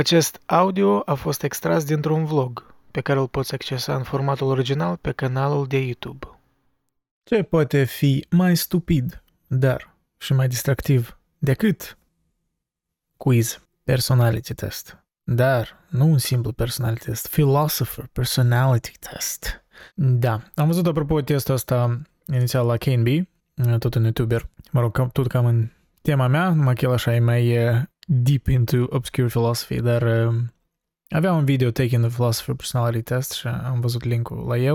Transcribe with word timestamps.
Acest 0.00 0.40
audio 0.46 1.02
a 1.04 1.14
fost 1.14 1.42
extras 1.42 1.84
dintr-un 1.84 2.24
vlog 2.24 2.74
pe 2.90 3.00
care 3.00 3.18
îl 3.18 3.28
poți 3.28 3.54
accesa 3.54 3.96
în 3.96 4.02
formatul 4.02 4.46
original 4.46 4.96
pe 4.96 5.12
canalul 5.12 5.66
de 5.66 5.78
YouTube. 5.78 6.26
Ce 7.22 7.42
poate 7.42 7.84
fi 7.84 8.26
mai 8.30 8.56
stupid, 8.56 9.22
dar 9.46 9.94
și 10.18 10.32
mai 10.32 10.48
distractiv 10.48 11.18
decât 11.38 11.98
quiz, 13.16 13.60
personality 13.84 14.54
test. 14.54 15.04
Dar 15.22 15.84
nu 15.88 16.06
un 16.06 16.18
simplu 16.18 16.52
personality 16.52 17.04
test, 17.04 17.28
philosopher 17.28 18.08
personality 18.12 18.92
test. 18.98 19.64
Da, 19.94 20.42
am 20.54 20.66
văzut 20.66 20.86
apropo 20.86 21.20
testul 21.20 21.54
ăsta 21.54 22.00
inițial 22.32 22.66
la 22.66 22.76
KNB, 22.76 23.06
tot 23.78 23.94
un 23.94 24.02
youtuber, 24.02 24.48
mă 24.70 24.80
rog, 24.80 25.12
tot 25.12 25.26
cam 25.26 25.46
în 25.46 25.68
tema 26.02 26.26
mea, 26.26 26.48
numai 26.48 26.74
că 26.74 26.84
el 26.84 26.92
așa 26.92 27.14
e 27.14 27.20
mai 27.20 27.56
deep 28.12 28.48
into 28.48 28.86
obscure 28.88 29.28
philosophy, 29.28 29.80
dar 29.80 30.02
uh, 30.02 30.34
avea 31.08 31.32
un 31.32 31.44
video 31.44 31.70
taking 31.70 32.02
the 32.02 32.12
philosopher 32.12 32.54
personality 32.54 33.02
test 33.02 33.32
și 33.32 33.46
am 33.46 33.80
văzut 33.80 34.04
linkul 34.04 34.46
la 34.46 34.56
el. 34.56 34.74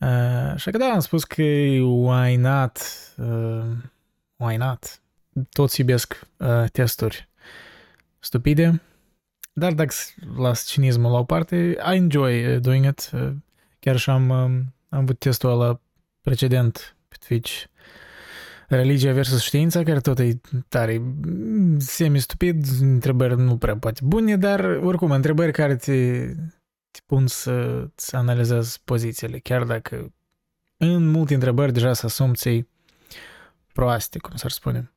Uh, 0.00 0.56
și 0.56 0.70
că 0.70 0.78
da, 0.78 0.86
am 0.86 1.00
spus 1.00 1.24
că 1.24 1.42
why 1.82 2.36
not, 2.36 2.78
uh, 3.16 3.64
why 4.36 4.56
not. 4.56 5.00
Toți 5.50 5.80
iubesc 5.80 6.20
uh, 6.36 6.64
testuri 6.72 7.28
stupide, 8.18 8.82
dar 9.52 9.72
dacă 9.72 9.94
las 10.36 10.66
cinismul 10.66 11.10
la 11.10 11.18
o 11.18 11.24
parte, 11.24 11.56
I 11.92 11.96
enjoy 11.96 12.54
uh, 12.54 12.60
doing 12.60 12.84
it. 12.84 13.10
Uh, 13.14 13.32
chiar 13.78 13.96
și 13.96 14.10
am, 14.10 14.28
um, 14.28 14.74
am 14.88 14.98
avut 14.98 15.18
testul 15.18 15.50
ăla 15.50 15.80
precedent 16.20 16.96
pe 17.08 17.16
Twitch 17.26 17.64
religia 18.68 19.12
versus 19.12 19.42
știința, 19.42 19.82
care 19.82 20.00
tot 20.00 20.18
e 20.18 20.40
tare 20.68 21.02
semi-stupid, 21.78 22.66
întrebări 22.80 23.36
nu 23.36 23.56
prea 23.56 23.76
poate 23.76 24.00
bune, 24.04 24.36
dar 24.36 24.64
oricum 24.64 25.10
întrebări 25.10 25.52
care 25.52 25.76
te, 25.76 26.26
te 26.90 26.98
pun 27.06 27.26
să, 27.26 27.86
să 27.94 28.16
analizezi 28.16 28.80
pozițiile, 28.84 29.38
chiar 29.38 29.64
dacă 29.64 30.12
în 30.76 31.08
multe 31.08 31.34
întrebări 31.34 31.72
deja 31.72 31.92
să 31.92 32.06
asumți 32.06 32.64
proaste, 33.72 34.18
cum 34.18 34.36
s-ar 34.36 34.50
spune. 34.50 34.90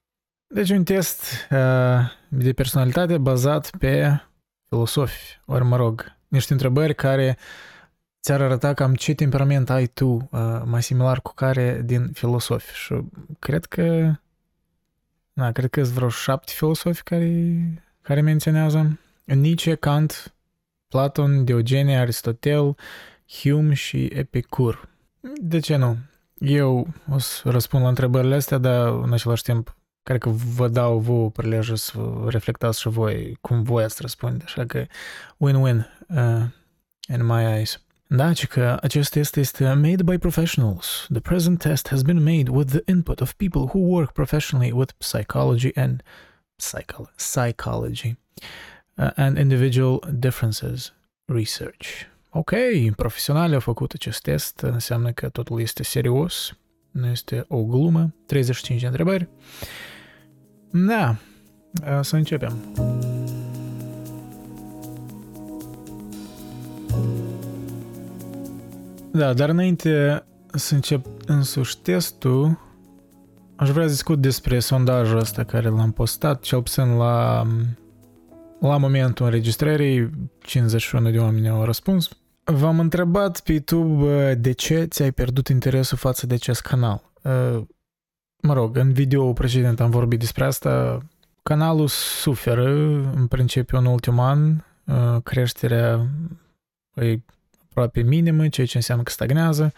Deci 0.47 0.69
un 0.69 0.83
test 0.83 1.21
uh, 1.51 1.99
de 2.27 2.53
personalitate 2.53 3.17
bazat 3.17 3.69
pe 3.77 4.21
filosofi, 4.67 5.39
ori 5.45 5.63
mă 5.63 5.75
rog, 5.75 6.17
niște 6.27 6.53
întrebări 6.53 6.95
care 6.95 7.37
ți-ar 8.21 8.41
arăta 8.41 8.73
cam 8.73 8.93
ce 8.93 9.13
temperament 9.13 9.69
ai 9.69 9.87
tu, 9.87 10.29
uh, 10.31 10.61
mai 10.65 10.83
similar 10.83 11.21
cu 11.21 11.33
care 11.33 11.81
din 11.85 12.11
filosofi. 12.13 12.73
Și 12.73 12.95
cred 13.39 13.65
că, 13.65 14.13
da, 15.33 15.51
cred 15.51 15.69
că 15.69 15.83
sunt 15.83 15.95
vreo 15.95 16.09
șapte 16.09 16.51
filosofi 16.55 17.03
care, 17.03 17.83
care 18.01 18.21
menționează. 18.21 18.99
Nietzsche, 19.23 19.75
Kant, 19.75 20.33
Platon, 20.87 21.43
Diogene, 21.43 21.99
Aristotel, 21.99 22.75
Hume 23.41 23.73
și 23.73 24.05
Epicur. 24.05 24.89
De 25.41 25.59
ce 25.59 25.75
nu? 25.75 25.97
Eu 26.37 26.87
o 27.11 27.17
să 27.17 27.49
răspund 27.49 27.83
la 27.83 27.89
întrebările 27.89 28.35
astea, 28.35 28.57
dar 28.57 28.87
în 28.87 29.13
același 29.13 29.43
timp 29.43 29.75
cred 30.03 30.21
că 30.21 30.29
vă 30.29 30.67
dau 30.67 30.99
vouă 30.99 31.29
prilejul 31.29 31.75
să 31.75 31.99
reflectați 32.27 32.79
și 32.79 32.87
voi 32.87 33.37
cum 33.41 33.63
voi 33.63 33.83
ați 33.83 34.01
răspunde. 34.01 34.43
Așa 34.43 34.65
că 34.65 34.85
win-win 35.37 35.85
uh, 36.07 36.45
in 37.07 37.25
my 37.25 37.43
eyes. 37.55 37.81
Da, 38.11 38.31
că 38.49 38.77
acest 38.81 39.11
test 39.11 39.35
este 39.35 39.73
made 39.73 40.03
by 40.03 40.17
professionals. 40.17 41.07
The 41.11 41.19
present 41.19 41.59
test 41.59 41.87
has 41.87 42.01
been 42.01 42.23
made 42.23 42.49
with 42.49 42.71
the 42.71 42.81
input 42.85 43.21
of 43.21 43.33
people 43.33 43.61
who 43.61 43.79
work 43.79 44.11
professionally 44.11 44.71
with 44.71 44.93
psychology 44.97 45.71
and 45.75 46.03
psycho- 46.55 47.11
psychology 47.15 48.17
uh, 48.95 49.09
and 49.15 49.37
individual 49.37 49.99
differences 50.13 50.93
research. 51.25 51.87
Ok, 52.29 52.51
profesionali 52.95 53.53
au 53.53 53.59
făcut 53.59 53.91
acest 53.91 54.21
test, 54.21 54.59
înseamnă 54.59 55.11
că 55.11 55.29
totul 55.29 55.61
este 55.61 55.83
serios, 55.83 56.57
nu 56.91 57.07
este 57.07 57.45
o 57.47 57.63
glumă. 57.63 58.13
35 58.25 58.81
de 58.81 58.87
întrebări. 58.87 59.27
Da, 60.71 61.15
să 62.01 62.15
începem. 62.15 62.57
Da, 69.19 69.33
dar 69.33 69.49
înainte 69.49 70.23
să 70.53 70.73
încep 70.73 71.05
însuși 71.25 71.77
testul, 71.77 72.59
aș 73.55 73.69
vrea 73.69 73.85
să 73.85 73.91
discut 73.91 74.21
despre 74.21 74.59
sondajul 74.59 75.17
ăsta 75.17 75.43
care 75.43 75.69
l-am 75.69 75.91
postat, 75.91 76.41
cel 76.41 76.61
puțin 76.61 76.95
la, 76.95 77.47
la 78.59 78.77
momentul 78.77 79.25
înregistrării, 79.25 80.09
51 80.41 81.09
de 81.09 81.19
oameni 81.19 81.49
au 81.49 81.63
răspuns. 81.63 82.09
V-am 82.43 82.79
întrebat 82.79 83.39
pe 83.39 83.51
YouTube 83.51 84.33
de 84.35 84.51
ce 84.51 84.83
ți-ai 84.83 85.11
pierdut 85.11 85.47
interesul 85.47 85.97
față 85.97 86.27
de 86.27 86.33
acest 86.33 86.61
canal. 86.61 87.11
Mă 88.41 88.53
rog, 88.53 88.77
în 88.77 88.91
video 88.91 89.33
precedent 89.33 89.79
am 89.79 89.89
vorbit 89.89 90.19
despre 90.19 90.43
asta. 90.45 90.99
Canalul 91.43 91.87
suferă, 91.87 92.69
în 93.15 93.27
principiu, 93.27 93.77
în 93.77 93.85
ultimul 93.85 94.23
an. 94.23 94.63
Creșterea 95.23 96.07
e 96.93 97.19
aproape 97.79 98.09
minimă, 98.09 98.47
ceea 98.47 98.67
ce 98.67 98.77
înseamnă 98.77 99.03
că 99.03 99.11
stagnează. 99.11 99.73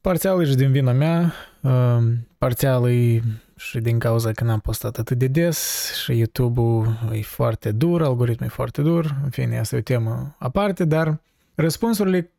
Parțial 0.00 0.42
e 0.42 0.44
și 0.44 0.54
din 0.54 0.70
vina 0.70 0.92
mea, 0.92 1.32
um, 1.60 2.28
parțial 2.38 2.90
e 2.90 3.22
și 3.56 3.78
din 3.78 3.98
cauza 3.98 4.32
că 4.32 4.44
n-am 4.44 4.60
postat 4.60 4.98
atât 4.98 5.18
de 5.18 5.26
des 5.26 5.90
și 6.02 6.16
YouTube-ul 6.18 6.98
e 7.12 7.22
foarte 7.22 7.72
dur, 7.72 8.02
algoritmul 8.02 8.48
e 8.48 8.52
foarte 8.52 8.82
dur, 8.82 9.14
în 9.22 9.30
fine, 9.30 9.58
asta 9.58 9.76
e 9.76 9.78
o 9.78 9.82
temă 9.82 10.36
aparte, 10.38 10.84
dar 10.84 11.20
răspunsurile, 11.54 12.30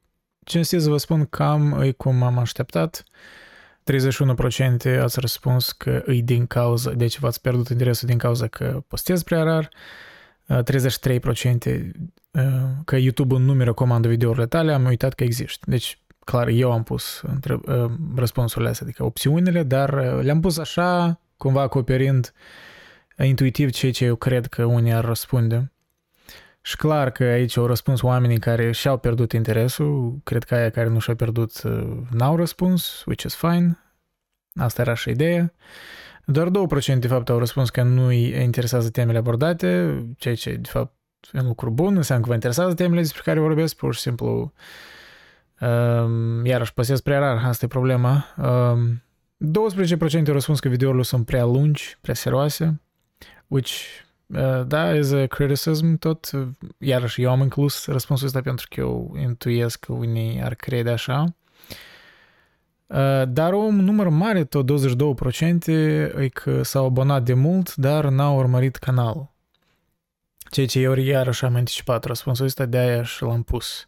cinstit 0.44 0.82
să 0.82 0.90
vă 0.90 0.98
spun, 0.98 1.26
cam 1.26 1.82
e 1.82 1.92
cum 1.92 2.24
am 2.24 2.38
așteptat. 2.38 3.04
31% 4.98 5.00
ați 5.02 5.20
răspuns 5.20 5.72
că 5.72 6.04
e 6.06 6.22
din 6.22 6.46
cauza, 6.46 6.92
deci 6.92 7.20
v-ați 7.20 7.42
pierdut 7.42 7.70
interesul 7.70 8.08
din 8.08 8.18
cauza 8.18 8.48
că 8.48 8.84
postez 8.88 9.24
prea 9.24 9.44
rar, 9.44 9.70
33% 10.48 10.56
că 12.86 12.96
YouTube 12.96 13.38
nu 13.38 13.54
mi 13.54 13.64
recomandă 13.64 14.08
videourile 14.08 14.46
tale, 14.46 14.74
am 14.74 14.86
uitat 14.86 15.14
că 15.14 15.24
există. 15.24 15.66
Deci, 15.70 16.02
clar, 16.20 16.48
eu 16.48 16.72
am 16.72 16.84
pus 16.84 17.22
între, 17.22 17.60
răspunsurile 18.16 18.70
astea, 18.70 18.86
adică 18.86 19.04
opțiunile, 19.04 19.64
dar 19.64 19.94
le-am 20.24 20.40
pus 20.40 20.58
așa, 20.58 21.20
cumva 21.38 21.62
acoperind 21.62 22.34
intuitiv 23.24 23.72
ceea 23.72 23.92
ce 23.92 24.06
eu 24.06 24.16
cred 24.16 24.46
că 24.46 24.64
unii 24.64 24.94
ar 24.94 25.06
răspunde. 25.06 25.72
Și 26.62 26.76
clar 26.76 27.10
că 27.10 27.24
aici 27.24 27.58
au 27.58 27.66
răspuns 27.66 28.02
oamenii 28.02 28.40
care 28.40 28.72
și-au 28.72 28.98
pierdut 28.98 29.32
interesul, 29.32 30.20
cred 30.24 30.44
că 30.44 30.56
aia 30.56 30.70
care 30.70 30.90
nu 30.90 31.00
și-au 31.00 31.16
pierdut 31.16 31.62
n-au 32.12 32.36
răspuns, 32.36 33.04
which 33.06 33.24
is 33.24 33.36
fine. 33.36 33.80
Asta 34.56 34.82
era 34.82 34.94
și 34.94 35.10
ideea. 35.10 35.54
Doar 36.30 36.50
2% 36.50 37.00
de 37.00 37.08
fapt 37.08 37.30
au 37.30 37.38
răspuns 37.38 37.70
că 37.70 37.84
nu 37.84 38.06
îi 38.06 38.44
interesează 38.44 38.90
temele 38.90 39.18
abordate, 39.18 40.02
ceea 40.18 40.36
ce 40.36 40.56
de 40.56 40.70
fapt 40.70 40.94
e 41.34 41.40
un 41.40 41.48
lucru 41.48 41.70
bun, 41.70 41.96
înseamnă 41.96 42.24
că 42.24 42.30
vă 42.30 42.36
interesează 42.36 42.74
temele 42.74 43.02
despre 43.02 43.22
care 43.26 43.40
vorbesc, 43.40 43.76
pur 43.76 43.94
și 43.94 44.00
simplu 44.00 44.54
um, 45.60 46.46
iarăși 46.46 46.74
păsesc 46.74 47.04
prea 47.04 47.20
rar, 47.20 47.44
asta 47.44 47.66
e 47.66 47.68
problema. 47.68 48.26
Um, 48.38 49.04
12% 50.26 50.28
au 50.28 50.34
răspuns 50.34 50.60
că 50.60 50.70
videourile 50.70 51.04
sunt 51.04 51.26
prea 51.26 51.46
lungi, 51.46 51.98
prea 52.02 52.14
serioase, 52.14 52.82
which, 53.48 53.72
uh, 54.26 54.66
da, 54.66 54.96
is 54.96 55.12
a 55.12 55.26
criticism 55.26 55.98
tot, 55.98 56.30
iarăși 56.78 57.22
eu 57.22 57.32
am 57.32 57.42
inclus 57.42 57.86
răspunsul 57.86 58.28
ăsta 58.28 58.42
pentru 58.42 58.68
că 58.70 58.80
eu 58.80 59.16
intuiesc 59.22 59.80
că 59.80 59.94
unii 59.94 60.42
ar 60.44 60.56
crede 60.56 60.90
așa. 60.90 61.24
Uh, 61.24 61.30
dar 63.28 63.54
un 63.54 63.76
număr 63.76 64.10
mare, 64.10 64.44
tot 64.44 64.70
22%, 65.66 65.68
e 66.20 66.30
că 66.34 66.64
s-au 66.64 66.86
abonat 66.86 67.24
de 67.24 67.34
mult, 67.34 67.76
dar 67.76 68.06
n-au 68.06 68.38
urmărit 68.38 68.76
canalul. 68.76 69.36
Ceea 70.50 70.66
ce 70.66 70.80
eu 70.80 70.94
iarăși 70.94 71.46
am 71.46 71.56
anticipat 71.56 72.04
răspunsul 72.06 72.46
ăsta, 72.46 72.66
de 72.66 72.78
aia 72.78 73.04
și 73.04 73.24
l-am 73.24 73.44
pus 73.44 73.88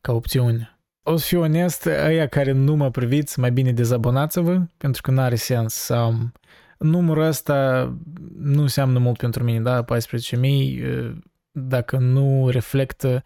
ca 0.00 0.12
opțiune. 0.12 0.78
O 1.02 1.16
să 1.16 1.26
fiu 1.26 1.40
onest, 1.40 1.86
aia 1.86 2.26
care 2.26 2.52
nu 2.52 2.74
mă 2.74 2.90
priviți, 2.90 3.40
mai 3.40 3.50
bine 3.50 3.72
dezabonați-vă, 3.72 4.60
pentru 4.76 5.02
că 5.02 5.10
n-are 5.10 5.34
sens 5.34 5.74
să 5.74 5.94
am... 5.94 6.32
Numărul 6.78 7.22
ăsta 7.22 7.92
nu 8.38 8.62
înseamnă 8.62 8.98
mult 8.98 9.18
pentru 9.18 9.44
mine, 9.44 9.60
da? 9.60 9.84
14.000, 9.84 11.12
dacă 11.50 11.96
nu 11.96 12.48
reflectă 12.48 13.22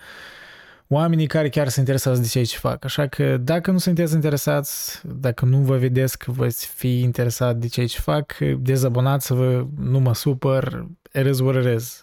oamenii 0.92 1.26
care 1.26 1.48
chiar 1.48 1.68
sunt 1.68 1.78
interesați 1.86 2.20
de 2.20 2.26
ceea 2.26 2.44
ce 2.44 2.56
fac. 2.56 2.84
Așa 2.84 3.06
că 3.06 3.36
dacă 3.36 3.70
nu 3.70 3.78
sunteți 3.78 4.14
interesați, 4.14 5.00
dacă 5.04 5.44
nu 5.44 5.58
vă 5.58 5.76
vedeți 5.76 6.18
că 6.18 6.30
veți 6.30 6.66
fi 6.66 7.00
interesat 7.00 7.56
de 7.56 7.68
ceea 7.68 7.86
ce 7.86 7.98
fac, 7.98 8.36
dezabonați-vă, 8.58 9.66
nu 9.76 9.98
mă 9.98 10.14
supăr, 10.14 10.86
it 11.14 11.26
is 11.26 11.38
what 11.38 11.64
it 11.64 11.74
is. 11.74 12.02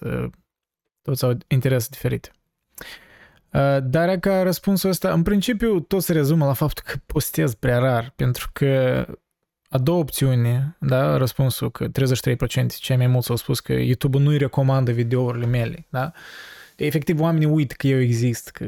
Toți 1.01 1.23
au 1.23 1.37
interese 1.47 1.87
diferite. 1.91 2.31
Uh, 3.53 3.77
dar 3.83 4.17
ca 4.17 4.41
răspunsul 4.41 4.89
ăsta, 4.89 5.13
în 5.13 5.23
principiu, 5.23 5.79
tot 5.79 6.03
se 6.03 6.13
rezumă 6.13 6.45
la 6.45 6.53
faptul 6.53 6.83
că 6.87 6.99
postez 7.05 7.53
prea 7.53 7.77
rar, 7.77 8.13
pentru 8.15 8.49
că 8.53 9.05
a 9.69 9.77
doua 9.77 9.97
opțiune, 9.97 10.77
da, 10.79 11.17
răspunsul 11.17 11.71
că 11.71 11.87
33% 11.87 11.89
cei 12.79 12.97
mai 12.97 13.07
mulți 13.07 13.29
au 13.29 13.35
spus 13.35 13.59
că 13.59 13.73
YouTube 13.73 14.17
nu-i 14.17 14.37
recomandă 14.37 14.91
videourile 14.91 15.45
mele, 15.45 15.85
da? 15.89 16.11
Efectiv, 16.79 17.19
oamenii 17.19 17.47
uit 17.47 17.71
că 17.71 17.87
eu 17.87 17.99
exist, 17.99 18.49
că 18.49 18.65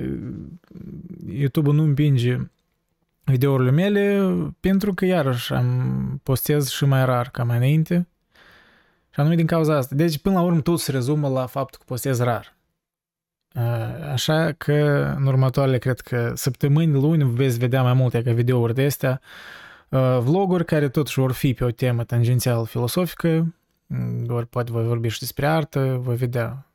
YouTube 1.28 1.72
nu 1.72 1.84
împinge 1.84 2.38
videourile 3.24 3.72
mele 3.72 4.34
pentru 4.60 4.94
că 4.94 5.06
iarăși 5.06 5.54
am 5.54 6.19
postez 6.24 6.69
și 6.69 6.86
mai 6.86 7.06
rar 7.06 7.30
ca 7.30 7.44
mai 7.44 7.58
înainte 7.58 8.08
și 9.10 9.19
anume 9.19 9.36
din 9.36 9.46
cauza 9.46 9.78
asta. 9.78 9.96
Deci, 9.96 10.18
până 10.18 10.36
la 10.36 10.42
urmă, 10.42 10.62
tot 10.62 10.80
se 10.80 10.92
rezumă 10.92 11.28
la 11.28 11.46
faptul 11.46 11.80
că 11.80 11.86
postez 11.88 12.19
rar. 12.19 12.58
Așa 14.12 14.52
că 14.52 14.74
în 15.18 15.25
următoarele, 15.25 15.78
cred 15.78 16.00
că 16.00 16.31
săptămâni, 16.36 16.92
luni, 16.92 17.34
veți 17.34 17.57
vedea 17.57 17.84
mai 17.84 17.94
multe 17.94 18.22
ca 18.22 18.31
videouri 18.31 18.74
de 18.74 18.86
astea, 18.86 19.22
vloguri 20.19 20.66
care 20.66 20.90
totuși 20.90 21.19
vor 21.19 21.31
fi 21.31 21.54
pe 21.54 21.64
o 21.64 21.72
temă 21.72 22.04
tangențial 22.04 22.66
filosofică, 22.66 23.56
ori 24.28 24.48
poate 24.48 24.72
voi 24.72 24.84
vorbi 24.84 25.07
și 25.07 25.19
despre 25.19 25.48
artă, 25.48 26.00
voi 26.02 26.16
vedea. 26.16 26.66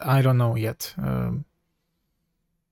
I 0.00 0.20
don't 0.20 0.36
know 0.36 0.56
yet. 0.56 0.94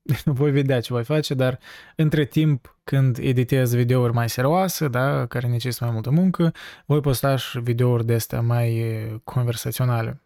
voi 0.25 0.51
vedea 0.51 0.81
ce 0.81 0.93
voi 0.93 1.05
face, 1.05 1.35
dar 1.35 1.59
între 1.97 2.25
timp, 2.25 2.77
când 2.85 3.19
editez 3.21 3.75
videouri 3.75 4.13
mai 4.13 4.29
serioase, 4.29 4.89
da, 4.89 5.27
care 5.27 5.47
necesită 5.47 5.85
mai 5.85 5.93
multă 5.93 6.11
muncă, 6.11 6.53
voi 6.85 7.01
posta 7.01 7.37
și 7.37 7.61
videouri 7.61 8.07
de 8.07 8.15
astea 8.15 8.41
mai 8.41 9.21
conversaționale. 9.25 10.21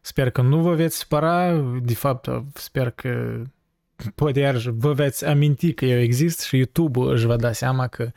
Sper 0.00 0.30
că 0.30 0.42
nu 0.42 0.60
vă 0.60 0.74
veți 0.74 0.98
spăra, 0.98 1.52
de 1.82 1.94
fapt 1.94 2.28
sper 2.54 2.90
că 2.90 3.42
poate 4.14 4.40
iar 4.40 4.56
vă 4.56 4.92
veți 4.92 5.26
aminti 5.26 5.72
că 5.72 5.84
eu 5.84 5.98
exist 5.98 6.40
și 6.40 6.56
YouTube 6.56 7.00
își 7.00 7.26
va 7.26 7.36
da 7.36 7.52
seama 7.52 7.86
că 7.86 8.10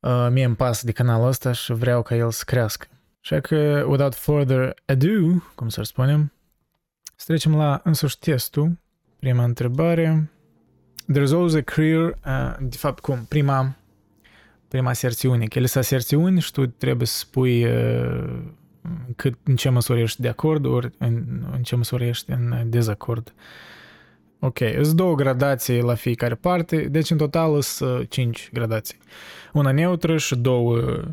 uh, 0.00 0.28
mie 0.30 0.44
îmi 0.44 0.56
pasă 0.56 0.86
de 0.86 0.92
canalul 0.92 1.26
ăsta 1.26 1.52
și 1.52 1.72
vreau 1.72 2.02
ca 2.02 2.14
el 2.14 2.30
să 2.30 2.42
crească. 2.46 2.86
Așa 3.22 3.40
că, 3.40 3.84
without 3.86 4.14
further 4.14 4.74
ado, 4.84 5.42
cum 5.54 5.68
să 5.68 5.82
spunem, 5.82 6.32
să 7.18 7.24
trecem 7.26 7.56
la 7.56 7.80
însuși 7.84 8.18
testul. 8.18 8.78
Prima 9.18 9.44
întrebare. 9.44 10.30
There's 11.12 11.30
always 11.30 11.54
a 11.54 11.60
clear, 11.60 12.02
uh, 12.02 12.56
de 12.60 12.76
fapt 12.76 13.00
cum, 13.00 13.24
prima, 13.28 13.76
prima 14.68 14.90
aserțiune, 14.90 15.46
că 15.46 15.58
ele 15.58 15.66
sunt 15.66 15.84
aserțiuni 15.84 16.40
și 16.40 16.52
tu 16.52 16.66
trebuie 16.66 17.06
să 17.06 17.18
spui 17.18 17.64
uh, 17.64 18.38
cât, 19.16 19.38
în 19.42 19.56
ce 19.56 19.68
măsură 19.68 19.98
ești 19.98 20.20
de 20.20 20.28
acord 20.28 20.64
ori 20.64 20.90
în, 20.98 21.24
în 21.52 21.62
ce 21.62 21.76
măsură 21.76 22.04
ești 22.04 22.30
în 22.30 22.62
dezacord. 22.66 23.34
Ok, 24.38 24.58
sunt 24.82 24.96
două 24.96 25.14
gradații 25.14 25.80
la 25.80 25.94
fiecare 25.94 26.34
parte, 26.34 26.76
deci 26.76 27.10
în 27.10 27.16
total 27.16 27.60
sunt 27.60 28.10
cinci 28.10 28.50
gradații. 28.52 28.98
Una 29.52 29.70
neutră 29.70 30.16
și 30.16 30.36
două 30.36 30.76
uh, 30.76 31.04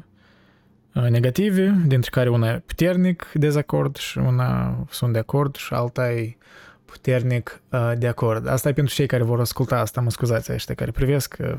negative, 1.02 1.84
dintre 1.86 2.10
care 2.10 2.30
una 2.30 2.50
e 2.50 2.60
puternic 2.66 3.32
dezacord 3.34 3.96
și 3.96 4.18
una 4.18 4.78
sunt 4.90 5.14
de 5.14 5.20
acord 5.20 5.56
și 5.56 5.74
alta 5.74 6.12
e 6.12 6.38
puternic 6.86 7.62
uh, 7.70 7.92
de 7.98 8.08
acord. 8.08 8.48
Asta 8.48 8.70
e 8.70 8.74
pentru 8.74 8.94
cei 8.94 9.06
care 9.06 9.24
vor 9.24 9.40
asculta 9.40 9.80
asta, 9.80 10.02
mă 10.02 10.10
scuzați 10.10 10.52
ăștia 10.52 10.76
care 10.76 10.92
privesc, 10.92 11.38
uh, 11.40 11.58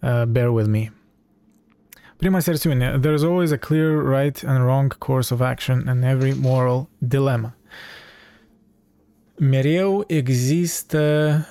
uh, 0.00 0.22
bear 0.22 0.48
with 0.48 0.68
me. 0.68 0.92
Prima 2.16 2.36
aserțiune. 2.36 2.98
There's 2.98 3.22
always 3.22 3.50
a 3.50 3.56
clear 3.56 4.04
right 4.20 4.42
and 4.46 4.58
wrong 4.58 4.98
course 4.98 5.34
of 5.34 5.40
action 5.40 5.84
in 5.94 6.02
every 6.02 6.34
moral 6.40 6.88
dilemma. 6.98 7.56
Mereu 9.36 10.04
există 10.06 11.46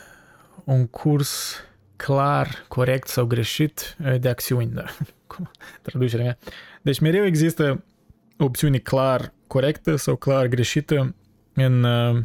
un 0.63 0.88
curs 0.88 1.56
clar, 1.95 2.65
corect 2.67 3.07
sau 3.07 3.25
greșit 3.25 3.97
uh, 4.06 4.19
de 4.19 4.29
acțiuni. 4.29 4.71
Da. 4.73 4.83
Traducerea 5.81 6.25
mea. 6.25 6.37
Deci 6.81 6.99
mereu 6.99 7.25
există 7.25 7.83
opțiune 8.37 8.77
clar 8.77 9.33
corectă 9.47 9.95
sau 9.95 10.15
clar 10.15 10.47
greșită 10.47 11.15
în 11.53 11.83
uh, 11.83 12.21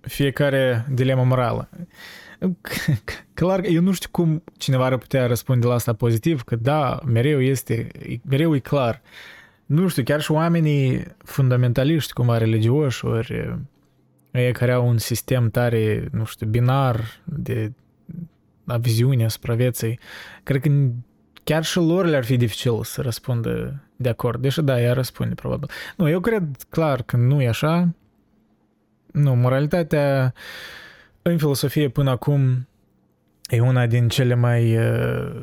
fiecare 0.00 0.86
dilemă 0.90 1.24
morală. 1.24 1.68
Clar, 3.34 3.64
eu 3.64 3.82
nu 3.82 3.92
știu 3.92 4.08
cum 4.10 4.42
cineva 4.58 4.84
ar 4.84 4.96
putea 4.98 5.26
răspunde 5.26 5.66
la 5.66 5.74
asta 5.74 5.92
pozitiv, 5.92 6.42
că 6.42 6.56
da, 6.56 7.00
mereu 7.06 7.40
este, 7.40 7.88
mereu 8.24 8.54
e 8.54 8.58
clar. 8.58 9.02
Nu 9.66 9.88
știu, 9.88 10.02
chiar 10.02 10.20
și 10.20 10.30
oamenii 10.30 11.04
fundamentaliști, 11.18 12.12
cum 12.12 12.30
are 12.30 12.44
religioși, 12.44 13.04
ori 13.04 13.58
ei 14.32 14.52
care 14.52 14.72
au 14.72 14.88
un 14.88 14.98
sistem 14.98 15.50
tare, 15.50 16.08
nu 16.12 16.24
știu, 16.24 16.46
binar 16.46 17.20
de 17.24 17.72
a 18.66 18.76
viziune 18.76 19.24
asupra 19.24 19.54
vieții, 19.54 19.98
cred 20.42 20.60
că 20.60 20.68
chiar 21.44 21.64
și 21.64 21.76
lor 21.76 22.06
le-ar 22.06 22.24
fi 22.24 22.36
dificil 22.36 22.84
să 22.84 23.00
răspundă 23.00 23.82
de 23.96 24.08
acord, 24.08 24.42
deși 24.42 24.62
da, 24.62 24.80
ea 24.80 24.92
răspunde 24.92 25.34
probabil. 25.34 25.70
Nu, 25.96 26.08
eu 26.08 26.20
cred 26.20 26.56
clar 26.68 27.02
că 27.02 27.16
nu 27.16 27.42
e 27.42 27.48
așa. 27.48 27.94
Nu, 29.12 29.34
moralitatea 29.34 30.34
în 31.22 31.38
filosofie 31.38 31.88
până 31.88 32.10
acum 32.10 32.68
e 33.48 33.60
una 33.60 33.86
din 33.86 34.08
cele 34.08 34.34
mai 34.34 34.76
uh, 34.76 35.42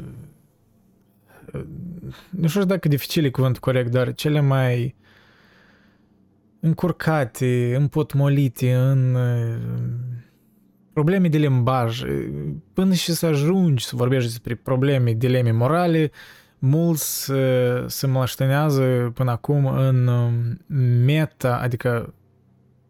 nu 2.30 2.48
știu 2.48 2.66
dacă 2.66 2.88
dificil 2.88 3.26
e 3.26 3.30
cuvântul 3.30 3.62
corect, 3.62 3.92
dar 3.92 4.14
cele 4.14 4.40
mai 4.40 4.96
încurcate, 6.60 7.76
împotmolite 7.76 8.74
în 8.74 9.16
uh, 9.16 9.58
probleme 11.00 11.28
de 11.28 11.38
limbaj. 11.38 12.02
Până 12.74 12.94
și 12.94 13.12
să 13.12 13.26
ajungi 13.26 13.86
să 13.86 13.96
vorbești 13.96 14.30
despre 14.30 14.56
probleme, 14.56 15.14
dileme 15.14 15.52
morale, 15.52 16.12
mulți 16.60 17.32
uh, 17.32 17.38
se 17.88 18.08
mlăștănează 18.08 19.12
până 19.14 19.32
acum 19.32 19.66
în 19.66 20.10
meta, 21.06 21.60
adică 21.62 22.14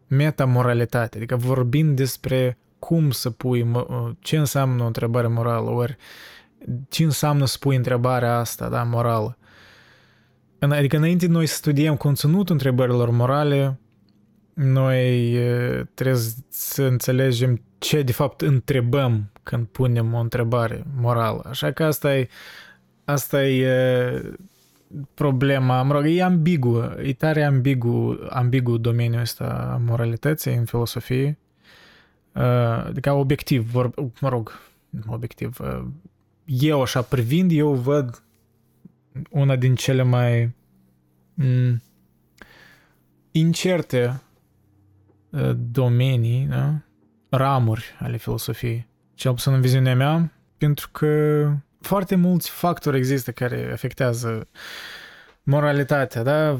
meta-moralitate, 0.08 1.16
adică 1.16 1.36
vorbind 1.36 1.96
despre 1.96 2.58
cum 2.78 3.10
să 3.10 3.30
pui, 3.30 3.70
ce 4.18 4.36
înseamnă 4.36 4.82
o 4.82 4.86
întrebare 4.86 5.26
morală, 5.26 5.70
ori 5.70 5.96
ce 6.88 7.04
înseamnă 7.04 7.44
să 7.44 7.56
pui 7.60 7.76
întrebarea 7.76 8.38
asta, 8.38 8.68
da, 8.68 8.82
morală. 8.82 9.38
Adică 10.58 10.96
înainte 10.96 11.26
noi 11.26 11.46
să 11.46 11.54
studiem 11.54 11.96
conținutul 11.96 12.54
întrebărilor 12.54 13.10
morale, 13.10 13.78
noi 14.62 15.36
trebuie 15.94 16.22
să 16.48 16.82
înțelegem 16.82 17.62
ce 17.78 18.02
de 18.02 18.12
fapt 18.12 18.40
întrebăm 18.40 19.30
când 19.42 19.66
punem 19.66 20.14
o 20.14 20.18
întrebare 20.18 20.84
morală. 20.96 21.42
Așa 21.48 21.72
că 21.72 21.84
asta 21.84 22.16
e, 22.16 22.28
asta 23.04 23.46
e 23.46 24.34
problema, 25.14 25.82
mă 25.82 25.92
rog, 25.92 26.06
e 26.06 26.22
ambigu, 26.22 26.94
e 27.02 27.12
tare 27.12 27.44
ambigu, 27.44 28.18
ambigu 28.28 28.76
domeniul 28.76 29.20
ăsta 29.20 29.70
a 29.72 29.76
moralității 29.76 30.54
în 30.54 30.64
filosofie. 30.64 31.38
Adică 32.84 33.12
obiectiv, 33.12 33.70
vor, 33.70 33.90
mă 34.20 34.28
rog, 34.28 34.60
obiectiv, 35.06 35.56
eu 36.44 36.82
așa 36.82 37.02
privind, 37.02 37.50
eu 37.52 37.74
văd 37.74 38.22
una 39.30 39.56
din 39.56 39.74
cele 39.74 40.02
mai 40.02 40.54
m- 41.42 41.76
incerte 43.30 44.20
domenii, 45.56 46.46
da? 46.50 46.74
ramuri 47.28 47.84
ale 47.98 48.16
filosofiei. 48.16 48.86
Cel 49.14 49.32
puțin 49.32 49.52
în 49.52 49.60
viziunea 49.60 49.94
mea, 49.94 50.32
pentru 50.58 50.88
că 50.92 51.44
foarte 51.80 52.14
mulți 52.14 52.50
factori 52.50 52.96
există 52.96 53.32
care 53.32 53.70
afectează 53.72 54.48
moralitatea, 55.42 56.22
da? 56.22 56.58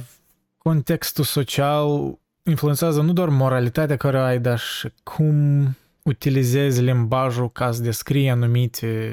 Contextul 0.58 1.24
social 1.24 2.18
influențează 2.42 3.00
nu 3.00 3.12
doar 3.12 3.28
moralitatea 3.28 3.96
care 3.96 4.18
ai, 4.18 4.38
dar 4.40 4.58
și 4.58 4.92
cum 5.02 5.64
utilizezi 6.02 6.82
limbajul 6.82 7.50
ca 7.50 7.72
să 7.72 7.82
descrie 7.82 8.30
anumite 8.30 9.12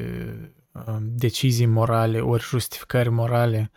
uh, 0.72 0.98
decizii 1.02 1.66
morale 1.66 2.20
ori 2.20 2.44
justificări 2.44 3.10
morale. 3.10 3.72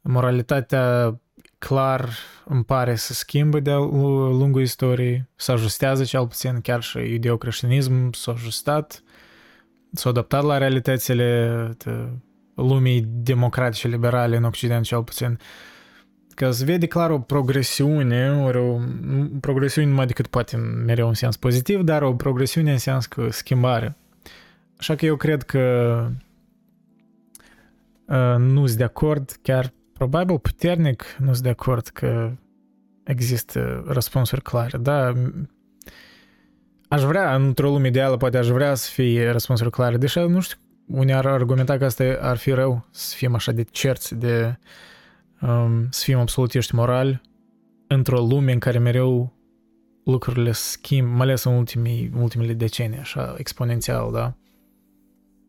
Moralitatea 0.00 1.18
clar 1.58 2.08
îmi 2.44 2.64
pare 2.64 2.94
să 2.94 3.12
schimbă 3.12 3.60
de-a 3.60 3.76
lungul 3.76 4.60
istoriei, 4.60 5.28
să 5.36 5.52
ajustează 5.52 6.04
cel 6.04 6.26
puțin, 6.26 6.60
chiar 6.60 6.82
și 6.82 6.98
iudeocreștinism 6.98 8.12
s-a 8.12 8.32
ajustat, 8.32 9.02
s-a 9.92 10.08
adaptat 10.08 10.44
la 10.44 10.58
realitățile 10.58 11.76
lumii 12.54 13.04
democratice 13.06 13.88
liberale 13.88 14.36
în 14.36 14.44
Occident 14.44 14.84
cel 14.84 15.02
puțin. 15.02 15.30
Uh, 15.30 15.38
că 16.38 16.50
se 16.50 16.64
vede 16.64 16.86
clar 16.86 17.10
o 17.10 17.18
progresiune, 17.18 18.42
ori 18.44 18.58
o 18.58 18.78
progresiune 19.40 19.88
numai 19.88 20.06
decât 20.06 20.26
poate 20.26 20.56
mereu 20.56 21.08
în 21.08 21.14
sens 21.14 21.36
pozitiv, 21.36 21.82
dar 21.82 22.02
o 22.02 22.14
progresiune 22.14 22.72
în 22.72 22.78
sens 22.78 23.06
că 23.06 23.30
schimbare. 23.30 23.96
Așa 24.76 24.94
că 24.94 25.06
eu 25.06 25.16
cred 25.16 25.42
că 25.42 25.60
uh, 28.04 28.34
nu 28.38 28.66
sunt 28.66 28.78
de 28.78 28.84
acord, 28.84 29.36
chiar 29.42 29.72
probabil 29.98 30.38
puternic 30.38 31.16
nu 31.18 31.32
sunt 31.32 31.42
de 31.42 31.48
acord 31.48 31.86
că 31.86 32.32
există 33.04 33.84
răspunsuri 33.86 34.42
clare. 34.42 34.78
Da, 34.78 35.12
aș 36.88 37.02
vrea, 37.02 37.34
într-o 37.34 37.70
lume 37.70 37.88
ideală, 37.88 38.16
poate 38.16 38.38
aș 38.38 38.48
vrea 38.48 38.74
să 38.74 38.90
fie 38.90 39.30
răspunsuri 39.30 39.70
clare, 39.70 39.96
deși 39.96 40.18
nu 40.18 40.40
știu 40.40 40.58
unii 40.86 41.14
ar 41.14 41.26
argumenta 41.26 41.76
că 41.76 41.84
asta 41.84 42.18
ar 42.20 42.36
fi 42.36 42.50
rău, 42.50 42.86
să 42.90 43.14
fim 43.16 43.34
așa 43.34 43.52
de 43.52 43.62
cerți, 43.62 44.14
de 44.14 44.58
um, 45.40 45.86
să 45.90 46.02
fim 46.04 46.18
absolutiști 46.18 46.74
morali, 46.74 47.20
într-o 47.86 48.20
lume 48.20 48.52
în 48.52 48.58
care 48.58 48.78
mereu 48.78 49.32
lucrurile 50.04 50.52
schimb, 50.52 51.08
mai 51.08 51.20
ales 51.20 51.44
în 51.44 51.52
ultimii, 51.52 52.10
ultimele 52.16 52.52
decenii, 52.52 52.98
așa, 52.98 53.34
exponențial, 53.38 54.12
da? 54.12 54.34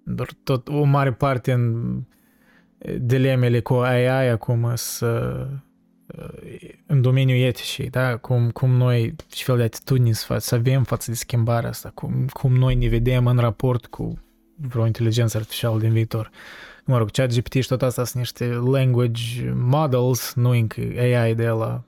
Doar 0.04 0.30
tot 0.44 0.68
o 0.68 0.84
mare 0.84 1.14
parte 1.14 1.52
în 1.52 1.96
dilemele 3.00 3.60
cu 3.60 3.74
AI 3.74 4.30
acum 4.30 4.72
să 4.76 5.48
în 6.86 7.02
domeniul 7.02 7.40
eticii, 7.40 7.90
da? 7.90 8.18
cum, 8.18 8.50
cum 8.50 8.72
noi, 8.72 9.16
ce 9.28 9.44
fel 9.44 9.58
de 9.58 9.64
atitudini 9.64 10.14
să, 10.14 10.38
să 10.38 10.56
avem 10.56 10.84
față 10.84 11.12
de 11.12 11.18
schimbarea 11.18 11.70
asta, 11.70 11.92
cum, 11.94 12.26
cum 12.34 12.56
noi 12.56 12.76
ne 12.76 12.88
vedem 12.88 13.28
în 13.28 13.38
raport 13.38 13.86
cu 13.86 14.20
vreo 14.56 14.86
inteligență 14.86 15.38
artificială 15.38 15.80
din 15.80 15.92
viitor. 15.92 16.30
Mă 16.86 16.98
rog, 16.98 17.12
chat 17.12 17.34
GPT 17.34 17.54
și 17.54 17.68
tot 17.68 17.82
asta 17.82 18.04
sunt 18.04 18.18
niște 18.18 18.46
language 18.46 19.52
models, 19.56 20.34
nu 20.34 20.50
încă 20.50 20.82
AI 20.98 21.36
de 21.36 21.48
la 21.48 21.84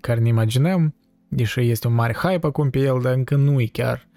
care 0.00 0.20
ne 0.20 0.28
imaginăm, 0.28 0.94
deși 1.28 1.60
este 1.60 1.86
un 1.86 1.94
mare 1.94 2.12
hype 2.12 2.46
acum 2.46 2.70
pe 2.70 2.78
el, 2.78 3.00
dar 3.02 3.12
încă 3.12 3.36
nu 3.36 3.60
e 3.60 3.66
chiar. 3.66 4.08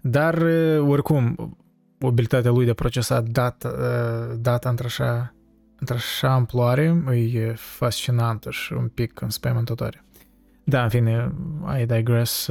Dar, 0.00 0.42
oricum, 0.78 1.56
abilitatea 2.06 2.50
lui 2.50 2.64
de 2.64 2.70
a 2.70 2.74
procesa 2.74 3.20
data, 3.20 3.74
data 4.40 4.68
într-așa 4.68 5.34
într-așa 5.82 6.32
amploare, 6.32 7.02
e 7.32 7.52
fascinantă 7.56 8.50
și 8.50 8.72
un 8.72 8.88
pic 8.88 9.20
înspăimântătoare. 9.20 10.04
Da, 10.64 10.82
în 10.82 10.88
fine, 10.88 11.32
I 11.80 11.86
digress. 11.86 12.46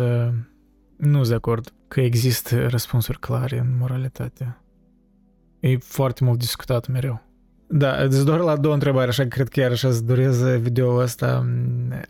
Nu 0.96 1.18
sunt 1.18 1.28
de 1.28 1.34
acord 1.34 1.74
că 1.88 2.02
există 2.02 2.68
răspunsuri 2.68 3.20
clare 3.20 3.60
în 3.60 3.78
moralitate. 3.80 4.58
E 5.60 5.78
foarte 5.78 6.24
mult 6.24 6.40
discutat 6.40 6.88
mereu. 6.88 7.22
Da, 7.68 7.96
îți 7.96 8.26
doar 8.26 8.40
la 8.40 8.58
două 8.58 8.74
întrebări, 8.74 9.08
așa 9.08 9.24
că 9.24 9.28
cred 9.28 9.50
că 9.50 9.60
iar 9.60 9.72
așa 9.72 9.92
să 9.92 10.02
dureze 10.02 10.58
video 10.58 10.96
ăsta. 10.96 11.46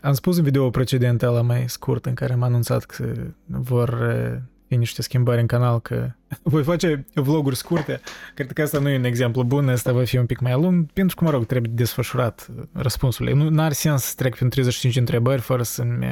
Am 0.00 0.12
spus 0.12 0.36
în 0.36 0.44
video 0.44 0.70
precedent, 0.70 1.20
la 1.20 1.42
mai 1.42 1.68
scurt, 1.68 2.06
în 2.06 2.14
care 2.14 2.32
am 2.32 2.42
anunțat 2.42 2.84
că 2.84 3.12
vor 3.46 3.98
fie 3.98 4.51
niște 4.76 5.02
schimbări 5.02 5.40
în 5.40 5.46
canal, 5.46 5.80
că 5.80 6.10
voi 6.42 6.62
face 6.62 7.06
vloguri 7.14 7.56
scurte. 7.56 8.00
Cred 8.34 8.52
că 8.52 8.62
asta 8.62 8.78
nu 8.78 8.88
e 8.88 8.96
un 8.96 9.04
exemplu 9.04 9.42
bun, 9.42 9.68
asta 9.68 9.92
va 9.92 10.04
fi 10.04 10.16
un 10.16 10.26
pic 10.26 10.40
mai 10.40 10.52
lung, 10.52 10.86
pentru 10.92 11.16
că, 11.16 11.24
mă 11.24 11.30
rog, 11.30 11.46
trebuie 11.46 11.72
desfășurat 11.74 12.48
răspunsurile. 12.72 13.34
Nu 13.34 13.62
are 13.62 13.74
sens 13.74 14.02
să 14.02 14.14
trec 14.16 14.34
prin 14.34 14.48
35 14.48 14.96
întrebări 14.96 15.40
fără 15.40 15.62
să-mi 15.62 16.06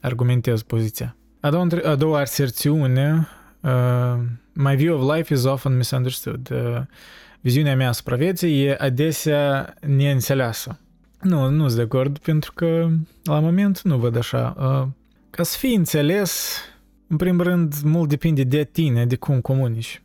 argumentez 0.00 0.62
poziția. 0.62 1.16
A 1.40 1.50
doua, 1.50 1.66
a 1.84 1.94
doua 1.94 2.20
aserțiune, 2.20 3.28
uh, 3.60 4.14
my 4.52 4.76
view 4.76 5.00
of 5.00 5.16
life 5.16 5.34
is 5.34 5.44
often 5.44 5.76
misunderstood. 5.76 6.50
Uh, 6.50 6.80
viziunea 7.40 7.76
mea 7.76 7.88
asupra 7.88 8.16
vieții 8.16 8.64
e 8.64 8.76
adesea 8.78 9.74
neînțeleasă. 9.80 10.78
Nu, 11.20 11.48
nu 11.48 11.64
sunt 11.64 11.76
de 11.76 11.82
acord, 11.82 12.18
pentru 12.18 12.52
că 12.52 12.88
la 13.24 13.40
moment 13.40 13.82
nu 13.82 13.96
văd 13.96 14.16
așa. 14.16 14.54
Uh, 14.58 14.88
ca 15.30 15.42
să 15.42 15.58
fii 15.58 15.74
înțeles, 15.74 16.60
în 17.12 17.18
primul 17.18 17.42
rând, 17.42 17.74
mult 17.84 18.08
depinde 18.08 18.44
de 18.44 18.64
tine, 18.64 19.06
de 19.06 19.16
cum 19.16 19.40
comunici. 19.40 20.02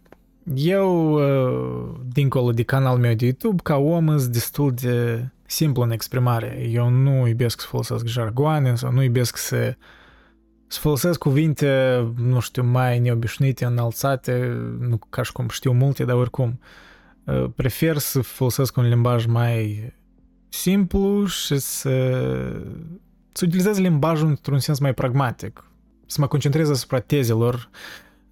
Eu, 0.56 1.14
uh, 1.14 2.00
dincolo 2.14 2.52
de 2.52 2.64
canalul 2.64 3.00
meu 3.00 3.14
de 3.14 3.26
YouTube, 3.26 3.62
ca 3.64 3.76
om, 3.76 4.18
sunt 4.18 4.32
destul 4.32 4.74
de 4.74 5.28
simplu 5.46 5.82
în 5.84 5.92
exprimare. 5.92 6.68
Eu 6.72 6.90
nu 6.90 7.28
iubesc 7.28 7.62
să 7.62 7.68
folosesc 7.70 8.06
jargoane 8.06 8.76
sau 8.76 8.92
nu 8.92 9.04
iubesc 9.04 9.38
să, 9.38 9.76
să 10.68 10.80
folosesc 10.80 11.20
cuvinte, 11.20 12.02
nu 12.18 12.40
știu, 12.40 12.64
mai 12.64 13.00
neobișnuite, 13.00 13.66
înalțate, 13.66 14.58
nu 14.80 15.00
ca 15.10 15.22
și 15.24 15.32
cum 15.32 15.48
știu 15.50 15.72
multe, 15.72 16.04
dar 16.04 16.16
oricum. 16.16 16.60
Uh, 17.24 17.46
prefer 17.56 17.98
să 17.98 18.22
folosesc 18.22 18.78
un 18.78 18.88
limbaj 18.88 19.26
mai 19.26 19.94
simplu 20.50 21.26
și 21.26 21.58
să, 21.58 22.22
să 23.32 23.46
utilizez 23.46 23.78
limbajul 23.78 24.28
într-un 24.28 24.60
sens 24.60 24.80
mai 24.80 24.94
pragmatic 24.94 25.64
să 26.08 26.22
mă 26.22 26.28
concentrez 26.28 26.70
asupra 26.70 27.00
tezelor, 27.00 27.70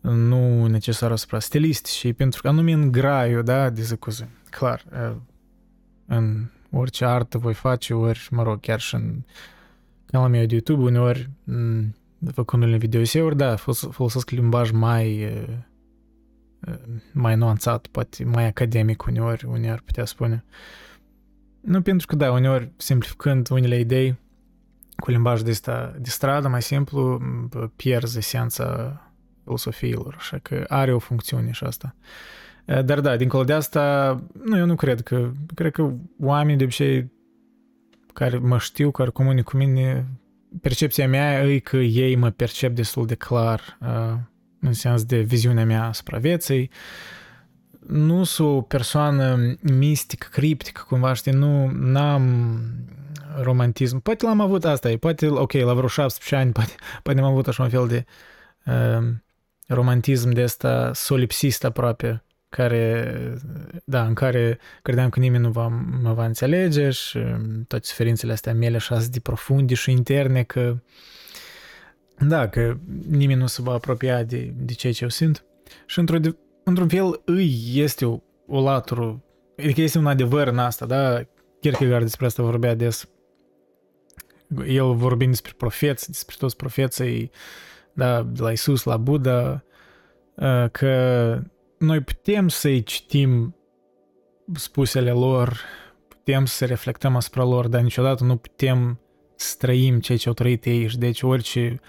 nu 0.02 0.68
necesar 0.68 1.12
asupra 1.12 1.40
și 1.86 2.14
pentru 2.14 2.42
că 2.42 2.48
anume 2.48 2.72
în 2.72 2.92
graiul, 2.92 3.44
da, 3.44 3.70
de 3.70 3.82
zicuze. 3.82 4.30
Clar, 4.50 4.86
în 6.06 6.46
orice 6.72 7.06
artă 7.06 7.38
voi 7.38 7.54
face, 7.54 7.94
ori, 7.94 8.28
mă 8.32 8.44
rog, 8.44 8.60
chiar 8.60 8.80
și 8.80 8.96
în 8.96 9.24
canalul 10.06 10.36
meu 10.36 10.46
de 10.46 10.54
YouTube, 10.54 10.84
uneori, 10.84 11.30
făcând 12.34 12.64
unele 12.64 12.78
videoseuri, 12.78 13.38
da, 13.38 13.56
folosesc 13.92 14.30
limbaj 14.30 14.72
mai 14.72 15.32
mai 17.12 17.36
nuanțat, 17.36 17.88
poate 17.88 18.24
mai 18.24 18.46
academic 18.46 19.06
uneori, 19.06 19.46
uneori 19.46 19.70
ar 19.70 19.82
putea 19.86 20.06
spune. 20.06 20.46
Nu 21.62 21.82
pentru 21.82 22.08
că, 22.08 22.16
da, 22.16 22.32
uneori, 22.32 22.72
simplificând 22.78 23.50
unele 23.50 23.80
idei, 23.80 24.16
cu 24.96 25.12
limbaj 25.12 25.42
de, 25.42 25.50
ăsta, 25.50 25.96
de 26.00 26.10
stradă, 26.10 26.48
mai 26.48 26.62
simplu, 26.62 27.22
pierzi 27.76 28.18
esența 28.18 29.00
filosofiilor, 29.44 30.16
așa 30.18 30.38
că 30.38 30.66
are 30.68 30.94
o 30.94 31.00
funcțiune 31.00 31.52
și 31.52 31.64
asta. 31.64 31.96
Dar 32.86 33.00
da, 33.02 33.16
dincolo 33.16 33.44
de 33.44 33.54
asta, 33.54 34.16
nu, 34.44 34.58
eu 34.58 34.66
nu 34.66 34.76
cred 34.76 35.02
că, 35.02 35.32
cred 35.54 35.72
că 35.72 35.94
oamenii 36.20 36.58
de 36.58 36.64
obicei 36.64 37.12
care 38.14 38.38
mă 38.38 38.58
știu, 38.58 38.92
care 38.92 39.10
comunic 39.10 39.44
cu 39.44 39.58
mine, 39.58 40.08
percepția 40.62 41.08
mea 41.08 41.44
e 41.44 41.60
că 41.60 41.78
ei 41.78 42.16
mă 42.16 42.30
percep 42.30 42.76
destul 42.76 43.06
de 43.06 43.16
clar 43.16 43.78
în 44.60 44.74
sens 44.74 45.04
de 45.04 45.20
viziunea 45.20 45.66
mea 45.66 45.86
asupra 45.86 46.18
vieții. 46.18 46.70
Nu 47.88 48.24
sunt 48.24 48.48
o 48.48 48.62
persoană 48.62 49.56
mistică, 49.62 50.28
criptică, 50.32 50.86
cumva, 50.88 51.14
știi, 51.14 51.32
nu 51.32 52.00
am 52.00 52.60
romantism. 53.42 54.00
Poate 54.00 54.26
l-am 54.26 54.40
avut 54.40 54.66
asta, 54.66 54.92
e, 54.92 54.98
poate, 54.98 55.28
ok, 55.28 55.54
la 55.54 55.74
vreo 55.74 55.88
17 55.88 56.36
ani, 56.36 56.52
poate, 56.58 56.74
poate 57.04 57.20
am 57.20 57.26
avut 57.26 57.48
așa 57.48 57.64
un 57.64 57.70
fel 57.70 57.88
de 57.88 58.06
uh, 58.66 59.08
romantism 59.68 60.30
de 60.30 60.42
asta 60.42 60.92
solipsist 60.94 61.64
aproape, 61.64 62.24
care, 62.50 63.14
da, 63.86 64.06
în 64.06 64.14
care 64.14 64.60
credeam 64.82 65.10
că 65.10 65.20
nimeni 65.20 65.44
nu 65.44 65.50
va, 65.50 65.68
mă 66.02 66.14
va 66.14 66.26
înțelege 66.26 66.90
și 66.90 67.20
toate 67.68 67.86
suferințele 67.86 68.32
astea 68.32 68.54
mele 68.54 68.76
așa 68.76 69.00
de 69.10 69.20
profunde 69.20 69.74
și 69.74 69.92
interne 69.92 70.44
că 70.44 70.78
da, 72.20 72.48
că 72.48 72.78
nimeni 73.10 73.40
nu 73.40 73.48
se 73.48 73.62
va 73.62 73.74
apropia 73.74 74.24
de, 74.24 74.54
de 74.56 74.74
ceea 74.74 74.94
ce 74.94 75.04
eu 75.04 75.10
simt. 75.10 75.46
Și 75.86 76.00
într-o, 76.00 76.18
într-un 76.64 76.88
fel 76.88 77.22
îi 77.26 77.72
este 77.74 78.06
o, 78.06 78.20
o 78.48 78.62
latură, 78.62 79.24
adică 79.58 79.82
este 79.82 79.98
un 79.98 80.06
adevăr 80.06 80.48
în 80.48 80.58
asta, 80.58 80.86
da? 80.86 81.22
Kierkegaard 81.60 82.04
despre 82.04 82.26
asta 82.26 82.44
vorbea 82.44 82.76
des 82.76 83.10
el 84.66 84.94
vorbind 84.94 85.30
despre 85.30 85.54
profeți, 85.58 86.08
despre 86.08 86.36
toți 86.40 86.56
profeții, 86.56 87.32
da, 87.94 88.24
de 88.24 88.42
la 88.42 88.52
Isus 88.52 88.84
la 88.84 88.98
Buddha, 88.98 89.64
uh, 90.36 90.66
că 90.72 91.40
noi 91.78 92.02
putem 92.02 92.48
să-i 92.48 92.84
citim 92.84 93.56
spusele 94.54 95.12
lor, 95.12 95.60
putem 96.08 96.46
să 96.46 96.66
reflectăm 96.66 97.16
asupra 97.16 97.44
lor, 97.44 97.68
dar 97.68 97.82
niciodată 97.82 98.24
nu 98.24 98.36
putem 98.36 99.00
să 99.36 99.56
trăim 99.58 100.00
ceea 100.00 100.18
ce 100.18 100.28
au 100.28 100.34
trăit 100.34 100.66
ei 100.66 100.88
și 100.88 100.98
deci 100.98 101.22
orice 101.22 101.80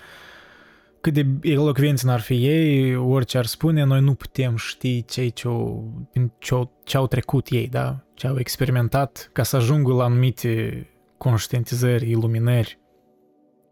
cât 1.01 1.15
de 1.15 1.27
elocvenți 1.43 2.07
n-ar 2.07 2.21
fi 2.21 2.47
ei, 2.47 2.97
orice 2.97 3.39
ar 3.39 3.47
spune, 3.47 3.85
noi 3.85 4.01
nu 4.01 4.15
putem 4.15 4.57
ști 4.57 5.05
ceea 5.05 5.31
ce 5.31 5.49
au, 5.49 5.93
ce 6.39 6.55
au, 6.55 6.81
ce 6.85 6.97
au 6.97 7.07
trecut 7.07 7.47
ei, 7.51 7.69
da? 7.69 8.05
ce 8.15 8.27
au 8.27 8.39
experimentat 8.39 9.31
ca 9.33 9.43
să 9.43 9.57
ajungă 9.57 9.93
la 9.93 10.05
anumite 10.05 10.87
conștientizări, 11.19 12.11
iluminări. 12.11 12.81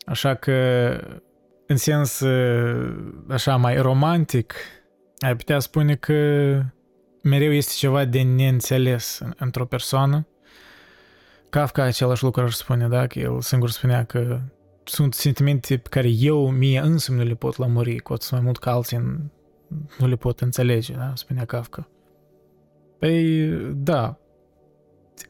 Așa 0.06 0.34
că, 0.34 0.52
în 1.66 1.76
sens 1.76 2.22
așa 3.28 3.56
mai 3.56 3.76
romantic, 3.76 4.54
ai 5.18 5.36
putea 5.36 5.58
spune 5.58 5.94
că 5.94 6.14
mereu 7.22 7.52
este 7.52 7.72
ceva 7.76 8.04
de 8.04 8.22
neînțeles 8.22 9.20
într-o 9.36 9.66
persoană. 9.66 10.26
Kafka 11.50 11.82
același 11.82 12.22
lucru 12.22 12.42
ar 12.42 12.50
spune, 12.50 12.88
da? 12.88 13.06
Că 13.06 13.18
el 13.18 13.40
singur 13.40 13.70
spunea 13.70 14.04
că 14.04 14.40
sunt 14.84 15.14
sentimente 15.14 15.76
pe 15.76 15.88
care 15.88 16.08
eu 16.08 16.50
mie 16.50 16.80
însumi 16.80 17.18
nu 17.18 17.24
le 17.24 17.34
pot 17.34 17.56
lămuri, 17.56 17.98
cu 17.98 18.12
atât 18.12 18.30
mai 18.30 18.40
mult 18.40 18.58
ca 18.58 18.72
alții 18.72 19.30
nu 19.98 20.06
le 20.06 20.16
pot 20.16 20.40
înțelege, 20.40 20.92
da? 20.92 21.12
Spunea 21.14 21.44
Kafka. 21.44 21.88
Păi, 22.98 23.48
da, 23.72 24.18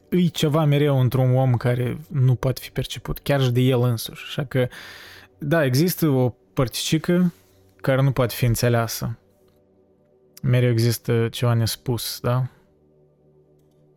e 0.09 0.27
ceva 0.27 0.65
mereu 0.65 1.01
într-un 1.01 1.37
om 1.37 1.53
care 1.53 1.99
nu 2.09 2.35
poate 2.35 2.61
fi 2.61 2.71
perceput, 2.71 3.19
chiar 3.19 3.43
și 3.43 3.51
de 3.51 3.61
el 3.61 3.83
însuși. 3.83 4.25
Așa 4.27 4.45
că, 4.45 4.69
da, 5.39 5.65
există 5.65 6.09
o 6.09 6.35
părticică 6.53 7.33
care 7.77 8.03
nu 8.03 8.13
poate 8.13 8.35
fi 8.35 8.45
înțeleasă. 8.45 9.19
Mereu 10.43 10.71
există 10.71 11.29
ceva 11.31 11.55
nespus, 11.55 12.19
da? 12.23 12.47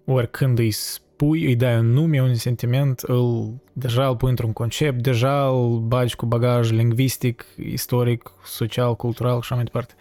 Oricând 0.06 0.60
îi 0.60 0.72
spui, 0.72 1.46
îi 1.46 1.56
dai 1.56 1.78
un 1.78 1.92
nume, 1.92 2.22
un 2.22 2.36
sentiment, 2.36 3.00
îl, 3.00 3.54
deja 3.74 4.08
îl 4.08 4.16
pui 4.16 4.30
într-un 4.30 4.54
concept, 4.54 5.02
deja 5.02 5.48
îl 5.48 5.80
bagi 5.80 6.16
cu 6.16 6.26
bagaj 6.26 6.72
lingvistic, 6.72 7.46
istoric, 7.56 8.32
social, 8.46 8.96
cultural 8.96 9.34
și 9.34 9.40
așa 9.40 9.56
mai 9.56 9.64
departe. 9.64 9.94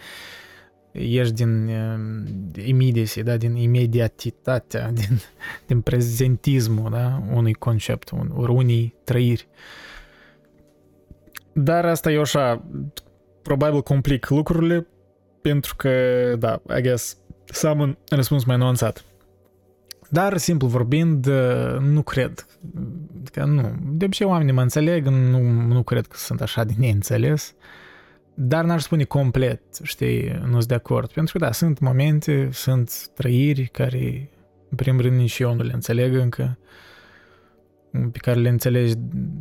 Ieși 0.98 1.32
din 1.32 1.68
uh, 1.68 2.64
immediacy, 2.66 3.22
da, 3.22 3.36
din 3.36 3.56
imediatitatea, 3.56 4.90
din, 5.00 5.20
din 5.66 5.80
prezentismul 5.80 6.90
da, 6.90 7.22
unui 7.34 7.52
concept, 7.52 8.10
un, 8.10 8.30
ori 8.34 8.52
unei 8.52 8.94
trăiri. 9.04 9.48
Dar 11.52 11.84
asta 11.84 12.10
e 12.10 12.20
așa, 12.20 12.64
probabil 13.42 13.82
complic 13.82 14.28
lucrurile, 14.28 14.86
pentru 15.40 15.76
că, 15.76 15.90
da, 16.38 16.62
I 16.76 16.80
guess, 16.80 17.16
să 17.44 17.66
am 17.66 17.80
un 17.80 17.96
răspuns 18.08 18.44
mai 18.44 18.56
nuanțat. 18.56 19.04
Dar, 20.10 20.36
simplu 20.36 20.68
vorbind, 20.68 21.30
nu 21.80 22.02
cred. 22.02 22.46
Că 23.32 23.44
nu. 23.44 23.74
De 23.82 24.04
obicei 24.04 24.26
oamenii 24.26 24.52
mă 24.52 24.62
înțeleg, 24.62 25.06
nu, 25.06 25.40
nu 25.50 25.82
cred 25.82 26.06
că 26.06 26.16
sunt 26.16 26.40
așa 26.40 26.64
de 26.64 26.72
neînțeles. 26.78 27.54
Dar 28.38 28.64
n-aș 28.64 28.82
spune 28.82 29.04
complet, 29.04 29.60
știi, 29.82 30.40
nu 30.44 30.52
sunt 30.52 30.66
de 30.66 30.74
acord. 30.74 31.12
Pentru 31.12 31.38
că, 31.38 31.44
da, 31.44 31.52
sunt 31.52 31.78
momente, 31.78 32.48
sunt 32.52 33.08
trăiri 33.14 33.66
care, 33.66 34.30
în 34.70 34.76
primul 34.76 35.00
rând, 35.00 35.16
nici 35.16 35.38
eu 35.38 35.54
nu 35.54 35.62
le 35.62 35.72
înțeleg 35.72 36.14
încă, 36.14 36.58
pe 37.90 38.18
care 38.18 38.40
le 38.40 38.48
înțelegi, 38.48 38.94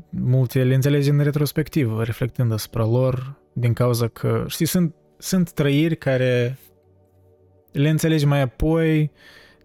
multe 0.10 0.64
le 0.64 0.76
înțelegi 0.76 1.10
în 1.10 1.20
retrospectivă, 1.20 2.04
reflectând 2.04 2.52
asupra 2.52 2.86
lor, 2.86 3.38
din 3.54 3.74
cauza 3.74 4.08
că, 4.08 4.44
știi, 4.48 4.66
sunt, 4.66 4.96
sunt 5.18 5.52
trăiri 5.52 5.96
care 5.96 6.58
le 7.72 7.90
înțelegi 7.90 8.26
mai 8.26 8.42
apoi, 8.42 9.12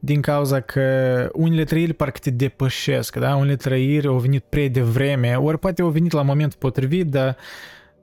din 0.01 0.21
cauza 0.21 0.61
că 0.61 1.29
unele 1.33 1.65
trăiri 1.65 1.93
parcă 1.93 2.19
te 2.19 2.31
depășesc, 2.31 3.17
da? 3.17 3.37
Unele 3.37 3.57
trăiri 3.57 4.07
au 4.07 4.19
venit 4.19 4.43
prea 4.43 4.69
devreme, 4.69 5.37
ori 5.37 5.59
poate 5.59 5.83
au 5.83 5.89
venit 5.89 6.13
la 6.13 6.23
momentul 6.23 6.59
potrivit, 6.59 7.07
dar 7.07 7.37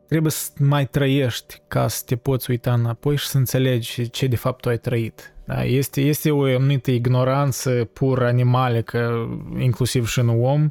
trebuie 0.08 0.32
să 0.32 0.50
mai 0.60 0.88
trăiești 0.88 1.62
ca 1.68 1.88
să 1.88 2.04
te 2.06 2.16
poți 2.16 2.50
uita 2.50 2.74
înapoi 2.74 3.16
și 3.16 3.28
să 3.28 3.38
înțelegi 3.38 4.10
ce 4.10 4.28
de 4.28 4.36
fapt 4.36 4.62
tu 4.62 4.70
ai 4.70 4.78
trăit. 4.78 5.34
Da? 5.46 5.64
Este, 5.64 6.02
este 6.02 6.32
o 6.32 6.44
anumită 6.44 6.92
ignoranță 6.92 7.90
pur 7.94 8.24
animalică, 8.24 9.30
inclusiv 9.58 10.08
și 10.08 10.20
în 10.20 10.30
om, 10.30 10.70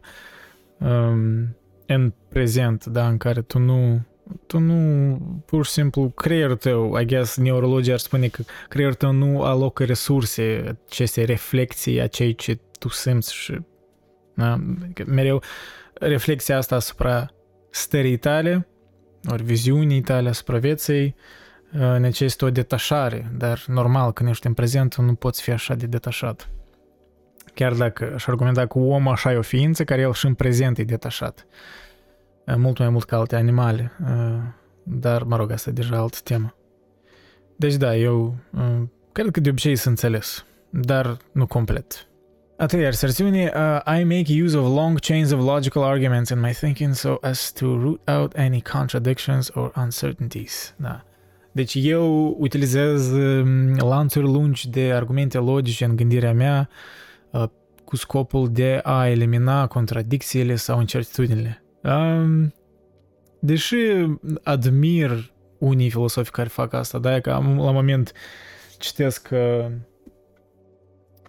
um, 0.78 1.56
în 1.86 2.12
prezent, 2.28 2.84
da? 2.84 3.08
în 3.08 3.16
care 3.16 3.42
tu 3.42 3.58
nu 3.58 4.06
tu 4.46 4.58
nu, 4.58 5.18
pur 5.46 5.64
și 5.64 5.70
simplu, 5.70 6.08
creierul 6.08 6.56
tău, 6.56 7.00
I 7.00 7.04
guess, 7.04 7.36
neurologia 7.36 7.92
ar 7.92 7.98
spune 7.98 8.28
că 8.28 8.42
creierul 8.68 8.96
tău 8.96 9.12
nu 9.12 9.42
alocă 9.42 9.84
resurse, 9.84 10.76
aceste 10.88 11.24
reflexii 11.24 12.00
a 12.00 12.06
ceea 12.06 12.32
ce 12.32 12.58
tu 12.78 12.88
simți 12.88 13.34
și 13.34 13.60
da? 14.34 14.52
Adică 14.82 15.04
mereu 15.06 15.42
reflexia 15.94 16.56
asta 16.56 16.74
asupra 16.74 17.30
stării 17.70 18.16
tale, 18.16 18.68
ori 19.30 19.42
viziunii 19.42 20.00
tale 20.00 20.28
asupra 20.28 20.58
vieții, 20.58 21.14
uh, 21.72 21.98
necesită 21.98 22.44
o 22.44 22.50
detașare, 22.50 23.32
dar 23.36 23.64
normal, 23.66 24.12
când 24.12 24.28
ești 24.28 24.46
în 24.46 24.54
prezent, 24.54 24.96
nu 24.96 25.14
poți 25.14 25.42
fi 25.42 25.50
așa 25.50 25.74
de 25.74 25.86
detașat. 25.86 26.48
Chiar 27.54 27.72
dacă 27.72 28.12
aș 28.14 28.26
argumenta 28.26 28.66
că 28.66 28.78
omul 28.78 29.12
așa 29.12 29.32
e 29.32 29.36
o 29.36 29.42
ființă 29.42 29.84
care 29.84 30.00
el 30.00 30.12
și 30.12 30.26
în 30.26 30.34
prezent 30.34 30.78
e 30.78 30.84
detașat 30.84 31.46
mult 32.56 32.78
mai 32.78 32.88
mult 32.88 33.04
ca 33.04 33.16
alte 33.16 33.36
animale, 33.36 33.92
dar, 34.82 35.22
mă 35.22 35.36
rog, 35.36 35.50
asta 35.50 35.70
e 35.70 35.72
deja 35.72 35.96
altă 35.96 36.18
temă. 36.22 36.54
Deci 37.56 37.74
da, 37.74 37.96
eu 37.96 38.34
cred 39.12 39.30
că 39.30 39.40
de 39.40 39.48
obicei 39.48 39.76
sunt 39.76 39.88
înțeles, 40.02 40.44
dar 40.70 41.16
nu 41.32 41.46
complet. 41.46 42.06
A 42.58 42.66
treia 42.66 42.90
versiune, 42.90 43.52
uh, 43.54 43.98
I 44.00 44.04
make 44.04 44.42
use 44.44 44.56
of 44.56 44.64
long 44.64 44.98
chains 44.98 45.30
of 45.32 45.40
logical 45.40 45.82
arguments 45.82 46.30
in 46.30 46.40
my 46.40 46.54
thinking 46.54 46.94
so 46.94 47.18
as 47.22 47.52
to 47.52 47.76
root 47.76 48.00
out 48.08 48.34
any 48.36 48.62
contradictions 48.62 49.50
or 49.54 49.72
uncertainties. 49.74 50.74
Da. 50.76 51.04
Deci 51.52 51.74
eu 51.74 52.36
utilizez 52.38 53.12
lanțuri 53.78 54.26
lungi 54.26 54.68
de 54.68 54.92
argumente 54.92 55.38
logice 55.38 55.84
în 55.84 55.96
gândirea 55.96 56.32
mea 56.32 56.68
uh, 57.30 57.44
cu 57.84 57.96
scopul 57.96 58.52
de 58.52 58.80
a 58.82 59.08
elimina 59.08 59.66
contradicțiile 59.66 60.56
sau 60.56 60.80
incertitudinile. 60.80 61.62
Um, 61.82 62.54
deși 63.40 63.76
admir 64.42 65.32
unii 65.58 65.90
filosofi 65.90 66.30
care 66.30 66.48
fac 66.48 66.72
asta, 66.72 66.98
da, 66.98 67.20
că 67.20 67.30
am, 67.32 67.58
la 67.58 67.70
moment 67.70 68.12
citesc 68.78 69.28
uh, 69.32 69.66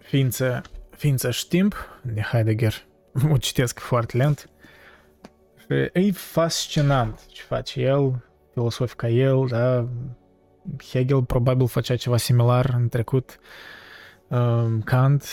ființă, 0.02 0.62
ființă 0.98 1.32
și 1.32 1.48
timp 1.48 2.00
de 2.02 2.22
Heidegger, 2.22 2.86
o 3.34 3.38
citesc 3.38 3.80
foarte 3.80 4.18
lent. 4.18 4.50
Și 5.60 5.90
e 5.94 6.12
fascinant 6.12 7.26
ce 7.28 7.42
face 7.42 7.82
el, 7.82 8.24
filosofi 8.54 8.96
ca 8.96 9.10
el, 9.10 9.46
da, 9.50 9.88
Hegel 10.92 11.24
probabil 11.24 11.68
făcea 11.68 11.96
ceva 11.96 12.18
similar 12.18 12.74
în 12.78 12.90
trecut, 12.90 13.40
um, 14.28 14.82
Kant, 14.82 15.26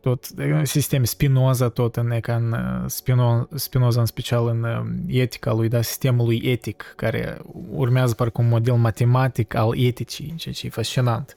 tot 0.00 0.26
sistem 0.62 1.04
Spinoza 1.04 1.68
tot 1.68 1.96
în, 1.96 2.20
ca 2.20 2.34
în 2.34 2.54
Spino, 2.86 3.48
Spinoza 3.54 4.00
în 4.00 4.06
special 4.06 4.46
în 4.46 4.66
etica 5.06 5.52
lui, 5.52 5.68
da, 5.68 5.82
sistemului 5.82 6.40
etic, 6.44 6.92
care 6.96 7.38
urmează 7.70 8.14
parcă 8.14 8.40
un 8.40 8.48
model 8.48 8.74
matematic 8.74 9.54
al 9.54 9.78
eticii, 9.78 10.34
ceea 10.36 10.54
ce 10.54 10.66
e 10.66 10.70
fascinant. 10.70 11.34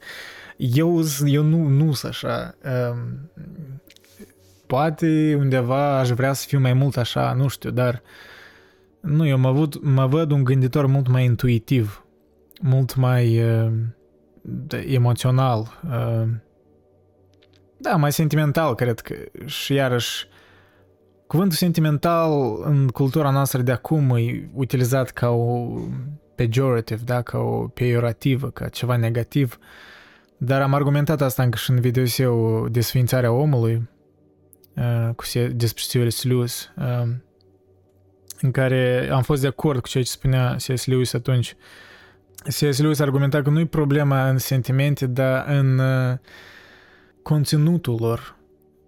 Eu, 0.56 1.02
eu 1.24 1.42
nu, 1.42 1.68
nu 1.68 1.92
sunt 1.92 2.12
așa. 2.12 2.54
Um, 2.90 3.30
poate 4.66 5.36
undeva 5.38 5.98
aș 5.98 6.08
vrea 6.08 6.32
să 6.32 6.44
fiu 6.48 6.60
mai 6.60 6.72
mult 6.72 6.96
așa, 6.96 7.32
nu 7.32 7.48
știu, 7.48 7.70
dar 7.70 8.02
nu, 9.00 9.26
eu 9.26 9.38
mă 9.38 9.52
văd, 9.52 9.74
mă 9.74 10.06
văd 10.06 10.30
un 10.30 10.44
gânditor 10.44 10.86
mult 10.86 11.08
mai 11.08 11.24
intuitiv, 11.24 12.04
mult 12.60 12.94
mai 12.94 13.42
uh, 13.42 13.72
emoțional, 14.86 15.80
uh, 15.90 16.28
da, 17.76 17.96
mai 17.96 18.12
sentimental, 18.12 18.74
cred 18.74 19.00
că. 19.00 19.14
Și 19.44 19.72
iarăși, 19.72 20.26
cuvântul 21.26 21.56
sentimental 21.56 22.60
în 22.64 22.88
cultura 22.88 23.30
noastră 23.30 23.62
de 23.62 23.72
acum 23.72 24.16
e 24.16 24.50
utilizat 24.54 25.10
ca 25.10 25.28
o 25.28 25.68
pejorative, 26.34 27.02
da, 27.04 27.22
ca 27.22 27.38
o 27.38 27.68
peiorativă, 27.68 28.50
ca 28.50 28.68
ceva 28.68 28.96
negativ. 28.96 29.58
Dar 30.38 30.62
am 30.62 30.74
argumentat 30.74 31.20
asta 31.20 31.42
încă 31.42 31.56
și 31.56 31.70
în 31.70 31.80
video 31.80 32.68
Desfințarea 32.68 33.32
omului, 33.32 33.88
uh, 34.76 35.14
cu 35.14 35.24
despre 35.52 36.04
C.S. 36.04 36.22
Lewis, 36.22 36.72
uh, 36.76 37.08
în 38.40 38.50
care 38.50 39.08
am 39.12 39.22
fost 39.22 39.40
de 39.40 39.46
acord 39.46 39.80
cu 39.80 39.88
ceea 39.88 40.04
ce 40.04 40.10
spunea 40.10 40.54
C.S. 40.54 40.86
Lewis 40.86 41.12
atunci. 41.12 41.56
C.S. 42.42 42.78
Lewis 42.78 42.98
argumenta 42.98 43.42
că 43.42 43.50
nu 43.50 43.60
e 43.60 43.66
problema 43.66 44.28
în 44.28 44.38
sentimente, 44.38 45.06
dar 45.06 45.48
în 45.48 45.78
uh, 45.78 46.18
conținutul 47.22 47.96
lor, 48.00 48.36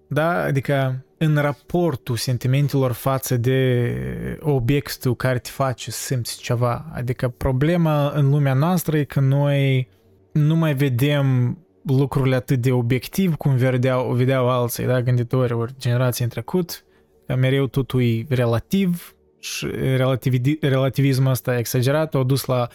da? 0.08 0.42
Adică 0.42 1.04
în 1.18 1.36
raportul 1.36 2.16
sentimentelor 2.16 2.92
față 2.92 3.36
de 3.36 4.38
obiectul 4.40 5.16
care 5.16 5.38
te 5.38 5.50
face 5.50 5.90
să 5.90 6.02
simți 6.02 6.38
ceva. 6.38 6.90
Adică 6.92 7.28
problema 7.28 8.08
în 8.08 8.30
lumea 8.30 8.54
noastră 8.54 8.96
e 8.96 9.04
că 9.04 9.20
noi 9.20 9.88
nu 10.32 10.56
mai 10.56 10.74
vedem 10.74 11.58
lucrurile 11.82 12.34
atât 12.34 12.60
de 12.60 12.72
obiectiv 12.72 13.34
cum 13.34 13.56
vedeau, 13.56 14.12
vedeau 14.12 14.48
alții, 14.48 14.86
da, 14.86 15.02
gânditori 15.02 15.52
ori 15.52 15.74
generații 15.78 16.24
în 16.24 16.30
trecut, 16.30 16.84
că 17.26 17.34
mereu 17.34 17.66
totul 17.66 18.02
e 18.02 18.24
relativ 18.28 19.14
și 19.38 19.66
relativi, 19.96 20.58
relativismul 20.60 21.30
ăsta 21.30 21.58
exagerat 21.58 22.14
a 22.14 22.22
dus 22.22 22.44
la 22.44 22.68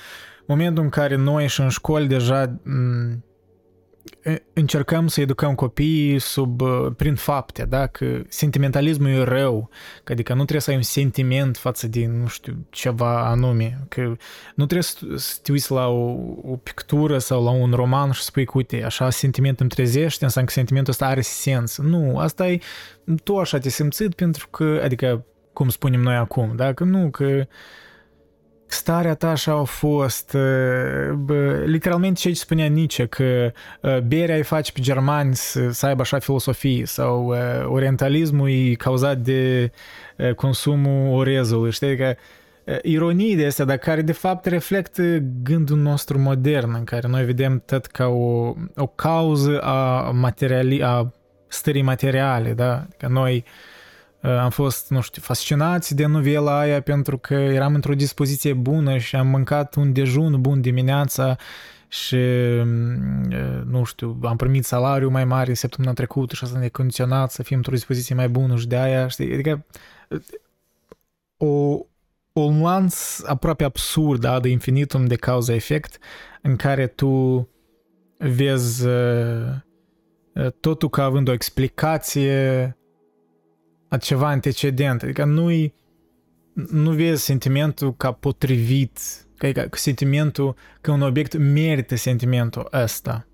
momentul 0.45 0.83
în 0.83 0.89
care 0.89 1.15
noi 1.15 1.47
și 1.47 1.61
în 1.61 1.69
școli 1.69 2.07
deja 2.07 2.47
m- 2.47 3.32
încercăm 4.53 5.07
să 5.07 5.21
educăm 5.21 5.55
copiii 5.55 6.19
sub, 6.19 6.61
prin 6.97 7.15
fapte, 7.15 7.65
da? 7.65 7.87
Că 7.87 8.21
sentimentalismul 8.27 9.09
e 9.09 9.23
rău, 9.23 9.69
că 10.03 10.11
adică 10.11 10.33
nu 10.33 10.39
trebuie 10.39 10.61
să 10.61 10.69
ai 10.69 10.75
un 10.75 10.81
sentiment 10.81 11.57
față 11.57 11.87
de, 11.87 12.05
nu 12.05 12.27
știu, 12.27 12.65
ceva 12.69 13.29
anume, 13.29 13.79
că 13.87 14.01
nu 14.55 14.65
trebuie 14.65 15.17
să 15.17 15.37
te 15.41 15.51
uiți 15.51 15.71
la 15.71 15.87
o, 15.87 16.15
o 16.41 16.55
pictură 16.55 17.17
sau 17.17 17.43
la 17.43 17.51
un 17.51 17.71
roman 17.71 18.11
și 18.11 18.19
să 18.19 18.25
spui 18.25 18.45
că, 18.45 18.51
uite, 18.55 18.83
așa 18.83 19.09
sentimentul 19.09 19.61
îmi 19.61 19.69
trezește, 19.69 20.23
înseamnă 20.23 20.49
că 20.49 20.55
sentimentul 20.55 20.91
ăsta 20.91 21.05
are 21.05 21.21
sens. 21.21 21.77
Nu, 21.77 22.17
asta 22.17 22.47
e, 22.47 22.59
tu 23.23 23.37
așa 23.37 23.57
te 23.57 23.69
simțit 23.69 24.13
pentru 24.13 24.47
că, 24.49 24.81
adică, 24.83 25.25
cum 25.53 25.69
spunem 25.69 26.01
noi 26.01 26.15
acum, 26.15 26.55
da? 26.55 26.73
Că 26.73 26.83
nu, 26.83 27.09
că 27.09 27.47
starea 28.73 29.15
ta 29.15 29.29
așa 29.29 29.51
a 29.51 29.63
fost, 29.63 30.37
bă, 31.13 31.63
literalmente 31.65 32.19
ce 32.19 32.33
spunea 32.33 32.65
Nietzsche, 32.65 33.05
că 33.05 33.51
berea 34.07 34.35
îi 34.35 34.43
face 34.43 34.71
pe 34.71 34.81
germani 34.81 35.35
să, 35.35 35.71
să 35.71 35.85
aibă 35.85 36.01
așa 36.01 36.19
filosofie 36.19 36.85
sau 36.85 37.35
orientalismul 37.65 38.49
e 38.49 38.73
cauzat 38.73 39.17
de 39.17 39.71
consumul 40.35 41.17
orezului, 41.17 41.71
știi, 41.71 41.97
că 41.97 42.15
ironii 42.81 43.35
de 43.35 43.45
astea, 43.45 43.65
dar 43.65 43.77
care 43.77 44.01
de 44.01 44.11
fapt 44.11 44.45
reflectă 44.45 45.17
gândul 45.43 45.77
nostru 45.77 46.19
modern, 46.19 46.73
în 46.73 46.83
care 46.83 47.07
noi 47.07 47.25
vedem 47.25 47.63
tot 47.65 47.85
ca 47.85 48.07
o, 48.07 48.53
o 48.75 48.87
cauză 48.87 49.61
a, 49.61 50.11
materiali, 50.11 50.83
a 50.83 51.13
stării 51.47 51.81
materiale, 51.81 52.53
da? 52.53 52.87
Că 52.97 53.07
noi 53.07 53.45
am 54.23 54.49
fost, 54.49 54.89
nu 54.89 55.01
știu, 55.01 55.21
fascinați 55.21 55.95
de 55.95 56.05
novela 56.05 56.59
aia 56.59 56.81
pentru 56.81 57.17
că 57.17 57.33
eram 57.33 57.73
într-o 57.73 57.93
dispoziție 57.93 58.53
bună 58.53 58.97
și 58.97 59.15
am 59.15 59.27
mâncat 59.27 59.75
un 59.75 59.93
dejun 59.93 60.41
bun 60.41 60.61
dimineața 60.61 61.35
și, 61.87 62.17
nu 63.65 63.83
știu, 63.83 64.19
am 64.23 64.35
primit 64.35 64.65
salariu 64.65 65.09
mai 65.09 65.25
mare 65.25 65.53
săptămâna 65.53 65.93
trecută 65.93 66.35
și 66.35 66.43
asta 66.43 66.59
ne 66.59 66.67
condiționat 66.67 67.31
să 67.31 67.43
fim 67.43 67.57
într-o 67.57 67.71
dispoziție 67.71 68.15
mai 68.15 68.29
bună 68.29 68.55
și 68.55 68.67
de 68.67 68.77
aia, 68.77 69.07
știi, 69.07 69.33
adică 69.33 69.65
o, 71.37 71.79
o 72.33 72.51
nuanț 72.51 73.21
aproape 73.25 73.63
absurd 73.63 74.21
da, 74.21 74.39
de 74.39 74.49
infinitum 74.49 75.05
de 75.05 75.15
cauza-efect 75.15 75.97
în 76.41 76.55
care 76.55 76.87
tu 76.87 77.47
vezi 78.17 78.87
uh, 78.87 79.55
totul 80.59 80.89
ca 80.89 81.03
având 81.03 81.27
o 81.27 81.33
explicație 81.33 82.77
a 82.77 82.82
ceva 83.97 84.27
antecedent. 84.27 85.01
Adică 85.01 85.23
nu 85.23 85.49
nu 86.53 86.91
vezi 86.91 87.23
sentimentul 87.23 87.95
ca 87.95 88.11
potrivit, 88.11 88.99
ca, 89.37 89.51
ca 89.51 89.67
sentimentul 89.71 90.55
că 90.81 90.91
un 90.91 91.01
obiect 91.01 91.37
merită 91.37 91.95
sentimentul 91.95 92.67
ăsta. 92.73 93.27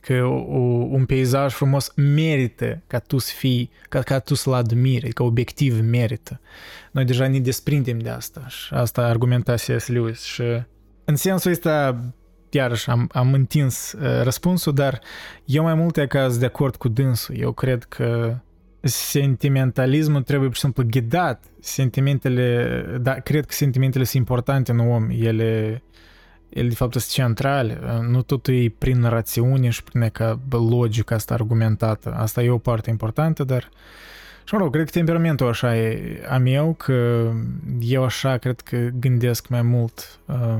Că 0.00 0.24
o, 0.24 0.58
un 0.90 1.04
peisaj 1.04 1.52
frumos 1.52 1.92
merită 1.94 2.82
ca 2.86 2.98
tu 2.98 3.18
să 3.18 3.32
fii, 3.36 3.70
ca, 3.88 4.02
ca 4.02 4.18
tu 4.18 4.34
să-l 4.34 4.52
admiri, 4.52 5.04
adică 5.04 5.22
obiectiv 5.22 5.80
merită. 5.80 6.40
Noi 6.92 7.04
deja 7.04 7.26
ne 7.26 7.38
desprindem 7.38 7.98
de 7.98 8.08
asta 8.08 8.48
și 8.48 8.74
asta 8.74 9.06
argumenta 9.06 9.54
C.S. 9.54 9.86
Lewis 9.86 10.22
și 10.22 10.42
în 11.04 11.16
sensul 11.16 11.50
ăsta 11.50 12.04
iarăși 12.50 12.90
am, 12.90 13.08
am 13.12 13.32
întins 13.32 13.92
uh, 13.92 14.22
răspunsul, 14.22 14.74
dar 14.74 15.00
eu 15.44 15.62
mai 15.62 15.74
mult 15.74 15.96
e 15.96 16.06
ca 16.06 16.28
de 16.28 16.46
acord 16.46 16.76
cu 16.76 16.88
dânsul. 16.88 17.36
Eu 17.38 17.52
cred 17.52 17.84
că 17.84 18.38
sentimentalismul 18.82 20.22
trebuie 20.22 20.48
pur 20.48 20.56
și 20.56 20.62
simplu 20.62 20.84
ghidat. 20.90 21.44
Sentimentele, 21.60 22.82
da, 23.00 23.12
cred 23.14 23.46
că 23.46 23.52
sentimentele 23.52 24.04
sunt 24.04 24.16
importante 24.16 24.72
în 24.72 24.78
om. 24.78 25.08
Ele, 25.10 25.82
ele 26.48 26.68
de 26.68 26.74
fapt 26.74 26.92
sunt 26.92 27.04
centrale. 27.12 27.80
Nu 28.08 28.22
totul 28.22 28.54
e 28.54 28.74
prin 28.78 29.02
rațiune 29.02 29.68
și 29.68 29.82
prin 29.82 30.08
ca 30.08 30.40
logica 30.50 31.14
asta 31.14 31.34
argumentată. 31.34 32.14
Asta 32.16 32.42
e 32.42 32.50
o 32.50 32.58
parte 32.58 32.90
importantă, 32.90 33.44
dar 33.44 33.68
și 34.44 34.56
mă 34.56 34.62
rog, 34.62 34.72
cred 34.72 34.84
că 34.84 34.90
temperamentul 34.90 35.48
așa 35.48 35.76
e 35.76 36.20
a 36.28 36.38
meu, 36.38 36.74
că 36.74 37.30
eu 37.80 38.04
așa 38.04 38.36
cred 38.36 38.60
că 38.60 38.88
gândesc 38.98 39.48
mai 39.48 39.62
mult, 39.62 40.18
uh, 40.26 40.58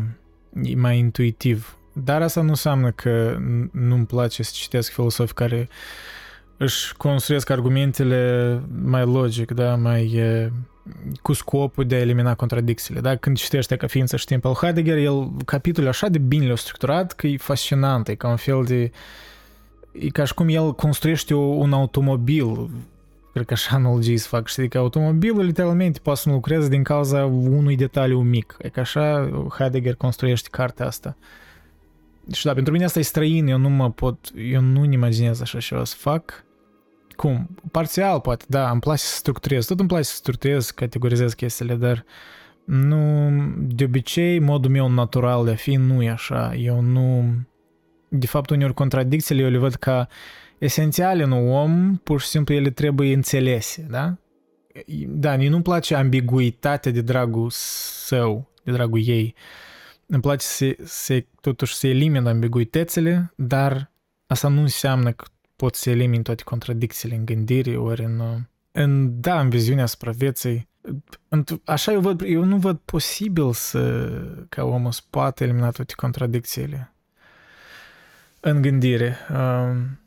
mai 0.77 0.99
intuitiv. 0.99 1.77
Dar 1.93 2.23
asta 2.23 2.41
nu 2.41 2.49
înseamnă 2.49 2.91
că 2.91 3.39
nu-mi 3.73 4.07
place 4.07 4.43
să 4.43 4.51
citesc 4.55 4.93
filosofi 4.93 5.33
care 5.33 5.69
își 6.63 6.97
construiesc 6.97 7.51
argumentele 7.51 8.63
mai 8.83 9.05
logic, 9.05 9.51
da, 9.51 9.77
mai 9.77 10.05
e, 10.05 10.53
cu 11.23 11.33
scopul 11.33 11.85
de 11.85 11.95
a 11.95 11.99
elimina 11.99 12.35
contradicțiile. 12.35 13.01
Da? 13.01 13.17
Când 13.17 13.37
citește 13.37 13.77
ca 13.77 13.87
ființă 13.87 14.17
și 14.17 14.25
timp 14.25 14.45
al 14.45 14.55
Heidegger, 14.55 14.97
el 14.97 15.31
capitolul 15.45 15.89
așa 15.89 16.09
de 16.09 16.19
bine 16.19 16.47
le-a 16.47 16.57
structurat 16.57 17.13
că 17.13 17.27
e 17.27 17.37
fascinant, 17.37 18.09
e 18.09 18.15
ca 18.15 18.29
un 18.29 18.37
fel 18.37 18.65
de... 18.65 18.91
E 19.93 20.09
ca 20.09 20.25
și 20.25 20.35
cum 20.35 20.49
el 20.49 20.73
construiește 20.73 21.35
un 21.35 21.73
automobil, 21.73 22.71
cred 23.33 23.47
că 23.47 23.53
așa 23.53 23.77
analogii 23.77 24.17
să 24.17 24.29
fac, 24.29 24.49
știi, 24.49 24.69
că 24.69 24.79
automobilul 24.79 25.45
literalmente 25.45 26.01
poate 26.03 26.21
să 26.21 26.29
nu 26.29 26.35
lucreze 26.35 26.69
din 26.69 26.83
cauza 26.83 27.25
unui 27.25 27.77
detaliu 27.77 28.21
mic. 28.21 28.57
E 28.59 28.69
ca 28.69 28.81
așa 28.81 29.31
Heidegger 29.59 29.95
construiește 29.95 30.49
cartea 30.51 30.87
asta. 30.87 31.17
Și 32.33 32.45
da, 32.45 32.53
pentru 32.53 32.73
mine 32.73 32.85
asta 32.85 32.99
e 32.99 33.03
străin, 33.03 33.47
eu 33.47 33.59
nu 33.59 33.69
mă 33.69 33.91
pot, 33.91 34.19
eu 34.35 34.61
nu-mi 34.61 34.95
imaginez 34.95 35.41
așa 35.41 35.59
ceva 35.59 35.85
să 35.85 35.95
fac. 35.99 36.49
Cum? 37.21 37.49
Parțial, 37.71 38.21
poate, 38.21 38.45
da, 38.49 38.71
îmi 38.71 38.81
place 38.81 39.03
să 39.03 39.17
structurez. 39.17 39.67
Tot 39.67 39.79
îmi 39.79 39.89
place 39.89 40.05
să 40.05 40.15
structurez, 40.15 40.67
să 40.67 40.73
categorizez 40.75 41.33
chestiile, 41.33 41.75
dar 41.75 42.05
nu, 42.65 43.31
de 43.59 43.85
obicei, 43.85 44.39
modul 44.39 44.71
meu 44.71 44.89
natural 44.89 45.45
de 45.45 45.51
a 45.51 45.55
fi 45.55 45.75
nu 45.75 46.03
e 46.03 46.11
așa. 46.11 46.55
Eu 46.55 46.81
nu... 46.81 47.35
De 48.09 48.27
fapt, 48.27 48.51
uneori 48.51 48.75
contradicțiile 48.75 49.43
eu 49.43 49.51
le 49.51 49.59
văd 49.59 49.75
ca 49.75 50.09
esențiale 50.59 51.23
în 51.23 51.33
om, 51.33 51.97
pur 51.97 52.21
și 52.21 52.27
simplu 52.27 52.55
ele 52.55 52.71
trebuie 52.71 53.15
înțelese, 53.15 53.87
da? 53.91 54.17
Da, 55.09 55.37
mie 55.37 55.49
nu-mi 55.49 55.63
place 55.63 55.95
ambiguitatea 55.95 56.93
de 56.93 57.01
dragul 57.01 57.49
său, 57.51 58.51
de 58.65 58.73
dragul 58.73 59.01
ei. 59.05 59.35
Îmi 60.07 60.23
place 60.23 60.45
să, 60.47 60.77
să 60.85 61.25
totuși 61.41 61.75
să 61.75 61.87
elimin 61.87 62.27
ambiguitățile, 62.27 63.33
dar 63.37 63.93
asta 64.27 64.49
nu 64.49 64.61
înseamnă 64.61 65.13
că 65.13 65.25
pot 65.61 65.75
să 65.75 65.91
elimin 65.91 66.23
toate 66.23 66.43
contradicțiile 66.43 67.15
în 67.15 67.25
gândire 67.25 67.77
ori 67.77 68.05
în, 68.05 68.23
în 68.73 69.21
da, 69.21 69.41
în 69.41 69.49
viziunea 69.49 69.83
asupra 69.83 70.11
vieții. 70.11 70.69
Așa 71.65 71.93
eu, 71.93 72.01
văd, 72.01 72.21
eu 72.25 72.45
nu 72.45 72.57
văd 72.57 72.79
posibil 72.85 73.53
să, 73.53 74.09
ca 74.49 74.65
omul 74.65 74.93
să 74.93 75.01
poată 75.11 75.45
elimina 75.45 75.71
toate 75.71 75.93
contradicțiile 75.97 76.93
în 78.41 78.63
gândire. 78.63 79.17
Um, 79.31 80.01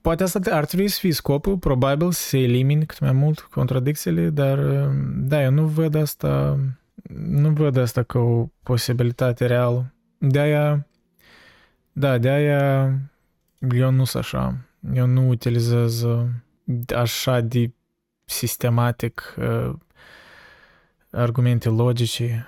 poate 0.00 0.22
asta 0.22 0.40
ar 0.50 0.64
trebui 0.64 0.88
să 0.88 0.98
fie 1.00 1.12
scopul, 1.12 1.58
probabil 1.58 2.12
să 2.12 2.36
elimini 2.36 2.86
cât 2.86 2.98
mai 3.00 3.12
mult 3.12 3.40
contradicțiile, 3.40 4.30
dar 4.30 4.58
um, 4.58 5.26
da, 5.26 5.42
eu 5.42 5.50
nu 5.50 5.66
văd 5.66 5.94
asta 5.94 6.58
nu 7.18 7.50
văd 7.50 7.76
asta 7.76 8.02
ca 8.02 8.18
o 8.18 8.46
posibilitate 8.62 9.46
reală. 9.46 9.94
De-aia, 10.18 10.86
da, 11.92 12.18
de-aia 12.18 12.92
eu 13.68 13.90
nu 13.90 14.04
sunt 14.04 14.22
așa. 14.22 14.56
Eu 14.94 15.06
nu 15.06 15.28
utilizez 15.28 16.02
uh, 16.02 16.26
așa 16.96 17.40
de 17.40 17.72
sistematic 18.24 19.34
uh, 19.38 19.72
argumente 21.10 21.68
logice. 21.68 22.46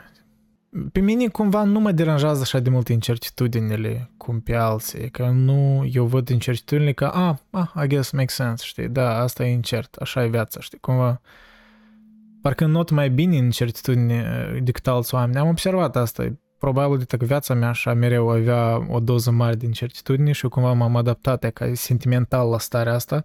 Pe 0.93 1.01
mine 1.01 1.29
cumva 1.29 1.65
nu 1.65 1.81
mă 1.81 1.93
deranjează 1.93 2.41
așa 2.41 2.59
de 2.59 2.71
mult 2.71 2.89
incertitudinile 2.89 4.11
cum 4.17 4.41
pe 4.41 4.55
alții, 4.55 5.11
că 5.11 5.27
nu, 5.27 5.89
eu 5.93 6.05
văd 6.05 6.29
incertitudinile 6.29 6.93
ca, 6.93 7.09
ah, 7.09 7.37
ah, 7.51 7.85
I 7.85 7.87
guess 7.87 8.11
makes 8.11 8.35
sense, 8.35 8.65
știi, 8.67 8.89
da, 8.89 9.19
asta 9.19 9.45
e 9.45 9.53
incert, 9.53 9.95
așa 9.97 10.25
e 10.25 10.29
viața, 10.29 10.61
știi, 10.61 10.79
cumva, 10.79 11.21
parcă 12.43 12.67
not 12.67 12.91
mai 12.91 13.11
bine 13.11 13.37
incertitudine 13.37 14.51
uh, 14.55 14.63
decât 14.63 14.87
alți 14.87 15.15
oameni. 15.15 15.39
Am 15.39 15.49
observat 15.49 15.97
asta, 15.97 16.39
probabil 16.63 16.99
de 16.99 17.17
că 17.17 17.25
viața 17.25 17.55
mea 17.55 17.69
așa 17.69 17.95
mereu 17.95 18.29
avea 18.29 18.87
o 18.89 19.01
doză 19.01 19.31
mare 19.31 19.55
de 19.55 19.67
incertitudine 19.67 20.33
și 20.33 20.49
cumva 20.49 20.73
m-am 20.73 20.97
adaptat 20.97 21.51
ca 21.53 21.75
sentimental 21.75 22.49
la 22.49 22.59
starea 22.59 22.95
asta. 22.95 23.25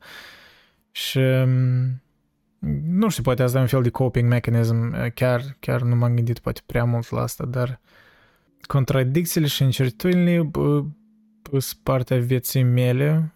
Și 0.91 1.19
mm, 1.19 2.01
nu 2.87 3.09
știu, 3.09 3.23
poate 3.23 3.43
asta 3.43 3.57
e 3.57 3.61
un 3.61 3.67
fel 3.67 3.81
de 3.81 3.89
coping 3.89 4.29
mechanism, 4.29 4.95
chiar, 5.13 5.41
chiar 5.59 5.81
nu 5.81 5.95
m-am 5.95 6.15
gândit 6.15 6.39
poate 6.39 6.61
prea 6.65 6.83
mult 6.83 7.09
la 7.09 7.21
asta, 7.21 7.45
dar 7.45 7.79
contradicțiile 8.61 9.47
și 9.47 9.63
incertitudinile 9.63 10.51
sunt 11.59 11.79
partea 11.83 12.19
vieții 12.19 12.63
mele, 12.63 13.33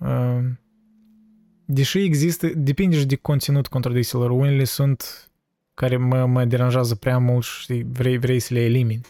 deși 1.66 2.00
există, 2.00 2.48
depinde 2.56 2.98
și 2.98 3.06
de 3.06 3.16
conținut 3.16 3.68
contradicțiilor, 3.68 4.32
unele 4.32 4.64
sunt 4.64 5.31
care 5.74 5.98
mă, 5.98 6.26
mă 6.26 6.46
deranjează 6.46 6.96
prea 6.96 7.18
mult 7.18 7.46
și 7.46 7.84
vrei, 7.88 8.18
vrei 8.18 8.40
să 8.40 8.54
le 8.54 8.60
elimini. 8.64 9.02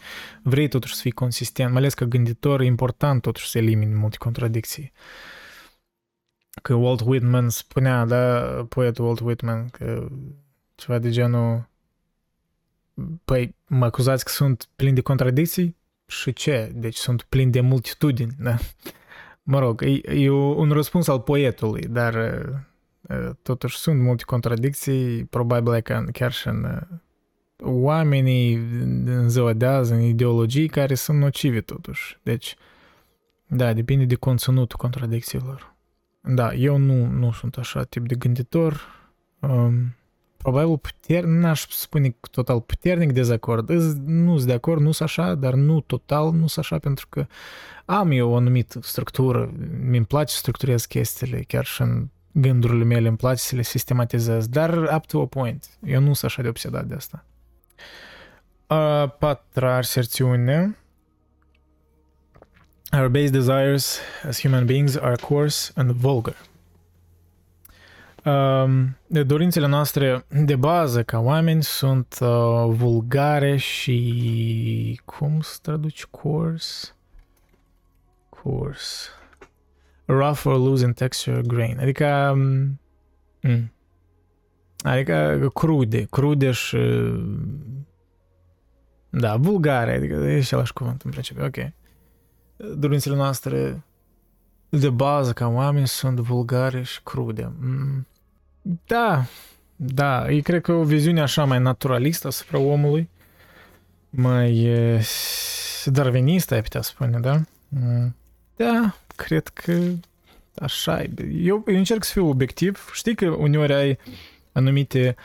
Vrei 0.43 0.67
totuși 0.67 0.95
să 0.95 1.01
fii 1.01 1.11
consistent, 1.11 1.69
mai 1.69 1.79
ales 1.79 1.93
că 1.93 2.05
gânditor 2.05 2.61
e 2.61 2.65
important 2.65 3.21
totuși 3.21 3.49
să 3.49 3.57
elimini 3.57 3.93
multe 3.93 4.17
contradicții. 4.17 4.91
Că 6.61 6.73
Walt 6.73 7.01
Whitman 7.05 7.49
spunea, 7.49 8.05
da, 8.05 8.39
poetul 8.69 9.05
Walt 9.05 9.19
Whitman, 9.19 9.69
că 9.69 10.07
ceva 10.75 10.99
de 10.99 11.09
genul 11.09 11.69
păi 13.25 13.55
mă 13.67 13.85
acuzați 13.85 14.25
că 14.25 14.31
sunt 14.31 14.69
plin 14.75 14.93
de 14.93 15.01
contradicții? 15.01 15.77
Și 16.07 16.33
ce? 16.33 16.71
Deci 16.75 16.95
sunt 16.95 17.21
plin 17.21 17.51
de 17.51 17.61
multitudini, 17.61 18.35
da? 18.39 18.57
Mă 19.43 19.59
rog, 19.59 19.81
e, 19.81 20.01
e 20.13 20.29
un 20.29 20.71
răspuns 20.71 21.07
al 21.07 21.19
poetului, 21.19 21.81
dar 21.81 22.15
totuși 23.41 23.77
sunt 23.77 23.99
multe 23.99 24.23
contradicții, 24.25 25.25
probabil 25.25 25.79
că 25.79 26.03
chiar 26.11 26.31
și 26.31 26.47
în 26.47 26.81
oamenii 27.63 28.53
în 29.05 29.29
ziua 29.29 29.53
de 29.53 29.65
azi, 29.65 29.91
în 29.91 30.01
ideologii 30.01 30.67
care 30.67 30.95
sunt 30.95 31.19
nocive 31.19 31.61
totuși. 31.61 32.19
Deci, 32.23 32.55
da, 33.47 33.73
depinde 33.73 34.05
de 34.05 34.15
conținutul 34.15 34.77
contradicțiilor. 34.77 35.75
Da, 36.21 36.53
eu 36.53 36.77
nu, 36.77 37.05
nu 37.05 37.31
sunt 37.31 37.57
așa 37.57 37.83
tip 37.83 38.07
de 38.07 38.15
gânditor. 38.15 38.99
Um, 39.39 39.95
probabil 40.37 40.77
puternic, 40.77 41.41
n-aș 41.41 41.67
spune 41.69 42.15
total 42.31 42.61
puternic 42.61 43.11
dezacord. 43.11 43.69
Nu 44.05 44.35
sunt 44.35 44.47
de 44.47 44.53
acord, 44.53 44.81
nu 44.81 44.91
sunt 44.91 45.09
așa, 45.09 45.35
dar 45.35 45.53
nu 45.53 45.79
total 45.79 46.31
nu 46.31 46.47
sunt 46.47 46.65
așa, 46.65 46.79
pentru 46.79 47.07
că 47.09 47.25
am 47.85 48.11
eu 48.11 48.29
o 48.29 48.35
anumită 48.35 48.79
structură, 48.81 49.53
mi-mi 49.81 50.05
place 50.05 50.33
să 50.33 50.39
structurez 50.39 50.85
chestiile, 50.85 51.43
chiar 51.47 51.65
și 51.65 51.81
în 51.81 52.07
gândurile 52.31 52.83
mele, 52.83 53.07
îmi 53.07 53.17
place 53.17 53.41
să 53.41 53.55
le 53.55 53.61
sistematizez, 53.61 54.47
dar 54.47 54.93
up 54.95 55.05
to 55.05 55.21
a 55.21 55.25
point. 55.25 55.69
Eu 55.85 55.99
nu 55.99 56.13
sunt 56.13 56.31
așa 56.31 56.41
de 56.41 56.47
obsedat 56.47 56.85
de 56.85 56.93
asta. 56.93 57.25
A 58.67 59.07
patra 59.07 59.75
aserțiune. 59.75 60.77
Our 62.93 63.07
base 63.07 63.29
desires 63.29 63.99
as 64.27 64.41
human 64.41 64.65
beings 64.65 64.95
are 64.95 65.15
coarse 65.15 65.71
and 65.75 65.91
vulgar. 65.91 66.35
Um, 68.23 68.97
dorințele 69.07 69.67
noastre 69.67 70.25
de 70.27 70.55
bază 70.55 71.03
ca 71.03 71.19
oameni 71.19 71.63
sunt 71.63 72.17
uh, 72.21 72.27
vulgare 72.67 73.57
și... 73.57 75.01
Cum 75.05 75.41
să 75.41 75.57
traduci 75.61 76.05
coarse? 76.05 76.95
Coarse. 78.29 79.07
Rough 80.17 80.41
or 80.45 80.57
loose 80.57 80.85
in 80.85 80.93
texture 80.93 81.41
grain. 81.41 81.77
Adică... 81.79 82.33
Mm, 83.41 83.73
adică 84.77 85.49
crude. 85.53 86.03
Crude 86.03 86.51
și... 86.51 86.77
Da, 89.09 89.35
vulgare. 89.35 89.95
Adică 89.95 90.13
e 90.13 90.37
același 90.37 90.73
cuvânt 90.73 91.01
în 91.01 91.11
principiu. 91.11 91.45
Ok. 91.45 91.55
Dorințele 92.75 93.15
noastre 93.15 93.83
de 94.69 94.89
bază 94.89 95.33
ca 95.33 95.47
oameni 95.47 95.87
sunt 95.87 96.19
vulgare 96.19 96.81
și 96.83 97.01
crude. 97.03 97.51
Mm. 97.59 98.07
Da, 98.85 99.25
da, 99.75 100.29
e 100.29 100.39
cred 100.39 100.61
că 100.61 100.71
o 100.71 100.83
viziune 100.83 101.21
așa 101.21 101.45
mai 101.45 101.59
naturalistă 101.59 102.27
asupra 102.27 102.59
omului, 102.59 103.09
mai 104.09 104.69
darwinistă, 105.85 106.53
ai 106.53 106.61
putea 106.61 106.81
spune, 106.81 107.19
da? 107.19 107.41
Mm. 107.67 108.15
Da, 108.55 108.95
cred 109.23 109.47
că 109.47 109.79
așa 110.55 111.01
e. 111.01 111.09
Eu, 111.31 111.63
eu 111.67 111.75
încerc 111.75 112.03
să 112.03 112.11
fiu 112.11 112.27
obiectiv. 112.27 112.89
Știi 112.93 113.15
că 113.15 113.25
uneori 113.25 113.73
ai 113.73 113.97
anumite 114.51 115.15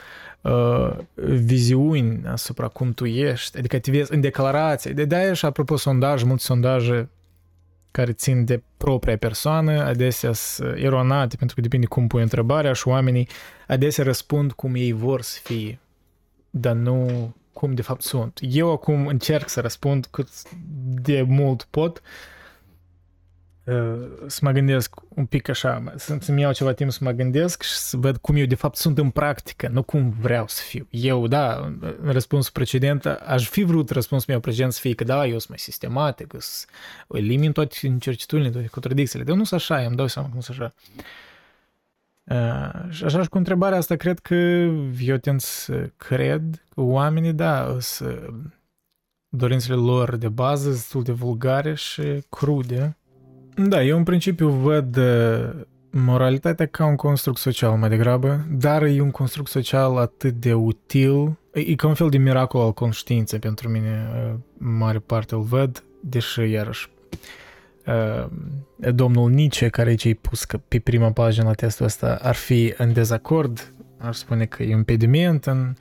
uh, 0.41 0.97
viziuni 1.15 2.27
asupra 2.27 2.69
cum 2.69 2.93
tu 2.93 3.05
ești, 3.05 3.59
adică 3.59 3.79
te 3.79 3.91
vezi 3.91 4.13
în 4.13 4.21
declarație. 4.21 4.93
De 4.93 5.17
aia 5.17 5.33
și 5.33 5.45
apropo 5.45 5.77
sondaj, 5.77 6.23
multe 6.23 6.43
sondaje 6.43 7.09
care 7.91 8.13
țin 8.13 8.45
de 8.45 8.63
propria 8.77 9.17
persoană, 9.17 9.85
adesea 9.85 10.33
sunt 10.33 10.77
eronate, 10.77 11.37
pentru 11.37 11.55
că 11.55 11.61
depinde 11.61 11.87
cum 11.87 12.07
pui 12.07 12.23
întrebarea 12.23 12.73
și 12.73 12.89
oamenii 12.89 13.29
adesea 13.67 14.05
răspund 14.05 14.53
cum 14.53 14.75
ei 14.75 14.93
vor 14.93 15.23
să 15.23 15.39
fie, 15.43 15.79
dar 16.51 16.75
nu 16.75 17.35
cum 17.53 17.75
de 17.75 17.83
fapt 17.83 18.03
sunt. 18.03 18.39
Eu 18.43 18.73
acum 18.73 19.07
încerc 19.07 19.49
să 19.49 19.61
răspund 19.61 20.07
cât 20.11 20.29
de 21.03 21.23
mult 21.23 21.67
pot, 21.71 21.99
uh, 21.99 22.05
să 24.27 24.39
mă 24.43 24.51
gândesc 24.51 24.95
un 25.09 25.27
pic 25.27 25.49
așa, 25.49 25.93
să, 25.97 26.17
să-mi 26.21 26.41
iau 26.41 26.53
ceva 26.53 26.73
timp 26.73 26.91
să 26.91 26.99
mă 27.03 27.11
gândesc 27.11 27.63
și 27.63 27.73
să 27.73 27.97
văd 27.97 28.17
cum 28.17 28.37
eu 28.37 28.45
de 28.45 28.55
fapt 28.55 28.77
sunt 28.77 28.99
în 28.99 29.11
practică, 29.11 29.69
nu 29.69 29.83
cum 29.83 30.15
vreau 30.21 30.45
să 30.49 30.63
fiu. 30.63 30.87
Eu, 30.91 31.27
da, 31.27 31.55
în 32.03 32.13
răspunsul 32.13 32.53
precedent, 32.53 33.07
aș 33.07 33.49
fi 33.49 33.63
vrut 33.63 33.91
răspunsul 33.91 34.27
meu 34.29 34.41
precedent 34.41 34.73
să 34.73 34.81
fie 34.81 34.95
că 34.95 35.05
da, 35.05 35.27
eu 35.27 35.39
sunt 35.39 35.49
mai 35.49 35.59
sistematic, 35.59 36.35
să 36.39 36.67
elimin 37.09 37.53
toate 37.53 37.77
incertitudinile, 37.83 38.53
toate 38.53 38.69
contradicțiile, 38.69 39.25
dar 39.25 39.37
nu 39.37 39.45
sunt 39.45 39.61
așa, 39.61 39.77
îmi 39.77 39.97
dau 39.97 40.07
seama 40.07 40.29
că 40.29 40.35
nu 40.35 40.41
sunt 40.41 40.59
așa. 40.59 40.75
Uh, 42.25 42.93
și 42.93 43.05
așa 43.05 43.23
și 43.23 43.29
cu 43.29 43.37
întrebarea 43.37 43.79
asta, 43.79 43.97
cred 43.97 44.19
că 44.19 44.35
eu 45.01 45.17
tind 45.21 45.41
să 45.41 45.91
cred 45.97 46.43
că 46.75 46.81
oamenii, 46.81 47.33
da, 47.33 47.77
să 47.79 48.27
dorințele 49.29 49.77
lor 49.77 50.17
de 50.17 50.29
bază 50.29 50.71
destul 50.71 51.03
de 51.03 51.13
vulgare 51.13 51.75
și 51.75 52.03
crude, 52.29 52.97
da, 53.57 53.83
eu 53.83 53.97
în 53.97 54.03
principiu 54.03 54.49
văd 54.49 54.97
uh, 54.97 55.51
moralitatea 55.91 56.67
ca 56.67 56.87
un 56.87 56.97
construct 56.97 57.39
social 57.39 57.77
mai 57.77 57.89
degrabă, 57.89 58.47
dar 58.51 58.83
e 58.83 59.01
un 59.01 59.11
construct 59.11 59.51
social 59.51 59.97
atât 59.97 60.35
de 60.35 60.55
util, 60.55 61.37
e 61.53 61.75
ca 61.75 61.87
un 61.87 61.95
fel 61.95 62.09
de 62.09 62.19
miracol 62.19 62.61
al 62.61 62.73
conștiinței 62.73 63.39
pentru 63.39 63.69
mine, 63.69 64.09
uh, 64.15 64.35
mare 64.59 64.99
parte 64.99 65.35
îl 65.35 65.41
văd, 65.41 65.85
deși 66.01 66.41
iarăși 66.51 66.89
uh, 67.87 68.27
domnul 68.95 69.31
Nietzsche, 69.31 69.69
care 69.69 69.89
aici 69.89 70.05
e 70.05 70.15
pus 70.15 70.45
că 70.45 70.61
pe 70.69 70.79
prima 70.79 71.11
pagină 71.11 71.45
la 71.45 71.53
testul 71.53 71.85
ăsta, 71.85 72.19
ar 72.23 72.35
fi 72.35 72.75
în 72.77 72.93
dezacord, 72.93 73.73
ar 73.99 74.15
spune 74.15 74.45
că 74.45 74.63
e 74.63 74.73
un 74.73 74.79
impediment 74.79 75.47
în, 75.47 75.75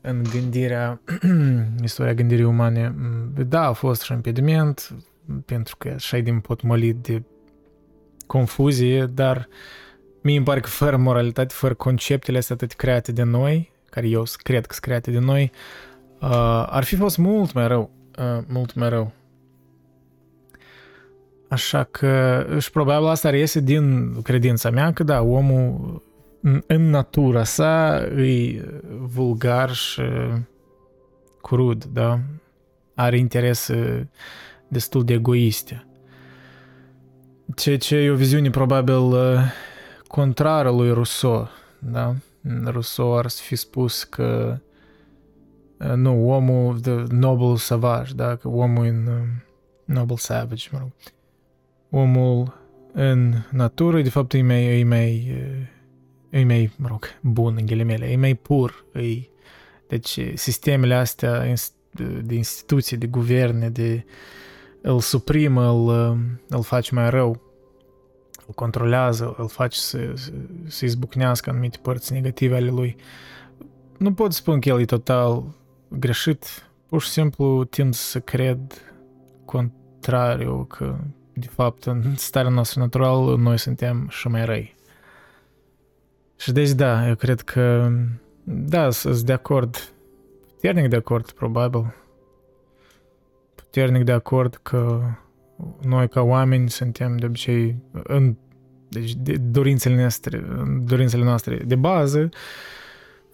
în 0.00 0.22
gândirea, 0.32 1.00
istoria 1.82 2.14
gândirii 2.14 2.44
umane. 2.44 2.94
Da, 3.48 3.66
a 3.66 3.72
fost 3.72 4.02
și 4.02 4.12
impediment, 4.12 4.94
pentru 5.44 5.76
că 5.76 5.88
așa 5.88 6.16
e 6.16 6.20
din 6.20 6.40
potmolit 6.40 6.96
de 6.96 7.22
confuzie, 8.26 9.06
dar 9.06 9.48
mie 10.22 10.36
îmi 10.36 10.44
pare 10.44 10.60
că 10.60 10.68
fără 10.68 10.96
moralitate, 10.96 11.54
fără 11.54 11.74
conceptele 11.74 12.38
astea 12.38 12.54
atât 12.54 12.72
create 12.72 13.12
de 13.12 13.22
noi, 13.22 13.72
care 13.90 14.08
eu 14.08 14.24
cred 14.42 14.66
că 14.66 14.72
sunt 14.72 14.84
create 14.84 15.10
de 15.10 15.18
noi, 15.18 15.52
uh, 16.20 16.66
ar 16.66 16.84
fi 16.84 16.96
fost 16.96 17.18
mult 17.18 17.52
mai 17.52 17.66
rău, 17.66 17.90
uh, 18.18 18.44
mult 18.48 18.74
mai 18.74 18.88
rău. 18.88 19.12
Așa 21.48 21.84
că, 21.84 22.46
și 22.58 22.70
probabil 22.70 23.06
asta 23.06 23.30
reiese 23.30 23.60
din 23.60 24.14
credința 24.22 24.70
mea 24.70 24.92
că 24.92 25.02
da, 25.02 25.22
omul 25.22 26.02
în 26.66 26.90
natura 26.90 27.44
sa 27.44 28.02
e 28.16 28.64
vulgar 29.00 29.72
și 29.72 30.02
crud, 31.42 31.84
da? 31.84 32.20
Are 32.94 33.18
interese 33.18 34.08
destul 34.74 35.04
de 35.04 35.12
egoiste. 35.12 35.86
Ceea 37.56 37.78
ce 37.78 37.96
e 37.96 38.10
o 38.10 38.14
viziune 38.14 38.50
probabil 38.50 38.94
uh, 38.96 39.38
contrară 40.06 40.70
lui 40.70 40.92
Rousseau, 40.92 41.48
da? 41.78 42.14
Rousseau 42.64 43.16
ar 43.16 43.30
fi 43.30 43.56
spus 43.56 44.04
că 44.04 44.58
uh, 45.78 45.92
nu, 45.94 46.30
omul, 46.30 46.80
the 46.80 47.04
noble 47.08 47.56
savage, 47.56 48.14
da? 48.14 48.36
Că 48.36 48.48
omul 48.48 48.84
în 48.84 49.06
uh, 49.06 49.26
noble 49.84 50.16
savage, 50.16 50.68
mă 50.72 50.78
rog. 50.78 50.90
Omul 51.90 52.62
în 52.92 53.34
natură, 53.50 54.02
de 54.02 54.08
fapt, 54.08 54.32
e 54.32 54.42
mai, 54.42 54.80
e 54.80 54.84
mai, 54.84 55.36
e 56.30 56.44
mai, 56.44 56.70
mă 56.76 56.88
rog, 56.88 57.04
bun 57.20 57.56
în 57.58 57.66
ghilimele, 57.66 58.06
e 58.06 58.16
mai 58.16 58.34
pur, 58.34 58.84
e, 58.92 59.28
deci 59.88 60.18
sistemele 60.34 60.94
astea 60.94 61.54
de 62.24 62.34
instituții, 62.34 62.96
de 62.96 63.06
guverne, 63.06 63.68
de 63.68 64.04
îl 64.86 65.00
suprimă, 65.00 65.70
îl, 65.70 66.18
îl 66.48 66.62
face 66.62 66.94
mai 66.94 67.10
rău, 67.10 67.40
îl 68.46 68.54
controlează, 68.54 69.34
îl 69.38 69.48
face 69.48 69.78
să, 69.78 70.12
să 70.66 70.84
izbucnească 70.84 71.50
anumite 71.50 71.78
părți 71.82 72.12
negative 72.12 72.56
ale 72.56 72.70
lui. 72.70 72.96
Nu 73.98 74.12
pot 74.12 74.32
spune 74.32 74.58
că 74.58 74.68
el 74.68 74.80
e 74.80 74.84
total 74.84 75.44
greșit, 75.88 76.68
pur 76.88 77.02
și 77.02 77.08
simplu 77.08 77.64
tind 77.64 77.94
să 77.94 78.20
cred 78.20 78.58
contrariu 79.44 80.64
că 80.64 80.96
de 81.32 81.46
fapt 81.46 81.84
în 81.84 82.16
starea 82.16 82.50
noastră 82.50 82.80
naturală 82.80 83.36
noi 83.36 83.58
suntem 83.58 84.08
și 84.10 84.28
mai 84.28 84.44
răi. 84.44 84.74
Și 86.36 86.52
deci 86.52 86.70
da, 86.70 87.08
eu 87.08 87.14
cred 87.14 87.40
că 87.40 87.90
da, 88.44 88.90
sunt 88.90 89.20
de 89.20 89.32
acord, 89.32 89.92
puternic 90.52 90.88
de 90.88 90.96
acord 90.96 91.30
probabil 91.30 91.94
puternic 93.74 94.04
de 94.04 94.12
acord 94.12 94.58
că 94.62 95.00
noi 95.80 96.08
ca 96.08 96.20
oameni 96.20 96.70
suntem 96.70 97.16
de 97.16 97.26
obicei 97.26 97.76
în 97.92 98.36
deci 98.88 99.14
de 99.14 99.36
dorințele 99.36 99.96
noastre, 99.96 100.44
dorințele 100.84 101.24
noastre 101.24 101.56
de 101.66 101.74
bază, 101.74 102.28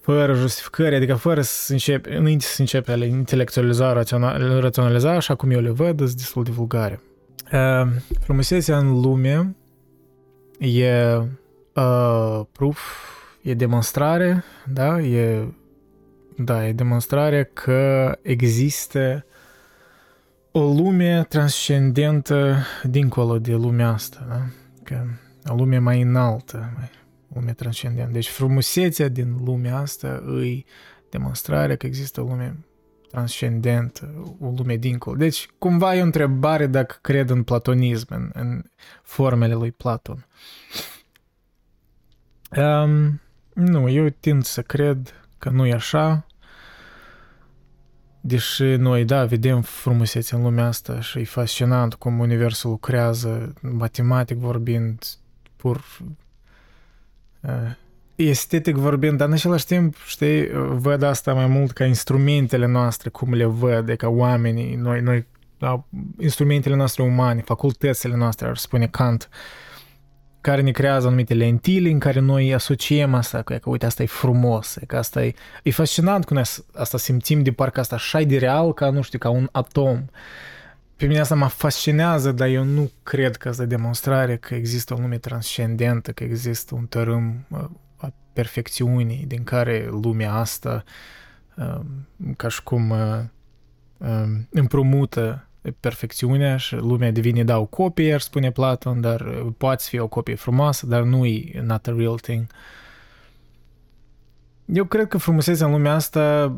fără 0.00 0.34
justificări, 0.34 0.94
adică 0.94 1.14
fără 1.14 1.40
să 1.40 1.72
începe, 1.72 2.16
înainte 2.16 2.44
să 2.44 2.60
începe 2.60 2.92
a 2.92 2.94
le 2.94 3.06
intelectualiza, 3.06 3.92
raționaliza, 3.92 4.58
raționaliza, 4.58 5.10
așa 5.10 5.34
cum 5.34 5.50
eu 5.50 5.60
le 5.60 5.70
văd, 5.70 5.98
sunt 5.98 6.16
destul 6.16 6.44
de 6.44 6.50
vulgare. 6.50 7.00
Uh, 7.52 7.88
frumusețea 8.20 8.78
în 8.78 9.00
lume 9.00 9.56
e 10.58 11.16
uh, 11.74 12.40
proof, 12.52 12.80
e 13.42 13.54
demonstrare, 13.54 14.44
da, 14.72 15.00
e 15.00 15.44
da, 16.36 16.66
e 16.66 16.72
demonstrare 16.72 17.50
că 17.52 18.12
există 18.22 19.24
o 20.52 20.60
lume 20.60 21.24
transcendentă 21.28 22.56
dincolo 22.82 23.38
de 23.38 23.54
lumea 23.54 23.88
asta, 23.88 24.26
da? 24.28 24.40
Că 24.82 25.06
o 25.46 25.54
lume 25.54 25.78
mai 25.78 26.00
înaltă, 26.00 26.72
mai, 26.76 26.90
lume 27.34 27.52
transcendentă. 27.52 28.12
Deci 28.12 28.28
frumusețea 28.28 29.08
din 29.08 29.36
lumea 29.44 29.76
asta 29.76 30.22
îi 30.24 30.66
demonstrarea 31.10 31.76
că 31.76 31.86
există 31.86 32.20
o 32.20 32.24
lume 32.24 32.56
transcendentă, 33.10 34.34
o 34.40 34.52
lume 34.56 34.76
dincolo. 34.76 35.16
Deci, 35.16 35.48
cumva 35.58 35.94
e 35.94 36.00
o 36.00 36.04
întrebare 36.04 36.66
dacă 36.66 36.98
cred 37.00 37.30
în 37.30 37.42
platonism, 37.42 38.06
în, 38.10 38.30
în 38.34 38.62
formele 39.02 39.54
lui 39.54 39.72
Platon. 39.72 40.26
Um, 42.56 43.20
nu, 43.54 43.88
eu 43.88 44.08
tind 44.08 44.44
să 44.44 44.62
cred 44.62 45.14
că 45.38 45.50
nu 45.50 45.66
e 45.66 45.72
așa, 45.72 46.26
Deși 48.20 48.62
noi, 48.62 49.04
da, 49.04 49.24
vedem 49.24 49.60
frumusețe 49.60 50.34
în 50.34 50.42
lumea 50.42 50.66
asta 50.66 51.00
și 51.00 51.18
e 51.18 51.24
fascinant 51.24 51.94
cum 51.94 52.18
universul 52.18 52.70
lucrează, 52.70 53.54
matematic 53.60 54.36
vorbind, 54.36 55.04
pur 55.56 55.84
uh, 57.40 57.50
estetic 58.14 58.76
vorbind, 58.76 59.18
dar 59.18 59.28
în 59.28 59.32
același 59.32 59.66
timp, 59.66 59.96
știi, 60.06 60.48
văd 60.68 61.02
asta 61.02 61.34
mai 61.34 61.46
mult 61.46 61.70
ca 61.70 61.84
instrumentele 61.84 62.66
noastre, 62.66 63.08
cum 63.08 63.34
le 63.34 63.44
văd, 63.44 63.96
ca 63.96 64.08
oamenii, 64.08 64.74
noi, 64.74 65.00
noi 65.00 65.26
da, 65.58 65.84
instrumentele 66.18 66.74
noastre 66.74 67.02
umane, 67.02 67.40
facultățile 67.40 68.16
noastre, 68.16 68.48
ar 68.48 68.56
spune 68.56 68.86
Kant, 68.86 69.28
care 70.40 70.60
ne 70.60 70.70
creează 70.70 71.06
anumite 71.06 71.34
lentile 71.34 71.90
în 71.90 71.98
care 71.98 72.20
noi 72.20 72.54
asociem 72.54 73.14
asta, 73.14 73.42
că, 73.42 73.54
că 73.54 73.70
uite, 73.70 73.86
asta 73.86 74.02
e 74.02 74.06
frumos, 74.06 74.78
că 74.86 74.96
asta 74.96 75.24
e, 75.24 75.34
e 75.62 75.70
fascinant 75.70 76.24
cum 76.24 76.42
asta 76.74 76.98
simțim 76.98 77.42
de 77.42 77.52
parcă 77.52 77.80
asta 77.80 77.94
așa 77.94 78.22
de 78.22 78.38
real 78.38 78.72
ca, 78.74 78.90
nu 78.90 79.02
știu, 79.02 79.18
ca 79.18 79.28
un 79.28 79.48
atom. 79.52 80.04
Pe 80.96 81.06
mine 81.06 81.20
asta 81.20 81.34
mă 81.34 81.46
fascinează, 81.46 82.32
dar 82.32 82.48
eu 82.48 82.64
nu 82.64 82.90
cred 83.02 83.36
că 83.36 83.48
asta 83.48 83.64
demonstrare 83.64 84.36
că 84.36 84.54
există 84.54 84.94
o 84.94 84.98
lume 84.98 85.18
transcendentă, 85.18 86.12
că 86.12 86.24
există 86.24 86.74
un 86.74 86.86
tărâm 86.86 87.46
uh, 87.48 87.64
a 87.96 88.12
perfecțiunii 88.32 89.24
din 89.26 89.44
care 89.44 89.88
lumea 89.90 90.32
asta 90.32 90.84
um, 91.56 92.06
ca 92.36 92.48
și 92.48 92.62
cum 92.62 92.90
uh, 92.90 93.18
um, 93.96 94.48
împrumută 94.50 95.49
perfecțiunea 95.80 96.56
și 96.56 96.74
lumea 96.74 97.10
devine, 97.10 97.44
da, 97.44 97.58
o 97.58 97.64
copie, 97.64 98.14
ar 98.14 98.20
spune 98.20 98.50
Platon, 98.50 99.00
dar 99.00 99.22
poate 99.56 99.84
fi 99.86 99.98
o 99.98 100.08
copie 100.08 100.34
frumoasă, 100.34 100.86
dar 100.86 101.02
nu 101.02 101.26
e 101.26 101.62
not 101.64 101.86
a 101.86 101.94
real 101.96 102.18
thing. 102.18 102.46
Eu 104.64 104.84
cred 104.84 105.08
că 105.08 105.18
frumusețea 105.18 105.66
în 105.66 105.72
lumea 105.72 105.94
asta 105.94 106.56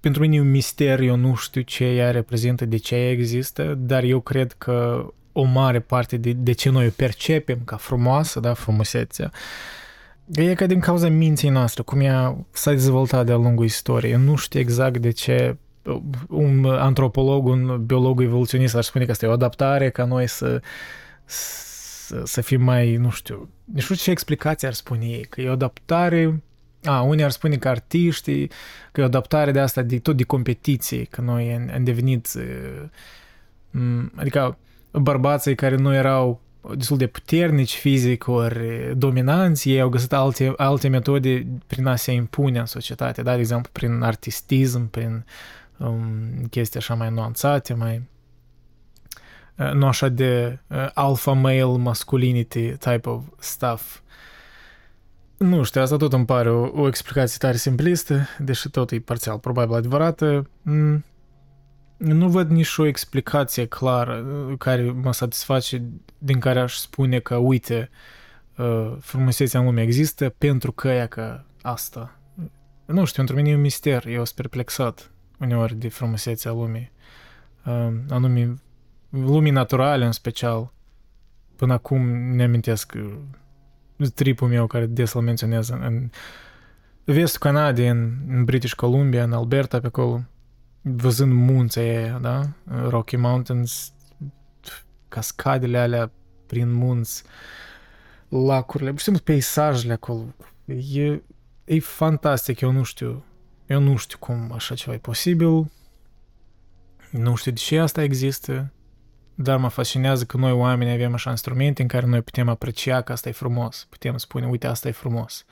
pentru 0.00 0.22
mine 0.22 0.36
e 0.36 0.40
un 0.40 0.50
mister, 0.50 1.00
eu 1.00 1.16
nu 1.16 1.34
știu 1.34 1.60
ce 1.60 1.84
ea 1.84 2.10
reprezintă, 2.10 2.64
de 2.64 2.76
ce 2.76 2.94
ea 2.94 3.10
există, 3.10 3.74
dar 3.78 4.02
eu 4.02 4.20
cred 4.20 4.52
că 4.52 5.06
o 5.32 5.42
mare 5.42 5.80
parte 5.80 6.16
de, 6.16 6.32
de 6.32 6.52
ce 6.52 6.70
noi 6.70 6.86
o 6.86 6.90
percepem 6.96 7.58
ca 7.64 7.76
frumoasă, 7.76 8.40
da, 8.40 8.54
frumusețea, 8.54 9.32
e 10.32 10.54
ca 10.54 10.66
din 10.66 10.80
cauza 10.80 11.08
minții 11.08 11.48
noastre, 11.48 11.82
cum 11.82 12.00
ea 12.00 12.36
s-a 12.50 12.70
dezvoltat 12.70 13.26
de-a 13.26 13.36
lungul 13.36 13.64
istoriei. 13.64 14.12
Eu 14.12 14.18
nu 14.18 14.36
știu 14.36 14.60
exact 14.60 14.98
de 14.98 15.10
ce 15.10 15.56
un 16.28 16.64
antropolog, 16.64 17.46
un 17.46 17.84
biolog 17.86 18.22
evoluționist 18.22 18.74
ar 18.74 18.82
spune 18.82 19.04
că 19.04 19.10
asta 19.10 19.26
e 19.26 19.28
o 19.28 19.32
adaptare 19.32 19.90
ca 19.90 20.04
noi 20.04 20.26
să, 20.26 20.62
să, 21.24 22.22
să 22.24 22.40
fim 22.40 22.62
mai, 22.62 22.96
nu 22.96 23.10
știu, 23.10 23.48
nu 23.64 23.80
știu 23.80 23.94
ce 23.94 24.10
explicație 24.10 24.68
ar 24.68 24.74
spune 24.74 25.06
ei, 25.06 25.24
că 25.24 25.40
e 25.40 25.48
o 25.48 25.52
adaptare 25.52 26.42
a, 26.84 27.00
unii 27.00 27.24
ar 27.24 27.30
spune 27.30 27.56
că 27.56 27.68
artiștii, 27.68 28.46
că 28.92 29.00
e 29.00 29.02
o 29.02 29.06
adaptare 29.06 29.52
de 29.52 29.60
asta, 29.60 29.82
de, 29.82 29.98
tot 29.98 30.16
de 30.16 30.24
competiție, 30.24 31.04
că 31.04 31.20
noi 31.20 31.68
am 31.74 31.84
devenit, 31.84 32.28
adică 34.14 34.58
bărbații 34.90 35.54
care 35.54 35.76
nu 35.76 35.94
erau 35.94 36.40
destul 36.76 36.96
de 36.96 37.06
puternici 37.06 37.74
fizic 37.74 38.28
ori 38.28 38.92
dominanți, 38.96 39.70
ei 39.70 39.80
au 39.80 39.88
găsit 39.88 40.12
alte, 40.12 40.52
alte 40.56 40.88
metode 40.88 41.46
prin 41.66 41.86
a 41.86 41.96
se 41.96 42.12
impune 42.12 42.58
în 42.58 42.66
societate, 42.66 43.22
da? 43.22 43.34
de 43.34 43.40
exemplu 43.40 43.70
prin 43.72 44.02
artistism, 44.02 44.90
prin 44.90 45.24
um, 45.86 46.46
chestii 46.50 46.78
așa 46.78 46.94
mai 46.94 47.10
nuanțate, 47.10 47.74
mai 47.74 48.08
uh, 49.56 49.72
nu 49.72 49.86
așa 49.86 50.08
de 50.08 50.58
uh, 50.66 50.88
alpha 50.94 51.32
male 51.32 51.64
masculinity 51.64 52.76
type 52.76 53.08
of 53.08 53.22
stuff. 53.38 53.98
Nu 55.36 55.62
știu, 55.62 55.80
asta 55.80 55.96
tot 55.96 56.12
îmi 56.12 56.24
pare 56.24 56.50
o, 56.50 56.82
o 56.82 56.86
explicație 56.86 57.36
tare 57.38 57.56
simplistă, 57.56 58.26
deși 58.38 58.68
tot 58.68 58.90
e 58.90 59.00
parțial 59.00 59.38
probabil 59.38 59.74
adevărată. 59.74 60.50
Mm, 60.62 61.04
nu 61.96 62.28
văd 62.28 62.50
nici 62.50 62.76
o 62.76 62.86
explicație 62.86 63.66
clară 63.66 64.16
uh, 64.16 64.58
care 64.58 64.82
mă 64.82 65.12
satisface, 65.12 65.82
din 66.18 66.40
care 66.40 66.60
aș 66.60 66.74
spune 66.74 67.18
că, 67.18 67.36
uite, 67.36 67.90
uh, 68.56 68.96
frumusețea 69.00 69.60
în 69.60 69.66
lume 69.66 69.82
există 69.82 70.28
pentru 70.28 70.72
că 70.72 70.88
e 70.88 71.06
că 71.06 71.40
asta. 71.62 72.18
Nu 72.86 73.04
știu, 73.04 73.16
pentru 73.16 73.36
mine 73.36 73.50
e 73.50 73.54
un 73.54 73.60
mister, 73.60 74.06
eu 74.06 74.24
sunt 74.24 74.36
perplexat 74.36 75.10
uneori 75.44 75.74
de 75.74 75.88
frumusețea 75.88 76.52
lumii, 76.52 76.92
um, 77.66 78.02
anume 78.08 78.54
lumii 79.10 79.50
naturale 79.50 80.04
în 80.04 80.12
special. 80.12 80.72
Până 81.56 81.72
acum 81.72 82.06
ne 82.34 82.42
amintesc 82.42 82.92
uh, 82.96 84.08
tripul 84.14 84.48
meu 84.48 84.66
care 84.66 84.86
des 84.86 85.12
îl 85.12 85.20
menționez 85.20 85.68
în 85.68 86.10
vestul 87.04 87.40
Canadei, 87.40 87.88
în, 87.88 88.12
în 88.28 88.44
British 88.44 88.74
Columbia, 88.74 89.22
în 89.22 89.32
Alberta, 89.32 89.80
pe 89.80 89.86
acolo, 89.86 90.22
văzând 90.82 91.32
munții 91.32 91.80
aia, 91.80 92.18
da? 92.18 92.48
Rocky 92.88 93.16
Mountains, 93.16 93.92
cascadele 95.08 95.78
alea 95.78 96.10
prin 96.46 96.72
munți, 96.72 97.24
lacurile, 98.28 98.90
pur 98.90 98.98
și 98.98 99.04
simplu 99.04 99.22
peisajele 99.22 99.92
acolo. 99.92 100.34
E, 100.94 101.22
e 101.64 101.80
fantastic, 101.80 102.60
eu 102.60 102.70
nu 102.70 102.82
știu 102.82 103.24
eu 103.66 103.80
nu 103.80 103.96
știu 103.96 104.18
cum 104.18 104.52
așa 104.54 104.74
ceva 104.74 104.94
e 104.94 104.98
posibil, 104.98 105.70
nu 107.10 107.34
știu 107.34 107.52
de 107.52 107.58
ce 107.58 107.78
asta 107.78 108.02
există, 108.02 108.72
dar 109.34 109.58
mă 109.58 109.68
fascinează 109.68 110.24
că 110.24 110.36
noi 110.36 110.52
oameni 110.52 110.92
avem 110.92 111.14
așa 111.14 111.30
instrumente 111.30 111.82
în 111.82 111.88
care 111.88 112.06
noi 112.06 112.22
putem 112.22 112.48
aprecia 112.48 113.00
că 113.00 113.12
asta 113.12 113.28
e 113.28 113.32
frumos, 113.32 113.86
putem 113.90 114.16
spune, 114.16 114.46
uite, 114.46 114.66
asta 114.66 114.88
e 114.88 114.92
frumos. 114.92 115.44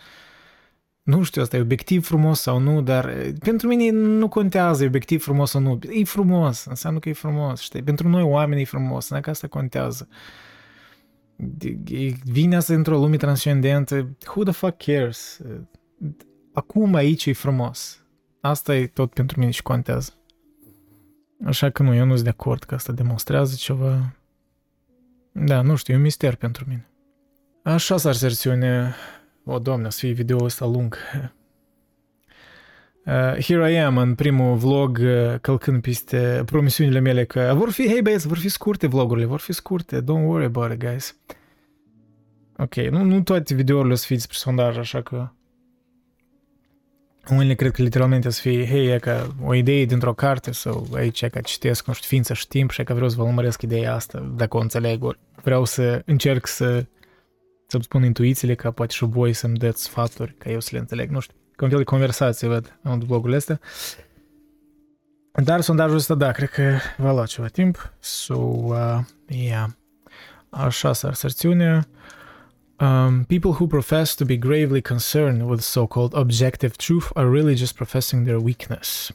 Nu 1.02 1.22
știu, 1.22 1.42
asta 1.42 1.56
e 1.56 1.60
obiectiv 1.60 2.06
frumos 2.06 2.40
sau 2.40 2.58
nu, 2.58 2.82
dar 2.82 3.14
pentru 3.38 3.68
mine 3.68 3.90
nu 3.90 4.28
contează 4.28 4.84
obiectiv 4.84 5.22
frumos 5.22 5.50
sau 5.50 5.60
nu. 5.60 5.78
E 5.90 6.04
frumos, 6.04 6.64
înseamnă 6.64 6.98
că 6.98 7.08
e 7.08 7.12
frumos, 7.12 7.60
știi? 7.60 7.82
Pentru 7.82 8.08
noi 8.08 8.22
oameni 8.22 8.60
e 8.60 8.64
frumos, 8.64 9.10
nu 9.10 9.20
că 9.20 9.30
asta 9.30 9.46
contează. 9.46 10.08
Vine 12.24 12.56
asta 12.56 12.74
într-o 12.74 12.98
lume 12.98 13.16
transcendentă, 13.16 14.16
who 14.26 14.42
the 14.42 14.52
fuck 14.52 14.84
cares? 14.84 15.40
Acum 16.52 16.94
aici 16.94 17.26
e 17.26 17.32
frumos. 17.32 18.01
Asta 18.44 18.76
e 18.76 18.86
tot 18.86 19.12
pentru 19.12 19.38
mine 19.38 19.50
și 19.50 19.62
contează. 19.62 20.12
Așa 21.44 21.70
că 21.70 21.82
nu, 21.82 21.94
eu 21.94 22.04
nu 22.04 22.12
sunt 22.12 22.24
de 22.24 22.30
acord 22.30 22.62
că 22.62 22.74
asta 22.74 22.92
demonstrează 22.92 23.54
ceva. 23.58 24.16
Da, 25.32 25.60
nu 25.60 25.76
știu, 25.76 25.94
e 25.94 25.96
un 25.96 26.02
mister 26.02 26.34
pentru 26.34 26.64
mine. 26.68 26.88
Așa 27.62 27.96
s-ar 27.96 28.14
versiune. 28.14 28.94
O, 29.44 29.58
doamne, 29.58 29.90
să 29.90 29.98
fie 29.98 30.12
video 30.12 30.44
ăsta 30.44 30.66
lung. 30.66 30.96
Uh, 33.06 33.42
here 33.42 33.72
I 33.72 33.78
am 33.78 33.98
în 33.98 34.14
primul 34.14 34.56
vlog 34.56 34.98
uh, 35.02 35.34
călcând 35.40 35.82
peste 35.82 36.42
promisiunile 36.46 36.98
mele 36.98 37.24
că 37.24 37.52
vor 37.56 37.70
fi, 37.70 37.86
hey 37.86 38.02
băieți, 38.02 38.26
vor 38.26 38.38
fi 38.38 38.48
scurte 38.48 38.86
vlogurile, 38.86 39.26
vor 39.26 39.40
fi 39.40 39.52
scurte, 39.52 40.02
don't 40.02 40.26
worry 40.26 40.44
about 40.44 40.72
it, 40.72 40.78
guys. 40.78 41.16
Ok, 42.56 42.74
nu, 42.74 43.02
nu 43.02 43.22
toate 43.22 43.54
videourile 43.54 43.92
o 43.92 43.96
să 43.96 44.06
fie 44.06 44.16
despre 44.16 44.36
sondaj, 44.38 44.78
așa 44.78 45.02
că 45.02 45.30
unele 47.30 47.54
cred 47.54 47.72
că 47.72 47.82
literalmente 47.82 48.30
să 48.30 48.40
fie, 48.40 48.66
hei, 48.66 48.86
e 48.86 48.98
ca 48.98 49.34
o 49.44 49.54
idee 49.54 49.84
dintr-o 49.84 50.14
carte 50.14 50.52
sau 50.52 50.86
aici 50.94 51.26
ca 51.26 51.40
citesc, 51.40 51.86
nu 51.86 51.92
știu, 51.92 52.08
ființă 52.08 52.34
și 52.34 52.48
timp 52.48 52.70
și 52.70 52.82
că 52.82 52.94
vreau 52.94 53.08
să 53.08 53.16
vă 53.16 53.22
lămăresc 53.22 53.62
ideea 53.62 53.94
asta, 53.94 54.32
dacă 54.36 54.56
o 54.56 54.60
înțeleg. 54.60 55.16
Vreau 55.42 55.64
să 55.64 56.02
încerc 56.04 56.46
să 56.46 56.84
să-mi 57.72 57.84
spun 57.84 58.04
intuițiile 58.04 58.54
ca 58.54 58.70
poate 58.70 58.92
și 58.92 59.04
voi 59.04 59.32
să-mi 59.32 59.58
dați 59.58 59.82
sfaturi 59.82 60.34
ca 60.38 60.50
eu 60.50 60.60
să 60.60 60.68
le 60.72 60.78
înțeleg. 60.78 61.10
Nu 61.10 61.20
știu, 61.20 61.34
ca 61.56 61.64
un 61.64 61.70
fel 61.70 61.78
de 61.78 61.84
conversație, 61.84 62.48
văd, 62.48 62.78
în 62.82 62.98
vlogurile 62.98 63.36
astea. 63.36 63.60
Dar 65.32 65.60
sondajul 65.60 65.96
ăsta, 65.96 66.14
da, 66.14 66.30
cred 66.32 66.48
că 66.48 66.78
va 66.96 67.12
lua 67.12 67.26
ceva 67.26 67.46
timp. 67.46 67.92
So, 67.98 68.34
uh, 68.34 68.98
yeah. 69.26 69.66
Așa 70.50 70.92
s-ar 70.92 71.14
sărțiune. 71.14 71.86
Um, 72.80 73.24
people 73.24 73.50
who 73.50 73.66
profess 73.66 74.14
to 74.14 74.24
be 74.24 74.36
gravely 74.36 74.80
concerned 74.80 75.42
with 75.42 75.62
so 75.62 75.86
called 75.86 76.14
objective 76.14 76.76
truth 76.76 77.10
are 77.14 77.30
really 77.30 77.54
just 77.54 77.74
professing 77.74 78.24
their 78.24 78.38
weakness. 78.38 79.12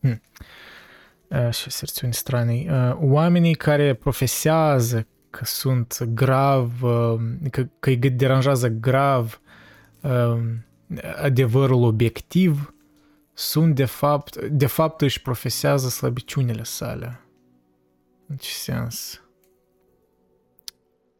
Hmm. 0.00 0.20
Uh, 1.28 1.50
și 1.50 1.70
serțiuni 1.70 2.14
stranii. 2.14 2.68
Uh, 2.70 2.96
oamenii 3.00 3.54
care 3.54 3.94
profesează 3.94 5.06
că 5.30 5.44
sunt 5.44 6.04
grav, 6.04 6.82
uh, 6.82 7.20
că, 7.50 7.66
că 7.78 7.90
îi 7.90 7.96
deranjează 7.96 8.68
grav 8.68 9.40
uh, 10.00 10.38
adevărul 11.22 11.84
obiectiv, 11.84 12.74
sunt 13.32 13.74
de 13.74 13.84
fapt, 13.84 14.36
de 14.36 14.66
fapt 14.66 15.00
își 15.00 15.22
profesează 15.22 15.88
slăbiciunile 15.88 16.62
sale. 16.62 17.20
În 18.26 18.36
ce 18.36 18.50
sens? 18.50 19.22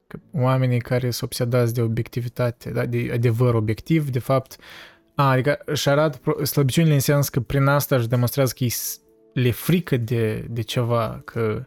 Că 0.08 0.18
oamenii 0.32 0.80
care 0.80 1.10
sunt 1.10 1.30
obsedați 1.30 1.74
de 1.74 1.80
obiectivitate, 1.80 2.70
da, 2.70 2.86
de 2.86 3.10
adevăr 3.12 3.54
obiectiv, 3.54 4.10
de 4.10 4.18
fapt, 4.18 4.56
a, 5.14 5.30
adică 5.30 5.58
își 5.64 5.88
arată 5.88 6.44
slăbiciunile 6.44 6.94
în 6.94 7.00
sens 7.00 7.28
că 7.28 7.40
prin 7.40 7.66
asta 7.66 7.96
își 7.96 8.08
demonstrează 8.08 8.54
că 8.58 8.64
le 9.32 9.50
frică 9.50 9.96
de, 9.96 10.46
de 10.50 10.60
ceva, 10.60 11.20
că, 11.24 11.66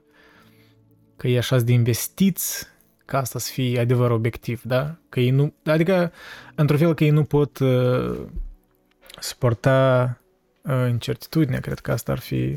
că 1.16 1.28
e 1.28 1.38
așa 1.38 1.58
de 1.58 1.72
investiți 1.72 2.68
ca 3.06 3.18
asta 3.18 3.40
să 3.40 3.52
fie 3.52 3.80
adevăr 3.80 4.12
obiectiv, 4.12 4.62
da? 4.62 4.98
Că 5.10 5.20
ei 5.20 5.30
nu, 5.30 5.54
adică, 5.66 6.12
într-un 6.56 6.80
fel 6.80 6.94
că 6.94 7.04
ei 7.04 7.10
nu 7.10 7.24
pot 7.24 7.60
uh, 7.60 8.28
suporta 9.20 10.20
uh, 10.62 10.86
incertitudinea, 10.90 11.60
cred 11.60 11.80
că 11.80 11.92
asta 11.92 12.12
ar 12.12 12.20
fi 12.20 12.56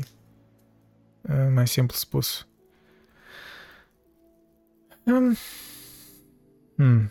uh, 1.21 1.47
mai 1.53 1.67
simplu 1.67 1.95
spus. 1.95 2.47
Um, 5.03 5.35
Hmm. 6.77 7.05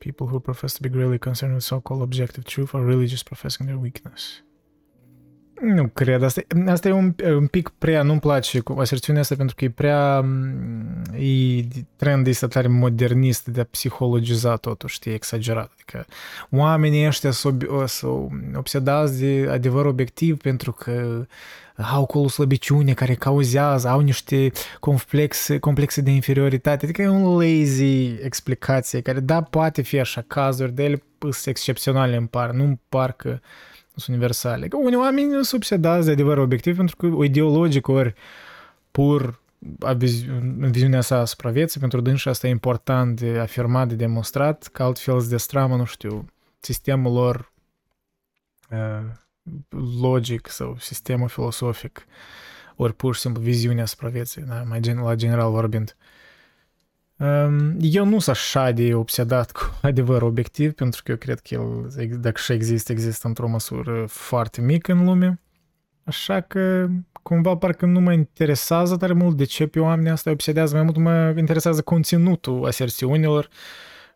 People 0.00 0.26
who 0.26 0.38
profess 0.40 0.74
to 0.74 0.82
be 0.82 0.88
really 0.90 1.18
concerned 1.18 1.54
with 1.54 1.64
so-called 1.64 2.02
objective 2.02 2.44
truth 2.44 2.74
are 2.74 2.84
really 2.84 3.06
just 3.06 3.24
professing 3.26 3.66
their 3.66 3.78
weakness. 3.78 4.42
Nu 5.60 5.88
cred. 5.88 6.22
Asta, 6.22 6.40
asta 6.66 6.88
e 6.88 6.92
un, 6.92 7.14
un 7.24 7.46
pic 7.46 7.68
prea, 7.78 8.02
nu-mi 8.02 8.20
place 8.20 8.60
cu 8.60 8.72
aserțiunea 8.72 9.22
asta 9.22 9.34
pentru 9.34 9.54
că 9.54 9.64
e 9.64 9.70
prea 9.70 10.24
e 11.18 11.64
trend 11.96 12.26
ăsta 12.26 12.46
tare 12.46 12.68
modernist 12.68 13.46
de 13.46 13.60
a 13.60 13.64
psihologiza 13.64 14.56
totul, 14.56 14.88
știi, 14.88 15.12
exagerat. 15.12 15.70
Adică 15.72 16.06
oamenii 16.50 17.06
ăștia 17.06 17.30
sunt 17.30 17.66
obsedați 18.54 19.20
de 19.20 19.48
adevăr 19.50 19.86
obiectiv 19.86 20.36
pentru 20.36 20.72
că 20.72 21.26
au 21.76 22.02
acolo 22.02 22.28
slăbiciune 22.28 22.94
care 22.94 23.14
cauzează, 23.14 23.88
au 23.88 24.00
niște 24.00 24.52
complexe, 24.80 25.58
complexe 25.58 26.00
de 26.00 26.10
inferioritate. 26.10 26.84
Adică 26.84 27.02
e 27.02 27.08
un 27.08 27.36
lazy 27.38 28.14
explicație 28.22 29.00
care, 29.00 29.20
da, 29.20 29.42
poate 29.42 29.82
fi 29.82 29.98
așa 30.00 30.24
cazuri, 30.26 30.72
de 30.72 30.84
ele 30.84 31.02
sunt 31.18 31.46
excepționale 31.46 32.16
în 32.16 32.26
par, 32.26 32.50
nu 32.50 32.80
par 32.88 33.12
că 33.12 33.38
sunt 33.94 34.16
universale. 34.16 34.68
Că 34.68 34.76
unii 34.76 34.96
oameni 34.96 35.30
sunt 35.30 35.52
obsedați 35.52 36.06
de 36.06 36.12
adevăr 36.12 36.38
obiectiv 36.38 36.76
pentru 36.76 36.96
că 36.96 37.06
o 37.06 37.24
ideologic 37.24 37.88
ori 37.88 38.14
pur 38.90 39.42
în 40.58 40.70
viziunea 40.70 41.00
sa 41.00 41.18
asupra 41.18 41.50
vieții, 41.50 41.80
pentru 41.80 42.00
dânsa 42.00 42.30
asta 42.30 42.46
e 42.46 42.50
important 42.50 43.20
de 43.20 43.38
afirmat, 43.38 43.88
de 43.88 43.94
demonstrat, 43.94 44.68
că 44.72 44.82
altfel 44.82 45.20
se 45.20 45.28
destramă, 45.28 45.76
nu 45.76 45.84
știu, 45.84 46.24
sistemul 46.60 47.12
lor 47.12 47.52
uh, 48.70 49.04
logic 50.00 50.48
sau 50.48 50.76
sistemul 50.78 51.28
filosofic, 51.28 52.06
ori 52.76 52.94
pur 52.94 53.14
și 53.14 53.20
simplu 53.20 53.42
viziunea 53.42 53.82
asupra 53.82 54.08
vieții, 54.08 54.42
da? 54.42 54.62
mai 54.62 54.80
gen, 54.80 54.98
la 54.98 55.14
general 55.14 55.50
vorbind. 55.50 55.96
Um, 55.96 56.02
eu 57.80 58.04
nu 58.04 58.18
sunt 58.18 58.36
așa 58.36 58.70
de 58.70 58.94
obsedat 58.94 59.52
cu 59.52 59.78
adevăr 59.82 60.22
obiectiv, 60.22 60.72
pentru 60.72 61.02
că 61.04 61.10
eu 61.10 61.16
cred 61.16 61.40
că 61.40 61.54
el, 61.54 62.18
dacă 62.20 62.40
și 62.40 62.52
există, 62.52 62.92
există 62.92 63.26
într-o 63.26 63.48
măsură 63.48 64.04
foarte 64.08 64.60
mică 64.60 64.92
în 64.92 65.04
lume. 65.04 65.40
Așa 66.04 66.40
că 66.40 66.88
cumva 67.22 67.56
parcă 67.56 67.86
nu 67.86 68.00
mă 68.00 68.12
interesează 68.12 68.96
tare 68.96 69.12
mult 69.12 69.36
de 69.36 69.44
ce 69.44 69.66
pe 69.66 69.80
oamenii 69.80 70.10
asta 70.10 70.30
obsedează, 70.30 70.74
mai 70.74 70.84
mult 70.84 70.96
mă 70.96 71.34
interesează 71.36 71.82
conținutul 71.82 72.66
aserțiunilor 72.66 73.48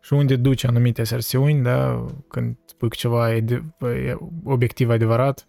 și 0.01 0.13
unde 0.13 0.35
duce 0.35 0.67
anumite 0.67 1.01
aserțiuni, 1.01 1.63
da, 1.63 2.05
când 2.27 2.57
spui 2.65 2.89
ceva 2.89 3.35
e 3.35 3.63
obiectiv 4.43 4.89
adevărat. 4.89 5.47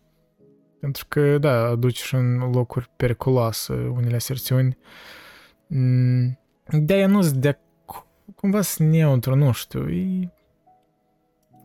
Pentru 0.80 1.04
că, 1.08 1.38
da, 1.38 1.66
aduci 1.66 2.02
și 2.02 2.14
în 2.14 2.50
locuri 2.52 2.90
periculoase 2.96 3.72
unele 3.72 4.14
aserțiuni. 4.14 4.78
Mm, 6.72 6.84
de-aia 6.84 7.06
nu 7.06 7.22
sunt 7.22 7.34
de 7.34 7.58
cumva 8.34 8.60
sunt 8.60 8.88
neutru, 8.88 9.34
nu 9.34 9.52
știu. 9.52 9.90
E... 9.90 10.28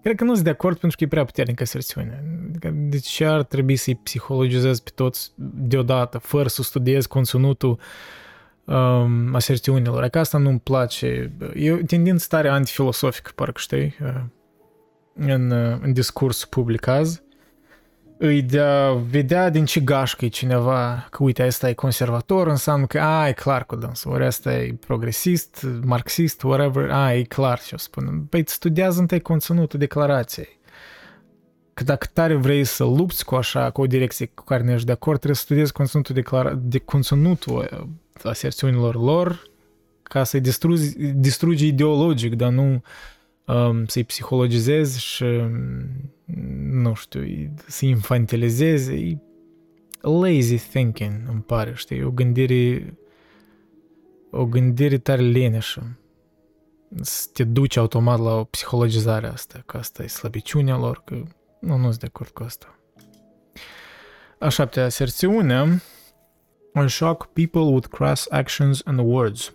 Cred 0.02 0.16
că 0.16 0.24
nu 0.24 0.34
sunt 0.34 0.44
de 0.44 0.50
acord 0.50 0.78
pentru 0.78 0.98
că 0.98 1.04
e 1.04 1.08
prea 1.08 1.26
puternică 1.26 1.64
aserțiunea. 1.64 2.24
Adică 2.50 2.74
de 2.76 3.00
ce 3.00 3.26
ar 3.26 3.44
trebui 3.44 3.76
să-i 3.76 3.96
psihologizez 3.96 4.80
pe 4.80 4.92
toți 4.96 5.32
deodată, 5.56 6.18
fără 6.18 6.48
să 6.48 6.64
studiez 6.64 7.06
conținutul 7.06 7.80
um, 8.64 9.36
aserțiunilor? 9.36 10.08
Că 10.08 10.20
asta 10.20 10.38
nu-mi 10.38 10.60
place. 10.60 11.32
E 11.56 11.72
o 11.72 11.78
tendință 11.78 12.26
tare 12.30 12.50
antifilosofică, 12.50 13.32
parcă 13.36 13.60
știi, 13.60 13.96
uh, 14.02 14.22
în, 15.14 15.52
uh, 15.52 15.78
în 15.82 15.94
discurs 15.94 16.46
public 16.46 16.88
azi 16.88 17.24
îi 18.18 18.42
de 18.42 18.60
a 18.60 18.94
vedea 18.94 19.50
din 19.50 19.66
ce 19.66 19.80
gașcă 19.80 20.26
e 20.26 20.28
cineva, 20.28 21.08
că 21.10 21.24
uite, 21.24 21.44
asta 21.44 21.70
e 21.70 21.74
conservator, 21.74 22.48
înseamnă 22.48 22.86
că, 22.86 23.00
a, 23.00 23.28
e 23.28 23.34
clar 23.34 23.66
cu 23.66 23.76
dânsul, 23.76 24.12
ori 24.12 24.26
asta 24.26 24.54
e 24.54 24.78
progresist, 24.86 25.66
marxist, 25.84 26.44
whatever, 26.44 26.92
a, 26.92 27.14
e 27.14 27.24
clar 27.24 27.60
ce 27.60 27.76
o 27.76 27.78
spun. 27.78 28.26
Păi 28.30 28.44
studiază 28.46 29.00
întâi 29.00 29.22
conținutul 29.22 29.80
declarației. 29.80 30.60
Că 31.74 31.84
dacă 31.84 32.08
tare 32.14 32.36
vrei 32.36 32.64
să 32.64 32.84
lupți 32.84 33.26
cu 33.26 33.36
așa, 33.36 33.72
cu 33.72 33.82
o 33.82 33.88
direcție 33.88 34.26
cu 34.26 34.44
care 34.44 34.64
nu 34.64 34.72
ești 34.72 34.86
de 34.86 34.92
acord, 34.92 35.18
trebuie 35.18 35.38
să 35.38 35.44
studiezi 35.44 35.72
conținutul, 35.72 36.16
declara- 36.16 36.60
de 36.62 36.78
conținutul 36.78 37.58
uh, 37.58 37.88
aserțiunilor 38.24 38.96
lor 38.96 39.42
ca 40.04 40.24
să-i 40.24 40.42
distrugi, 40.42 40.90
distrugi 40.98 41.68
ideologic, 41.68 42.36
dar 42.36 42.52
nu 42.52 42.82
um, 43.48 43.86
să-i 43.86 44.04
psihologizezi 44.04 45.04
și 45.04 45.26
nu 46.56 46.94
știu, 46.94 47.54
să 47.68 47.86
infantilizeze, 47.86 48.94
e 48.94 49.18
lazy 50.02 50.58
thinking, 50.58 51.14
îmi 51.30 51.42
pare, 51.42 51.74
știi, 51.76 52.04
o 52.04 52.12
gândire 52.12 52.94
o 54.36 54.46
gândire 54.46 54.98
tare 54.98 55.22
leneșă. 55.22 56.00
Să 57.02 57.28
te 57.34 57.44
duci 57.44 57.76
automat 57.76 58.20
la 58.20 58.34
o 58.34 58.44
psihologizare 58.44 59.28
asta, 59.28 59.64
că 59.66 59.78
asta 59.78 60.04
e 60.04 60.08
slăbiciunea 60.08 60.78
lor, 60.78 61.02
că 61.06 61.24
nu, 61.60 61.78
nu 61.78 61.88
sunt 61.88 62.00
de 62.00 62.06
acord 62.06 62.30
cu 62.30 62.44
asta. 62.44 62.80
A 64.40 64.50
șaptea 64.50 64.86
aserțiune, 64.86 65.82
I 66.86 66.90
shock 66.90 67.26
people 67.26 67.62
with 67.62 67.88
crass 67.88 68.28
actions 68.30 68.82
and 68.86 69.00
words. 69.00 69.54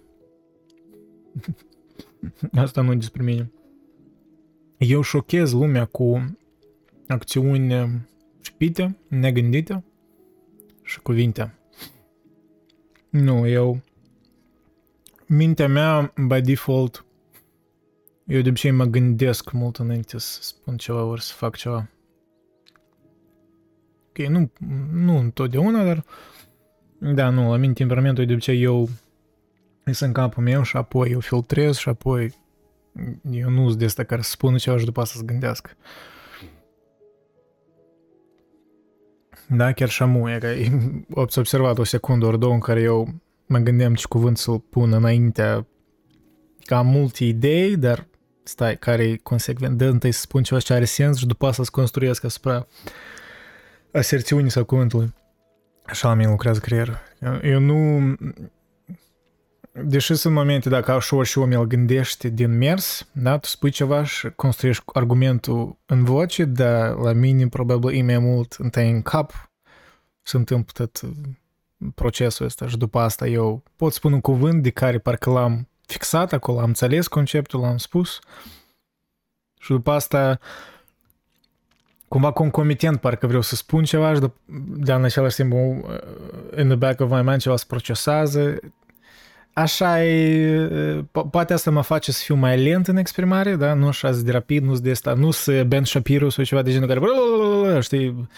asta 2.64 2.80
nu 2.80 2.92
e 2.92 2.96
despre 2.96 3.22
mine. 3.22 3.50
Eu 4.80 5.00
șochez 5.00 5.52
lumea 5.52 5.84
cu 5.84 6.36
acțiuni 7.08 8.00
șpite, 8.40 8.96
negândite 9.08 9.84
și 10.82 11.00
cuvinte. 11.00 11.54
Nu, 13.10 13.46
eu... 13.46 13.80
Mintea 15.26 15.68
mea, 15.68 16.12
by 16.26 16.40
default, 16.40 17.04
eu 18.26 18.40
de 18.40 18.48
obicei 18.48 18.70
mă 18.70 18.84
gândesc 18.84 19.52
mult 19.52 19.76
înainte 19.76 20.18
să 20.18 20.42
spun 20.42 20.76
ceva 20.76 21.04
ori 21.04 21.22
să 21.22 21.32
fac 21.34 21.56
ceva. 21.56 21.88
Ok, 24.08 24.26
nu, 24.26 24.50
nu 24.92 25.18
întotdeauna, 25.18 25.84
dar... 25.84 26.04
Da, 26.98 27.28
nu, 27.28 27.50
la 27.50 27.56
mine 27.56 27.72
temperamentul 27.72 28.26
de 28.26 28.32
obicei 28.32 28.62
eu 28.62 28.88
sunt 29.84 30.00
în 30.00 30.12
capul 30.12 30.42
meu 30.42 30.62
și 30.62 30.76
apoi 30.76 31.10
eu 31.10 31.20
filtrez 31.20 31.76
și 31.76 31.88
apoi 31.88 32.34
eu 33.30 33.50
nu 33.50 33.66
sunt 33.66 33.78
de 33.78 33.84
asta 33.84 34.04
care 34.04 34.22
să 34.22 34.30
spună 34.30 34.56
ceva 34.56 34.78
și 34.78 34.84
după 34.84 35.00
asta 35.00 35.18
să 35.18 35.24
gândească. 35.24 35.70
Da, 39.48 39.72
chiar 39.72 39.88
și 39.88 40.02
amu, 40.02 40.30
e 40.30 40.38
că 40.38 40.54
ați 41.20 41.38
observat 41.38 41.78
o 41.78 41.84
secundă 41.84 42.26
ori 42.26 42.38
două 42.38 42.52
în 42.52 42.60
care 42.60 42.80
eu 42.80 43.08
mă 43.46 43.58
gândeam 43.58 43.94
ce 43.94 44.06
cuvânt 44.08 44.38
să-l 44.38 44.58
pun 44.58 44.92
înaintea 44.92 45.66
ca 46.64 46.78
am 46.78 46.86
multe 46.86 47.24
idei, 47.24 47.76
dar 47.76 48.06
stai, 48.42 48.76
care 48.76 49.02
e 49.02 49.16
consecvent, 49.16 49.78
dă 49.78 49.86
întâi 49.86 50.12
să 50.12 50.20
spun 50.20 50.42
ceva 50.42 50.60
ce 50.60 50.72
are 50.72 50.84
sens 50.84 51.18
și 51.18 51.26
după 51.26 51.46
asta 51.46 51.62
să 51.62 51.70
construiesc 51.72 52.24
asupra 52.24 52.66
aserțiunii 53.92 54.50
sau 54.50 54.64
cuvântului. 54.64 55.14
Așa 55.84 56.08
la 56.08 56.14
mine 56.14 56.30
lucrează 56.30 56.60
creierul. 56.60 56.98
Eu 57.42 57.60
nu... 57.60 58.00
Deși 59.84 60.14
sunt 60.14 60.34
momente, 60.34 60.68
dacă 60.68 60.98
și 61.00 61.14
ori 61.14 61.28
și 61.28 61.38
om 61.38 61.50
el 61.50 61.64
gândește 61.64 62.28
din 62.28 62.58
mers, 62.58 63.08
da, 63.12 63.38
tu 63.38 63.48
spui 63.48 63.70
ceva 63.70 64.04
și 64.04 64.28
construiești 64.36 64.82
argumentul 64.92 65.78
în 65.86 66.04
voce, 66.04 66.44
dar 66.44 66.94
la 66.94 67.12
mine 67.12 67.48
probabil 67.48 67.98
e 67.98 68.02
mai 68.02 68.18
mult 68.18 68.52
întâi 68.58 68.90
în 68.90 69.02
cap 69.02 69.50
se 70.22 70.36
întâmplă 70.36 70.86
tot 70.86 71.10
procesul 71.94 72.46
ăsta 72.46 72.68
și 72.68 72.76
după 72.76 72.98
asta 72.98 73.26
eu 73.26 73.62
pot 73.76 73.92
spune 73.92 74.14
un 74.14 74.20
cuvânt 74.20 74.62
de 74.62 74.70
care 74.70 74.98
parcă 74.98 75.30
l-am 75.30 75.68
fixat 75.86 76.32
acolo, 76.32 76.58
am 76.58 76.66
înțeles 76.66 77.08
conceptul, 77.08 77.60
l-am 77.60 77.76
spus 77.76 78.18
și 79.60 79.70
după 79.70 79.90
asta 79.90 80.38
cumva 82.08 82.32
concomitent 82.32 83.00
parcă 83.00 83.26
vreau 83.26 83.42
să 83.42 83.54
spun 83.54 83.84
ceva 83.84 84.14
și 84.14 84.20
de 84.56 84.92
în 84.92 85.04
același 85.04 85.36
timp 85.36 85.52
in 86.58 86.66
the 86.66 86.74
back 86.74 87.00
of 87.00 87.10
my 87.10 87.22
mind 87.22 87.40
ceva 87.40 87.56
se 87.56 87.64
procesează 87.68 88.58
Așa 89.52 90.04
e, 90.04 91.04
poate 91.30 91.52
asta 91.52 91.70
mă 91.70 91.82
face 91.82 92.12
să 92.12 92.22
fiu 92.24 92.34
mai 92.34 92.62
lent 92.62 92.88
în 92.88 92.96
exprimare, 92.96 93.56
da? 93.56 93.74
Nu 93.74 93.86
așa 93.86 94.10
de 94.12 94.30
rapid, 94.30 94.62
nu 94.62 94.78
de 94.78 94.90
asta, 94.90 95.14
nu 95.14 95.30
să 95.30 95.64
Ben 95.64 95.84
Shapiro 95.84 96.28
sau 96.28 96.44
ceva 96.44 96.62
de 96.62 96.72
genul 96.72 96.88
care, 96.88 97.80
știi, 97.80 98.28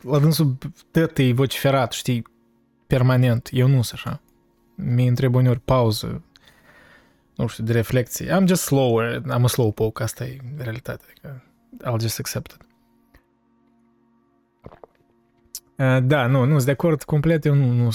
la 0.00 0.18
dânsul 0.18 0.56
tot 0.90 1.18
e 1.18 1.32
vociferat, 1.32 1.92
știi, 1.92 2.26
permanent. 2.86 3.48
Eu 3.52 3.66
nu 3.66 3.82
sunt 3.82 4.00
așa. 4.04 4.20
Mi 4.74 5.06
întreb 5.06 5.34
uneori 5.34 5.60
pauză, 5.60 6.22
nu 7.36 7.46
știu, 7.46 7.64
de 7.64 7.72
reflexie. 7.72 8.38
I'm 8.40 8.46
just 8.46 8.62
slower, 8.62 9.20
I'm 9.20 9.42
a 9.42 9.46
slow 9.46 9.72
poke, 9.72 10.02
asta 10.02 10.24
e 10.24 10.36
realitatea. 10.56 11.06
Adică 11.08 11.42
I'll 11.84 12.00
just 12.00 12.18
accept 12.18 12.50
it. 12.50 12.66
Da, 16.02 16.26
nu, 16.26 16.44
nu 16.44 16.52
sunt 16.52 16.64
de 16.64 16.70
acord 16.70 17.02
complet, 17.02 17.44
eu 17.44 17.54
nu, 17.54 17.72
nu, 17.72 17.90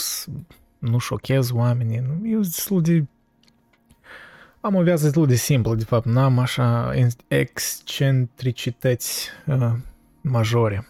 nu 0.78 0.98
șochez 0.98 1.52
oamenii, 1.52 1.98
nu, 1.98 2.28
eu 2.28 2.42
sunt 2.42 2.56
destul 2.56 2.82
de... 2.82 3.06
Am 4.62 4.76
o 4.76 4.82
viață 4.82 5.04
destul 5.04 5.28
de 5.28 5.36
simplă, 5.36 5.76
de 5.76 5.84
fapt, 5.84 6.06
n-am 6.06 6.40
așa 6.40 6.94
excentricități 7.28 9.30
uh, 9.46 9.72
majore. 10.22 10.88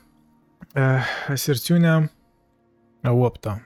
Uh, 0.76 1.04
aserțiunea 1.30 2.12
a 3.02 3.12
opta. 3.12 3.62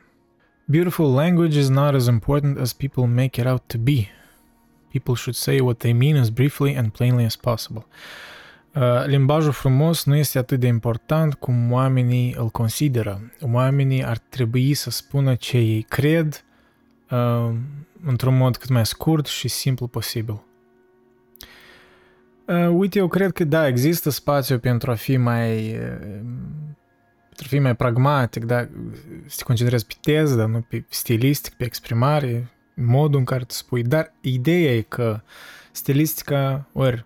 Beautiful 0.65 1.13
language 1.13 1.59
is 1.59 1.69
not 1.69 1.93
as 1.93 2.07
important 2.07 2.59
as 2.59 2.73
people 2.73 3.05
make 3.05 3.41
it 3.41 3.47
out 3.47 3.61
to 3.67 3.77
be. 3.77 4.07
People 4.91 5.15
should 5.15 5.35
say 5.35 5.59
what 5.59 5.77
they 5.77 5.93
mean 5.93 6.15
as 6.15 6.29
briefly 6.29 6.77
and 6.77 6.91
plainly 6.91 7.25
as 7.25 7.35
possible. 7.35 7.85
Uh, 7.87 8.30
limbajul 9.05 9.51
frumos 9.51 10.03
nu 10.03 10.15
este 10.15 10.37
atât 10.37 10.59
de 10.59 10.67
important 10.67 11.33
cum 11.33 11.71
oamenii 11.71 12.35
îl 12.37 12.49
consideră. 12.49 13.31
Oamenii 13.41 14.05
ar 14.05 14.17
trebui 14.17 14.73
să 14.73 14.89
spună 14.89 15.35
ce 15.35 15.57
ei 15.57 15.81
cred 15.81 16.43
uh, 17.09 17.53
într-un 18.05 18.37
mod 18.37 18.57
cât 18.57 18.69
mai 18.69 18.85
scurt 18.85 19.25
și 19.25 19.47
simplu 19.47 19.87
posibil. 19.87 20.41
Uh, 22.45 22.67
uite, 22.69 22.99
eu 22.99 23.07
cred 23.07 23.31
că 23.31 23.43
da, 23.43 23.67
există 23.67 24.09
spațiu 24.09 24.59
pentru 24.59 24.91
a 24.91 24.95
fi 24.95 25.17
mai 25.17 25.77
uh, 25.77 26.19
pentru 27.25 27.45
a 27.45 27.47
fi 27.47 27.59
mai 27.59 27.75
pragmatic, 27.75 28.45
da, 28.45 28.67
să 29.25 29.35
te 29.37 29.43
concentrezi 29.43 29.85
pe 29.85 29.93
teză, 30.01 30.35
dar 30.35 30.47
nu 30.47 30.65
pe 30.69 30.85
stilistic, 30.89 31.53
pe 31.53 31.63
exprimare, 31.63 32.51
modul 32.73 33.19
în 33.19 33.25
care 33.25 33.43
tu 33.43 33.53
spui. 33.53 33.83
Dar 33.83 34.13
ideea 34.21 34.75
e 34.75 34.81
că 34.81 35.21
stilistica, 35.71 36.67
ori 36.73 37.05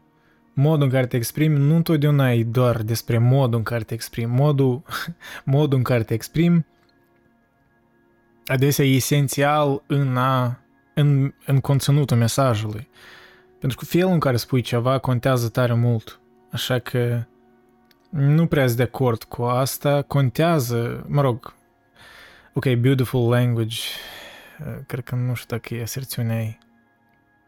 modul 0.55 0.83
în 0.83 0.89
care 0.89 1.05
te 1.05 1.15
exprimi, 1.15 1.57
nu 1.57 1.75
întotdeauna 1.75 2.31
e 2.31 2.43
doar 2.43 2.81
despre 2.81 3.17
modul 3.17 3.57
în 3.57 3.63
care 3.63 3.83
te 3.83 3.93
exprimi. 3.93 4.31
Modul, 4.31 4.83
modul 5.43 5.77
în 5.77 5.83
care 5.83 6.03
te 6.03 6.13
exprimi 6.13 6.65
adesea 8.45 8.85
e 8.85 8.95
esențial 8.95 9.83
în, 9.87 10.17
a, 10.17 10.59
în, 10.93 11.33
în 11.45 11.59
conținutul 11.59 12.17
mesajului. 12.17 12.89
Pentru 13.59 13.77
că 13.77 13.85
felul 13.85 14.11
în 14.11 14.19
care 14.19 14.37
spui 14.37 14.61
ceva 14.61 14.97
contează 14.97 15.49
tare 15.49 15.73
mult. 15.73 16.19
Așa 16.51 16.79
că 16.79 17.23
nu 18.09 18.47
prea 18.47 18.65
sunt 18.65 18.77
de 18.77 18.83
acord 18.83 19.23
cu 19.23 19.43
asta. 19.43 20.01
Contează, 20.01 21.05
mă 21.07 21.21
rog, 21.21 21.53
ok, 22.53 22.73
beautiful 22.73 23.29
language, 23.29 23.79
cred 24.87 25.03
că 25.03 25.15
nu 25.15 25.33
știu 25.33 25.57
dacă 25.57 25.75
e 25.75 25.81
aserțiunea 25.81 26.41
ei. 26.41 26.57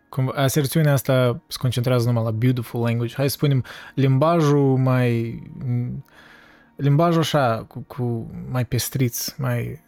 Cum, 0.10 0.32
aserțiunea 0.36 0.94
asta 0.94 1.42
se 1.48 1.58
concentrează 1.60 2.08
numai 2.08 2.24
la 2.24 2.32
beautiful 2.32 2.82
language. 2.82 3.16
Hai 3.16 3.30
să 3.30 3.36
spunem 3.36 3.64
limbajul 3.96 4.78
mai... 4.78 5.42
Limbajul 6.76 7.22
așa, 7.22 7.64
cu, 7.68 7.80
cu 7.80 8.32
mai 8.52 8.66
pestriț, 8.66 9.36
mai... 9.38 9.86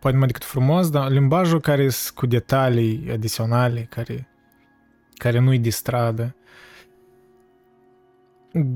Poate 0.00 0.16
mai 0.16 0.26
decât 0.26 0.44
frumos, 0.44 0.90
dar 0.90 1.10
limbajul 1.10 1.60
care 1.60 1.88
sunt 1.88 2.16
cu 2.16 2.26
detalii 2.26 3.08
adiționale, 3.12 3.86
care, 3.90 4.28
care 5.14 5.38
nu-i 5.38 5.58
de 5.58 5.70
stradă. 5.70 6.36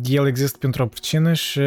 El 0.02 0.26
există 0.26 0.58
pentru 0.58 0.82
o 0.82 0.86
pricină 0.86 1.32
și 1.32 1.60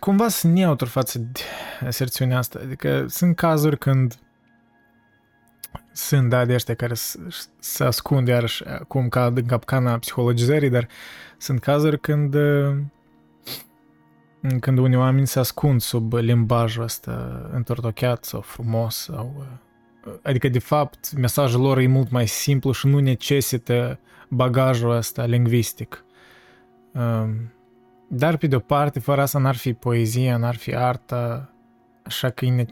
cumva 0.00 0.28
sunt 0.28 0.52
neutru 0.52 0.86
față 0.86 1.18
de 1.18 1.40
aserțiunea 1.86 2.38
asta. 2.38 2.60
Adică 2.62 3.06
sunt 3.08 3.36
cazuri 3.36 3.78
când 3.78 4.18
sunt, 5.92 6.28
da, 6.28 6.44
de 6.44 6.54
ăștia 6.54 6.74
care 6.74 6.94
se 7.58 7.84
ascund 7.84 8.28
iarăși 8.28 8.64
cum 8.88 9.08
ca 9.08 9.26
în 9.34 9.46
capcana 9.46 9.98
psihologizării, 9.98 10.70
dar 10.70 10.88
sunt 11.38 11.60
cazuri 11.60 12.00
când 12.00 12.36
când 14.60 14.78
unii 14.78 14.96
oameni 14.96 15.26
se 15.26 15.38
ascund 15.38 15.80
sub 15.80 16.12
limbajul 16.12 16.82
ăsta 16.82 17.48
întortocheat 17.52 18.24
sau 18.24 18.40
frumos 18.40 18.96
sau 18.96 19.46
adică 20.22 20.48
de 20.48 20.58
fapt 20.58 21.12
mesajul 21.12 21.60
lor 21.60 21.78
e 21.78 21.86
mult 21.86 22.10
mai 22.10 22.26
simplu 22.26 22.72
și 22.72 22.86
nu 22.86 22.98
necesită 22.98 23.98
bagajul 24.28 24.90
ăsta 24.90 25.24
lingvistic. 25.24 26.04
Dar 28.08 28.36
pe 28.36 28.46
de 28.46 28.56
o 28.56 28.58
parte, 28.58 28.98
fără 28.98 29.20
asta 29.20 29.38
n-ar 29.38 29.56
fi 29.56 29.72
poezia, 29.72 30.36
n-ar 30.36 30.56
fi 30.56 30.74
arta, 30.74 31.52
așa 32.02 32.30
că 32.30 32.44
e, 32.44 32.66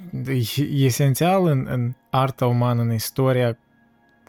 e 0.57 0.85
esențial 0.85 1.47
în, 1.47 1.66
în 1.70 1.93
arta 2.11 2.47
umană, 2.47 2.83
în 2.83 2.93
istoria 2.93 3.59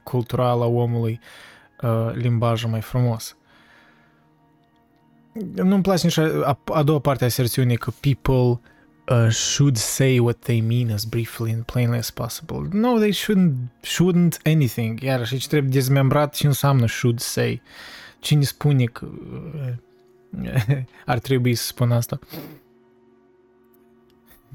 culturală 0.04 0.64
a 0.64 0.68
omului, 0.68 1.20
uh, 1.82 2.12
limbajul 2.14 2.70
mai 2.70 2.82
frumos. 2.82 3.38
Nu-mi 5.56 5.82
place 5.82 6.06
nici 6.06 6.18
a, 6.18 6.60
a 6.66 6.84
doua 6.84 7.00
parte 7.00 7.24
a 7.24 7.28
aserțiunii 7.28 7.78
că 7.78 7.92
people 8.00 8.62
uh, 9.10 9.32
should 9.32 9.78
say 9.78 10.20
what 10.20 10.38
they 10.40 10.62
mean 10.62 10.92
as 10.92 11.04
briefly 11.04 11.52
and 11.52 11.64
plainly 11.64 11.98
as 11.98 12.10
possible. 12.10 12.68
No, 12.72 12.98
they 12.98 13.14
shouldn't, 13.14 13.56
shouldn't 13.84 14.38
anything. 14.44 15.02
Iarăși 15.02 15.34
aici 15.34 15.48
trebuie 15.48 15.72
dezmembrat 15.72 16.36
ce 16.36 16.48
înseamnă 16.48 16.88
should 16.88 17.20
say. 17.20 17.62
Cine 18.20 18.44
spune 18.44 18.84
că 18.84 19.08
uh, 19.08 20.54
ar 21.06 21.20
trebui 21.20 21.56
să 21.56 21.64
spun 21.64 21.92
asta? 21.92 22.20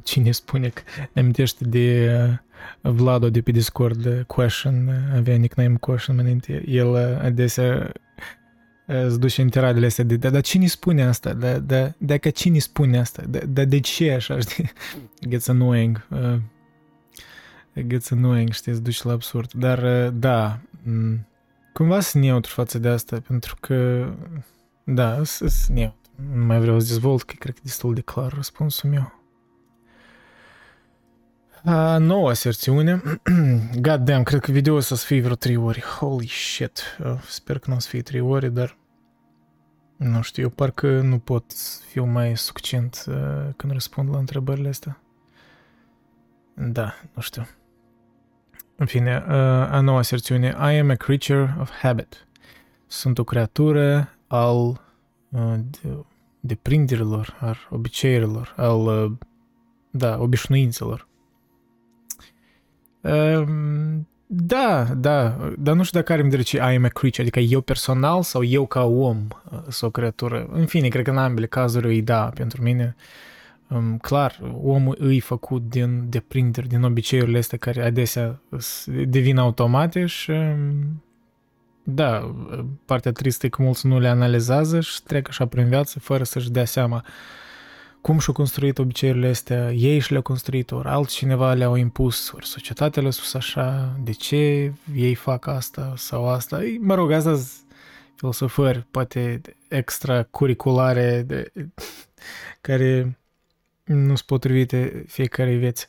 Cine 0.04 0.30
spune 0.30 0.68
că 0.68 0.82
ne 1.12 1.20
amintește 1.20 1.64
de 1.64 2.16
uh, 2.82 2.92
Vlado 2.92 3.30
de 3.30 3.40
pe 3.40 3.50
Discord, 3.50 4.04
uh, 4.04 4.24
Question, 4.26 4.86
uh, 4.86 5.16
avea 5.16 5.36
nickname 5.36 5.76
Question 5.76 6.18
înainte, 6.18 6.64
el 6.66 6.96
adesea 7.22 7.92
îți 8.86 9.20
duce 9.20 9.42
în 9.42 9.48
tiradele 9.48 9.86
astea 9.86 10.04
de, 10.04 10.16
dar 10.16 10.40
cine 10.40 10.66
spune 10.66 11.04
asta? 11.04 11.32
Da, 11.32 11.58
da, 11.58 11.92
dacă 11.98 12.30
cine 12.30 12.58
spune 12.58 12.98
asta? 12.98 13.22
Da, 13.28 13.38
da 13.48 13.64
de 13.64 13.80
ce 13.80 14.12
așa, 14.12 14.38
știi? 14.48 14.72
Gets 15.28 15.48
annoying. 15.48 16.06
Uh, 16.10 16.36
gets 17.86 18.10
annoying, 18.10 18.52
știi, 18.52 18.72
îți 18.72 18.82
duce 18.82 19.00
la 19.04 19.12
absurd. 19.12 19.52
Dar, 19.52 19.82
uh, 19.82 20.12
da, 20.14 20.60
cumva 21.72 22.00
sunt 22.00 22.22
neutru 22.22 22.52
față 22.52 22.78
de 22.78 22.88
asta, 22.88 23.22
pentru 23.26 23.56
că, 23.60 24.08
da, 24.84 25.24
sunt 25.24 25.52
neutru. 25.68 25.98
Nu 26.34 26.44
mai 26.44 26.60
vreau 26.60 26.80
să 26.80 26.86
dezvolt, 26.86 27.22
că 27.22 27.34
cred 27.38 27.54
că 27.54 27.60
e 27.62 27.66
destul 27.68 27.94
de 27.94 28.00
clar 28.00 28.32
răspunsul 28.32 28.90
meu. 28.90 29.23
A 31.64 31.98
noua 31.98 32.30
aserțiune. 32.30 33.02
God 33.80 34.00
damn, 34.04 34.22
cred 34.22 34.40
că 34.40 34.52
video 34.52 34.74
o 34.74 34.80
să 34.80 34.94
fie 34.94 35.20
vreo 35.20 35.34
3 35.34 35.56
ori. 35.56 35.82
Holy 35.82 36.26
shit. 36.26 36.82
Uh, 37.04 37.20
sper 37.20 37.58
că 37.58 37.70
nu 37.70 37.76
o 37.76 37.78
să 37.78 37.88
fie 37.88 38.02
3 38.02 38.20
ori, 38.20 38.52
dar 38.52 38.78
nu 39.96 40.22
știu, 40.22 40.42
eu 40.42 40.48
parcă 40.48 41.00
nu 41.00 41.18
pot 41.18 41.52
fiu 41.88 42.04
mai 42.04 42.36
succint 42.36 43.04
uh, 43.08 43.14
când 43.56 43.72
răspund 43.72 44.10
la 44.10 44.18
întrebările 44.18 44.68
astea. 44.68 45.00
Da, 46.54 46.94
nu 47.14 47.22
știu. 47.22 47.46
În 48.76 48.86
fine, 48.86 49.24
uh, 49.26 49.34
a 49.70 49.80
noua 49.80 49.98
aserțiune. 49.98 50.56
I 50.58 50.78
am 50.78 50.90
a 50.90 50.94
creature 50.94 51.56
of 51.60 51.70
habit. 51.70 52.26
Sunt 52.86 53.18
o 53.18 53.24
creatură 53.24 54.08
al 54.26 54.66
uh, 55.28 55.54
de, 55.82 56.04
deprinderilor, 56.40 57.36
al 57.40 57.56
obiceiurilor, 57.70 58.54
al, 58.56 58.86
uh, 58.86 59.12
da, 59.90 60.18
obișnuințelor. 60.20 61.08
Ehm, 63.04 64.06
da, 64.26 64.84
da, 64.96 65.36
dar 65.58 65.74
nu 65.74 65.82
știu 65.82 65.98
dacă 65.98 66.12
are 66.12 66.22
în 66.22 66.28
vedere 66.28 66.48
ce 66.48 66.56
I 66.56 66.60
am 66.60 66.84
a 66.84 66.88
creature, 66.88 67.22
adică 67.22 67.38
eu 67.38 67.60
personal 67.60 68.22
sau 68.22 68.44
eu 68.44 68.66
ca 68.66 68.84
om 68.84 69.26
uh, 69.52 69.58
sau 69.68 69.88
o 69.88 69.90
creatură. 69.90 70.48
În 70.52 70.66
fine, 70.66 70.88
cred 70.88 71.04
că 71.04 71.10
în 71.10 71.16
ambele 71.16 71.46
cazuri 71.46 71.96
e 71.96 72.02
da 72.02 72.30
pentru 72.34 72.62
mine. 72.62 72.96
Um, 73.68 73.96
clar, 73.96 74.40
omul 74.62 74.96
îi 74.98 75.20
făcut 75.20 75.68
din 75.68 76.04
deprinderi, 76.08 76.68
din 76.68 76.82
obiceiurile 76.82 77.38
astea 77.38 77.58
care 77.58 77.84
adesea 77.84 78.40
devin 79.06 79.38
automate 79.38 80.06
și 80.06 80.30
um, 80.30 81.02
da, 81.82 82.34
partea 82.84 83.12
tristă 83.12 83.46
e 83.46 83.48
că 83.48 83.62
mulți 83.62 83.86
nu 83.86 83.98
le 83.98 84.08
analizează 84.08 84.80
și 84.80 85.02
trec 85.02 85.28
așa 85.28 85.46
prin 85.46 85.68
viață 85.68 85.98
fără 85.98 86.24
să-și 86.24 86.50
dea 86.50 86.64
seama 86.64 87.04
cum 88.04 88.18
și-au 88.18 88.34
construit 88.34 88.78
obiceiurile 88.78 89.28
astea, 89.28 89.72
ei 89.72 89.98
și 89.98 90.10
le-au 90.10 90.22
construit, 90.22 90.70
ori 90.70 90.88
altcineva 90.88 91.52
le-au 91.52 91.74
impus, 91.74 92.30
ori 92.32 92.46
societatea 92.46 93.02
le-a 93.02 93.10
spus 93.10 93.34
așa, 93.34 93.96
de 94.02 94.12
ce 94.12 94.72
ei 94.94 95.14
fac 95.14 95.46
asta 95.46 95.94
sau 95.96 96.28
asta. 96.28 96.60
Mă 96.80 96.94
rog, 96.94 97.10
asta 97.10 97.38
filosofări, 98.16 98.86
poate 98.90 99.40
extracurriculare, 99.68 101.22
de, 101.22 101.52
care 102.66 103.18
nu 103.84 104.06
sunt 104.06 104.20
potrivite 104.20 105.04
fiecare 105.08 105.54
vieți. 105.54 105.88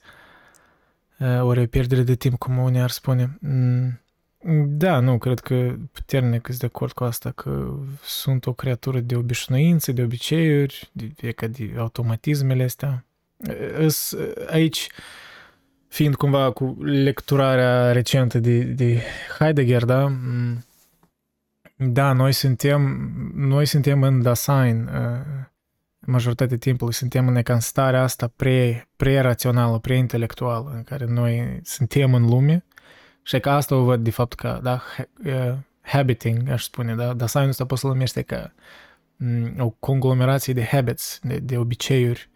Ori 1.42 1.62
o 1.62 1.66
pierdere 1.66 2.02
de 2.02 2.16
timp, 2.16 2.38
cum 2.38 2.58
unii 2.58 2.82
ar 2.82 2.90
spune. 2.90 3.38
Mm, 3.42 4.00
da, 4.68 5.00
nu, 5.00 5.18
cred 5.18 5.40
că 5.40 5.76
puternic 5.92 6.46
sunt 6.46 6.60
de 6.60 6.66
acord 6.66 6.92
cu 6.92 7.04
asta, 7.04 7.32
că 7.32 7.74
sunt 8.04 8.46
o 8.46 8.54
creatură 8.54 9.00
de 9.00 9.16
obișnuințe, 9.16 9.92
de 9.92 10.04
obiceiuri, 10.04 10.90
de, 10.92 11.32
ca 11.32 11.48
de 11.48 11.74
automatismele 11.78 12.64
astea. 12.64 13.06
Aici, 14.48 14.90
fiind 15.88 16.16
cumva 16.16 16.52
cu 16.52 16.78
lecturarea 16.82 17.92
recentă 17.92 18.40
de, 18.40 18.60
de 18.60 19.02
Heidegger, 19.40 19.86
da, 19.86 20.12
da, 21.76 22.14
noi 22.14 22.32
suntem, 22.32 23.12
noi 23.36 23.66
suntem 23.66 24.04
în 24.04 24.22
Dasein, 24.22 24.90
majoritatea 26.00 26.58
timpului 26.58 26.94
suntem 26.94 27.28
în, 27.28 27.42
în 27.44 27.60
starea 27.60 28.02
asta 28.02 28.32
pre, 28.36 28.88
pre-rațională, 28.96 29.80
pre-intelectuală, 29.80 30.72
în 30.76 30.84
care 30.84 31.06
noi 31.06 31.60
suntem 31.64 32.14
în 32.14 32.26
lume, 32.26 32.66
și 33.26 33.40
că 33.40 33.50
asta 33.50 33.76
o 33.76 33.84
văd 33.84 34.04
de 34.04 34.12
fapt 34.12 34.34
că, 34.34 34.60
da, 34.64 34.82
habiting, 35.82 36.50
aș 36.50 36.64
spune, 36.64 36.96
da, 36.96 37.14
dar 37.14 37.28
science 37.28 37.50
ăsta 37.50 37.66
poți 37.66 37.82
să-l 37.82 37.90
numește 37.90 38.22
ca 38.22 38.52
o 39.58 39.70
conglomerație 39.70 40.54
de 40.54 40.64
habits, 40.64 41.20
de, 41.24 41.38
de 41.38 41.58
obiceiuri, 41.58 42.30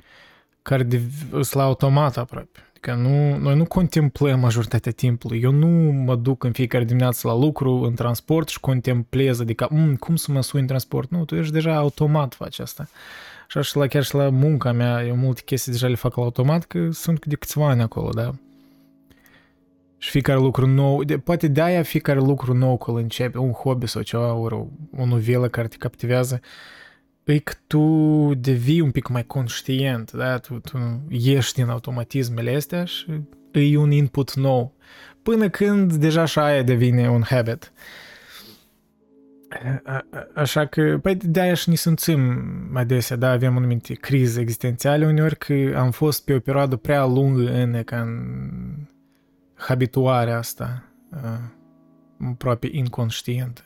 care 0.61 0.83
de, 0.83 1.01
sunt 1.31 1.53
la 1.53 1.63
automat 1.63 2.17
aproape. 2.17 2.59
Că 2.79 2.93
nu, 2.93 3.37
noi 3.37 3.55
nu 3.55 3.65
contemplăm 3.65 4.39
majoritatea 4.39 4.91
timpului. 4.91 5.41
Eu 5.41 5.51
nu 5.51 5.91
mă 5.91 6.15
duc 6.15 6.43
în 6.43 6.51
fiecare 6.51 6.83
dimineață 6.83 7.27
la 7.27 7.35
lucru, 7.35 7.71
în 7.71 7.93
transport 7.93 8.47
și 8.47 8.59
contemplez, 8.59 9.39
adică 9.39 9.67
mm, 9.71 9.95
cum 9.95 10.15
să 10.15 10.31
mă 10.31 10.41
sui 10.41 10.59
în 10.59 10.67
transport. 10.67 11.09
Nu, 11.09 11.25
tu 11.25 11.35
ești 11.35 11.53
deja 11.53 11.75
automat 11.75 12.33
faci 12.33 12.59
asta. 12.59 12.87
Așa 13.47 13.61
și 13.61 13.77
la, 13.77 13.87
chiar 13.87 14.03
și 14.03 14.15
la 14.15 14.29
munca 14.29 14.71
mea, 14.71 15.05
eu 15.05 15.15
multe 15.15 15.41
chestii 15.45 15.71
deja 15.71 15.87
le 15.87 15.95
fac 15.95 16.15
la 16.15 16.23
automat, 16.23 16.63
că 16.63 16.89
sunt 16.91 17.25
de 17.25 17.35
câțiva 17.35 17.69
ani 17.69 17.81
acolo, 17.81 18.09
da? 18.09 18.33
Și 20.01 20.09
fiecare 20.09 20.39
lucru 20.39 20.67
nou, 20.67 21.03
de, 21.03 21.17
poate 21.17 21.47
de-aia 21.47 21.83
fiecare 21.83 22.19
lucru 22.19 22.53
nou 22.53 22.77
când 22.77 22.97
începe, 22.97 23.37
un 23.37 23.51
hobby 23.51 23.87
sau 23.87 24.01
ceva, 24.01 24.33
ori 24.33 24.53
o, 24.53 24.67
o 24.97 25.05
novelă 25.05 25.47
care 25.47 25.67
te 25.67 25.77
captivează, 25.77 26.39
e 27.23 27.39
că 27.39 27.53
tu 27.67 28.31
devii 28.37 28.81
un 28.81 28.91
pic 28.91 29.07
mai 29.07 29.25
conștient, 29.25 30.11
da? 30.11 30.37
Tu, 30.37 30.59
tu 30.59 31.01
ieși 31.09 31.53
din 31.53 31.69
automatismele 31.69 32.55
astea 32.55 32.85
și 32.85 33.05
e 33.51 33.77
un 33.77 33.91
input 33.91 34.35
nou. 34.35 34.73
Până 35.23 35.49
când 35.49 35.93
deja 35.93 36.25
și 36.25 36.39
aia 36.39 36.63
devine 36.63 37.09
un 37.09 37.23
habit. 37.25 37.71
Așa 40.33 40.65
că, 40.65 40.99
păi 41.01 41.15
de-aia 41.15 41.53
și 41.53 41.69
ne 41.69 41.75
simțim 41.75 42.41
adesea, 42.73 43.15
da, 43.15 43.31
avem 43.31 43.57
anumite 43.57 43.93
crize 43.93 44.41
existențiale 44.41 45.05
uneori 45.05 45.37
că 45.37 45.53
am 45.75 45.91
fost 45.91 46.23
pe 46.23 46.33
o 46.33 46.39
perioadă 46.39 46.75
prea 46.75 47.05
lungă 47.05 47.51
în, 47.51 47.83
ca 47.83 48.01
în 48.01 48.17
habituarea 49.59 50.37
asta 50.37 50.83
aproape 52.27 52.69
inconștientă. 52.71 53.61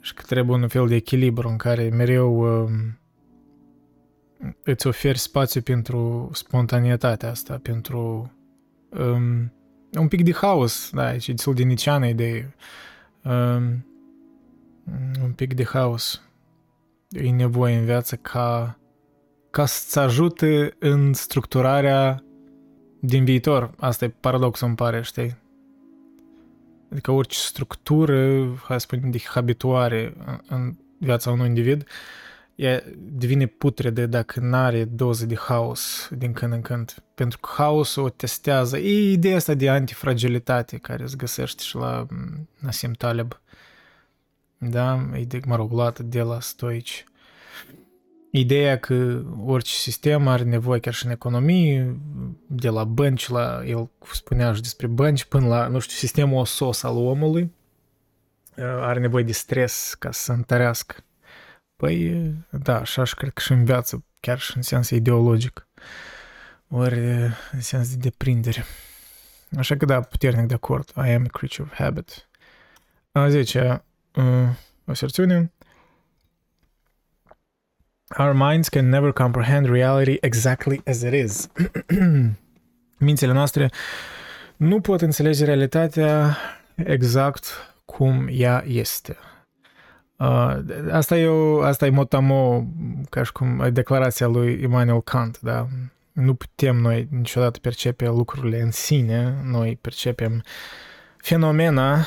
Și 0.00 0.14
că 0.14 0.22
trebuie 0.22 0.56
un 0.56 0.68
fel 0.68 0.86
de 0.86 0.94
echilibru 0.94 1.48
în 1.48 1.56
care 1.56 1.88
mereu 1.88 2.62
um, 2.62 2.98
îți 4.62 4.86
oferi 4.86 5.18
spațiu 5.18 5.60
pentru 5.60 6.30
spontaneitatea 6.32 7.30
asta, 7.30 7.58
pentru 7.62 8.32
um, 8.88 9.52
un 9.98 10.08
pic 10.08 10.24
de 10.24 10.32
haos, 10.32 10.90
da, 10.92 11.18
și 11.18 11.32
destul 11.32 11.54
de 11.54 11.62
niciană 11.62 12.06
idee. 12.06 12.54
Um, 13.24 13.86
un 15.22 15.32
pic 15.36 15.54
de 15.54 15.64
haos. 15.64 16.22
E 17.08 17.30
nevoie 17.30 17.76
în 17.76 17.84
viață 17.84 18.16
ca, 18.16 18.78
ca 19.50 19.66
să-ți 19.66 19.98
ajute 19.98 20.76
în 20.78 21.12
structurarea 21.12 22.23
din 23.06 23.24
viitor. 23.24 23.70
Asta 23.78 24.04
e 24.04 24.08
paradoxul, 24.08 24.66
îmi 24.66 24.76
pare, 24.76 25.02
știi? 25.02 25.36
Adică 26.90 27.10
orice 27.10 27.38
structură, 27.38 28.44
hai 28.44 28.80
să 28.80 28.86
spunem, 28.86 29.10
de 29.10 29.18
habituare 29.24 30.14
în 30.48 30.74
viața 30.98 31.30
unui 31.30 31.46
individ, 31.46 31.86
ea 32.54 32.82
devine 32.96 33.46
putredă 33.46 34.06
dacă 34.06 34.40
nu 34.40 34.56
are 34.56 34.84
doză 34.84 35.26
de 35.26 35.36
haos 35.36 36.08
din 36.12 36.32
când 36.32 36.52
în 36.52 36.60
când. 36.60 36.94
Pentru 37.14 37.38
că 37.38 37.48
haosul 37.52 38.02
o 38.02 38.08
testează. 38.08 38.78
E 38.78 39.10
ideea 39.10 39.36
asta 39.36 39.54
de 39.54 39.68
antifragilitate 39.68 40.76
care 40.76 41.06
se 41.06 41.16
găsește 41.16 41.62
și 41.62 41.76
la 41.76 42.06
Nassim 42.58 42.92
Taleb. 42.92 43.40
Da? 44.58 45.08
E 45.14 45.24
de, 45.24 45.40
mă 45.46 45.56
rog, 45.56 45.72
luată 45.72 46.02
de 46.02 46.20
la 46.20 46.40
stoici. 46.40 47.04
Ideea 48.36 48.78
că 48.78 49.22
orice 49.44 49.74
sistem 49.74 50.28
are 50.28 50.42
nevoie 50.42 50.80
chiar 50.80 50.94
și 50.94 51.04
în 51.04 51.10
economie, 51.10 51.96
de 52.46 52.68
la 52.68 52.84
bănci 52.84 53.28
la, 53.28 53.62
el 53.66 53.90
spunea 54.12 54.52
și 54.52 54.60
despre 54.60 54.86
bănci, 54.86 55.24
până 55.24 55.46
la, 55.46 55.66
nu 55.66 55.78
știu, 55.78 55.96
sistemul 55.96 56.38
osos 56.38 56.82
al 56.82 56.96
omului, 56.96 57.52
are 58.56 59.00
nevoie 59.00 59.24
de 59.24 59.32
stres 59.32 59.94
ca 59.98 60.10
să 60.10 60.22
se 60.22 60.32
întărească. 60.32 60.94
Păi, 61.76 62.30
da, 62.50 62.80
așa 62.80 63.04
și 63.04 63.14
cred 63.14 63.30
că 63.30 63.40
și 63.40 63.52
în 63.52 63.64
viață, 63.64 64.04
chiar 64.20 64.38
și 64.38 64.56
în 64.56 64.62
sens 64.62 64.90
ideologic, 64.90 65.68
ori 66.68 66.98
în 67.52 67.60
sens 67.60 67.90
de 67.90 67.96
deprindere. 67.96 68.64
Așa 69.56 69.76
că 69.76 69.84
da, 69.84 70.00
puternic 70.00 70.46
de 70.46 70.54
acord. 70.54 70.92
I 70.96 71.10
am 71.10 71.24
a 71.26 71.38
creature 71.38 71.62
of 71.62 71.74
habit. 71.74 72.28
A 73.12 73.28
10. 73.28 73.84
Uh, 74.14 74.24
o 74.86 74.94
serțiune. 74.94 75.52
Our 78.18 78.32
minds 78.34 78.68
can 78.68 78.88
never 78.88 79.12
comprehend 79.12 79.66
reality 79.66 80.16
exactly 80.20 80.80
as 80.86 81.02
it 81.02 81.12
is. 81.12 81.48
Mințile 82.98 83.32
noastre 83.32 83.70
nu 84.56 84.80
pot 84.80 85.00
înțelege 85.00 85.44
realitatea 85.44 86.36
exact 86.74 87.44
cum 87.84 88.28
ea 88.30 88.64
este. 88.66 89.16
Uh, 90.16 90.56
asta 90.90 91.16
e, 91.16 91.26
o, 91.26 91.60
asta 91.60 91.86
e 91.86 91.90
motamo, 91.90 92.66
ca 93.10 93.22
și 93.22 93.32
cum 93.32 93.60
e 93.60 93.70
declarația 93.70 94.26
lui 94.26 94.62
Immanuel 94.62 95.02
Kant, 95.02 95.40
da? 95.40 95.68
Nu 96.12 96.34
putem 96.34 96.76
noi 96.76 97.08
niciodată 97.10 97.58
percepe 97.58 98.06
lucrurile 98.06 98.60
în 98.60 98.70
sine, 98.70 99.34
noi 99.44 99.78
percepem 99.80 100.42
fenomena, 101.16 102.06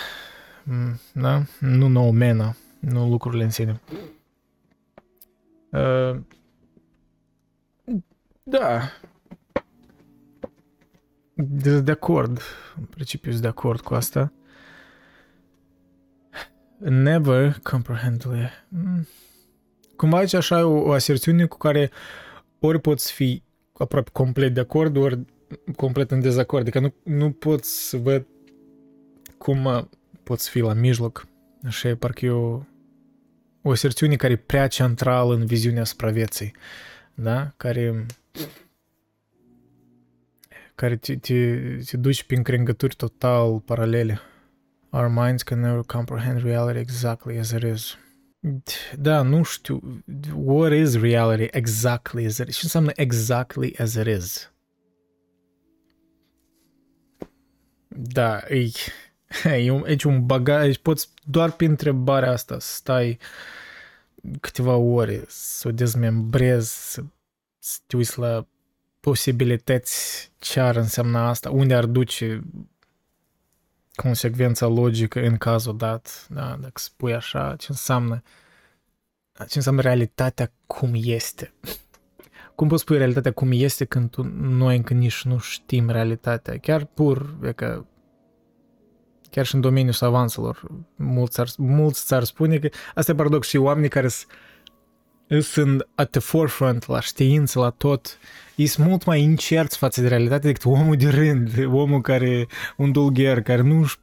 da? 1.11 1.43
Nu 1.59 1.87
noumena, 1.87 2.55
nu 2.79 3.09
lucrurile 3.09 3.43
în 3.43 3.49
sine. 3.49 3.81
Uh, 5.71 6.19
da. 8.43 8.81
De, 11.33 11.81
de 11.81 11.91
acord. 11.91 12.41
În 12.77 12.83
principiu 12.83 13.31
sunt 13.31 13.43
de 13.43 13.47
acord 13.47 13.79
cu 13.79 13.93
asta. 13.93 14.31
Never 16.77 17.59
comprehend. 17.63 18.23
Mm. 18.67 19.07
Cumva 19.95 20.17
aici 20.17 20.33
așa 20.33 20.65
o, 20.65 20.87
o 20.87 20.91
aserțiune 20.91 21.45
cu 21.45 21.57
care 21.57 21.91
ori 22.59 22.79
poți 22.79 23.11
fi 23.11 23.43
aproape 23.73 24.09
complet 24.13 24.53
de 24.53 24.59
acord, 24.59 24.97
ori 24.97 25.19
complet 25.75 26.11
în 26.11 26.19
dezacord. 26.19 26.61
Adică 26.61 26.79
nu, 26.79 26.93
nu 27.03 27.31
poți 27.31 27.89
să 27.89 27.97
văd 27.97 28.25
cum 29.37 29.89
poți 30.23 30.49
fi 30.49 30.59
la 30.59 30.73
mijloc. 30.73 31.27
Așa 31.65 31.87
e 31.87 31.95
parcă 31.95 32.25
eu 32.25 32.65
o 33.67 33.73
serțiune 33.73 34.15
care 34.15 34.33
e 34.33 34.35
prea 34.35 34.67
centrală 34.67 35.33
în 35.33 35.45
viziunea 35.45 35.81
asupra 35.81 36.09
vieții, 36.09 36.55
da? 37.13 37.53
Care 37.57 38.05
care 40.75 40.95
te, 40.95 41.15
te, 41.15 41.59
te 41.85 41.97
duci 41.97 42.23
prin 42.23 42.43
crengături 42.43 42.95
total 42.95 43.59
paralele. 43.59 44.19
Our 44.89 45.07
minds 45.07 45.43
can 45.43 45.59
never 45.59 45.81
comprehend 45.85 46.43
reality 46.43 46.79
exactly 46.79 47.37
as 47.37 47.51
it 47.51 47.63
is. 47.63 47.97
Da, 48.97 49.21
nu 49.21 49.43
știu. 49.43 50.03
What 50.35 50.71
is 50.71 50.95
reality 50.95 51.47
exactly 51.51 52.25
as 52.25 52.37
it 52.37 52.47
is? 52.47 52.55
Ce 52.55 52.61
înseamnă 52.63 52.91
exactly 52.95 53.75
as 53.77 53.93
it 53.93 54.07
is? 54.07 54.51
Da, 57.87 58.39
e, 58.49 58.69
e 59.65 59.71
un, 59.71 59.83
e 59.87 59.97
un 60.05 60.25
bagaj, 60.25 60.77
poți 60.77 61.09
doar 61.29 61.51
prin 61.51 61.69
întrebarea 61.69 62.31
asta 62.31 62.59
să 62.59 62.75
stai 62.75 63.17
câteva 64.39 64.75
ore, 64.75 65.23
să 65.27 65.67
o 65.67 65.71
dezmembrezi, 65.71 66.91
să, 66.91 67.03
să 67.59 67.79
te 67.87 67.95
uiți 67.95 68.19
la 68.19 68.45
posibilități 68.99 70.31
ce 70.39 70.59
ar 70.59 70.75
însemna 70.75 71.29
asta, 71.29 71.49
unde 71.49 71.73
ar 71.75 71.85
duce 71.85 72.43
consecvența 73.95 74.67
logică 74.67 75.19
în 75.19 75.37
cazul 75.37 75.77
dat, 75.77 76.27
da, 76.29 76.57
dacă 76.61 76.79
spui 76.79 77.13
așa, 77.13 77.55
ce 77.55 77.67
înseamnă 77.69 78.23
ce 79.45 79.57
înseamnă 79.57 79.81
realitatea 79.81 80.51
cum 80.65 80.91
este. 80.93 81.53
Cum 82.55 82.67
poți 82.67 82.81
spui 82.81 82.97
realitatea 82.97 83.31
cum 83.31 83.49
este 83.51 83.85
când 83.85 84.09
tu, 84.09 84.23
noi 84.39 84.75
încă 84.75 84.93
nici 84.93 85.23
nu 85.23 85.37
știm 85.37 85.89
realitatea? 85.89 86.57
Chiar 86.57 86.85
pur, 86.85 87.35
e 87.43 87.51
că 87.51 87.85
chiar 89.37 89.45
și 89.45 89.55
în 89.55 89.61
domeniul 89.61 89.93
savanțelor, 89.93 90.61
mulți 90.95 91.39
ar, 91.39 91.47
mulți 91.57 92.05
ți-ar 92.05 92.23
spune 92.23 92.57
că 92.57 92.69
asta 92.95 93.11
e 93.11 93.15
paradox 93.15 93.47
și 93.47 93.57
oamenii 93.57 93.89
care 93.89 94.07
sunt 95.41 95.87
at 95.95 96.09
the 96.09 96.19
forefront 96.19 96.87
la 96.87 96.99
știință, 96.99 97.59
la 97.59 97.69
tot, 97.69 98.17
sunt 98.55 98.87
mult 98.87 99.05
mai 99.05 99.21
incerți 99.21 99.77
față 99.77 100.01
de 100.01 100.07
realitate 100.07 100.47
decât 100.47 100.65
omul 100.65 100.95
de 100.95 101.09
rând, 101.09 101.65
omul 101.65 102.01
care, 102.01 102.47
un 102.77 102.91
dulgher, 102.91 103.41
care 103.41 103.61
nu 103.61 103.79
își 103.79 103.95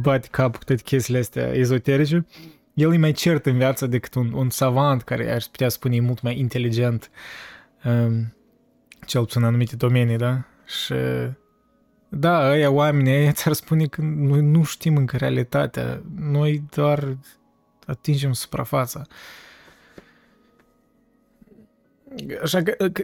bate 0.00 0.28
capul 0.30 0.58
cu 0.58 0.64
toate 0.64 0.82
chestiile 0.82 1.20
astea 1.20 1.52
ezoterice, 1.52 2.26
el 2.74 2.94
e 2.94 2.96
mai 2.96 3.12
cert 3.12 3.46
în 3.46 3.56
viață 3.56 3.86
decât 3.86 4.14
un, 4.14 4.32
un 4.32 4.50
savant 4.50 5.02
care 5.02 5.32
aș 5.32 5.44
putea 5.44 5.68
spune 5.68 5.96
e 5.96 6.00
mult 6.00 6.22
mai 6.22 6.38
inteligent, 6.38 7.10
um, 7.84 8.34
cel 9.06 9.20
puțin 9.20 9.40
în 9.40 9.46
anumite 9.46 9.76
domenii, 9.76 10.16
da? 10.16 10.44
Și 10.66 10.94
da, 12.12 12.50
ăia 12.50 12.70
oamenii, 12.70 13.12
ăia 13.12 13.32
ți-ar 13.32 13.54
spune 13.54 13.86
că 13.86 14.00
noi 14.00 14.40
nu 14.40 14.62
știm 14.62 14.96
încă 14.96 15.16
realitatea, 15.16 16.02
noi 16.20 16.62
doar 16.70 17.16
atingem 17.86 18.32
suprafața. 18.32 19.02
Așa 22.42 22.62
că, 22.62 22.88
că 22.88 23.02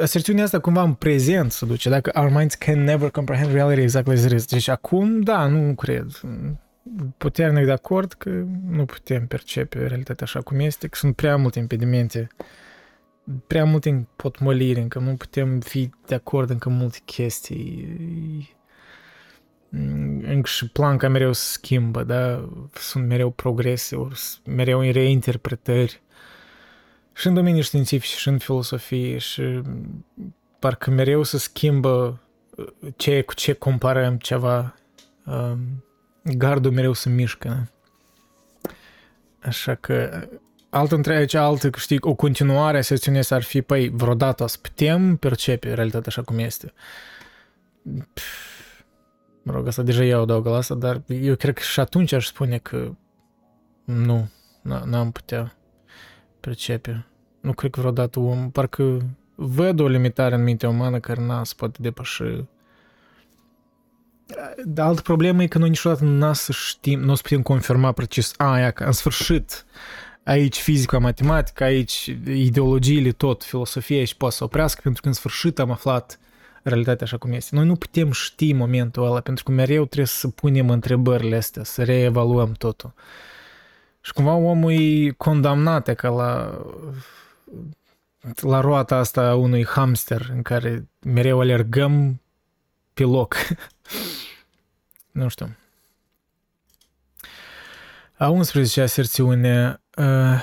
aserțiunea 0.00 0.44
asta 0.44 0.58
cumva 0.60 0.82
în 0.82 0.92
prezent 0.92 1.52
se 1.52 1.66
duce, 1.66 1.88
dacă 1.88 2.12
our 2.14 2.30
minds 2.30 2.54
can 2.54 2.84
never 2.84 3.10
comprehend 3.10 3.52
reality 3.52 3.80
exactly 3.80 4.14
as 4.14 4.24
it 4.24 4.30
is. 4.30 4.46
Deci 4.46 4.68
acum, 4.68 5.20
da, 5.20 5.46
nu 5.46 5.74
cred. 5.74 6.20
Puternic 7.16 7.64
de 7.64 7.72
acord 7.72 8.12
că 8.12 8.30
nu 8.68 8.84
putem 8.84 9.26
percepe 9.26 9.86
realitatea 9.86 10.26
așa 10.26 10.40
cum 10.40 10.58
este, 10.58 10.88
că 10.88 10.96
sunt 10.96 11.16
prea 11.16 11.36
multe 11.36 11.58
impedimente 11.58 12.28
prea 13.46 13.64
multe 13.64 14.08
potmoliri, 14.16 14.80
încă 14.80 14.98
nu 14.98 15.14
putem 15.14 15.60
fi 15.60 15.90
de 16.06 16.14
acord 16.14 16.50
încă 16.50 16.68
multe 16.68 16.98
chestii. 17.04 18.56
Încă 20.22 20.46
și 20.48 20.68
planca 20.68 21.08
mereu 21.08 21.32
se 21.32 21.52
schimbă, 21.52 22.02
da? 22.02 22.48
Sunt 22.72 23.06
mereu 23.06 23.30
progrese, 23.30 24.08
mereu 24.44 24.78
în 24.78 24.92
reinterpretări. 24.92 26.02
Și 27.12 27.26
în 27.26 27.34
domeniul 27.34 27.62
științific, 27.62 28.10
și 28.10 28.28
în 28.28 28.38
filosofie, 28.38 29.18
și 29.18 29.62
parcă 30.58 30.90
mereu 30.90 31.22
se 31.22 31.38
schimbă 31.38 32.20
ce 32.96 33.22
cu 33.22 33.34
ce 33.34 33.52
comparăm 33.52 34.16
ceva. 34.16 34.74
Gardul 36.22 36.72
mereu 36.72 36.92
se 36.92 37.08
mișcă. 37.08 37.70
Așa 39.42 39.74
că 39.74 40.28
altă 40.74 40.94
întrebare, 40.94 41.38
altă, 41.38 41.70
știi, 41.76 41.98
o 42.00 42.14
continuare 42.14 42.78
a 42.78 42.82
sesiunii 42.82 43.22
ar 43.28 43.42
fi, 43.42 43.62
păi, 43.62 43.88
vreodată 43.88 44.46
să 44.46 44.58
putem 44.62 45.16
percepe 45.16 45.74
realitatea 45.74 46.06
așa 46.06 46.22
cum 46.22 46.38
este. 46.38 46.72
Pff, 48.12 48.82
mă 49.42 49.52
rog, 49.52 49.66
asta 49.66 49.82
deja 49.82 50.04
eu 50.04 50.22
adaug 50.22 50.46
la 50.46 50.56
asta, 50.56 50.74
dar 50.74 51.02
eu 51.06 51.36
cred 51.36 51.54
că 51.54 51.62
și 51.62 51.80
atunci 51.80 52.12
aș 52.12 52.26
spune 52.26 52.58
că 52.58 52.90
nu, 53.84 54.30
n-am 54.62 55.10
putea 55.12 55.56
percepe. 56.40 57.06
Nu 57.40 57.52
cred 57.52 57.70
că 57.70 57.80
vreodată 57.80 58.20
om, 58.20 58.50
parcă 58.50 58.98
văd 59.34 59.80
o 59.80 59.86
limitare 59.86 60.34
în 60.34 60.42
mintea 60.42 60.68
umană 60.68 61.00
care 61.00 61.20
n-a 61.20 61.44
se 61.44 61.54
poate 61.56 61.78
depăși. 61.80 62.22
De 64.64 64.80
altă 64.80 65.00
problemă 65.00 65.42
e 65.42 65.46
că 65.46 65.58
noi 65.58 65.68
niciodată 65.68 66.04
n-a 66.04 66.32
să 66.32 66.52
știm, 66.52 67.00
nu 67.00 67.12
o 67.12 67.14
să 67.14 67.22
putem 67.22 67.42
confirma 67.42 67.92
precis, 67.92 68.32
a, 68.36 68.58
ia, 68.58 68.70
că 68.70 68.84
în 68.84 68.92
sfârșit 68.92 69.64
aici 70.24 70.60
fizica, 70.60 70.98
matematică, 70.98 71.64
aici 71.64 72.06
ideologiile, 72.26 73.12
tot, 73.12 73.44
filosofia 73.44 74.04
și 74.04 74.16
poate 74.16 74.34
să 74.34 74.44
oprească, 74.44 74.80
pentru 74.82 75.02
că 75.02 75.08
în 75.08 75.14
sfârșit 75.14 75.58
am 75.58 75.70
aflat 75.70 76.18
realitatea 76.62 77.06
așa 77.06 77.16
cum 77.16 77.32
este. 77.32 77.54
Noi 77.54 77.66
nu 77.66 77.76
putem 77.76 78.10
ști 78.10 78.52
momentul 78.52 79.04
ăla, 79.04 79.20
pentru 79.20 79.44
că 79.44 79.50
mereu 79.50 79.84
trebuie 79.84 80.06
să 80.06 80.28
punem 80.28 80.70
întrebările 80.70 81.36
astea, 81.36 81.64
să 81.64 81.84
reevaluăm 81.84 82.52
totul. 82.52 82.94
Și 84.00 84.12
cumva 84.12 84.34
omul 84.34 84.72
e 84.72 85.10
condamnat 85.10 85.94
ca 85.94 86.08
la, 86.08 86.58
la 88.40 88.60
roata 88.60 88.96
asta 88.96 89.28
a 89.28 89.34
unui 89.34 89.66
hamster 89.66 90.30
în 90.34 90.42
care 90.42 90.88
mereu 91.00 91.40
alergăm 91.40 92.20
pe 92.94 93.02
loc. 93.02 93.36
nu 95.12 95.28
știu. 95.28 95.56
A 98.16 98.28
11 98.28 98.80
aserțiune 98.80 99.78
Uh, 99.96 100.40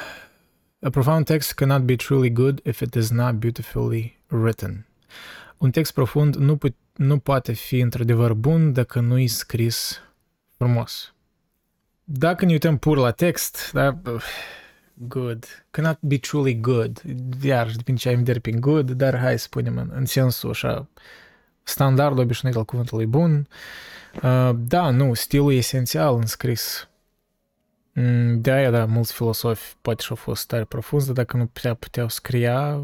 a 0.84 0.90
profound 0.90 1.26
text 1.26 1.54
cannot 1.54 1.86
be 1.86 1.96
truly 1.96 2.30
good 2.30 2.62
if 2.64 2.82
it 2.82 2.96
is 2.96 3.10
not 3.10 3.40
beautifully 3.40 4.18
written. 4.28 4.86
Un 5.58 5.72
text 5.72 5.94
profund 5.94 6.36
nu, 6.36 6.56
pu- 6.56 6.76
nu 6.96 7.20
poate 7.20 7.54
fi 7.54 7.80
într-adevăr 7.80 8.34
bun 8.34 8.74
dacă 8.74 9.00
nu 9.00 9.20
e 9.20 9.28
scris 9.28 10.02
frumos. 10.58 11.14
Dacă 12.04 12.46
ne 12.46 12.52
uităm 12.52 12.78
pur 12.78 12.98
la 12.98 13.12
text, 13.12 13.72
da, 13.74 14.02
good, 14.94 15.66
cannot 15.72 15.98
be 16.00 16.18
truly 16.18 16.60
good, 16.60 17.02
iar 17.42 17.72
depinde 17.76 18.00
ce 18.00 18.08
ai 18.08 18.14
în 18.14 18.20
vedere 18.20 18.40
prin 18.40 18.60
good, 18.60 18.92
dar 18.92 19.18
hai 19.18 19.40
să 19.40 19.44
spunem 19.44 19.78
în, 19.78 19.90
în 19.94 20.06
sensul 20.06 20.50
așa, 20.50 20.88
standard 21.64 22.18
obișnuit 22.18 22.56
al 22.56 22.66
cuvântului 22.66 23.06
bun. 23.06 23.48
Uh, 24.24 24.52
da, 24.56 24.90
nu, 24.90 25.14
stilul 25.14 25.54
esențial 25.54 26.16
în 26.16 26.26
scris 26.26 26.90
de 28.36 28.52
aia, 28.52 28.70
da, 28.70 28.86
mulți 28.86 29.14
filosofi 29.14 29.76
poate 29.82 30.02
și-au 30.02 30.16
fost 30.16 30.48
tare 30.48 30.64
profunzi, 30.64 31.06
dar 31.06 31.16
dacă 31.16 31.38
nu 31.38 31.46
prea 31.46 31.74
puteau 31.74 32.10
scria 32.10 32.84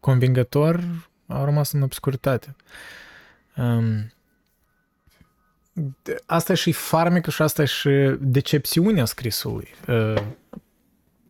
convingător, 0.00 0.80
au 1.26 1.44
rămas 1.44 1.72
în 1.72 1.82
obscuritate. 1.82 2.56
Um, 3.56 4.12
asta 6.26 6.52
e 6.52 6.56
și 6.56 6.72
farmecă 6.72 7.30
și 7.30 7.42
asta 7.42 7.62
e 7.62 7.64
și 7.64 8.16
decepțiunea 8.20 9.04
scrisului. 9.04 9.68
Uh, 9.88 10.22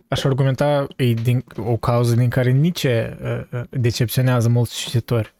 aș 0.09 0.25
argumenta 0.25 0.87
e 0.97 1.12
din, 1.12 1.45
o 1.57 1.77
cauză 1.77 2.14
din 2.14 2.31
care 2.31 2.51
nici 2.51 2.85
uh, 2.85 3.62
decepționează 3.71 4.49
mulți 4.49 4.77
cititori. 4.77 5.35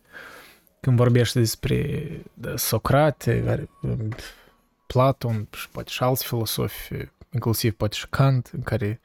Când 0.81 0.97
vorbește 0.97 1.39
despre 1.39 2.09
Socrate, 2.55 3.68
Platon 4.87 5.49
și 5.57 5.68
poate 5.68 5.91
și 5.91 6.03
alți 6.03 6.27
filosofi 6.27 6.93
inclusiv 7.37 7.72
poate 7.72 7.95
și 7.95 8.07
Kant, 8.09 8.51
în 8.53 8.62
care 8.62 9.01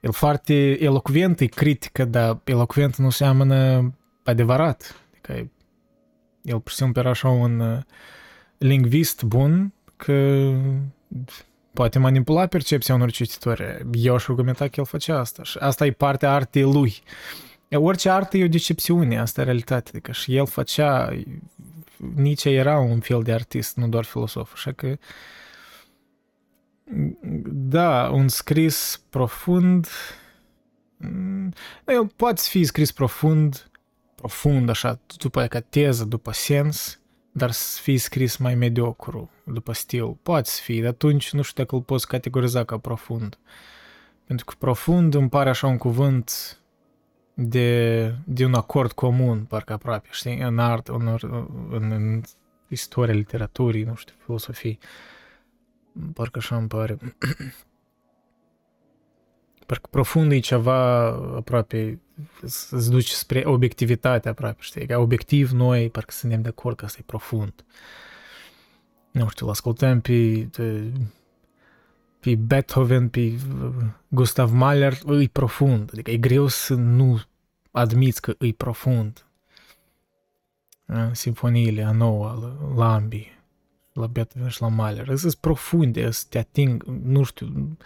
el 0.00 0.12
foarte 0.12 0.82
elocvent, 0.82 1.40
e 1.40 1.46
critică, 1.46 2.04
dar 2.04 2.40
elocvent 2.44 2.96
nu 2.96 3.10
seamănă 3.10 3.92
adevărat. 4.24 5.02
Adică 5.10 5.50
el 6.42 6.60
pur 6.60 6.70
și 6.70 6.76
simplu 6.76 7.00
era 7.00 7.10
așa 7.10 7.28
un 7.28 7.60
uh, 7.60 7.82
lingvist 8.58 9.22
bun 9.22 9.72
că 9.96 10.50
poate 11.72 11.98
manipula 11.98 12.46
percepția 12.46 12.94
unor 12.94 13.10
cititori. 13.10 13.86
Eu 13.92 14.14
aș 14.14 14.28
argumenta 14.28 14.64
că 14.64 14.74
el 14.76 14.84
făcea 14.84 15.18
asta. 15.18 15.42
Și 15.42 15.58
asta 15.58 15.86
e 15.86 15.90
partea 15.90 16.32
artei 16.32 16.62
lui. 16.62 17.02
Orice 17.70 18.10
artă 18.10 18.36
e 18.36 18.44
o 18.44 18.48
decepțiune, 18.48 19.18
asta 19.18 19.40
e 19.40 19.44
realitatea. 19.44 19.90
Adică 19.94 20.12
și 20.12 20.36
el 20.36 20.46
făcea, 20.46 21.18
nici 22.14 22.44
era 22.44 22.78
un 22.78 23.00
fel 23.00 23.22
de 23.22 23.32
artist, 23.32 23.76
nu 23.76 23.88
doar 23.88 24.04
filosof. 24.04 24.52
Așa 24.52 24.72
că 24.72 24.96
da, 27.50 28.10
un 28.12 28.28
scris 28.28 29.02
profund. 29.10 29.88
Mm, 30.96 31.52
el 31.86 32.06
poate 32.16 32.42
fi 32.44 32.64
scris 32.64 32.92
profund, 32.92 33.70
profund, 34.14 34.68
așa, 34.68 35.00
după 35.16 35.46
ca 35.46 35.60
teză, 35.60 36.04
după 36.04 36.32
sens, 36.32 37.00
dar 37.32 37.50
să 37.50 37.80
fie 37.82 37.98
scris 37.98 38.36
mai 38.36 38.54
mediocru, 38.54 39.30
după 39.44 39.72
stil. 39.72 40.18
Poate 40.22 40.50
fi, 40.62 40.80
dar 40.80 40.90
atunci 40.90 41.32
nu 41.32 41.42
știu 41.42 41.62
dacă 41.62 41.74
îl 41.74 41.82
poți 41.82 42.06
categoriza 42.06 42.64
ca 42.64 42.78
profund. 42.78 43.38
Pentru 44.24 44.44
că 44.44 44.54
profund 44.58 45.14
îmi 45.14 45.28
pare 45.28 45.48
așa 45.48 45.66
un 45.66 45.76
cuvânt 45.76 46.58
de, 47.34 48.14
de 48.24 48.44
un 48.44 48.54
acord 48.54 48.92
comun, 48.92 49.44
parcă 49.44 49.72
aproape, 49.72 50.08
știi, 50.10 50.38
în 50.38 50.58
art, 50.58 50.88
în, 50.88 51.18
în, 51.70 51.90
în 51.90 52.22
istoria 52.68 53.14
literaturii, 53.14 53.82
nu 53.82 53.94
știu, 53.94 54.14
filosofii. 54.24 54.78
Parcă 56.14 56.38
așa 56.38 56.56
îmi 56.56 56.68
pare. 56.68 56.96
Parcă 59.66 59.88
profund 59.90 60.32
e 60.32 60.38
ceva 60.38 61.06
aproape, 61.36 62.00
îți 62.40 62.90
duce 62.90 63.14
spre 63.14 63.42
obiectivitate 63.44 64.28
aproape, 64.28 64.56
știi? 64.60 64.86
Ca 64.86 64.98
obiectiv 64.98 65.50
noi, 65.50 65.90
parcă 65.90 66.10
suntem 66.12 66.42
de 66.42 66.48
acord 66.48 66.76
că 66.76 66.84
asta 66.84 66.98
e 67.00 67.04
profund. 67.06 67.64
Nu 69.10 69.28
știu, 69.28 69.48
ascultăm 69.48 70.00
pe, 70.00 70.48
pe, 70.56 70.92
pe 72.20 72.34
Beethoven, 72.34 73.08
pe 73.08 73.38
Gustav 74.08 74.52
Mahler, 74.52 74.98
e 75.20 75.28
profund. 75.32 75.90
Adică 75.92 76.10
e 76.10 76.16
greu 76.16 76.46
să 76.46 76.74
nu 76.74 77.20
admiți 77.70 78.20
că 78.20 78.34
e 78.38 78.52
profund. 78.52 79.26
Simfoniile 81.12 81.82
a 81.82 81.92
noua, 81.92 82.58
Lambi, 82.76 83.37
la 84.00 84.06
Beethoven 84.06 84.48
și 84.48 84.62
la 84.62 84.68
Mahler. 84.68 85.16
Sunt 85.16 85.34
profunde, 85.34 86.10
să 86.10 86.24
te 86.28 86.38
ating, 86.38 86.82
nu 87.02 87.22
știu, 87.22 87.76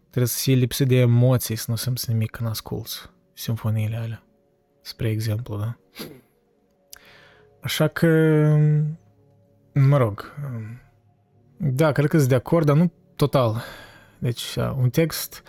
trebuie 0.00 0.26
să 0.26 0.38
fie 0.42 0.54
lipsit 0.54 0.88
de 0.88 0.96
emoții, 0.96 1.56
să 1.56 1.64
nu 1.68 1.76
simți 1.76 2.10
nimic 2.10 2.30
când 2.30 2.48
asculți 2.48 3.10
simfoniile 3.32 3.96
alea, 3.96 4.22
spre 4.80 5.08
exemplu, 5.08 5.56
da? 5.56 5.76
Așa 7.60 7.88
că, 7.88 8.08
mă 9.74 9.96
rog, 9.96 10.34
da, 11.56 11.92
cred 11.92 12.08
că 12.08 12.16
sunt 12.16 12.28
de 12.28 12.34
acord, 12.34 12.66
dar 12.66 12.76
nu 12.76 12.92
total. 13.16 13.62
Deci, 14.18 14.56
un 14.76 14.90
text 14.90 15.42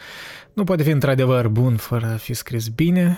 nu 0.54 0.64
poate 0.64 0.84
fi 0.84 0.90
într-adevăr 0.90 1.48
bun 1.48 1.78
fără 1.78 2.06
a 2.06 2.18
fi 2.18 2.34
scris 2.34 2.68
bine, 2.68 3.18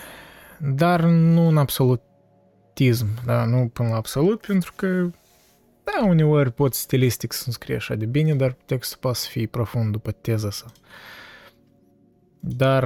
dar 0.59 1.01
nu 1.03 1.47
în 1.47 1.57
absolutism, 1.57 3.07
da, 3.25 3.45
nu 3.45 3.67
până 3.67 3.89
la 3.89 3.95
absolut, 3.95 4.45
pentru 4.45 4.73
că 4.75 5.09
da, 5.86 6.05
uneori 6.05 6.51
pot 6.51 6.73
stilistic 6.73 7.33
să 7.33 7.43
nu 7.45 7.51
scrie 7.51 7.75
așa 7.75 7.95
de 7.95 8.05
bine, 8.05 8.36
dar 8.36 8.57
textul 8.65 8.97
poate 9.01 9.17
să 9.17 9.27
fie 9.29 9.47
profund 9.47 9.91
după 9.91 10.11
teza 10.11 10.49
sa. 10.49 10.65
Dar 12.39 12.83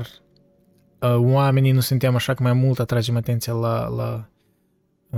uh, 0.99 1.15
oamenii 1.15 1.71
nu 1.71 1.79
suntem 1.79 2.15
așa 2.15 2.33
că 2.33 2.43
mai 2.43 2.53
mult 2.53 2.79
atragem 2.79 3.15
atenția 3.15 3.53
la, 3.53 3.87
la, 3.87 4.29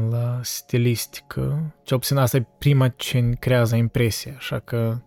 la 0.10 0.40
stilistică. 0.44 1.74
Cel 1.84 1.98
puțin 1.98 2.18
asta 2.18 2.38
e 2.38 2.46
prima 2.58 2.88
ce 2.88 3.30
creează 3.40 3.76
impresia, 3.76 4.34
așa 4.38 4.60
că 4.60 4.98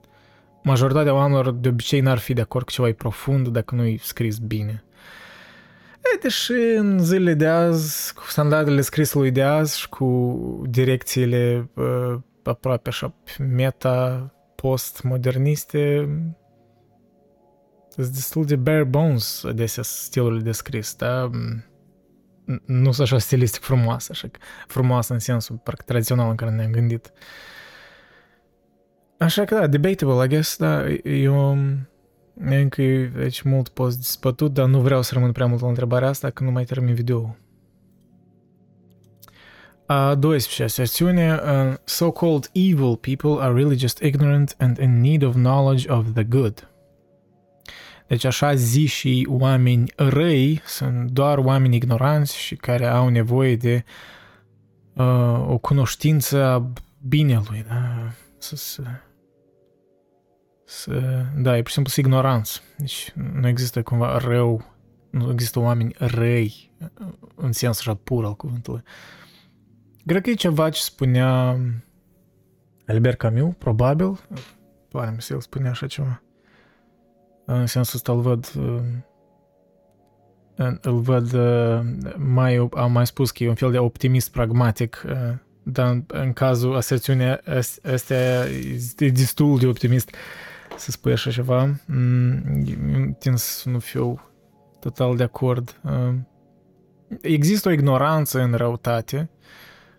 majoritatea 0.63 1.15
oamenilor 1.15 1.51
de 1.53 1.69
obicei 1.69 2.01
n-ar 2.01 2.19
fi 2.19 2.33
de 2.33 2.41
acord 2.41 2.65
că 2.65 2.71
ceva 2.75 2.89
e 2.89 2.93
profund 2.93 3.49
dacă 3.49 3.75
nu 3.75 3.85
e 3.85 3.97
scris 4.01 4.39
bine. 4.39 4.85
E, 6.15 6.19
deși 6.23 6.53
în 6.53 6.99
zilele 7.05 7.35
de 7.35 7.47
azi, 7.47 8.15
cu 8.15 8.23
standardele 8.27 8.81
scrisului 8.81 9.31
de 9.31 9.43
azi 9.43 9.79
și 9.79 9.89
cu 9.89 10.63
direcțiile 10.69 11.71
uh, 11.75 12.19
aproape 12.51 12.89
așa 12.89 13.15
meta 13.39 14.29
post-moderniste 14.55 16.09
sunt 17.89 18.07
destul 18.07 18.45
de 18.45 18.57
bare 18.57 18.85
bones 18.85 19.45
adesea 19.45 19.83
stilurile 19.83 20.43
de 20.43 20.53
scris, 20.53 20.95
da? 20.95 21.31
nu 22.65 22.93
sunt 22.93 23.07
așa 23.07 23.19
stilistic 23.19 23.63
frumoasă, 23.63 24.09
așa 24.13 24.29
frumoasă 24.67 25.13
în 25.13 25.19
sensul 25.19 25.57
parcă 25.57 25.83
tradițional 25.87 26.31
în 26.31 26.37
care 26.37 26.51
ne-am 26.51 26.71
gândit. 26.71 27.13
Așa 29.19 29.45
că 29.45 29.55
da, 29.55 29.67
debatable, 29.67 30.25
I 30.25 30.29
guess, 30.29 30.57
da, 30.57 30.89
eu 31.05 31.59
încă 32.35 32.83
e 32.83 33.13
aici 33.19 33.43
mult 33.43 33.69
post 33.69 33.97
dispătut, 33.97 34.53
dar 34.53 34.67
nu 34.67 34.81
vreau 34.81 35.03
să 35.03 35.11
rămân 35.15 35.33
prea 35.33 35.47
mult 35.47 35.61
la 35.61 35.69
întrebarea 35.69 36.09
asta, 36.09 36.31
că 36.31 36.45
nu 36.45 36.51
mai 36.51 36.65
termin 36.65 36.95
video 36.95 37.37
A 39.87 40.15
12 40.15 40.67
secțiune, 40.67 41.35
uh, 41.35 41.75
so-called 41.85 42.51
evil 42.53 42.97
people 42.97 43.41
are 43.41 43.53
really 43.53 43.79
just 43.79 44.01
ignorant 44.03 44.55
and 44.59 44.79
in 44.79 45.01
need 45.01 45.23
of 45.23 45.35
knowledge 45.35 45.89
of 45.89 46.07
the 46.15 46.25
good. 46.25 46.69
Deci 48.07 48.25
așa 48.25 48.55
zi 48.55 48.87
și 48.87 49.27
oameni 49.31 49.93
răi 49.97 50.63
sunt 50.67 51.11
doar 51.11 51.39
oameni 51.39 51.77
ignoranți 51.77 52.37
și 52.37 52.57
care 52.57 52.87
au 52.87 53.09
nevoie 53.09 53.57
de 53.57 53.85
uh, 54.95 55.47
o 55.49 55.59
cunoștință 55.59 56.45
a 56.45 56.73
binelui, 57.09 57.65
da? 57.69 58.13
Să, 58.39 58.57
să, 58.57 58.83
să, 60.65 61.25
da, 61.37 61.57
e 61.57 61.61
pur 61.61 61.69
și 61.69 61.75
simplu 61.75 61.93
ignoranță. 61.97 62.61
Deci 62.77 63.13
nu 63.33 63.49
există 63.49 63.83
cumva 63.83 64.19
rău, 64.19 64.65
nu 65.11 65.31
există 65.31 65.59
oameni 65.59 65.95
răi 65.99 66.71
în 67.35 67.53
sens 67.53 67.79
așa 67.79 67.95
pur 67.95 68.25
al 68.25 68.35
cuvântului. 68.35 68.83
Cred 70.07 70.23
că 70.23 70.31
e 70.31 70.35
ceva 70.35 70.71
ce 70.71 70.81
spunea 70.81 71.59
Albert 72.87 73.19
Camus, 73.19 73.55
probabil. 73.59 74.21
Pare 74.91 75.11
mi 75.15 75.23
se 75.23 75.33
el 75.33 75.41
spunea 75.41 75.71
așa 75.71 75.87
ceva. 75.87 76.23
În 77.45 77.67
sensul 77.67 77.97
ăsta 77.97 78.13
îl 78.13 78.21
văd 78.21 78.53
îl 80.81 81.01
văd 81.01 81.37
mai, 82.17 82.69
am 82.73 82.93
mai 82.93 83.07
spus 83.07 83.31
că 83.31 83.45
e 83.45 83.49
un 83.49 83.55
fel 83.55 83.71
de 83.71 83.79
optimist 83.79 84.31
pragmatic, 84.31 85.05
dar 85.63 86.03
în 86.07 86.33
cazul 86.33 86.77
aserțiunea 86.77 87.41
asta 87.45 88.45
este 88.75 89.09
destul 89.09 89.59
de 89.59 89.67
optimist 89.67 90.15
să 90.77 90.91
spui 90.91 91.13
așa 91.13 91.31
ceva. 91.31 91.81
Mm, 91.87 93.17
tind 93.19 93.39
să 93.39 93.69
nu 93.69 93.79
fiu 93.79 94.21
total 94.81 95.17
de 95.17 95.23
acord. 95.23 95.81
Există 97.21 97.69
o 97.69 97.73
ignoranță 97.73 98.41
în 98.41 98.55
răutate, 98.55 99.31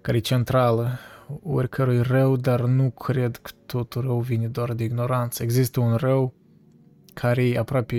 care 0.05 0.17
e 0.17 0.19
centrală 0.19 0.99
oricărui 1.43 2.01
rău, 2.01 2.35
dar 2.35 2.61
nu 2.61 2.89
cred 2.89 3.35
că 3.35 3.51
totul 3.65 4.01
rău 4.01 4.19
vine 4.19 4.47
doar 4.47 4.73
de 4.73 4.83
ignoranță. 4.83 5.43
Există 5.43 5.79
un 5.79 5.95
rău 5.95 6.33
care 7.13 7.47
e 7.47 7.57
aproape, 7.57 7.95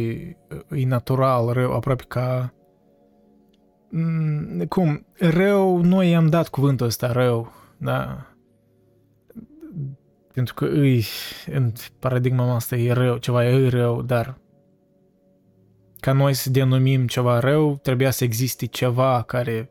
e 0.70 0.86
natural, 0.86 1.52
rău, 1.52 1.72
aproape 1.72 2.04
ca... 2.09 2.54
Mm, 3.90 4.64
cum? 4.68 5.07
Rău, 5.18 5.80
noi 5.80 6.11
i-am 6.11 6.26
dat 6.26 6.48
cuvântul 6.48 6.86
ăsta, 6.86 7.12
rău, 7.12 7.52
da? 7.76 8.26
Pentru 10.32 10.54
că 10.54 10.64
îi, 10.64 11.04
în 11.46 11.72
paradigma 11.98 12.54
asta 12.54 12.76
e 12.76 12.92
rău, 12.92 13.16
ceva 13.16 13.44
e 13.44 13.68
rău, 13.68 14.02
dar 14.02 14.38
ca 16.00 16.12
noi 16.12 16.34
să 16.34 16.50
denumim 16.50 17.07
ceva 17.07 17.38
rău, 17.38 17.78
trebuia 17.82 18.11
să 18.11 18.24
existe 18.24 18.66
ceva 18.66 19.22
care 19.22 19.70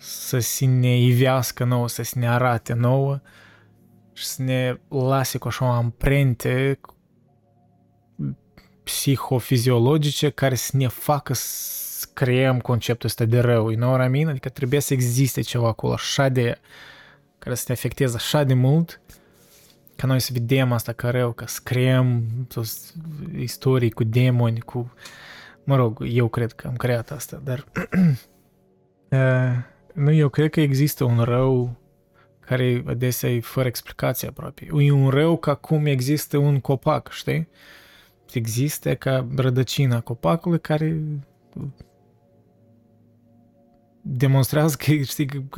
să 0.00 0.38
se 0.38 0.66
ne 0.66 0.98
ivească 0.98 1.64
nouă, 1.64 1.88
să 1.88 2.02
se 2.02 2.18
ne 2.18 2.28
arate 2.28 2.72
nouă 2.72 3.20
și 4.12 4.24
să 4.24 4.42
ne 4.42 4.80
lase 4.88 5.38
cu 5.38 5.48
așa 5.48 5.64
o 5.64 5.68
amprente 5.68 6.80
psihofiziologice 8.82 10.30
care 10.30 10.54
să 10.54 10.76
ne 10.76 10.88
facă 10.88 11.32
să 11.34 12.06
creăm 12.12 12.60
conceptul 12.60 13.08
ăsta 13.08 13.24
de 13.24 13.40
rău, 13.40 13.70
you 13.70 13.80
know 13.80 13.92
what 13.92 14.06
I 14.06 14.10
mean? 14.10 14.28
Adică 14.28 14.48
trebuie 14.48 14.80
să 14.80 14.92
existe 14.92 15.40
ceva 15.40 15.68
acolo 15.68 15.92
așa 15.92 16.28
de, 16.28 16.60
care 17.38 17.54
să 17.54 17.64
te 17.66 17.72
afecteze 17.72 18.16
așa 18.16 18.44
de 18.44 18.54
mult 18.54 19.00
ca 20.00 20.06
noi 20.06 20.20
să 20.20 20.30
vedem 20.32 20.72
asta 20.72 20.92
ca 20.92 21.10
rău, 21.10 21.32
ca 21.32 21.46
să 21.46 21.60
creăm 21.62 22.24
istorii 23.36 23.90
cu 23.90 24.04
demoni, 24.04 24.60
cu... 24.60 24.92
Mă 25.64 25.76
rog, 25.76 26.04
eu 26.08 26.28
cred 26.28 26.52
că 26.52 26.66
am 26.66 26.76
creat 26.76 27.10
asta, 27.10 27.40
dar... 27.44 27.64
uh, 29.10 29.56
nu, 30.00 30.12
eu 30.12 30.28
cred 30.28 30.50
că 30.50 30.60
există 30.60 31.04
un 31.04 31.20
rău 31.20 31.76
care 32.40 32.82
adesea 32.86 33.30
e 33.30 33.40
fără 33.40 33.68
explicație 33.68 34.28
aproape. 34.28 34.68
E 34.78 34.92
un 34.92 35.08
rău 35.08 35.36
ca 35.36 35.54
cum 35.54 35.86
există 35.86 36.36
un 36.36 36.60
copac, 36.60 37.10
știi? 37.12 37.48
Există 38.32 38.94
ca 38.94 39.26
rădăcina 39.36 40.00
copacului 40.00 40.60
care 40.60 41.02
demonstrează 44.02 44.76
că, 44.78 44.92
știi, 44.92 45.48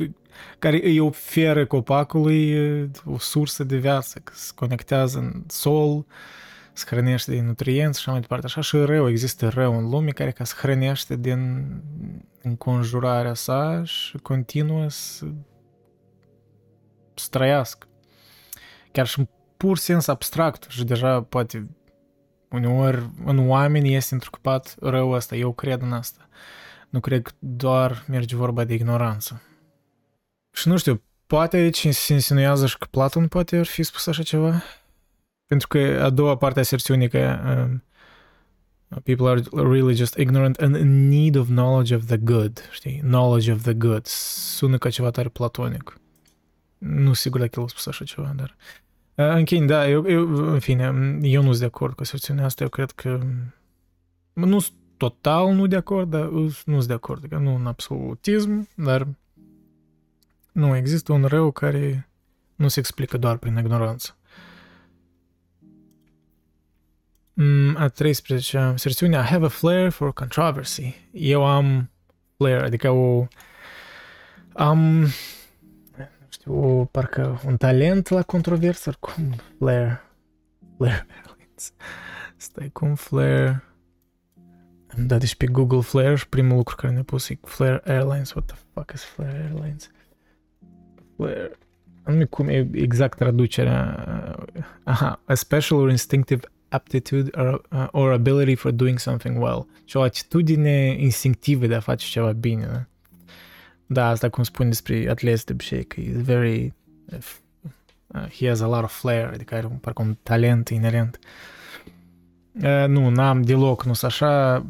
care 0.59 0.79
îi 0.83 0.99
oferă 0.99 1.65
copacului 1.65 2.55
o 3.05 3.17
sursă 3.17 3.63
de 3.63 3.77
viață, 3.77 4.19
că 4.23 4.33
se 4.35 4.51
conectează 4.55 5.19
în 5.19 5.43
sol, 5.47 6.05
se 6.73 6.85
hrănește 6.87 7.31
din 7.31 7.45
nutrienți 7.45 7.99
și 7.99 8.03
așa 8.03 8.11
mai 8.11 8.21
departe. 8.21 8.45
Așa 8.45 8.61
și 8.61 8.77
rău, 8.77 9.09
există 9.09 9.47
rău 9.47 9.77
în 9.77 9.89
lume 9.89 10.11
care 10.11 10.31
ca 10.31 10.43
să 10.43 10.55
hrănește 10.57 11.15
din 11.15 11.65
înconjurarea 12.41 13.33
sa 13.33 13.81
și 13.83 14.17
continuă 14.17 14.89
să, 14.89 15.25
să 17.13 17.27
trăiască. 17.29 17.87
Chiar 18.91 19.07
și 19.07 19.19
în 19.19 19.27
pur 19.57 19.77
sens 19.77 20.07
abstract 20.07 20.65
și 20.69 20.83
deja 20.83 21.21
poate 21.21 21.69
uneori 22.49 23.09
în 23.25 23.49
oameni 23.49 23.95
este 23.95 24.13
întrucupat 24.13 24.75
rău 24.79 25.09
ăsta. 25.09 25.35
Eu 25.35 25.53
cred 25.53 25.81
în 25.81 25.93
asta. 25.93 26.27
Nu 26.89 26.99
cred 26.99 27.21
că 27.21 27.31
doar 27.39 28.05
merge 28.07 28.35
vorba 28.35 28.63
de 28.63 28.73
ignoranță. 28.73 29.41
Și 30.51 30.67
nu 30.67 30.77
știu, 30.77 31.01
poate 31.27 31.57
aici 31.57 31.87
se 31.87 32.13
insinuează 32.13 32.65
și 32.65 32.77
că 32.77 32.87
Platon 32.91 33.27
poate 33.27 33.57
ar 33.57 33.65
fi 33.65 33.83
spus 33.83 34.07
așa 34.07 34.23
ceva? 34.23 34.63
Pentru 35.53 35.67
că 35.67 36.03
a 36.03 36.09
doua 36.09 36.37
parte 36.37 36.59
a 36.59 36.63
serțiunii 36.63 37.09
că 37.09 37.39
um, 37.47 37.83
people 39.03 39.27
are 39.27 39.41
really 39.51 39.95
just 39.95 40.17
ignorant 40.17 40.57
and 40.57 40.75
in 40.75 41.09
need 41.09 41.35
of 41.35 41.47
knowledge 41.47 41.95
of 41.95 42.05
the 42.05 42.17
good, 42.17 42.69
știi? 42.71 42.99
Knowledge 42.99 43.51
of 43.51 43.61
the 43.61 43.73
good. 43.73 44.05
Sună 44.05 44.77
ca 44.77 44.89
ceva 44.89 45.09
tare 45.09 45.29
platonic. 45.29 45.97
Nu 46.77 47.13
sigur 47.13 47.39
dacă 47.39 47.59
el 47.59 47.65
a 47.65 47.67
spus 47.67 47.85
așa 47.85 48.05
ceva, 48.05 48.33
dar... 48.35 48.55
Uh, 49.15 49.35
închei, 49.35 49.65
da, 49.65 49.89
eu, 49.89 50.09
eu, 50.09 50.51
în 50.51 50.59
fine, 50.59 50.83
eu 51.21 51.41
nu 51.41 51.47
sunt 51.47 51.59
de 51.59 51.65
acord 51.65 51.95
cu 51.95 52.03
serțiunea 52.03 52.45
asta, 52.45 52.63
eu 52.63 52.69
cred 52.69 52.91
că... 52.91 53.19
Nu 54.33 54.59
sunt 54.59 54.77
total 54.97 55.53
nu 55.53 55.67
de 55.67 55.75
acord, 55.75 56.09
dar 56.09 56.29
nu 56.29 56.49
sunt 56.63 56.85
de 56.85 56.93
acord, 56.93 57.25
că 57.29 57.37
nu 57.37 57.55
în 57.55 57.65
absolutism, 57.65 58.67
dar 58.75 59.07
nu 60.51 60.75
există 60.75 61.11
un 61.11 61.23
rău 61.23 61.51
care 61.51 62.09
nu 62.55 62.67
se 62.67 62.79
explică 62.79 63.17
doar 63.17 63.37
prin 63.37 63.57
ignoranță. 63.57 64.17
A 67.75 67.87
13 67.87 68.75
versiune, 68.83 69.15
I 69.15 69.21
have 69.21 69.45
a 69.45 69.49
flair 69.49 69.91
for 69.91 70.13
controversy. 70.13 70.95
Eu 71.11 71.45
am 71.45 71.89
flair, 72.37 72.63
adică 72.63 72.89
o... 72.89 73.27
Am... 74.53 74.99
Nu 75.97 76.29
știu, 76.29 76.79
o, 76.79 76.85
parcă 76.85 77.41
un 77.45 77.57
talent 77.57 78.07
la 78.07 78.21
controversă, 78.21 78.93
cum 78.99 79.35
flair. 79.57 80.01
Flair 80.77 81.05
Airlines. 81.09 81.73
Stai, 82.35 82.69
cum 82.73 82.95
flair... 82.95 83.63
Am 84.97 85.07
dat 85.07 85.21
și 85.21 85.37
pe 85.37 85.45
Google 85.45 85.81
Flair 85.81 86.17
și 86.17 86.29
primul 86.29 86.55
lucru 86.55 86.75
care 86.75 86.93
ne-a 86.93 87.03
pus 87.03 87.29
e 87.29 87.39
Flair 87.41 87.81
Airlines. 87.85 88.33
What 88.33 88.45
the 88.45 88.57
fuck 88.73 88.91
is 88.93 89.03
Flair 89.03 89.35
Airlines? 89.35 89.91
Flair... 91.15 91.57
Nu 92.05 92.27
cum 92.27 92.47
e 92.47 92.69
exact 92.73 93.17
traducerea. 93.17 94.05
Aha, 94.83 95.21
a 95.25 95.33
special 95.33 95.77
or 95.77 95.89
instinctive 95.89 96.41
aptitude 96.73 97.29
or, 97.35 97.61
uh, 97.71 97.87
or 97.91 98.11
ability 98.11 98.55
for 98.55 98.71
doing 98.71 98.99
something 98.99 99.41
well. 99.41 99.67
Și 99.85 99.97
o 99.97 100.01
atitudine 100.01 100.95
instinctivă 100.99 101.65
de 101.65 101.75
a 101.75 101.79
face 101.79 102.07
ceva 102.07 102.31
bine. 102.31 102.65
Da, 102.65 102.85
da 103.85 104.09
asta 104.09 104.29
cum 104.29 104.43
spun 104.43 104.67
despre 104.67 105.09
atleți 105.09 105.45
de 105.45 105.53
obicei, 105.53 105.83
că 105.83 105.99
e 105.99 106.11
very... 106.11 106.73
Uh, 108.07 108.29
he 108.37 108.47
has 108.47 108.59
a 108.59 108.67
lot 108.67 108.83
of 108.83 108.99
flair, 108.99 109.29
adică 109.33 109.55
are 109.55 109.65
un, 109.65 109.75
parcă 109.75 110.01
un 110.01 110.17
talent 110.23 110.69
inerent. 110.69 111.19
Uh, 112.51 112.85
nu, 112.87 113.09
n-am 113.09 113.41
deloc, 113.41 113.83
nu 113.83 113.93
sunt 113.93 114.11
așa. 114.11 114.65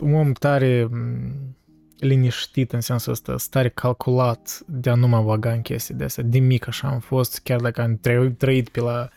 Un 0.00 0.14
om 0.14 0.32
tare 0.32 0.88
liniștit 1.98 2.72
în 2.72 2.80
sensul 2.80 3.12
ăsta, 3.12 3.38
stare 3.38 3.68
calculat 3.68 4.62
de 4.66 4.90
a 4.90 4.94
nu 4.94 5.08
mă 5.08 5.22
băga 5.22 5.52
în 5.52 5.60
chestii 5.60 5.94
de 5.94 6.04
astea. 6.04 6.24
De 6.24 6.38
mic 6.38 6.66
așa 6.66 6.88
am 6.88 6.98
fost, 6.98 7.40
chiar 7.42 7.60
dacă 7.60 7.82
am 7.82 8.00
trăit 8.36 8.68
pe 8.68 8.80
la 8.80 9.08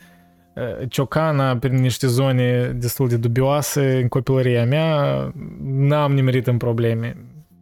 Ciocana 0.87 1.57
prin 1.57 1.75
niște 1.75 2.07
zone 2.07 2.67
destul 2.67 3.07
de 3.07 3.17
dubioase 3.17 3.99
în 4.01 4.07
copilăria 4.07 4.65
mea, 4.65 5.33
n-am 5.61 6.13
nimerit 6.13 6.47
în 6.47 6.57
probleme. 6.57 7.15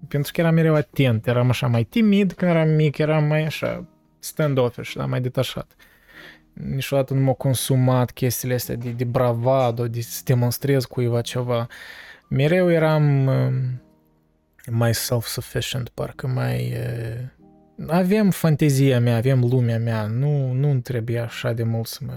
Pentru 0.08 0.32
că 0.34 0.41
eram 0.41 0.54
mereu 0.54 0.76
atent, 0.76 1.28
eram 1.28 1.50
așa 1.50 1.68
mai 1.68 1.84
timid 1.84 2.34
când 2.34 2.52
eram 2.52 2.70
mic, 2.70 2.98
eram 2.98 3.24
mai 3.24 3.46
așa 3.46 3.86
stand-offish, 4.20 4.93
da, 4.96 5.06
mai 5.06 5.22
detașat. 5.22 5.76
Niciodată 6.54 7.14
nu 7.14 7.20
m-au 7.20 7.34
consumat 7.34 8.12
chestiile 8.12 8.54
astea 8.54 8.76
de, 8.76 8.89
de 8.89 9.04
bravado, 9.04 9.88
de 9.88 10.02
să 10.02 10.22
demonstrez 10.26 10.86
cuiva 10.86 11.22
ceva. 11.22 11.68
Mereu 12.30 12.72
eram 12.72 13.30
mai 14.72 14.93
self-sufficient, 14.93 15.89
parcă 15.89 16.28
mai... 16.28 16.74
Uh, 16.74 17.88
avem 17.88 18.30
fantezia 18.30 19.00
mea, 19.00 19.16
avem 19.16 19.39
lumea 19.39 19.80
mea, 19.80 20.06
nu, 20.06 20.52
nu 20.52 20.80
trebuie 20.80 21.20
așa 21.20 21.54
de 21.54 21.64
mult 21.64 21.88
să 21.88 22.00
mă, 22.06 22.14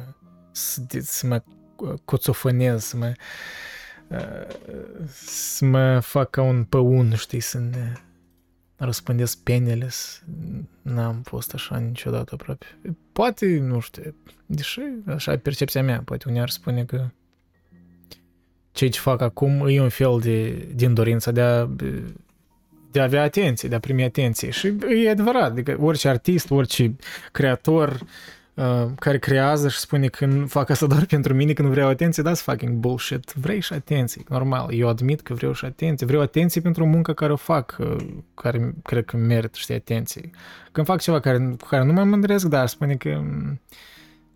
să, 0.59 0.83
să 1.01 1.27
mă 1.27 1.43
coțofănez, 2.05 2.85
să 2.85 2.97
mă, 2.97 3.13
uh, 4.09 5.07
să 5.13 5.65
mă 5.65 6.01
fac 6.01 6.31
ca 6.31 6.43
un 6.43 6.65
păun, 6.65 7.15
știi, 7.15 7.41
să 7.41 7.59
ne 7.59 7.93
răspândesc 8.77 9.39
penele, 9.39 9.89
n-am 10.83 11.21
fost 11.23 11.55
așa 11.55 11.79
niciodată 11.79 12.35
aproape. 12.35 12.67
Poate, 13.13 13.59
nu 13.59 13.81
știu, 13.81 14.15
deși 14.47 14.81
așa 15.07 15.33
e 15.33 15.37
percepția 15.37 15.83
mea, 15.83 16.03
poate 16.05 16.29
unii 16.29 16.41
ar 16.41 16.49
spune 16.49 16.85
că 16.85 17.09
ceea 18.73 18.91
ce 18.91 19.01
fac 19.01 19.21
acum 19.21 19.67
e 19.69 19.81
un 19.81 19.89
fel 19.89 20.19
de, 20.21 20.51
din 20.75 20.95
dorința 20.95 21.31
de 21.31 21.41
a, 21.41 21.67
de 22.91 23.01
a 23.01 23.03
avea 23.03 23.23
atenție, 23.23 23.69
de 23.69 23.75
a 23.75 23.81
primi 23.81 24.05
atenție. 24.05 24.51
Și 24.51 24.75
e 25.05 25.11
adevărat, 25.11 25.51
adică 25.51 25.77
orice 25.81 26.09
artist, 26.09 26.51
orice 26.51 26.97
creator 27.33 27.89
uh, 27.89 28.09
care 28.99 29.19
creează 29.19 29.69
și 29.69 29.79
spune 29.79 30.07
că 30.07 30.27
fac 30.47 30.71
asta 30.71 30.87
doar 30.93 31.05
pentru 31.07 31.35
mine, 31.35 31.53
că 31.53 31.63
nu 31.63 31.69
vreau 31.69 31.89
atenție, 31.89 32.23
that's 32.23 32.43
fucking 32.43 32.77
bullshit. 32.77 33.33
Vrei 33.33 33.61
și 33.61 33.73
atenție, 33.73 34.23
normal. 34.29 34.73
Eu 34.73 34.89
admit 34.89 35.21
că 35.21 35.35
vreau 35.35 35.53
și 35.53 35.65
atenție. 35.65 36.07
Vreau 36.07 36.23
atenție 36.23 36.61
pentru 36.61 36.87
munca 36.87 37.13
care 37.13 37.33
o 37.33 37.37
fac, 37.37 37.77
uh, 37.81 37.97
care 38.35 38.75
cred 38.83 39.05
că 39.05 39.17
merită, 39.17 39.59
știi, 39.59 39.75
atenție. 39.75 40.31
Când 40.73 40.87
fac 40.87 41.01
ceva 41.01 41.21
care, 41.21 41.39
cu 41.39 41.67
care 41.67 41.85
nu 41.85 41.93
mă 41.93 42.05
mândresc, 42.05 42.47
dar 42.47 42.67
spune 42.67 42.95
că 42.95 43.23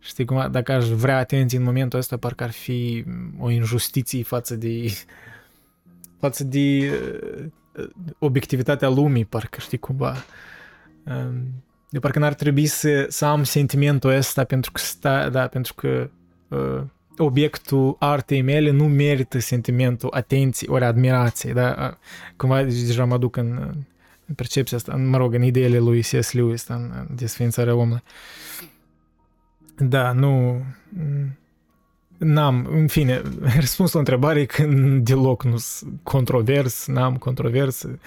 Știi 0.05 0.25
cum, 0.25 0.51
dacă 0.51 0.73
aș 0.73 0.89
vrea 0.89 1.19
atenție 1.19 1.59
în 1.59 1.65
momentul 1.65 1.99
ăsta, 1.99 2.17
parcă 2.17 2.45
ar 2.45 2.51
fi 2.51 3.05
o 3.39 3.51
injustiție 3.51 4.23
față 4.23 4.57
de 4.57 4.87
față 6.23 6.45
de 6.45 6.91
uh, 7.77 7.89
obiectivitatea 8.19 8.89
lumii, 8.89 9.25
parcă 9.25 9.61
știi 9.61 9.79
cumva. 9.79 10.15
Um, 11.05 11.63
de 11.93 11.99
parcă 11.99 12.19
n-ar 12.19 12.35
trebui 12.35 12.67
să, 12.67 13.07
să 13.09 13.25
am 13.25 13.45
sentimentul 13.45 14.11
ăsta 14.11 14.45
pentru 14.45 14.73
că, 14.73 14.81
sta, 14.81 15.29
da, 15.29 15.47
pentru 15.47 15.75
că 15.75 16.11
uh, 16.49 16.83
obiectul 17.17 17.97
artei 17.99 18.43
mele 18.43 18.71
nu 18.71 18.89
merită 18.89 19.39
sentimentul 19.39 20.09
atenției 20.13 20.71
ori 20.71 20.85
admirației, 20.85 21.53
da? 21.53 21.99
Cumva 22.37 22.63
deja 22.63 23.05
mă 23.05 23.19
duc 23.19 23.37
în, 23.37 23.75
în 24.27 24.35
percepția 24.35 24.77
asta, 24.77 24.97
mă 24.97 25.17
rog, 25.17 25.35
în 25.35 25.43
ideile 25.43 25.79
lui 25.79 26.01
C.S. 26.01 26.33
Lewis, 26.33 26.67
în, 26.69 26.91
în 27.09 27.15
desfințarea 27.17 27.75
omului. 27.75 28.03
Da, 29.77 30.13
nu... 30.13 30.63
N-am, 32.19 32.69
în 32.71 32.87
fine, 32.87 33.23
răspunsul 33.61 33.91
la 33.93 33.99
întrebare 33.99 34.41
e 34.41 34.45
că 34.45 34.67
deloc 34.99 35.45
nu 35.45 35.57
controvers, 36.03 36.87
n-am 36.87 37.17
controversă. 37.17 37.99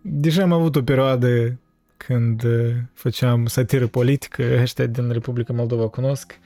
Deja 0.00 0.42
am 0.42 0.52
avut 0.52 0.76
o 0.76 0.82
perioadă 0.82 1.58
când 2.06 2.42
uh, 2.42 2.74
făceam 2.94 3.46
satiră 3.46 3.86
politică, 3.86 4.42
ăștia 4.62 4.86
din 4.86 5.10
Republica 5.10 5.52
Moldova 5.52 5.88
cunosc. 5.88 6.38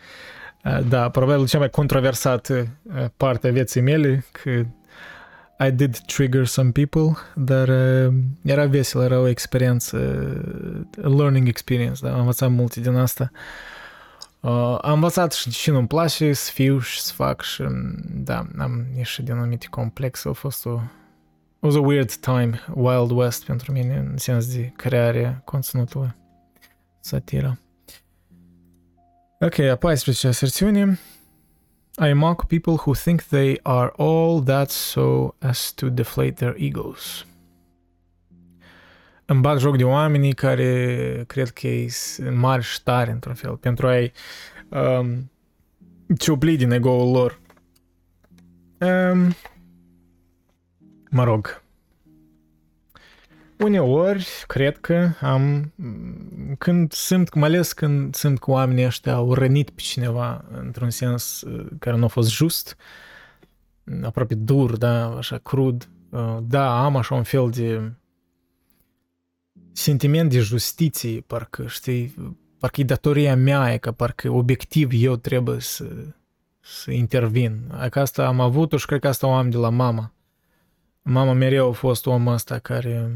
Uh, 0.65 0.79
da, 0.89 1.09
probabil 1.09 1.47
cea 1.47 1.59
mai 1.59 1.71
controversată 1.71 2.67
uh, 2.83 3.05
parte 3.17 3.49
a 3.49 3.51
vieții 3.51 3.81
mele, 3.81 4.25
că 4.33 4.51
I 5.67 5.71
did 5.71 5.99
trigger 5.99 6.47
some 6.47 6.71
people, 6.71 7.17
dar 7.35 7.69
uh, 7.69 8.15
era 8.43 8.67
vesel, 8.67 9.03
era 9.03 9.19
o 9.19 9.27
experiență, 9.27 9.97
a 11.05 11.09
learning 11.09 11.49
experience, 11.49 12.01
da? 12.03 12.13
am 12.13 12.19
învățat 12.19 12.51
multe 12.51 12.81
din 12.81 12.97
asta. 12.97 13.31
Uh, 14.41 14.79
am 14.81 14.93
învățat 14.93 15.33
și, 15.33 15.51
și 15.51 15.71
nu-mi 15.71 15.87
place 15.87 16.33
să 16.33 16.51
fiu 16.53 16.79
și 16.79 17.01
să 17.01 17.13
fac 17.13 17.43
și 17.43 17.63
da, 18.05 18.47
am 18.59 18.87
ieșit 18.97 19.25
din 19.25 19.35
anumite 19.35 19.67
complexe, 19.71 20.29
a 20.29 20.33
fost 20.33 20.67
o 20.67 20.81
It 20.81 21.02
was 21.63 21.75
a 21.77 21.81
weird 21.81 22.11
time, 22.11 22.61
Wild 22.75 23.11
West 23.11 23.45
pentru 23.45 23.73
mine, 23.73 23.97
în 23.97 24.17
sens 24.17 24.55
de 24.55 24.73
creare 24.77 25.43
conținutului 25.45 26.15
satira. 27.01 27.59
Ok, 29.41 29.59
a 29.59 29.77
14 29.77 30.27
aserțiune. 30.27 30.99
I 32.09 32.13
mock 32.13 32.47
people 32.47 32.73
who 32.73 32.95
think 32.95 33.23
they 33.23 33.61
are 33.63 33.93
all 33.97 34.43
that 34.43 34.71
so 34.71 35.35
as 35.39 35.73
to 35.73 35.89
deflate 35.89 36.33
their 36.33 36.55
egos. 36.59 37.27
Îmi 39.25 39.41
bat 39.41 39.59
joc 39.59 39.77
de 39.77 39.85
oamenii 39.85 40.33
care 40.33 41.25
cred 41.27 41.49
că 41.49 41.67
e 41.67 41.89
mari 42.31 42.63
și 42.63 42.73
ștari 42.73 43.11
într-un 43.11 43.35
fel, 43.35 43.57
pentru 43.57 43.87
a-i 43.87 44.13
um, 44.69 45.31
ciupli 46.19 46.57
din 46.57 46.71
ego-ul 46.71 47.13
lor. 47.13 47.41
Um, 48.79 49.35
mă 51.13 51.25
rog, 51.25 51.63
uneori 53.59 54.27
cred 54.47 54.79
că 54.79 55.11
am, 55.21 55.73
când 56.59 56.93
simt, 56.93 57.35
mai 57.35 57.49
ales 57.49 57.73
când 57.73 58.15
simt 58.15 58.39
că 58.39 58.51
oamenii 58.51 58.85
ăștia 58.85 59.15
au 59.15 59.35
rănit 59.35 59.71
pe 59.71 59.81
cineva 59.81 60.45
într-un 60.53 60.91
sens 60.91 61.41
uh, 61.41 61.67
care 61.79 61.97
nu 61.97 62.05
a 62.05 62.09
fost 62.09 62.31
just, 62.31 62.77
aproape 64.03 64.35
dur, 64.35 64.77
da, 64.77 65.17
așa 65.17 65.39
crud, 65.39 65.89
uh, 66.11 66.39
da, 66.43 66.85
am 66.85 66.97
așa 66.97 67.15
un 67.15 67.23
fel 67.23 67.51
de 67.51 67.93
sentiment 69.73 70.31
de 70.31 70.39
justiție, 70.39 71.21
parcă, 71.21 71.67
știi, 71.67 72.15
parcă 72.59 72.81
e 72.81 72.85
datoria 72.85 73.37
mea, 73.37 73.73
e 73.73 73.79
că 73.79 73.93
parcă 73.93 74.31
obiectiv 74.31 74.89
eu 74.93 75.17
trebuie 75.17 75.61
să, 75.61 75.87
să 76.61 76.91
intervin. 76.91 77.73
Că 77.91 78.01
asta 78.01 78.27
am 78.27 78.41
avut-o 78.41 78.77
și 78.77 78.87
cred 78.87 79.01
că 79.01 79.09
asta 79.09 79.27
o 79.27 79.33
am 79.33 79.51
de 79.51 79.57
la 79.57 79.69
mama. 79.69 80.13
Mama 81.03 81.33
mereu 81.33 81.69
a 81.69 81.73
fost 81.73 82.07
omul 82.07 82.33
ăsta 82.33 82.59
care 82.59 83.11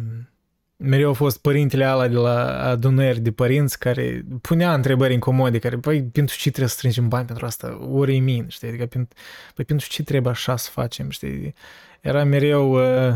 mereu 0.77 1.11
a 1.11 1.13
fost 1.13 1.39
părintele 1.41 1.85
ala 1.85 2.09
de 2.09 2.15
la 2.15 2.63
adunări 2.63 3.21
de 3.21 3.33
părinți 3.33 3.79
care 3.79 4.25
punea 4.41 4.75
întrebări 4.75 5.13
incomode, 5.13 5.59
care, 5.59 5.77
păi, 5.77 6.03
pentru 6.03 6.37
ce 6.37 6.49
trebuie 6.49 6.69
să 6.69 6.75
strângem 6.75 7.09
bani 7.09 7.27
pentru 7.27 7.47
asta? 7.47 7.79
Ori 7.91 8.17
e 8.17 8.19
min, 8.19 8.49
știi? 8.49 8.69
Adică, 8.69 8.87
pentru, 8.87 9.17
păi, 9.55 9.65
pentru 9.65 9.89
ce 9.89 10.03
trebuie 10.03 10.33
așa 10.33 10.57
să 10.57 10.71
facem, 10.71 11.11
știi? 11.11 11.55
Era 12.01 12.25
mereu 12.25 12.71
uh, 12.73 13.15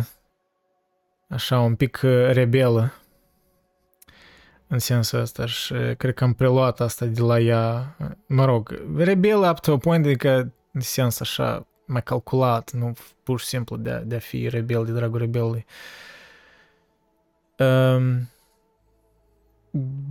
așa 1.28 1.60
un 1.60 1.74
pic 1.74 2.00
uh, 2.02 2.30
rebelă 2.30 2.92
în 4.66 4.78
sensul 4.78 5.20
ăsta 5.20 5.46
și 5.46 5.72
uh, 5.72 5.96
cred 5.96 6.14
că 6.14 6.24
am 6.24 6.32
preluat 6.32 6.80
asta 6.80 7.06
de 7.06 7.20
la 7.20 7.40
ea, 7.40 7.96
mă 8.26 8.44
rog, 8.44 8.82
rebelă 8.96 9.50
up 9.50 9.60
to 9.60 9.72
a 9.72 9.78
point, 9.78 10.04
adică 10.04 10.52
în 10.72 10.80
sens 10.80 11.20
așa 11.20 11.66
mai 11.90 12.02
calculat, 12.02 12.72
nu 12.72 12.92
pur 13.22 13.40
și 13.40 13.46
simplu 13.46 13.76
de 13.76 13.90
a, 13.90 14.00
de 14.00 14.14
a 14.14 14.18
fi 14.18 14.48
rebel 14.48 14.84
de 14.84 14.92
dragul 14.92 15.18
rebelului. 15.18 15.64
Uh, 15.68 16.10
Um, 17.60 18.30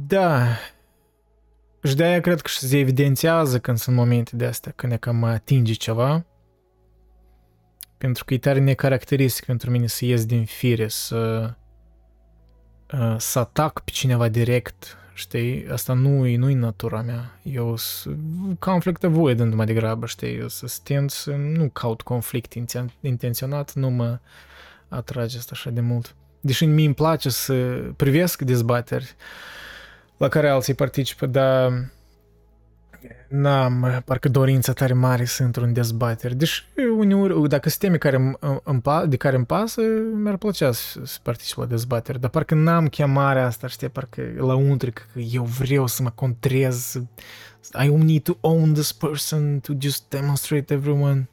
da. 0.08 0.46
Și 1.84 1.96
de 1.96 2.04
aia 2.04 2.22
cred 2.22 2.42
că 2.42 2.50
se 2.50 2.78
evidențiază 2.78 3.60
când 3.60 3.78
sunt 3.78 3.96
momente 3.96 4.36
de 4.36 4.46
astea, 4.46 4.72
când 4.76 4.92
e 4.92 4.98
cam 4.98 5.24
atinge 5.24 5.74
ceva. 5.74 6.26
Pentru 7.98 8.26
că 8.26 8.34
e 8.34 8.38
tare 8.38 8.60
necaracteristic 8.60 9.46
pentru 9.46 9.72
mine 9.72 9.88
să 9.88 10.06
ies 10.06 10.26
din 10.26 10.46
fire, 10.46 10.88
să, 10.88 11.54
uh, 12.94 13.16
să 13.18 13.40
atac 13.40 13.80
pe 13.80 13.92
cineva 13.92 14.28
direct, 14.28 14.98
știi? 15.20 15.68
Asta 15.72 15.94
nu 15.94 16.28
e, 16.28 16.38
nu 16.38 16.50
e 16.50 16.56
natura 16.56 17.02
mea. 17.02 17.40
Eu 17.44 17.78
sunt 17.78 18.60
conflict 18.60 19.04
avoidant 19.04 19.54
mai 19.54 19.66
degrabă, 19.66 20.06
știi? 20.06 20.38
Eu 20.38 20.48
să 20.48 20.80
tind 20.84 21.10
să 21.10 21.32
nu 21.32 21.70
caut 21.70 22.02
conflict 22.02 22.54
intenționat, 23.02 23.74
nu 23.74 23.90
mă 23.90 24.20
atrage 24.88 25.38
asta 25.38 25.52
așa 25.54 25.70
de 25.70 25.82
mult 25.82 26.16
deși 26.40 26.66
mie 26.66 26.86
îmi 26.86 26.94
place 26.94 27.30
să 27.30 27.54
privesc 27.96 28.42
dezbateri 28.42 29.16
la 30.18 30.28
care 30.28 30.50
alții 30.50 30.74
participă, 30.74 31.26
dar 31.26 31.90
n-am 33.28 34.02
parcă 34.06 34.30
dorința 34.30 34.74
tare 34.74 34.94
mare 34.94 35.26
să 35.26 35.44
intru 35.44 35.64
în 35.64 35.74
dezbateri. 35.74 36.36
Deși 36.36 36.64
uneori, 36.98 37.50
dacă 37.50 37.70
sunt 37.70 37.82
teme 37.82 37.98
care 37.98 38.16
îmi, 38.64 38.82
de 39.08 39.18
care 39.18 39.36
îmi 39.36 39.46
pasă, 39.46 39.82
mi-ar 40.14 40.38
plăcea 40.38 40.72
să, 40.72 41.00
să 41.04 41.20
particip 41.24 41.58
la 41.58 41.66
dezbateri, 41.66 42.20
dar 42.20 42.30
parcă 42.30 42.56
n-am 42.56 42.88
chemarea 42.88 43.46
asta, 43.46 43.68
știi, 43.68 43.90
parcă 43.90 44.22
la 44.38 44.56
untric 44.56 45.08
că 45.14 45.20
eu 45.20 45.44
vreau 45.44 45.88
să 45.88 46.04
mă 46.04 46.10
contrez, 46.10 47.02
I 47.84 47.88
need 47.88 48.24
to 48.24 48.34
own 48.42 48.74
this 48.74 48.92
person 48.92 49.60
to 49.60 49.74
just 49.78 50.10
demonstrate 50.10 50.74
everyone 50.74 51.30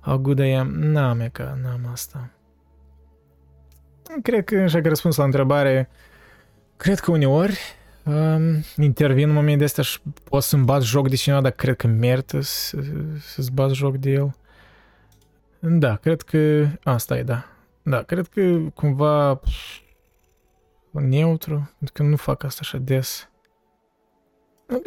how 0.00 0.18
good 0.18 0.38
I 0.38 0.52
am. 0.52 0.68
N-am 0.68 1.20
e 1.20 1.28
că 1.28 1.56
n-am 1.62 1.88
asta. 1.92 2.30
Cred 4.22 4.44
că, 4.44 4.56
așa 4.56 4.80
că 4.80 4.88
răspuns 4.88 5.16
la 5.16 5.24
întrebare, 5.24 5.88
cred 6.76 6.98
că 6.98 7.10
uneori 7.10 7.58
um, 8.04 8.62
intervin 8.76 9.28
în 9.28 9.34
momentul 9.34 9.64
ăsta 9.64 9.82
și 9.82 9.98
pot 10.24 10.42
să-mi 10.42 10.64
bat 10.64 10.82
joc 10.82 11.08
de 11.08 11.16
cineva, 11.16 11.40
dar 11.40 11.50
cred 11.50 11.76
că 11.76 11.86
merită 11.86 12.40
să, 12.40 12.78
să-ți 13.20 13.52
bat 13.52 13.70
joc 13.70 13.96
de 13.96 14.10
el. 14.10 14.36
Da, 15.58 15.96
cred 15.96 16.22
că 16.22 16.66
asta 16.82 17.18
e, 17.18 17.22
da. 17.22 17.44
Da, 17.82 18.02
cred 18.02 18.26
că 18.26 18.58
cumva 18.74 19.40
neutru, 20.90 21.54
pentru 21.54 21.92
că 21.92 22.02
nu 22.02 22.16
fac 22.16 22.42
asta 22.42 22.60
așa 22.62 22.78
des. 22.78 23.28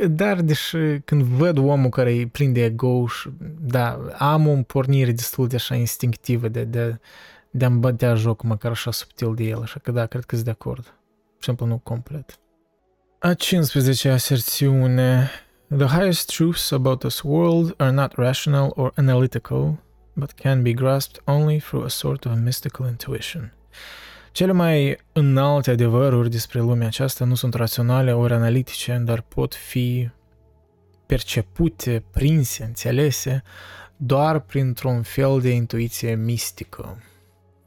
Dar, 0.07 0.41
deși 0.41 0.77
când 1.05 1.21
văd 1.21 1.57
omul 1.57 1.89
care 1.89 2.11
îi 2.11 2.27
prinde 2.27 2.63
ego 2.63 3.07
și, 3.07 3.29
da, 3.59 3.99
am 4.17 4.47
o 4.47 4.61
pornire 4.61 5.11
destul 5.11 5.47
de 5.47 5.55
așa 5.55 5.75
instinctivă 5.75 6.47
de, 6.47 6.63
de 6.63 6.99
de 7.57 7.65
a-mi 7.65 7.79
bătea 7.79 8.15
joc 8.15 8.43
măcar 8.43 8.71
așa 8.71 8.91
subtil 8.91 9.35
de 9.35 9.43
el, 9.43 9.61
așa 9.61 9.79
că 9.79 9.91
da, 9.91 10.05
cred 10.05 10.23
că 10.23 10.35
sunt 10.35 10.45
de 10.45 10.51
acord. 10.51 10.93
Simplu 11.39 11.65
nu 11.65 11.77
complet. 11.77 12.39
A 13.19 13.33
15 13.33 14.09
aserțiune. 14.09 15.29
The 15.77 15.87
highest 15.87 16.29
truths 16.29 16.71
about 16.71 16.99
this 16.99 17.21
world 17.21 17.73
are 17.77 17.91
not 17.91 18.13
rational 18.15 18.71
or 18.75 18.91
analytical, 18.95 19.79
but 20.13 20.31
can 20.31 20.61
be 20.61 20.73
grasped 20.73 21.21
only 21.25 21.59
through 21.59 21.85
a 21.85 21.87
sort 21.89 22.25
of 22.25 22.33
mystical 22.35 22.87
intuition. 22.87 23.53
Cele 24.31 24.51
mai 24.51 24.99
înalte 25.13 25.71
adevăruri 25.71 26.29
despre 26.29 26.59
lumea 26.59 26.87
aceasta 26.87 27.25
nu 27.25 27.35
sunt 27.35 27.53
raționale 27.53 28.13
ori 28.13 28.33
analitice, 28.33 29.01
dar 29.05 29.21
pot 29.21 29.55
fi 29.55 30.09
percepute, 31.05 32.03
prinse, 32.11 32.63
înțelese 32.63 33.43
doar 33.95 34.39
printr-un 34.39 35.01
fel 35.01 35.41
de 35.41 35.49
intuiție 35.49 36.15
mistică. 36.15 37.01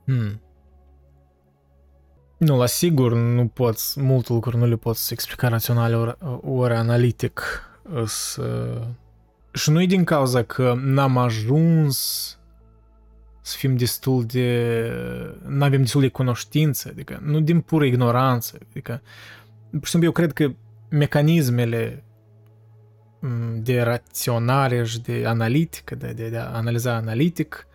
Hmm. 0.05 0.40
Nu, 2.41 2.57
la 2.57 2.66
sigur 2.66 3.14
nu 3.14 3.47
poți, 3.47 4.01
multe 4.01 4.32
lucruri 4.32 4.57
nu 4.57 4.66
le 4.66 4.76
poți 4.76 5.12
explica 5.12 5.49
rațional 5.49 5.95
ori, 5.95 6.16
ori 6.43 6.74
analitic. 6.74 7.43
Să... 8.07 8.78
Și 9.53 9.70
nu 9.70 9.82
e 9.82 9.86
din 9.86 10.05
cauza 10.05 10.43
că 10.43 10.74
n-am 10.78 11.18
ajuns 11.18 12.38
să 13.41 13.57
fim 13.57 13.76
destul 13.76 14.24
de... 14.24 14.93
nu 15.47 15.64
avem 15.64 15.80
destul 15.80 16.01
de 16.01 16.09
cunoștință, 16.09 16.88
adică 16.93 17.20
nu 17.22 17.41
din 17.41 17.61
pură 17.61 17.84
ignoranță, 17.84 18.59
adică 18.70 19.03
pur 19.70 19.84
și 19.84 19.91
simplu 19.91 20.09
eu 20.09 20.14
cred 20.14 20.32
că 20.32 20.53
mecanismele 20.88 22.05
de 23.57 23.82
raționare 23.82 24.84
și 24.84 25.01
de 25.01 25.24
analitică, 25.26 25.95
de, 25.95 26.12
de, 26.12 26.28
de 26.28 26.36
a 26.36 26.53
analiza 26.53 26.95
analitic, 26.95 27.66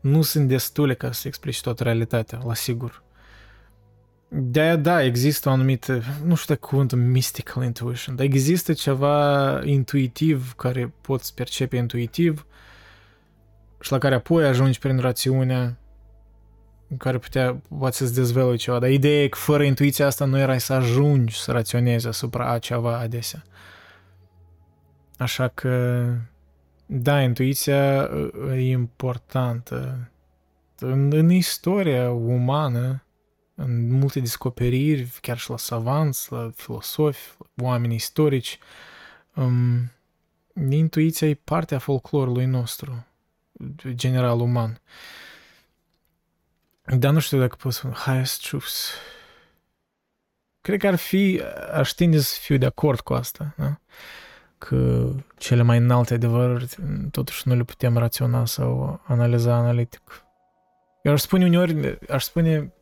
nu 0.00 0.22
sunt 0.22 0.48
destule 0.48 0.94
ca 0.94 1.12
să 1.12 1.28
explici 1.28 1.60
toată 1.60 1.82
realitatea, 1.82 2.40
la 2.46 2.54
sigur. 2.54 3.01
De-aia, 4.34 4.76
da, 4.76 5.02
există 5.02 5.48
o 5.48 5.52
anumită, 5.52 6.02
nu 6.24 6.34
știu 6.34 6.54
dacă 6.54 6.66
cuvântul 6.66 6.98
mystical 6.98 7.62
intuition, 7.62 8.16
dar 8.16 8.24
există 8.24 8.72
ceva 8.72 9.60
intuitiv 9.64 10.52
care 10.52 10.92
poți 11.00 11.34
percepe 11.34 11.76
intuitiv 11.76 12.46
și 13.80 13.92
la 13.92 13.98
care 13.98 14.14
apoi 14.14 14.44
ajungi 14.44 14.78
prin 14.78 14.98
rațiunea 14.98 15.76
în 16.88 16.96
care 16.96 17.18
putea, 17.18 17.60
poate 17.78 17.96
să-ți 17.96 18.14
dezvălui 18.14 18.56
ceva. 18.56 18.78
Dar 18.78 18.90
ideea 18.90 19.22
e 19.22 19.28
că 19.28 19.38
fără 19.38 19.62
intuiția 19.62 20.06
asta 20.06 20.24
nu 20.24 20.38
erai 20.38 20.60
să 20.60 20.72
ajungi 20.72 21.40
să 21.40 21.52
raționezi 21.52 22.06
asupra 22.06 22.50
a 22.50 22.58
ceva 22.58 22.98
adesea. 22.98 23.42
Așa 25.16 25.48
că, 25.48 26.04
da, 26.86 27.20
intuiția 27.20 28.10
e 28.54 28.70
importantă. 28.70 30.10
În, 30.78 31.12
în 31.12 31.30
istoria 31.30 32.10
umană, 32.10 33.02
în 33.54 33.98
multe 33.98 34.20
descoperiri, 34.20 35.18
chiar 35.20 35.38
și 35.38 35.50
la 35.50 35.56
savanți, 35.56 36.32
la 36.32 36.50
filosofi, 36.54 37.30
la 37.54 37.64
oameni 37.64 37.94
istorici, 37.94 38.58
um, 39.34 39.90
intuiția 40.70 41.28
e 41.28 41.34
partea 41.34 41.78
folclorului 41.78 42.44
nostru, 42.44 43.06
general 43.88 44.40
uman. 44.40 44.80
Dar 46.84 47.12
nu 47.12 47.18
știu 47.18 47.38
dacă 47.38 47.56
pot 47.56 47.72
spune 47.72 47.94
highest 47.94 48.42
truths. 48.48 48.92
Cred 50.60 50.80
că 50.80 50.86
ar 50.86 50.96
fi, 50.96 51.42
aș 51.72 51.90
tinde 51.90 52.18
să 52.18 52.36
fiu 52.40 52.56
de 52.56 52.66
acord 52.66 53.00
cu 53.00 53.14
asta, 53.14 53.54
da? 53.56 53.80
că 54.58 55.10
cele 55.36 55.62
mai 55.62 55.78
înalte 55.78 56.14
adevăruri 56.14 56.76
totuși 57.10 57.48
nu 57.48 57.54
le 57.54 57.62
putem 57.62 57.96
raționa 57.96 58.44
sau 58.44 59.00
analiza 59.06 59.54
analitic. 59.54 60.24
Eu 61.02 61.12
aș 61.12 61.20
spune 61.20 61.44
uneori, 61.44 61.98
aș 62.08 62.24
spune 62.24 62.72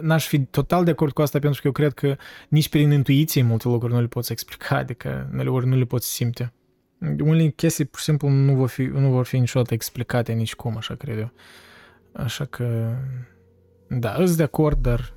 n-aș 0.00 0.26
fi 0.26 0.44
total 0.44 0.84
de 0.84 0.90
acord 0.90 1.12
cu 1.12 1.22
asta 1.22 1.38
pentru 1.38 1.60
că 1.60 1.66
eu 1.66 1.72
cred 1.72 1.92
că 1.92 2.16
nici 2.48 2.68
prin 2.68 2.90
intuiție 2.90 3.42
multe 3.42 3.68
lucruri 3.68 3.92
nu 3.92 4.00
le 4.00 4.06
poți 4.06 4.32
explica, 4.32 4.76
adică 4.76 5.30
ori 5.46 5.66
nu 5.66 5.76
le 5.76 5.84
poți 5.84 6.12
simte. 6.12 6.52
Unele 6.98 7.48
chestii 7.48 7.84
pur 7.84 7.98
și 7.98 8.04
simplu 8.04 8.28
nu 8.28 8.54
vor 8.54 8.68
fi, 8.68 8.84
nu 8.84 9.10
vor 9.10 9.24
fi 9.24 9.38
niciodată 9.38 9.74
explicate 9.74 10.32
nici 10.32 10.54
cum, 10.54 10.76
așa 10.76 10.94
cred 10.94 11.18
eu. 11.18 11.32
Așa 12.12 12.44
că, 12.44 12.96
da, 13.88 14.14
îs 14.18 14.36
de 14.36 14.42
acord, 14.42 14.78
dar 14.82 15.14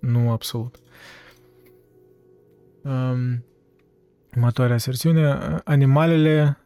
nu 0.00 0.30
absolut. 0.30 0.76
Um, 2.82 3.44
următoarea 4.34 4.74
aserțiune, 4.74 5.38
animalele 5.64 6.61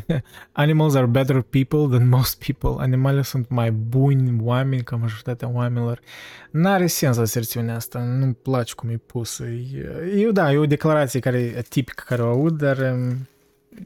Animals 0.52 0.94
are 0.94 1.06
better 1.06 1.40
people 1.40 1.86
than 1.88 2.08
most 2.08 2.44
people. 2.44 2.82
Animalele 2.82 3.22
sunt 3.22 3.48
mai 3.48 3.70
buni 3.70 4.38
oameni 4.40 4.82
ca 4.82 4.96
majoritatea 4.96 5.48
oamenilor. 5.48 6.00
N-are 6.50 6.86
sens 6.86 7.16
aserțiunea 7.16 7.74
asta. 7.74 7.98
Nu-mi 7.98 8.34
place 8.34 8.74
cum 8.74 8.88
e 8.88 8.96
pusă. 8.96 9.44
Eu, 10.16 10.30
da, 10.30 10.52
e 10.52 10.56
o 10.56 10.66
declarație 10.66 11.20
care 11.20 11.38
e 11.38 11.62
tipică 11.68 12.02
care 12.06 12.22
o 12.22 12.28
aud, 12.28 12.58
dar 12.58 12.78
um, 12.78 13.28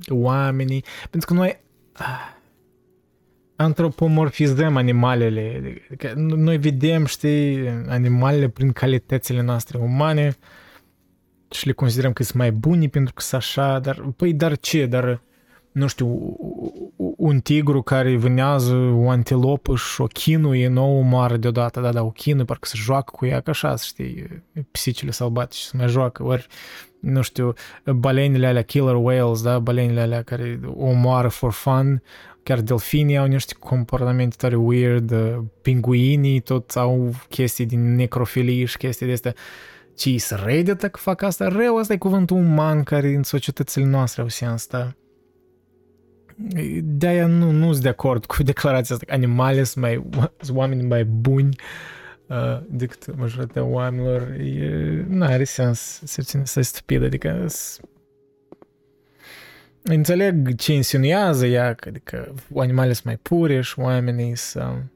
oamenii... 0.08 0.84
Pentru 1.10 1.28
că 1.28 1.34
noi 1.34 1.60
ah, 1.92 2.34
antropomorfizăm 3.56 4.76
animalele. 4.76 5.62
Adică 5.86 6.12
noi 6.16 6.56
vedem, 6.56 7.04
știi, 7.04 7.68
animalele 7.88 8.48
prin 8.48 8.72
calitățile 8.72 9.42
noastre 9.42 9.78
umane 9.78 10.36
și 11.50 11.66
le 11.66 11.72
considerăm 11.72 12.12
că 12.12 12.22
sunt 12.22 12.36
mai 12.36 12.52
buni 12.52 12.88
pentru 12.88 13.14
că 13.14 13.22
sunt 13.22 13.40
așa, 13.40 13.78
dar, 13.78 14.12
păi, 14.16 14.32
dar 14.32 14.56
ce? 14.56 14.86
Dar 14.86 15.20
nu 15.76 15.86
știu, 15.86 16.36
un 17.16 17.40
tigru 17.40 17.82
care 17.82 18.16
vânează 18.16 18.74
o 18.74 19.10
antilopă 19.10 19.76
și 19.76 20.00
o 20.00 20.04
chinuie, 20.04 20.68
nu 20.68 20.98
o 20.98 21.00
moară 21.00 21.36
deodată, 21.36 21.80
da, 21.80 21.92
da, 21.92 22.02
o 22.02 22.10
chinuie, 22.10 22.44
parcă 22.44 22.66
se 22.66 22.74
joacă 22.76 23.12
cu 23.16 23.26
ea, 23.26 23.40
ca 23.40 23.50
așa, 23.50 23.76
știi, 23.76 24.42
pisicile 24.70 25.10
sălbatice 25.10 25.62
se 25.62 25.76
mai 25.76 25.88
joacă, 25.88 26.22
ori, 26.24 26.46
nu 27.00 27.22
știu, 27.22 27.52
balenile 27.84 28.46
alea, 28.46 28.62
killer 28.62 28.94
whales, 28.94 29.42
da, 29.42 29.58
balenile 29.58 30.00
alea 30.00 30.22
care 30.22 30.60
o 30.76 30.92
moară 30.92 31.28
for 31.28 31.52
fun, 31.52 32.02
chiar 32.42 32.60
delfinii 32.60 33.16
au 33.16 33.26
niște 33.26 33.54
comportamente 33.58 34.36
tare 34.38 34.56
weird, 34.56 35.14
pinguinii 35.62 36.40
tot 36.40 36.70
au 36.70 37.14
chestii 37.28 37.66
din 37.66 37.94
necrofilie 37.94 38.64
și 38.64 38.76
chestii 38.76 39.06
de 39.06 39.12
astea. 39.12 39.34
Ce 39.96 40.18
să 40.18 40.42
Reddit 40.44 40.80
că 40.80 40.98
fac 40.98 41.22
asta? 41.22 41.48
Rău, 41.48 41.76
asta 41.76 41.92
e 41.92 41.96
cuvântul 41.96 42.36
uman 42.36 42.82
care 42.82 43.14
în 43.14 43.22
societățile 43.22 43.84
noastre 43.84 44.22
au 44.22 44.28
sens, 44.28 44.66
da 44.66 44.92
de-aia 46.82 47.26
nu, 47.26 47.50
nu 47.50 47.70
sunt 47.70 47.82
de 47.82 47.88
acord 47.88 48.24
cu 48.24 48.42
declarația 48.52 48.94
asta 48.94 49.06
că 49.06 49.14
animale 49.14 49.62
sunt, 49.64 49.84
mai, 49.84 50.04
sunt 50.40 50.56
oameni 50.56 50.82
mai 50.82 51.04
buni 51.04 51.56
uh, 52.26 52.60
decât 52.68 53.16
majoritatea 53.16 53.64
oamenilor. 53.64 54.22
E, 54.22 55.04
nu 55.08 55.24
are 55.24 55.44
sens 55.44 56.00
să 56.04 56.22
ține 56.22 56.44
să 56.44 56.60
stupid, 56.60 57.02
adică 57.04 57.46
înțeleg 59.82 60.54
ce 60.54 60.72
insinuează 60.72 61.46
ea, 61.46 61.74
că 61.74 61.88
adică 61.88 62.34
animalele 62.56 62.92
sunt 62.92 63.06
mai 63.06 63.16
pure 63.16 63.60
și 63.60 63.78
oamenii 63.78 64.36
sunt 64.36 64.90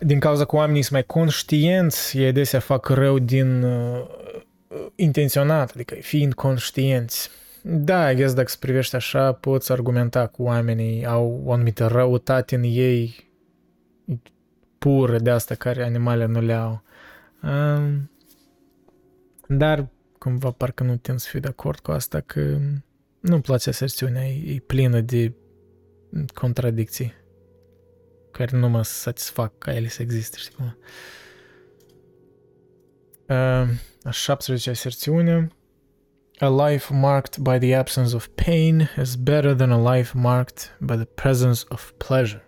din 0.00 0.18
cauza 0.18 0.44
că 0.44 0.56
oamenii 0.56 0.82
sunt 0.82 0.92
mai 0.92 1.04
conștienți, 1.06 2.18
ei 2.18 2.26
adesea 2.26 2.60
fac 2.60 2.88
rău 2.88 3.18
din 3.18 3.62
uh, 3.62 4.06
intenționat, 4.94 5.70
adică 5.70 5.94
fiind 5.94 6.34
conștienți. 6.34 7.30
Da, 7.62 8.10
I 8.10 8.14
guess 8.14 8.34
dacă 8.34 8.48
se 8.48 8.56
privește 8.60 8.96
așa, 8.96 9.32
poți 9.32 9.72
argumenta 9.72 10.26
cu 10.26 10.42
oamenii 10.42 11.04
au 11.04 11.42
o 11.44 11.52
anumită 11.52 11.86
răutate 11.86 12.54
în 12.54 12.62
ei 12.62 13.30
pură 14.78 15.18
de 15.18 15.30
asta 15.30 15.54
care 15.54 15.84
animalele 15.84 16.32
nu 16.32 16.40
le 16.40 16.52
au. 16.52 16.82
Um, 17.42 18.10
dar 19.48 19.88
cumva 20.18 20.50
parcă 20.50 20.82
nu 20.82 20.96
tind 20.96 21.18
să 21.18 21.28
fiu 21.28 21.40
de 21.40 21.48
acord 21.48 21.78
cu 21.78 21.90
asta 21.90 22.20
că 22.20 22.58
nu-mi 23.20 23.42
place 23.42 23.68
aserțiunea, 23.68 24.28
e, 24.28 24.54
e 24.54 24.62
plină 24.66 25.00
de 25.00 25.34
contradicții 26.34 27.14
care 28.30 28.56
nu 28.56 28.68
mă 28.68 28.82
satisfac 28.82 29.58
ca 29.58 29.74
ele 29.74 29.88
să 29.88 30.02
existe, 30.02 30.36
știi 30.38 30.54
cum? 30.54 30.76
Uh, 33.28 33.68
a 34.02 34.10
17 34.10 34.70
aserțiune 34.70 35.48
A 36.42 36.48
life 36.48 36.92
marked 36.92 37.38
by 37.38 37.58
the 37.58 37.72
absence 37.72 38.14
of 38.14 38.28
pain 38.34 38.88
is 38.96 39.14
better 39.14 39.54
than 39.54 39.70
a 39.70 39.78
life 39.94 40.12
marked 40.18 40.72
by 40.80 40.96
the 40.96 41.04
presence 41.04 41.64
of 41.68 41.92
pleasure. 41.96 42.42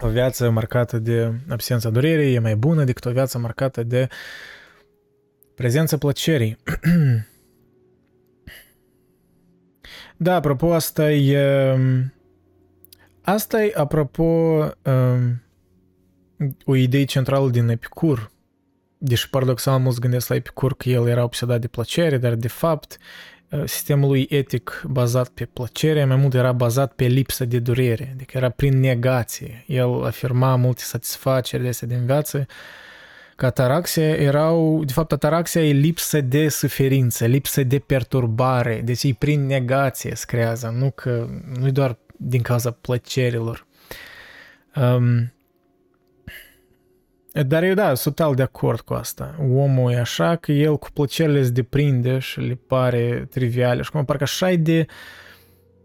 O 0.00 0.08
viață 0.08 0.50
marcată 0.50 0.98
de 0.98 1.32
absența 1.48 1.90
durerii 1.90 2.34
e 2.34 2.38
mai 2.38 2.56
bună 2.56 2.84
decât 2.84 3.04
o 3.04 3.10
viață 3.10 3.38
marcată 3.38 3.82
de 3.82 4.08
prezența 5.54 5.98
plăcerii. 5.98 6.56
da, 10.16 10.34
apropo, 10.34 10.72
asta 10.72 11.12
e... 11.12 11.78
Asta 13.20 13.64
e, 13.64 13.72
apropo, 13.74 14.22
um, 14.22 15.42
o 16.64 16.76
idee 16.76 17.04
centrală 17.04 17.50
din 17.50 17.68
Epicur, 17.68 18.30
Deși 19.02 19.30
paradoxal 19.30 19.78
mulți 19.78 20.00
gândesc 20.00 20.28
la 20.28 20.34
Epicur 20.34 20.76
că 20.76 20.88
el 20.88 21.08
era 21.08 21.22
obsedat 21.22 21.60
de 21.60 21.66
plăcere, 21.68 22.18
dar 22.18 22.34
de 22.34 22.48
fapt 22.48 22.98
uh, 23.50 23.62
sistemului 23.64 24.26
etic 24.28 24.82
bazat 24.86 25.28
pe 25.28 25.44
plăcere, 25.44 26.04
mai 26.04 26.16
mult 26.16 26.34
era 26.34 26.52
bazat 26.52 26.92
pe 26.92 27.04
lipsă 27.04 27.44
de 27.44 27.58
durere, 27.58 28.10
adică 28.14 28.36
era 28.36 28.48
prin 28.48 28.80
negație. 28.80 29.64
El 29.66 30.04
afirma 30.04 30.56
multe 30.56 30.82
satisfaceri 30.82 31.62
de 31.62 31.68
astea 31.68 31.88
din 31.88 32.06
viață, 32.06 32.46
că 33.36 33.46
ataraxia 33.46 34.08
erau, 34.08 34.84
de 34.84 34.92
fapt 34.92 35.12
ataraxia 35.12 35.66
e 35.66 35.72
lipsă 35.72 36.20
de 36.20 36.48
suferință, 36.48 37.26
lipsă 37.26 37.62
de 37.62 37.78
perturbare, 37.78 38.80
deci 38.84 39.02
e 39.02 39.14
prin 39.18 39.46
negație 39.46 40.14
se 40.14 40.24
creează, 40.26 40.74
nu 40.78 40.90
că 40.90 41.28
nu 41.58 41.70
doar 41.70 41.98
din 42.16 42.42
cauza 42.42 42.70
plăcerilor. 42.70 43.66
Um, 44.74 45.32
dar 47.32 47.62
eu 47.62 47.74
da, 47.74 47.94
sunt 47.94 48.14
total 48.14 48.34
de 48.34 48.42
acord 48.42 48.80
cu 48.80 48.94
asta. 48.94 49.34
Omul 49.54 49.92
e 49.92 49.98
așa 49.98 50.36
că 50.36 50.52
el 50.52 50.78
cu 50.78 50.88
plăcerile 50.90 51.42
se 51.42 51.50
deprinde 51.50 52.18
și 52.18 52.40
le 52.40 52.58
pare 52.66 53.26
triviale 53.30 53.82
și 53.82 53.90
cum 53.90 54.04
parcă 54.04 54.22
așa 54.22 54.50
e 54.50 54.56
de 54.56 54.86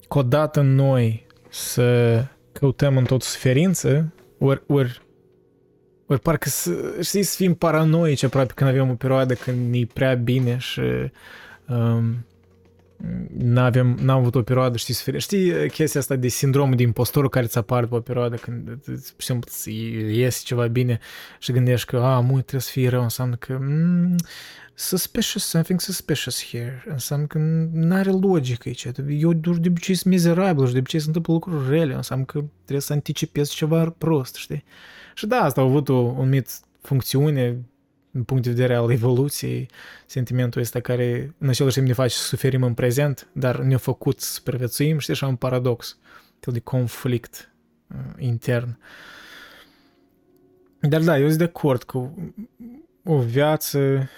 codat 0.08 0.56
în 0.56 0.76
noi 0.76 1.26
să 1.50 2.24
căutăm 2.52 2.98
în 2.98 3.04
tot 3.04 3.22
suferință, 3.22 4.14
ori, 4.40 4.64
ori, 4.68 5.02
ori 6.06 6.20
parcă 6.20 6.50
să, 6.50 6.72
știi, 7.02 7.24
să 7.24 7.36
fim 7.36 7.54
paranoici 7.54 8.24
aproape 8.24 8.54
când 8.56 8.70
avem 8.70 8.90
o 8.90 8.94
perioadă 8.94 9.34
când 9.34 9.76
e 9.76 9.88
prea 9.94 10.14
bine 10.14 10.58
și 10.58 10.82
um, 11.68 12.26
n-avem, 13.38 13.98
n-am 14.02 14.18
avut 14.18 14.36
o 14.36 14.42
perioadă, 14.42 14.78
știi, 14.78 14.94
să 14.94 15.18
Știi 15.18 15.70
chestia 15.70 16.00
asta 16.00 16.16
de 16.16 16.28
sindromul 16.28 16.76
de 16.76 16.84
impostorul 16.84 17.30
care 17.30 17.46
ți 17.46 17.58
apare 17.58 17.86
pe 17.86 17.96
o 17.96 18.00
perioadă 18.00 18.36
când, 18.36 18.70
de 18.86 19.02
exemplu, 19.18 19.72
iese 20.12 20.42
ceva 20.44 20.68
bine 20.68 21.00
și 21.40 21.52
gândești 21.52 21.88
că, 21.88 21.98
a, 21.98 22.20
mult 22.20 22.42
trebuie 22.42 22.62
să 22.62 22.72
fie 22.72 22.90
rău, 22.90 23.02
înseamnă 23.02 23.36
că 23.36 23.58
mm, 23.62 24.16
suspicious, 24.74 25.46
something 25.46 25.80
suspicious 25.80 26.46
here. 26.46 26.84
Înseamnă 26.88 27.26
că 27.26 27.38
nu 27.72 27.96
are 27.96 28.10
logică 28.10 28.64
aici. 28.66 28.88
Eu 29.08 29.34
de 29.34 29.50
obicei 29.50 29.96
sunt 29.96 30.14
mizerabil 30.14 30.68
și 30.68 30.74
de 30.74 30.80
obicei 30.80 31.00
se 31.00 31.08
întâmplă 31.08 31.34
lucruri 31.34 31.70
rele. 31.70 31.94
Înseamnă 31.94 32.26
că 32.26 32.44
trebuie 32.62 32.82
să 32.82 32.94
anticipez 32.94 33.50
ceva 33.50 33.96
prost, 33.98 34.36
știi? 34.36 34.64
Și 35.14 35.28
da, 35.28 35.38
asta 35.38 35.62
a 35.62 35.64
avut 35.64 35.90
o, 35.90 35.96
un 35.96 36.30
mit 36.30 36.60
funcțiune 36.82 37.58
din 38.16 38.24
punct 38.24 38.44
de 38.44 38.50
vedere 38.50 38.76
al 38.76 38.92
evoluției, 38.92 39.70
sentimentul 40.06 40.62
ăsta 40.62 40.80
care 40.80 41.36
în 41.38 41.50
același 41.50 41.76
timp 41.76 41.88
ne 41.88 41.94
face 41.94 42.16
să 42.16 42.24
suferim 42.24 42.64
în 42.64 42.74
prezent, 42.74 43.28
dar 43.32 43.60
ne-a 43.60 43.78
făcut 43.78 44.20
să 44.20 44.32
supraviețuim, 44.32 45.00
știi, 45.00 45.14
așa 45.14 45.28
un 45.28 45.36
paradox, 45.36 45.98
fel 46.40 46.54
de 46.54 46.60
conflict 46.60 47.52
uh, 47.88 47.98
intern. 48.18 48.78
Dar 50.80 51.02
da, 51.02 51.18
eu 51.18 51.26
sunt 51.26 51.38
de 51.38 51.44
acord 51.44 51.84
cu 51.84 52.34
o 53.04 53.18
viață 53.20 54.10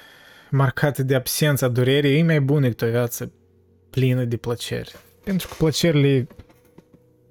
marcată 0.50 1.04
de 1.04 1.16
absența 1.16 1.68
durerii 1.68 2.20
e 2.20 2.24
mai 2.24 2.42
bună 2.42 2.62
decât 2.62 2.82
o 2.82 2.90
viață 2.90 3.32
plină 3.90 4.24
de 4.24 4.38
plăceri. 4.38 4.96
Pentru 5.24 5.48
că 5.48 5.54
plăcerile 5.58 6.28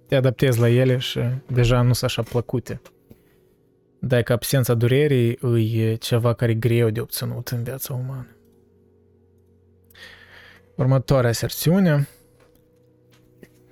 te 0.06 0.14
adaptezi 0.14 0.60
la 0.60 0.68
ele 0.68 0.98
și 0.98 1.20
deja 1.52 1.80
nu 1.80 1.92
sunt 1.92 2.10
așa 2.10 2.22
plăcute. 2.22 2.80
Dar 3.98 4.22
că 4.22 4.32
absența 4.32 4.74
durerii 4.74 5.38
e 5.78 5.94
ceva 5.94 6.34
care 6.34 6.50
e 6.50 6.54
greu 6.54 6.90
de 6.90 7.00
obținut 7.00 7.48
în 7.48 7.62
viața 7.62 7.94
umană. 7.94 8.36
Următoarea 10.74 11.30
aserțiune. 11.30 12.08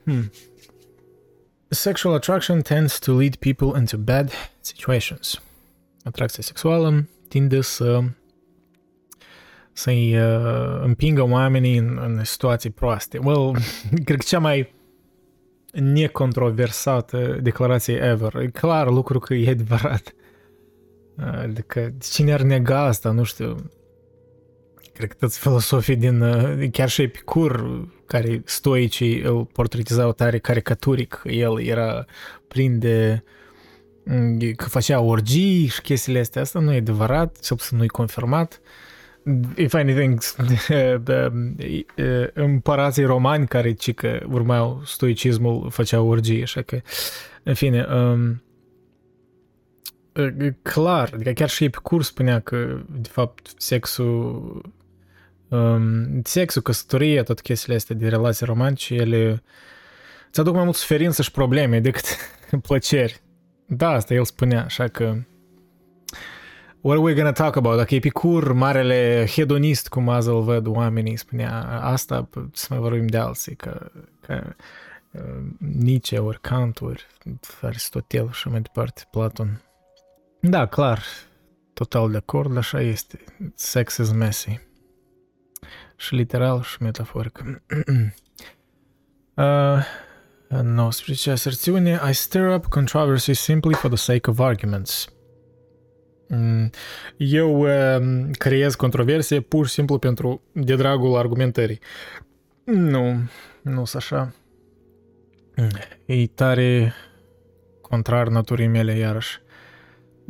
Hmm. 0.05 0.31
Sexual 1.69 2.15
attraction 2.15 2.61
tends 2.61 2.99
to 2.99 3.19
lead 3.19 3.37
people 3.37 3.79
into 3.79 3.97
bad 3.97 4.31
situations. 4.61 5.43
Atracția 6.05 6.43
sexuală 6.43 7.09
tinde 7.29 7.61
să 7.61 8.01
să-i 9.73 10.17
uh, 10.19 10.81
împingă 10.83 11.23
oamenii 11.23 11.77
în, 11.77 11.99
în 12.03 12.25
situații 12.25 12.71
proaste. 12.71 13.19
Well, 13.19 13.57
cred 14.05 14.19
că 14.19 14.25
cea 14.27 14.39
mai 14.39 14.74
necontroversată 15.75 17.39
declarație 17.43 17.95
ever. 17.95 18.35
E 18.35 18.47
clar 18.47 18.89
lucru 18.91 19.19
că 19.19 19.35
e 19.35 19.51
adevărat. 19.51 20.15
Adică 21.17 21.95
cine 22.01 22.33
ar 22.33 22.41
nega 22.41 22.81
asta, 22.81 23.11
nu 23.11 23.23
știu. 23.23 23.71
Cred 24.93 25.09
că 25.09 25.17
toți 25.19 25.39
filosofii 25.39 25.97
din, 25.97 26.25
chiar 26.71 26.89
și 26.89 27.03
Epicur, 27.03 27.85
care 28.07 28.43
stoicii 28.45 29.21
îl 29.21 29.45
portretizau 29.45 30.13
tare 30.13 30.39
caricaturic, 30.39 31.23
el 31.25 31.61
era 31.61 32.05
plin 32.49 32.79
de 32.79 33.23
că 34.57 34.69
făcea 34.69 35.01
orgii 35.01 35.67
și 35.67 35.81
chestiile 35.81 36.19
astea, 36.19 36.43
asta 36.43 36.59
nu 36.59 36.73
e 36.73 36.77
adevărat, 36.77 37.39
cel 37.41 37.57
puțin 37.57 37.77
nu 37.77 37.85
e 37.85 37.87
confirmat. 37.87 38.61
If 39.57 39.75
anything, 39.75 40.19
împărații 42.35 43.05
romani 43.05 43.47
care 43.47 43.73
ci 43.73 43.95
că 43.95 44.21
urmau 44.29 44.83
stoicismul 44.85 45.71
făceau 45.71 46.09
orgii, 46.09 46.43
așa 46.43 46.63
că, 46.63 46.81
în 47.43 47.55
fine, 47.55 47.87
um, 47.95 48.43
clar, 50.63 51.11
adică 51.15 51.31
chiar 51.31 51.49
și 51.49 51.65
Epicur 51.65 52.03
spunea 52.03 52.41
că, 52.41 52.83
de 53.01 53.09
fapt, 53.09 53.53
sexul, 53.57 54.63
um, 55.49 56.23
sexul, 56.23 56.63
căsătoria, 56.63 57.23
tot 57.23 57.41
chestiile 57.41 57.75
astea 57.77 57.97
de 57.97 58.09
relații 58.09 58.47
romantice, 58.47 58.95
ele 58.95 59.43
îți 60.29 60.41
aduc 60.41 60.55
mai 60.55 60.65
mult 60.65 60.77
suferință 60.77 61.23
și 61.23 61.31
probleme 61.31 61.81
decât 61.81 62.05
plăceri. 62.67 63.21
Da, 63.67 63.89
asta 63.89 64.15
el 64.15 64.25
spunea, 64.25 64.65
așa 64.65 64.89
că 64.89 65.17
What 66.85 66.97
are 66.97 67.05
we 67.05 67.15
gonna 67.15 67.33
talk 67.33 67.57
about? 67.57 67.77
Dacă 67.77 67.95
Epicur, 67.95 68.53
marele 68.53 69.27
hedonist, 69.27 69.89
cum 69.89 70.09
azi 70.09 70.29
îl 70.29 70.43
văd 70.43 70.67
oamenii, 70.67 71.17
spunea 71.17 71.81
asta, 71.83 72.29
să 72.53 72.67
mai 72.71 72.79
vorbim 72.79 73.07
de 73.07 73.17
alții, 73.17 73.57
că, 73.57 73.91
că 74.21 74.55
uh, 75.11 75.43
Nietzsche, 75.59 76.19
ori 76.19 76.41
Kant, 76.41 76.81
ori 76.81 77.07
Aristotel 77.61 78.31
și 78.33 78.49
mai 78.49 78.61
departe, 78.61 79.03
Platon. 79.11 79.63
Da, 80.41 80.67
clar, 80.67 81.03
total 81.73 82.11
de 82.11 82.17
acord, 82.17 82.57
așa 82.57 82.81
este. 82.81 83.19
Sex 83.55 83.97
is 83.97 84.13
messy. 84.13 84.61
Și 85.97 86.15
literal 86.15 86.63
și 86.63 86.83
metaforic. 86.83 87.43
uh, 89.35 89.85
19 90.63 91.31
aserțiune. 91.31 92.01
I 92.11 92.13
stir 92.13 92.55
up 92.55 92.65
controversy 92.67 93.33
simply 93.33 93.75
for 93.75 93.91
the 93.91 93.99
sake 93.99 94.31
of 94.31 94.39
arguments. 94.39 95.14
Mm, 96.37 96.71
eu 97.17 97.61
uh, 97.61 98.31
creez 98.39 98.75
controversie 98.75 99.41
pur 99.41 99.67
și 99.67 99.73
simplu 99.73 99.99
pentru 99.99 100.43
de 100.53 100.77
dragul 100.77 101.17
argumentării. 101.17 101.79
Nu, 102.65 103.15
nu 103.63 103.85
sunt 103.85 104.03
așa. 104.03 104.35
E 106.07 106.27
tare 106.27 106.93
contrar 107.81 108.29
naturii 108.29 108.67
mele, 108.67 108.97
iarăși 108.97 109.43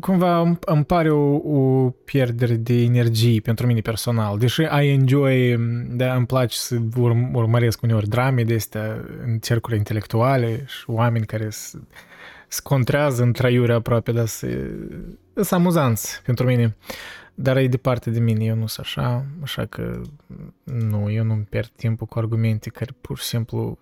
cumva 0.01 0.57
îmi 0.65 0.85
pare 0.85 1.11
o, 1.11 1.35
o 1.35 1.91
pierdere 1.91 2.55
de 2.55 2.75
energie 2.75 3.41
pentru 3.41 3.67
mine 3.67 3.81
personal. 3.81 4.39
Deși 4.39 4.63
I 4.63 4.89
enjoy, 4.89 5.57
da, 5.91 6.15
îmi 6.15 6.27
place 6.27 6.57
să 6.57 6.77
urm- 6.77 7.33
urmăresc 7.33 7.83
uneori 7.83 8.09
drame 8.09 8.45
de 8.45 8.55
astea 8.55 9.05
în 9.25 9.39
cercuri 9.39 9.77
intelectuale 9.77 10.65
și 10.67 10.85
oameni 10.87 11.27
care 11.27 11.49
se 12.55 12.61
contrează 12.63 13.23
în 13.23 13.33
traiuri 13.33 13.73
aproape, 13.73 14.13
dar 14.13 14.27
sunt 14.27 15.51
amuzanți 15.51 16.23
pentru 16.25 16.47
mine. 16.47 16.77
Dar 17.35 17.57
e 17.57 17.67
departe 17.67 18.11
de 18.11 18.19
mine, 18.19 18.45
eu 18.45 18.55
nu 18.55 18.67
sunt 18.67 18.87
așa, 18.87 19.27
așa 19.43 19.67
că 19.67 20.01
nu, 20.65 21.11
eu 21.11 21.25
nu-mi 21.25 21.45
pierd 21.45 21.71
timpul 21.77 22.07
cu 22.07 22.19
argumente 22.19 22.71
care 22.71 22.91
pur 23.01 23.19
și 23.19 23.25
simplu 23.25 23.79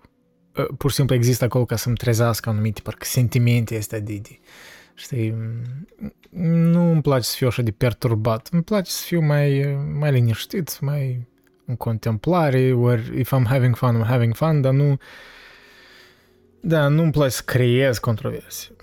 pur 0.77 0.89
și 0.89 0.95
simplu 0.95 1.15
există 1.15 1.45
acolo 1.45 1.65
ca 1.65 1.75
să-mi 1.75 1.95
trezească 1.95 2.49
anumite 2.49 2.81
parcă 2.81 3.05
sentimente 3.05 3.77
astea 3.77 3.99
de, 3.99 4.19
de 4.21 4.39
Știi, 4.95 5.35
nu 6.29 6.91
îmi 6.91 7.01
place 7.01 7.23
să 7.23 7.35
fiu 7.35 7.47
așa 7.47 7.61
de 7.61 7.71
perturbat. 7.71 8.47
Îmi 8.51 8.63
place 8.63 8.91
să 8.91 9.03
fiu 9.05 9.21
mai, 9.21 9.77
mai 9.99 10.11
liniștit, 10.11 10.79
mai 10.79 11.27
în 11.65 11.75
contemplare, 11.75 12.73
ori 12.73 13.19
if 13.19 13.33
I'm 13.35 13.45
having 13.45 13.75
fun, 13.75 14.01
I'm 14.03 14.07
having 14.07 14.35
fun, 14.35 14.61
dar 14.61 14.73
nu... 14.73 14.97
Da, 16.65 16.87
nu 16.87 17.01
îmi 17.01 17.11
place 17.11 17.29
să 17.29 17.41
creez 17.45 17.97
controverse. 17.97 18.75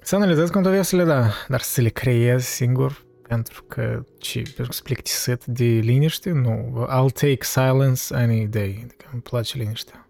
Să 0.00 0.16
analizez 0.16 0.50
controversele, 0.50 1.04
da, 1.04 1.30
dar 1.48 1.60
să 1.60 1.80
le 1.80 1.88
creez 1.88 2.44
singur, 2.44 3.04
pentru 3.28 3.62
că, 3.62 4.04
ce, 4.18 4.42
pentru 4.42 4.64
că 4.66 4.72
sunt 4.72 4.84
plictisit 4.84 5.44
de 5.44 5.64
liniște, 5.64 6.30
nu. 6.30 6.86
I'll 6.88 7.12
take 7.12 7.38
silence 7.40 8.14
any 8.14 8.46
day. 8.46 8.80
Adică 8.84 9.08
îmi 9.12 9.22
place 9.22 9.58
liniștea. 9.58 10.08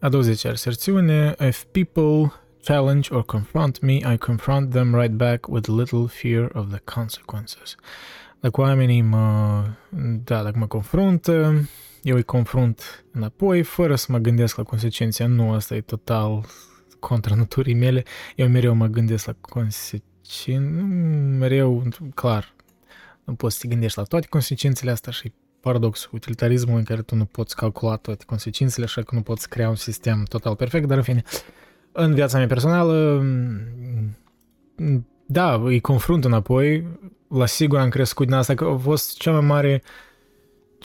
A 0.00 0.08
20 0.08 0.44
aserțiune, 0.44 1.34
if 1.48 1.64
people 1.70 2.32
challenge 2.64 3.14
or 3.14 3.24
confront 3.24 3.80
me, 3.80 3.92
I 3.92 4.16
confront 4.18 4.70
them 4.70 4.94
right 5.00 5.14
back 5.14 5.48
with 5.48 5.68
little 5.68 6.06
fear 6.06 6.50
of 6.52 6.68
the 6.68 6.80
consequences. 6.84 7.74
Dacă 8.40 8.60
oamenii 8.60 9.02
mă, 9.02 9.64
da, 10.24 10.42
dacă 10.42 10.58
mă 10.58 10.66
confruntă, 10.66 11.68
eu 12.06 12.16
îi 12.16 12.22
confrunt 12.22 13.04
înapoi, 13.12 13.62
fără 13.62 13.96
să 13.96 14.06
mă 14.12 14.18
gândesc 14.18 14.56
la 14.56 14.62
consecințe. 14.62 15.24
Nu, 15.24 15.52
asta 15.52 15.74
e 15.74 15.80
total 15.80 16.44
contra 17.00 17.34
naturii 17.44 17.74
mele. 17.74 18.02
Eu 18.36 18.48
mereu 18.48 18.74
mă 18.74 18.86
gândesc 18.86 19.26
la 19.26 19.34
consecințe, 19.40 20.58
mereu, 21.38 21.82
clar, 22.14 22.54
nu 23.24 23.34
poți 23.34 23.54
să 23.54 23.60
te 23.62 23.68
gândești 23.68 23.98
la 23.98 24.04
toate 24.04 24.26
consecințele 24.26 24.90
astea 24.90 25.12
și 25.12 25.32
paradox, 25.60 26.08
utilitarismul 26.12 26.78
în 26.78 26.84
care 26.84 27.02
tu 27.02 27.14
nu 27.14 27.24
poți 27.24 27.56
calcula 27.56 27.96
toate 27.96 28.24
consecințele, 28.26 28.84
așa 28.84 29.02
că 29.02 29.14
nu 29.14 29.22
poți 29.22 29.48
crea 29.48 29.68
un 29.68 29.74
sistem 29.74 30.24
total 30.28 30.56
perfect, 30.56 30.86
dar 30.86 30.96
în 30.96 31.02
fine, 31.02 31.22
în 31.92 32.14
viața 32.14 32.38
mea 32.38 32.46
personală, 32.46 33.24
da, 35.26 35.54
îi 35.54 35.80
confrunt 35.80 36.24
înapoi, 36.24 36.86
la 37.28 37.46
sigur 37.46 37.78
am 37.78 37.88
crescut 37.88 38.26
din 38.26 38.34
asta, 38.34 38.54
că 38.54 38.64
a 38.64 38.76
fost 38.76 39.18
cea 39.18 39.32
mai 39.32 39.40
mare 39.40 39.82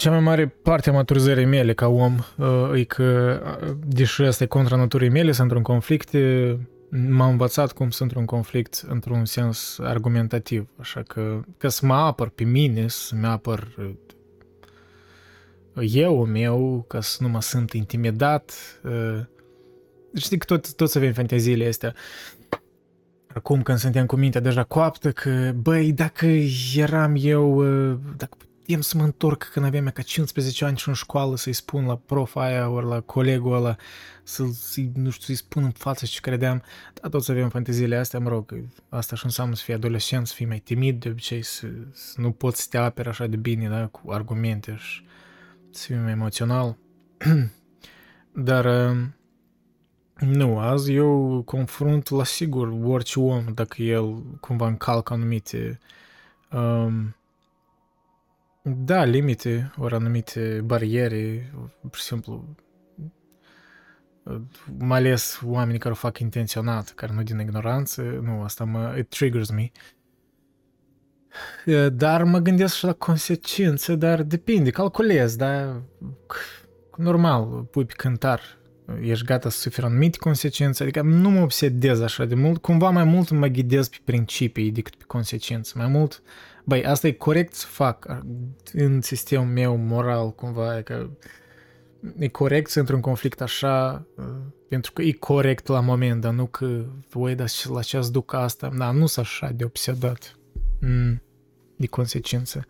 cea 0.02 0.12
mai 0.12 0.20
mare 0.20 0.48
parte 0.48 0.90
a 0.90 0.94
maturizării 0.94 1.46
mele 1.46 1.74
ca 1.74 1.88
om 1.88 2.18
uh, 2.38 2.80
e 2.80 2.84
că, 2.84 3.42
uh, 3.64 3.78
deși 3.86 4.22
asta 4.22 4.44
e 4.44 4.48
contra 4.48 4.76
naturii 4.76 5.10
mele, 5.10 5.32
sunt 5.32 5.40
într-un 5.40 5.64
conflict, 5.64 6.14
m-am 6.90 7.30
învățat 7.30 7.72
cum 7.72 7.90
sunt 7.90 8.00
într-un 8.00 8.26
conflict 8.26 8.86
într-un 8.88 9.26
sens 9.26 9.80
argumentativ. 9.84 10.70
Așa 10.80 11.02
că, 11.02 11.42
că 11.58 11.68
să 11.68 11.86
mă 11.86 11.94
apăr 11.94 12.30
pe 12.30 12.44
mine, 12.44 12.88
să 12.88 13.16
mă 13.16 13.28
apăr 13.28 13.68
uh, 13.78 13.92
eu 15.94 16.26
meu, 16.26 16.86
ca 16.88 17.02
să 17.02 17.18
nu 17.24 17.30
mă 17.30 17.42
sunt 17.42 17.72
intimidat. 17.72 18.54
Știi 20.16 20.38
că 20.38 20.46
tot, 20.46 20.74
toți 20.74 20.98
avem 20.98 21.14
fanteziile 21.14 21.68
astea. 21.68 21.94
Acum 23.34 23.62
când 23.62 23.78
suntem 23.78 24.06
cu 24.06 24.16
mintea 24.16 24.42
deja 24.42 24.64
coaptă 24.64 25.12
că, 25.12 25.52
băi, 25.56 25.92
dacă 25.92 26.26
eram 26.76 27.16
eu, 27.18 27.64
dacă 28.18 28.38
putem 28.72 28.90
să 28.90 28.98
mă 28.98 29.04
întorc 29.04 29.44
când 29.44 29.66
aveam 29.66 29.86
ca 29.86 30.02
15 30.02 30.66
ani 30.66 30.78
și 30.78 30.88
în 30.88 30.94
școală 30.94 31.36
să-i 31.36 31.54
spun 31.54 31.86
la 31.86 31.96
prof 31.96 32.36
aia 32.36 32.70
ori 32.70 32.86
la 32.86 33.00
colegul 33.00 33.54
ăla, 33.54 33.76
să 34.24 34.44
nu 34.94 35.10
știu, 35.10 35.26
să-i 35.26 35.36
spun 35.36 35.64
în 35.64 35.72
față 35.72 36.06
ce 36.06 36.20
credeam. 36.20 36.64
Dar 36.94 37.12
toți 37.12 37.32
avem 37.32 37.50
fanteziile 37.50 37.96
astea, 37.96 38.20
mă 38.20 38.30
rog, 38.30 38.56
asta 38.90 39.16
și 39.16 39.26
înseamnă 39.26 39.56
să 39.56 39.64
fii 39.64 39.74
adolescent, 39.74 40.28
să 40.28 40.34
fii 40.34 40.46
mai 40.46 40.60
timid 40.60 41.00
de 41.00 41.10
obicei, 41.10 41.42
să, 41.42 41.68
să 41.92 42.22
nu 42.22 42.32
poți 42.32 42.62
să 42.62 42.68
te 42.70 42.78
aperi 42.78 43.08
așa 43.08 43.28
de 43.28 43.36
bine, 43.36 43.68
da, 43.70 43.88
cu 43.88 44.12
argumente 44.12 44.76
și 44.80 45.06
să 45.70 45.86
fii 45.86 45.96
mai 45.96 46.12
emoțional. 46.12 46.78
Dar 48.50 48.96
nu, 50.20 50.60
azi 50.60 50.94
eu 50.94 51.42
confrunt 51.46 52.10
la 52.10 52.24
sigur 52.24 52.74
orice 52.84 53.20
om 53.20 53.46
dacă 53.54 53.82
el 53.82 54.24
cumva 54.40 54.68
încalcă 54.68 55.14
anumite 55.14 55.80
um, 56.52 57.16
da, 58.64 59.04
limite, 59.04 59.72
ori 59.78 59.94
anumite 59.94 60.62
bariere, 60.66 61.54
pur 61.82 61.96
și 61.96 62.04
simplu, 62.04 62.56
mai 64.78 64.98
ales 64.98 65.40
oamenii 65.46 65.80
care 65.80 65.94
o 65.94 65.98
fac 65.98 66.20
intenționat, 66.20 66.90
care 66.90 67.14
nu 67.14 67.24
din 67.24 67.40
ignoranță, 67.40 68.02
nu, 68.02 68.42
asta 68.42 68.64
mă, 68.64 68.96
it 68.98 69.10
triggers 69.10 69.50
me. 69.50 69.72
Dar 71.90 72.24
mă 72.24 72.40
gândesc 72.40 72.76
și 72.76 72.86
la 72.86 72.94
consecințe, 72.94 73.96
dar 73.96 74.24
depinde, 74.24 74.70
calculez, 74.70 75.36
da, 75.36 75.82
normal, 76.98 77.68
pui 77.72 77.86
pe 77.86 77.94
cântar, 77.98 78.42
ești 79.02 79.26
gata 79.26 79.50
să 79.50 79.60
suferi 79.60 79.86
anumite 79.86 80.18
consecințe, 80.18 80.84
adică 80.84 81.02
nu 81.02 81.30
mă 81.30 81.42
obsedez 81.42 82.02
așa 82.02 82.26
de 82.26 82.36
mult, 82.36 82.62
cumva 82.62 82.90
mai 82.90 83.04
mult 83.04 83.30
mă 83.30 83.48
ghidez 83.48 83.88
pe 83.88 83.98
principii 84.04 84.72
decât 84.72 84.96
pe 84.96 85.04
consecințe, 85.08 85.74
mai 85.76 85.88
mult 85.88 86.22
băi, 86.64 86.86
asta 86.86 87.08
e 87.08 87.12
corect 87.12 87.54
să 87.54 87.68
fac 87.68 88.24
în 88.74 89.02
sistemul 89.02 89.48
meu 89.48 89.76
moral, 89.76 90.36
cumva, 90.36 90.78
e 90.78 90.82
că 90.82 91.10
e 92.18 92.28
corect 92.28 92.70
să 92.70 92.80
intru 92.80 92.96
în 92.96 93.02
conflict 93.02 93.42
așa, 93.42 94.06
pentru 94.70 94.92
că 94.92 95.02
e 95.02 95.12
corect 95.12 95.68
la 95.68 95.80
moment, 95.80 96.22
dar 96.22 96.34
nu 96.34 96.46
că, 96.46 96.86
voi, 97.10 97.36
dar 97.36 97.48
la 97.70 97.82
ce 97.82 97.98
ați 97.98 98.12
duc 98.12 98.34
asta, 98.34 98.72
da, 98.78 98.92
nu 98.92 99.06
sunt 99.06 99.26
așa 99.26 99.52
de 99.52 99.64
obsedat 99.64 100.36
mm, 100.80 101.22
de 101.76 101.88
consecință. 101.88 102.66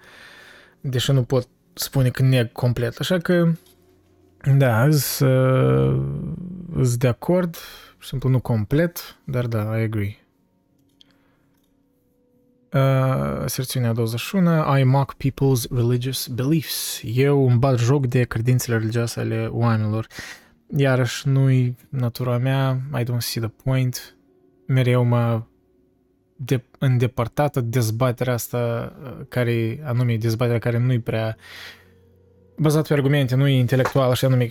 Deși 0.82 1.12
nu 1.12 1.24
pot 1.24 1.48
spune 1.74 2.10
că 2.10 2.24
neg 2.24 2.52
complet, 2.52 3.00
așa 3.00 3.18
că, 3.18 3.52
da, 4.58 4.92
sunt 4.92 6.96
de 6.96 7.08
acord, 7.08 7.56
simplu 8.00 8.30
nu 8.30 8.40
complet, 8.40 9.20
dar 9.24 9.48
da, 9.48 9.78
I 9.78 9.82
agree. 9.82 10.21
Uh, 12.74 13.44
secțiunea 13.46 13.94
21, 13.94 14.78
I 14.78 14.84
mock 14.84 15.16
people's 15.16 15.70
religious 15.76 16.28
beliefs. 16.28 17.02
Eu 17.04 17.48
îmi 17.50 17.60
bat 17.60 17.78
joc 17.78 18.06
de 18.06 18.24
credințele 18.24 18.78
religioase 18.78 19.20
ale 19.20 19.48
oamenilor. 19.52 20.08
Iarăși 20.76 21.28
nu-i 21.28 21.76
natura 21.90 22.38
mea, 22.38 22.82
I 23.00 23.04
don't 23.04 23.18
see 23.18 23.42
the 23.42 23.52
point. 23.64 24.16
Mereu 24.66 25.04
mă 25.04 25.42
de, 26.36 26.64
îndepărtată 26.80 27.62
dezbaterea 27.62 28.34
asta, 28.34 28.94
care, 29.30 29.82
anume 29.84 30.18
dezbaterea 30.18 30.60
care 30.60 30.78
nu-i 30.78 31.00
prea 31.00 31.38
bazat 32.58 32.88
pe 32.88 32.94
argumente, 32.94 33.36
nu 33.36 33.48
e 33.48 33.58
intelectual, 33.58 34.10
așa 34.10 34.28
nume 34.28 34.50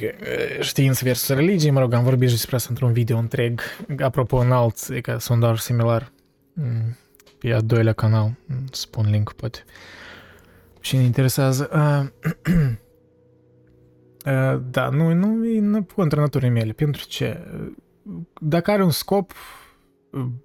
știință 0.60 1.04
versus 1.04 1.36
religie, 1.36 1.70
mă 1.70 1.80
rog, 1.80 1.92
am 1.92 2.04
vorbit 2.04 2.28
despre 2.28 2.56
asta 2.56 2.68
într-un 2.70 2.92
video 2.92 3.18
întreg, 3.18 3.60
apropo 3.98 4.36
în 4.36 4.52
alt, 4.52 4.76
e 4.88 5.00
ca 5.00 5.18
sondaj 5.18 5.58
similar. 5.58 6.12
Mm 6.52 6.96
pe 7.40 7.52
a 7.52 7.60
doilea 7.60 7.92
canal. 7.92 8.36
Spun 8.70 9.10
link 9.10 9.32
poate. 9.32 9.64
Și 10.80 10.96
ne 10.96 11.02
interesează. 11.02 11.70
Uh, 11.72 12.32
uh, 14.26 14.60
da, 14.70 14.88
nu, 14.88 15.12
nu 15.12 15.46
e 15.46 15.86
contra 15.94 16.20
naturii 16.20 16.50
mele. 16.50 16.72
Pentru 16.72 17.04
ce? 17.06 17.40
Dacă 18.40 18.70
are 18.70 18.84
un 18.84 18.90
scop, 18.90 19.32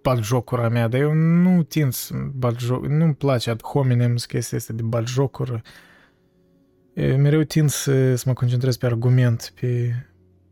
bat 0.01 0.17
jocura 0.17 0.69
mea, 0.69 0.87
dar 0.87 0.99
eu 0.99 1.13
nu 1.13 1.63
tind 1.63 1.93
să 1.93 2.13
bat 2.33 2.59
joc, 2.59 2.85
nu-mi 2.85 3.15
place 3.15 3.49
ad 3.49 3.61
hominem 3.61 4.15
chestia 4.15 4.57
asta 4.57 4.73
de 4.73 4.81
bat 4.81 5.07
jocură. 5.07 5.61
Mereu 6.93 7.41
tind 7.41 7.69
să, 7.69 8.15
să 8.15 8.23
mă 8.27 8.33
concentrez 8.33 8.77
pe 8.77 8.85
argument, 8.85 9.53
pe, 9.59 9.67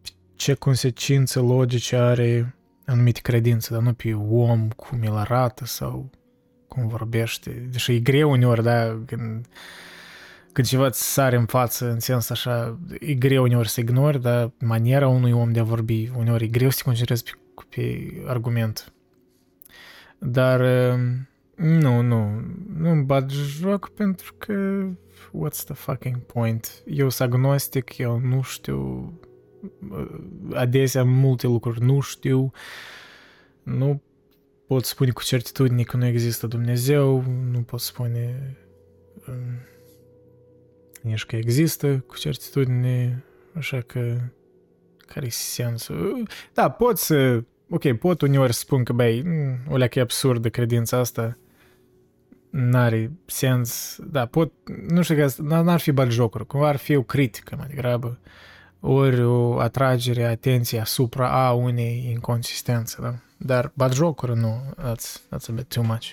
pe 0.02 0.10
ce 0.36 0.54
consecințe 0.54 1.40
logice 1.40 1.96
are 1.96 2.56
anumite 2.86 3.20
credințe, 3.22 3.74
dar 3.74 3.82
nu 3.82 3.94
pe 3.94 4.14
om, 4.14 4.68
cum 4.68 5.02
el 5.02 5.16
arată 5.16 5.66
sau 5.66 6.10
cum 6.74 6.88
vorbește. 6.88 7.50
Deși 7.72 7.92
e 7.92 8.00
greu 8.00 8.32
uneori, 8.32 8.64
da, 8.64 9.00
când, 9.06 9.46
când 10.52 10.68
ceva 10.68 10.90
ți 10.90 11.04
sare 11.14 11.36
în 11.36 11.46
față, 11.46 11.90
în 11.90 12.00
sens 12.00 12.30
așa, 12.30 12.80
e 13.00 13.14
greu 13.14 13.44
uneori 13.44 13.70
să 13.70 13.80
ignori, 13.80 14.22
dar 14.22 14.52
maniera 14.60 15.08
unui 15.08 15.32
om 15.32 15.52
de 15.52 15.60
a 15.60 15.64
vorbi, 15.64 16.12
uneori 16.18 16.44
e 16.44 16.48
greu 16.48 16.70
să 16.70 16.78
te 16.78 16.84
concentrezi 16.84 17.24
pe, 17.24 17.32
pe 17.70 18.14
argument. 18.28 18.94
Dar 20.18 20.62
nu, 21.56 22.02
nu, 22.02 22.42
nu-mi 22.78 23.04
bat 23.04 23.30
joc 23.30 23.90
pentru 23.90 24.34
că 24.38 24.86
what's 25.32 25.64
the 25.66 25.74
fucking 25.74 26.18
point? 26.18 26.84
Eu 26.86 27.10
sunt 27.10 27.34
agnostic, 27.34 27.98
eu 27.98 28.20
nu 28.20 28.42
știu 28.42 29.14
adesea 30.54 31.04
multe 31.04 31.48
lucruri 31.48 31.82
nu 31.82 32.00
știu, 32.00 32.52
nu 33.64 34.02
pot 34.74 34.86
spune 34.86 35.12
cu 35.12 35.24
certitudine 35.24 35.84
că 35.84 35.98
nu 35.98 36.06
există 36.06 36.48
Dumnezeu, 36.48 37.24
nu 37.52 37.62
pot 37.62 37.80
spune 37.80 38.56
um, 39.28 39.36
nici 41.02 41.26
că 41.26 41.36
există 41.36 42.04
cu 42.08 42.18
certitudine, 42.18 43.24
așa 43.58 43.82
că 43.82 44.18
care 44.98 45.26
e 45.26 45.30
sensul? 45.30 46.28
Da, 46.54 46.70
pot 46.70 46.98
să, 46.98 47.44
ok, 47.70 47.94
pot 47.94 48.22
uneori 48.22 48.54
să 48.54 48.60
spun 48.60 48.84
că, 48.84 48.94
băi, 48.94 49.24
o 49.70 49.78
leacă 49.78 50.00
e 50.00 50.02
absurdă 50.02 50.50
credința 50.50 50.98
asta, 50.98 51.38
n-are 52.50 53.12
sens, 53.26 54.00
da, 54.12 54.26
pot, 54.26 54.52
nu 54.88 55.02
știu 55.02 55.16
că 55.16 55.42
n-ar 55.42 55.80
fi 55.80 55.94
jocuri, 56.08 56.48
cumva 56.48 56.68
ar 56.68 56.76
fi 56.76 56.96
o 56.96 57.04
critică 57.04 57.56
mai 57.58 57.68
degrabă, 57.68 58.20
ori 58.80 59.24
o 59.24 59.60
atragere 59.60 60.24
a 60.24 60.30
atenției 60.30 60.82
asupra 60.82 61.48
a 61.48 61.52
unei 61.52 62.10
inconsistențe, 62.12 62.98
da? 63.02 63.16
Dar 63.46 63.72
batjocuri 63.74 64.36
nu, 64.36 64.74
that's, 64.78 65.22
that's 65.22 65.50
a 65.50 65.54
bit 65.54 65.68
too 65.68 65.84
much. 65.84 66.12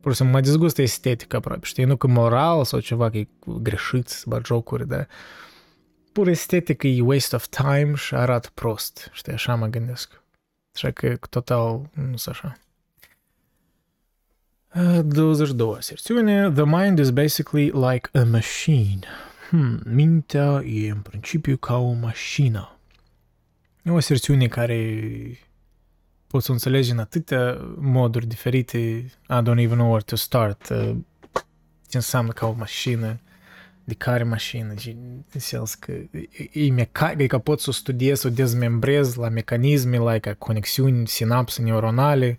Pur 0.00 0.10
și 0.10 0.16
simplu 0.16 0.36
mă 0.36 0.44
dezgustă 0.44 0.82
estetica 0.82 1.36
aproape, 1.36 1.66
știi? 1.66 1.84
Nu 1.84 1.96
că 1.96 2.06
moral 2.06 2.64
sau 2.64 2.80
ceva 2.80 3.10
că 3.10 3.16
e 3.16 3.28
greșit 3.62 4.08
să 4.08 4.24
batjocuri, 4.26 4.88
dar 4.88 5.08
pur 6.12 6.28
estetică 6.28 6.86
e 6.86 7.00
waste 7.00 7.36
of 7.36 7.46
time 7.46 7.92
și 7.94 8.14
arată 8.14 8.48
prost, 8.54 9.10
știi? 9.12 9.32
Așa 9.32 9.54
mă 9.54 9.66
gândesc. 9.66 10.22
Așa 10.74 10.90
că 10.90 11.16
total 11.30 11.90
nu 11.92 12.16
sunt 12.16 12.34
așa. 12.34 12.58
22. 15.02 15.76
Serțiune. 15.78 16.50
The 16.50 16.64
mind 16.64 16.98
is 16.98 17.10
basically 17.10 17.70
like 17.70 18.08
a 18.12 18.24
machine. 18.24 18.98
Hmm, 19.48 19.80
mintea 19.84 20.62
e 20.64 20.90
în 20.90 21.00
principiu 21.00 21.56
ca 21.56 21.76
o 21.76 21.92
mașină. 21.92 22.78
E 23.82 23.90
o 23.90 24.00
serțiune 24.00 24.46
care 24.46 25.00
poți 26.26 26.46
să 26.46 26.52
înțelegi 26.52 26.90
în 26.90 26.98
atâtea 26.98 27.58
moduri 27.76 28.26
diferite. 28.26 28.78
I 29.28 29.42
don't 29.42 29.58
even 29.58 29.76
know 29.76 29.88
where 29.88 30.04
to 30.04 30.16
start. 30.16 30.68
Uh, 30.68 30.96
ce 31.88 31.96
înseamnă 31.96 32.32
ca 32.32 32.46
o 32.46 32.52
mașină, 32.52 33.20
de 33.84 33.94
care 33.94 34.22
mașină, 34.22 34.74
în 35.32 35.40
sens 35.40 35.74
că 35.74 35.92
e, 36.52 36.70
meca- 36.74 37.14
e 37.16 37.26
că 37.26 37.38
poți 37.38 37.62
să 37.62 37.70
o 37.70 37.72
studiezi, 37.72 38.20
să 38.20 38.26
o 38.26 38.30
dezmembrezi 38.30 39.18
la 39.18 39.28
mecanisme, 39.28 39.98
la 39.98 40.18
ca 40.18 40.34
conexiuni, 40.34 41.06
sinapse 41.06 41.62
neuronale, 41.62 42.38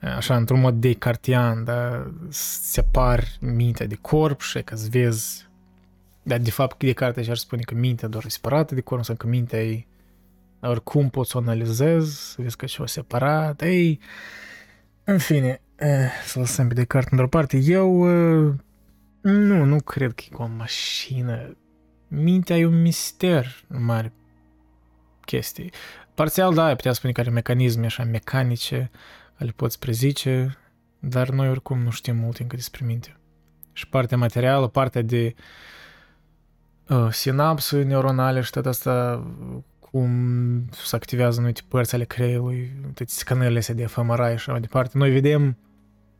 așa, 0.00 0.36
într-un 0.36 0.60
mod 0.60 0.74
decartian, 0.74 1.64
da, 1.64 2.10
separ 2.28 3.24
mintea 3.40 3.86
de 3.86 3.98
corp 4.00 4.40
și 4.40 4.62
ca 4.62 4.76
să 4.76 4.86
vezi 4.90 5.48
Dar 6.22 6.38
de 6.38 6.50
fapt 6.50 6.78
de 6.78 6.92
carte 6.92 7.22
și-ar 7.22 7.36
spune 7.36 7.62
că 7.62 7.74
mintea 7.74 8.08
doar 8.08 8.24
e 8.26 8.28
separată 8.28 8.74
de 8.74 8.80
corp, 8.80 9.04
sau 9.04 9.14
că 9.14 9.26
mintea 9.26 9.64
e 9.64 9.86
oricum 10.68 11.08
poți 11.08 11.30
să 11.30 11.36
o 11.36 11.40
analizezi, 11.40 12.30
să 12.30 12.42
vezi 12.42 12.56
că 12.56 12.64
e 12.64 12.68
ceva 12.68 12.86
separat, 12.86 13.62
ei, 13.62 14.00
în 15.04 15.18
fine, 15.18 15.60
eh, 15.76 16.10
să 16.24 16.38
lăsăm 16.38 16.68
pe 16.68 16.74
Descartes 16.74 17.10
într-o 17.10 17.28
parte. 17.28 17.56
Eu 17.56 18.08
eh, 18.08 18.54
nu, 19.20 19.64
nu 19.64 19.80
cred 19.80 20.12
că 20.12 20.22
e 20.26 20.34
cu 20.34 20.42
o 20.42 20.46
mașină. 20.56 21.56
Mintea 22.08 22.56
e 22.56 22.66
un 22.66 22.82
mister 22.82 23.64
în 23.68 23.84
mare 23.84 24.12
chestii. 25.24 25.72
Parțial, 26.14 26.54
da, 26.54 26.64
ai 26.64 26.76
putea 26.76 26.92
spune 26.92 27.12
că 27.12 27.20
are 27.20 27.30
mecanisme 27.30 27.86
așa 27.86 28.04
mecanice, 28.04 28.90
le 29.36 29.52
poți 29.56 29.78
prezice, 29.78 30.58
dar 30.98 31.28
noi 31.28 31.48
oricum 31.48 31.78
nu 31.78 31.90
știm 31.90 32.16
mult 32.16 32.36
încă 32.36 32.56
despre 32.56 32.84
minte. 32.86 33.16
Și 33.72 33.88
partea 33.88 34.16
materială, 34.16 34.68
partea 34.68 35.02
de 35.02 35.34
uh, 36.88 37.08
sinapsuri 37.10 37.84
neuronale 37.84 38.40
și 38.40 38.50
tot 38.50 38.66
asta 38.66 39.26
cum 39.90 40.68
se 40.70 40.96
activează 40.96 41.38
anumite 41.38 41.60
părți 41.68 41.94
ale 41.94 42.04
creierului, 42.04 42.72
toate 42.82 43.04
scanările 43.06 43.58
astea 43.58 43.74
de 43.74 43.86
fMRI 43.86 44.16
și 44.16 44.22
așa 44.22 44.50
mai 44.50 44.60
departe. 44.60 44.98
Noi 44.98 45.10
vedem 45.10 45.56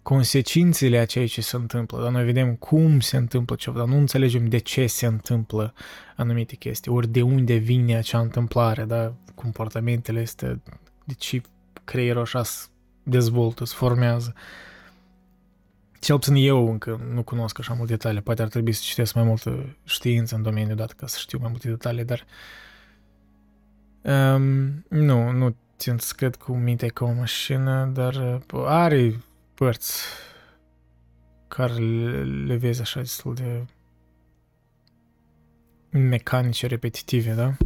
consecințele 0.03 0.99
a 0.99 1.05
ceea 1.07 1.27
ce 1.27 1.41
se 1.41 1.57
întâmplă, 1.57 2.03
dar 2.03 2.11
noi 2.11 2.25
vedem 2.25 2.55
cum 2.55 3.01
se 3.01 3.17
întâmplă 3.17 3.57
ceva, 3.57 3.79
dar 3.79 3.87
nu 3.87 3.97
înțelegem 3.97 4.49
de 4.49 4.59
ce 4.59 4.87
se 4.87 5.07
întâmplă 5.07 5.75
anumite 6.17 6.55
chestii, 6.55 6.91
ori 6.91 7.09
de 7.09 7.23
unde 7.23 7.55
vine 7.55 7.97
acea 7.97 8.19
întâmplare, 8.19 8.85
da? 8.85 9.15
comportamentele 9.35 10.21
este, 10.21 10.61
de 11.05 11.15
ce 11.15 11.41
creierul 11.85 12.23
așa 12.23 12.43
se 12.43 12.67
dezvoltă, 13.03 13.65
se 13.65 13.75
formează. 13.77 14.35
Cel 16.01 16.19
puțin 16.19 16.35
eu 16.35 16.71
încă 16.71 17.01
nu 17.13 17.23
cunosc 17.23 17.59
așa 17.59 17.75
multe 17.75 17.93
detalii, 17.93 18.21
poate 18.21 18.43
ar 18.43 18.49
trebui 18.49 18.73
să 18.73 18.83
citesc 18.85 19.15
mai 19.15 19.25
multă 19.25 19.77
știință 19.85 20.35
în 20.35 20.43
domeniul 20.43 20.77
dat 20.77 20.93
ca 20.93 21.07
să 21.07 21.17
știu 21.21 21.39
mai 21.41 21.49
multe 21.51 21.69
detalii, 21.69 22.05
dar 22.05 22.27
um, 24.03 24.85
nu, 24.89 25.31
nu 25.31 25.57
țin 25.79 25.99
să 25.99 26.13
cred 26.17 26.37
că 26.37 26.53
mintea 26.53 26.87
e 26.87 26.91
ca 26.91 27.05
o 27.05 27.13
mașină, 27.13 27.91
dar 27.95 28.41
uh, 28.55 28.63
are 28.67 29.21
părți 29.55 30.03
care 31.49 31.73
le, 31.73 32.25
le 32.25 32.57
vezi 32.57 32.81
așa 32.81 33.01
destul 33.01 33.35
de 33.35 33.65
mecanice, 35.99 36.67
repetitive, 36.67 37.33
da? 37.33 37.57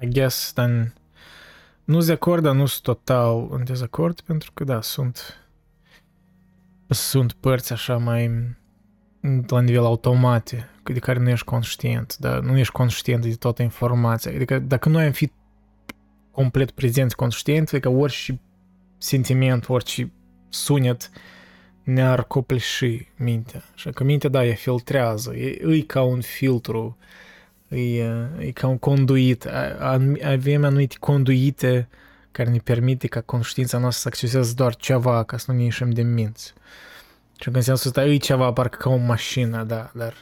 I 0.00 0.08
guess, 0.08 0.52
dar 0.52 0.92
nu 1.84 1.94
sunt 1.94 2.06
de 2.06 2.12
acord, 2.12 2.42
dar 2.42 2.54
nu 2.54 2.66
sunt 2.66 2.82
total 2.82 3.48
în 3.50 3.64
dezacord, 3.64 4.20
pentru 4.20 4.52
că, 4.52 4.64
da, 4.64 4.80
sunt 4.80 5.36
sunt 6.88 7.32
părți 7.32 7.72
așa 7.72 7.96
mai 7.96 8.56
la 9.46 9.60
nivel 9.60 9.84
automate, 9.84 10.68
de 10.82 10.98
care 10.98 11.18
nu 11.18 11.28
ești 11.28 11.44
conștient, 11.44 12.16
da? 12.16 12.40
nu 12.40 12.58
ești 12.58 12.72
conștient 12.72 13.22
de 13.22 13.34
toată 13.34 13.62
informația. 13.62 14.32
Adică 14.34 14.58
dacă 14.58 14.88
noi 14.88 15.04
am 15.04 15.12
fi 15.12 15.32
complet 16.32 16.70
prezenți 16.70 17.16
conștient, 17.16 17.68
adică 17.68 17.88
orice 17.88 18.40
sentiment, 18.98 19.68
orice 19.68 20.12
sunet 20.48 21.10
ne-ar 21.82 22.24
copleși 22.24 23.08
mintea. 23.16 23.62
Așa 23.74 23.90
că 23.90 24.04
mintea, 24.04 24.28
da, 24.28 24.44
e 24.44 24.54
filtrează, 24.54 25.34
e, 25.36 25.74
e 25.76 25.80
ca 25.80 26.02
un 26.02 26.20
filtru, 26.20 26.96
e, 27.68 28.02
e 28.38 28.50
ca 28.54 28.66
un 28.66 28.78
conduit. 28.78 29.46
Avem 30.22 30.64
anumite 30.64 30.96
conduite 31.00 31.88
care 32.30 32.50
ne 32.50 32.58
permite 32.58 33.06
ca 33.06 33.20
conștiința 33.20 33.78
noastră 33.78 34.00
să 34.00 34.08
acceseze 34.08 34.54
doar 34.54 34.76
ceva, 34.76 35.22
ca 35.22 35.36
să 35.36 35.52
nu 35.52 35.56
ne 35.56 35.64
ieșim 35.64 35.90
de 35.90 36.02
minți. 36.02 36.52
Și 37.40 37.48
în 37.52 37.60
sensul 37.60 37.86
ăsta 37.86 38.04
e 38.04 38.16
ceva 38.16 38.52
parcă 38.52 38.78
ca 38.80 38.90
o 38.90 38.96
mașină, 38.96 39.64
da, 39.64 39.90
dar 39.94 40.14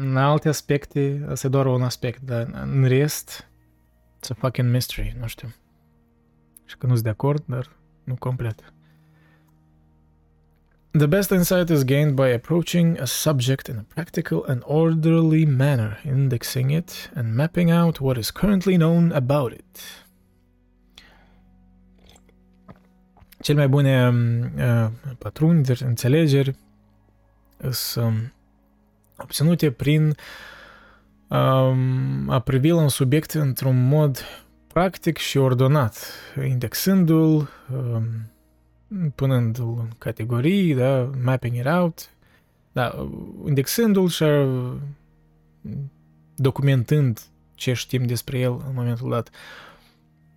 în 0.00 0.16
alte 0.16 0.48
aspecte, 0.48 1.26
asta 1.30 1.46
e 1.46 1.50
doar 1.50 1.66
un 1.66 1.82
aspect, 1.82 2.20
dar 2.20 2.66
în 2.72 2.84
rest, 2.84 3.48
it's 4.26 4.30
a 4.30 4.40
fucking 4.40 4.70
mystery, 4.70 5.16
nu 5.20 5.26
știu. 5.26 5.54
Și 6.64 6.76
că 6.76 6.86
nu 6.86 6.92
sunt 6.92 7.04
de 7.04 7.10
acord, 7.10 7.42
dar 7.46 7.76
nu 8.04 8.14
complet. 8.14 8.72
The 10.90 11.06
best 11.06 11.30
insight 11.30 11.68
is 11.68 11.84
gained 11.84 12.14
by 12.14 12.32
approaching 12.32 13.00
a 13.00 13.04
subject 13.04 13.66
in 13.66 13.76
a 13.76 13.84
practical 13.94 14.44
and 14.48 14.62
orderly 14.64 15.44
manner, 15.44 16.02
indexing 16.06 16.70
it 16.70 17.10
and 17.14 17.34
mapping 17.34 17.70
out 17.70 17.98
what 17.98 18.16
is 18.16 18.30
currently 18.30 18.76
known 18.76 19.12
about 19.12 19.52
it. 19.52 19.80
Cel 23.40 23.54
mai 23.54 23.68
bune 23.68 24.08
uh, 24.56 24.90
patruni 25.18 25.62
de 25.62 25.76
înțelegeri 25.80 26.54
sunt 27.70 28.04
um, 28.04 28.32
obținute 29.16 29.70
prin 29.70 30.02
um, 30.04 30.14
a 31.28 32.40
privi 32.44 32.68
la 32.68 32.80
un 32.80 32.88
subiect 32.88 33.30
într-un 33.30 33.88
mod 33.88 34.24
practic 34.66 35.16
și 35.16 35.38
ordonat, 35.38 35.96
indexându-l, 36.48 37.48
um, 37.72 39.10
punându-l 39.14 39.78
în 39.78 39.88
categorii, 39.98 40.74
da, 40.74 41.10
mapping 41.22 41.56
it 41.56 41.66
out, 41.66 42.10
da, 42.72 43.08
indexându-l 43.46 44.08
și 44.08 44.24
documentând 46.34 47.20
ce 47.54 47.72
știm 47.72 48.06
despre 48.06 48.38
el 48.38 48.52
în 48.52 48.72
momentul 48.74 49.10
dat. 49.10 49.30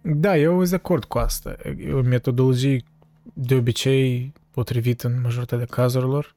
Da, 0.02 0.38
eu 0.38 0.58
sunt 0.58 0.70
de 0.70 0.76
acord 0.76 1.04
cu 1.04 1.18
asta. 1.18 1.56
E 1.78 1.94
o 1.94 2.02
metodologie 2.02 2.84
de 3.34 3.56
obicei 3.56 4.34
potrivit 4.52 5.02
în 5.02 5.22
majoritatea 5.22 5.66
cazurilor, 5.66 6.36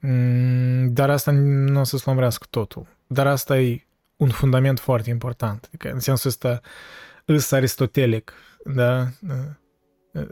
mm, 0.00 0.92
dar 0.92 1.10
asta 1.10 1.30
nu 1.30 1.80
o 1.80 1.84
să 1.84 1.96
slămrească 1.96 2.46
totul. 2.50 2.95
Dar 3.06 3.26
asta 3.26 3.60
e 3.60 3.86
un 4.16 4.28
fundament 4.28 4.80
foarte 4.80 5.10
important. 5.10 5.64
Adică, 5.66 5.90
în 5.90 6.00
sensul 6.00 6.30
ăsta, 6.30 6.60
îs 7.24 7.50
aristotelic, 7.50 8.32
da? 8.64 9.08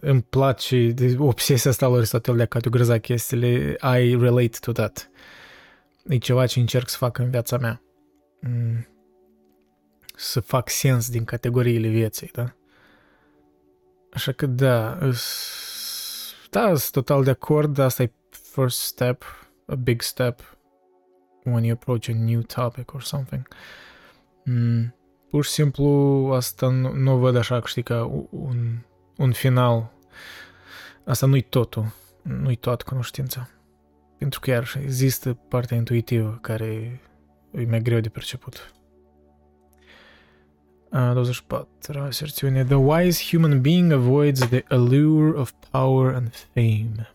Îmi 0.01 0.23
place 0.23 0.91
de 0.91 1.17
obsesia 1.19 1.71
asta 1.71 1.87
lui 1.87 1.97
Aristotel 1.97 2.37
de 2.37 2.43
a 2.43 2.47
categoriza 2.47 2.99
chestiile, 2.99 3.77
I 3.99 4.17
relate 4.17 4.59
to 4.61 4.73
that. 4.73 5.11
E 6.09 6.19
ceva 6.19 6.47
ce 6.47 6.61
încerc 6.61 6.89
să 6.89 6.97
fac 6.97 7.19
în 7.19 7.31
viața 7.31 7.59
mea. 7.59 7.83
Mm. 8.41 8.87
Să 10.17 10.41
fac 10.41 10.71
sens 10.71 11.11
din 11.11 11.25
categoriile 11.25 11.89
vieții, 11.89 12.31
da? 12.33 12.55
Așa 14.13 14.33
că 14.33 14.47
da, 14.47 14.99
da, 16.51 16.67
sunt 16.67 16.91
total 16.91 17.25
de 17.25 17.31
acord, 17.31 17.79
asta 17.79 18.03
e 18.03 18.13
first 18.31 18.81
step, 18.81 19.25
a 19.67 19.75
big 19.75 20.03
step 20.03 20.57
when 21.45 21.65
you 21.65 21.73
approach 21.73 22.09
a 22.09 22.13
new 22.13 22.43
topic 22.43 22.93
or 22.95 23.03
something. 23.03 23.49
Mm, 24.45 24.95
pur 25.31 25.45
și 25.45 25.51
simplu 25.51 25.85
asta 26.35 26.69
nu, 26.69 26.93
nu 26.93 27.17
văd 27.17 27.37
așa, 27.37 27.63
știi, 27.65 27.83
ca 27.83 28.27
un, 28.31 28.79
un 29.17 29.33
final. 29.33 29.93
Asta 31.05 31.27
nu-i 31.27 31.43
totul, 31.43 31.93
nu-i 32.23 32.57
toată 32.57 32.85
cunoștința. 32.89 33.49
Pentru 34.19 34.41
că 34.41 34.51
iar 34.51 34.75
există 34.83 35.33
partea 35.33 35.77
intuitivă 35.77 36.39
care 36.43 37.01
e 37.51 37.65
mai 37.65 37.83
greu 37.83 38.01
de 38.01 38.09
perceput. 38.09 38.75
24. 40.91 42.01
Aserțiune. 42.01 42.65
The 42.65 42.75
wise 42.75 43.25
human 43.31 43.61
being 43.61 43.93
avoids 43.93 44.49
the 44.49 44.65
allure 44.69 45.39
of 45.39 45.53
power 45.71 46.15
and 46.15 46.35
fame. 46.55 47.15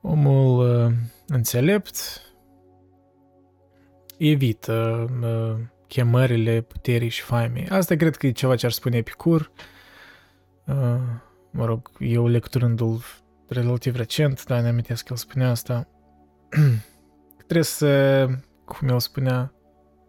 Omul 0.00 0.84
uh, 0.86 0.92
înțelept 1.26 2.20
evită 4.16 5.06
uh, 5.22 5.64
chemările 5.86 6.60
puterii 6.60 7.08
și 7.08 7.22
faimei. 7.22 7.68
Asta 7.68 7.96
cred 7.96 8.16
că 8.16 8.26
e 8.26 8.30
ceva 8.30 8.56
ce 8.56 8.66
ar 8.66 8.72
spune 8.72 8.96
Epicur. 8.96 9.50
Uh, 10.66 10.74
mă 11.50 11.64
rog, 11.64 11.90
eu 11.98 12.26
lecturându-l 12.26 13.00
relativ 13.48 13.96
recent, 13.96 14.44
dar 14.44 14.60
ne 14.60 14.68
amintesc 14.68 15.04
că 15.04 15.08
el 15.12 15.18
spunea 15.18 15.50
asta. 15.50 15.88
Trebuie 17.46 17.62
să, 17.62 18.26
cum 18.64 18.88
el 18.88 19.00
spunea, 19.00 19.52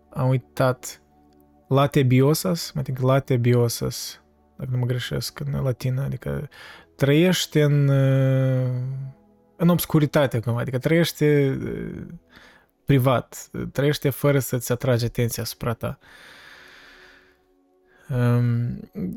am 0.09 0.29
uitat 0.29 1.01
late 1.67 2.03
biosas, 2.03 2.71
mai 2.71 2.84
adică 2.88 3.05
late 3.05 3.38
biosas, 3.38 4.21
dacă 4.57 4.71
nu 4.71 4.77
mă 4.77 4.85
greșesc 4.85 5.39
în 5.39 5.61
latină, 5.61 6.01
adică 6.01 6.49
trăiește 6.95 7.63
în, 7.63 7.89
în 9.55 9.67
obscuritate, 9.69 10.39
cumva, 10.39 10.59
adică 10.59 10.77
trăiește 10.77 11.57
privat, 12.88 13.49
trăiește 13.72 14.09
fără 14.09 14.39
să-ți 14.39 14.72
atrage 14.72 15.05
atenția 15.05 15.43
asupra 15.43 15.73
ta. 15.73 15.99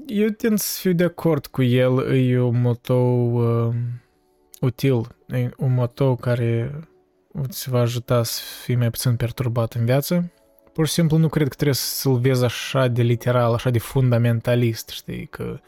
Eu 0.07 0.29
tind 0.29 0.59
să 0.59 0.81
fiu 0.81 0.93
de 0.93 1.05
acord 1.05 1.47
cu 1.47 1.63
el, 1.63 2.15
e 2.15 2.41
un 2.41 2.61
motou 2.61 3.35
uh, 3.35 3.75
util, 4.61 5.15
e 5.27 5.51
un 5.57 5.75
motou 5.75 6.17
care 6.17 6.81
îți 7.33 7.71
va 7.71 7.81
ajuta 7.81 8.23
să 8.23 8.41
fii 8.63 8.75
mai 8.75 8.91
puțin 8.91 9.17
perturbat 9.17 9.73
în 9.73 9.85
viață 9.85 10.31
Pur 10.73 10.87
și 10.87 10.93
simplu 10.93 11.17
nu 11.17 11.29
cred 11.29 11.49
că 11.49 11.55
trebuie 11.55 11.75
să-l 11.75 12.19
vezi 12.19 12.45
așa 12.45 12.89
de 12.89 13.03
literal, 13.03 13.53
așa 13.53 13.71
de 13.71 13.79
fundamentalist, 13.79 14.89
știi, 14.89 15.27
că 15.27 15.43
uh, 15.43 15.59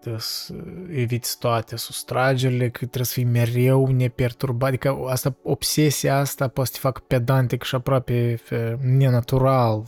trebuie 0.00 0.20
să 0.20 0.54
eviți 0.90 1.38
toate 1.38 1.76
sustragerile, 1.76 2.68
că 2.68 2.78
trebuie 2.78 3.04
să 3.04 3.12
fii 3.12 3.24
mereu 3.24 3.86
neperturbat. 3.86 4.68
Adică 4.68 4.96
asta, 5.08 5.36
obsesia 5.42 6.18
asta 6.18 6.48
poate 6.48 6.70
să 6.70 6.76
te 6.76 6.82
facă 6.82 7.02
pedantic 7.06 7.62
și 7.62 7.74
aproape 7.74 8.40
nenatural. 8.80 9.84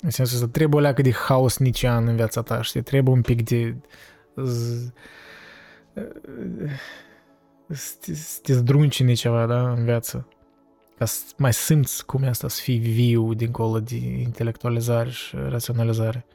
În 0.00 0.10
sensul 0.10 0.38
să 0.38 0.46
trebuie 0.46 0.78
o 0.78 0.82
leacă 0.82 1.02
de 1.02 1.12
haos 1.12 1.58
nician 1.58 2.06
în 2.06 2.16
viața 2.16 2.42
ta, 2.42 2.62
știi? 2.62 2.82
Trebuie 2.82 3.14
un 3.14 3.22
pic 3.22 3.42
de... 3.42 3.76
să 7.68 7.98
te 8.42 8.52
zdruncine 8.52 9.12
ceva, 9.12 9.46
da, 9.46 9.70
în 9.70 9.84
viață. 9.84 10.28
Ca 10.98 11.04
să 11.04 11.22
mai 11.36 11.52
simți 11.52 12.06
cum 12.06 12.22
e 12.22 12.28
asta 12.28 12.48
să 12.48 12.60
fii 12.60 12.78
viu 12.78 13.34
dincolo 13.34 13.80
de 13.80 13.96
intelectualizare 13.96 15.10
și 15.10 15.36
raționalizare. 15.48 16.26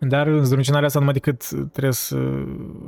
Dar 0.00 0.38
zdruncinarea 0.42 0.86
asta 0.86 0.98
numai 0.98 1.14
decât 1.14 1.48
trebuie 1.48 1.92
să 1.92 2.16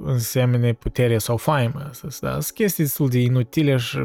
însemne 0.04 0.72
putere 0.72 1.18
sau 1.18 1.36
faimă. 1.36 1.90
Da? 2.20 2.40
Sunt 2.40 2.44
chestii 2.54 2.84
destul 2.84 3.08
de 3.08 3.18
inutile 3.18 3.76
și... 3.76 3.98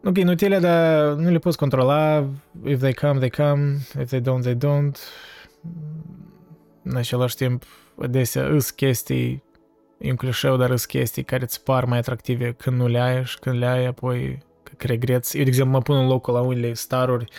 Nu 0.00 0.12
că 0.12 0.20
inutile, 0.20 0.58
dar 0.58 1.12
nu 1.12 1.30
le 1.30 1.38
poți 1.38 1.56
controla. 1.56 2.26
If 2.64 2.78
they 2.78 2.92
come, 2.92 3.18
they 3.18 3.30
come. 3.30 3.76
If 4.00 4.08
they 4.08 4.20
don't, 4.20 4.40
they 4.40 4.56
don't. 4.56 4.96
În 6.82 6.96
același 6.96 7.36
timp, 7.36 7.64
adesea 8.00 8.46
îs 8.46 8.70
chestii, 8.70 9.42
e 9.98 10.10
un 10.10 10.16
clișeu, 10.16 10.56
dar 10.56 10.70
îs 10.70 10.84
chestii 10.84 11.24
care 11.24 11.42
îți 11.42 11.62
par 11.62 11.84
mai 11.84 11.98
atractive 11.98 12.52
când 12.52 12.76
nu 12.76 12.86
le 12.86 13.00
ai 13.00 13.24
și 13.24 13.38
când 13.38 13.58
le 13.58 13.66
ai, 13.66 13.86
apoi 13.86 14.42
că 14.76 14.86
regreți. 14.86 15.36
Eu, 15.36 15.42
de 15.42 15.48
exemplu, 15.48 15.72
mă 15.72 15.82
pun 15.82 15.96
în 15.96 16.06
locul 16.06 16.34
la 16.34 16.40
unele 16.40 16.72
staruri 16.72 17.32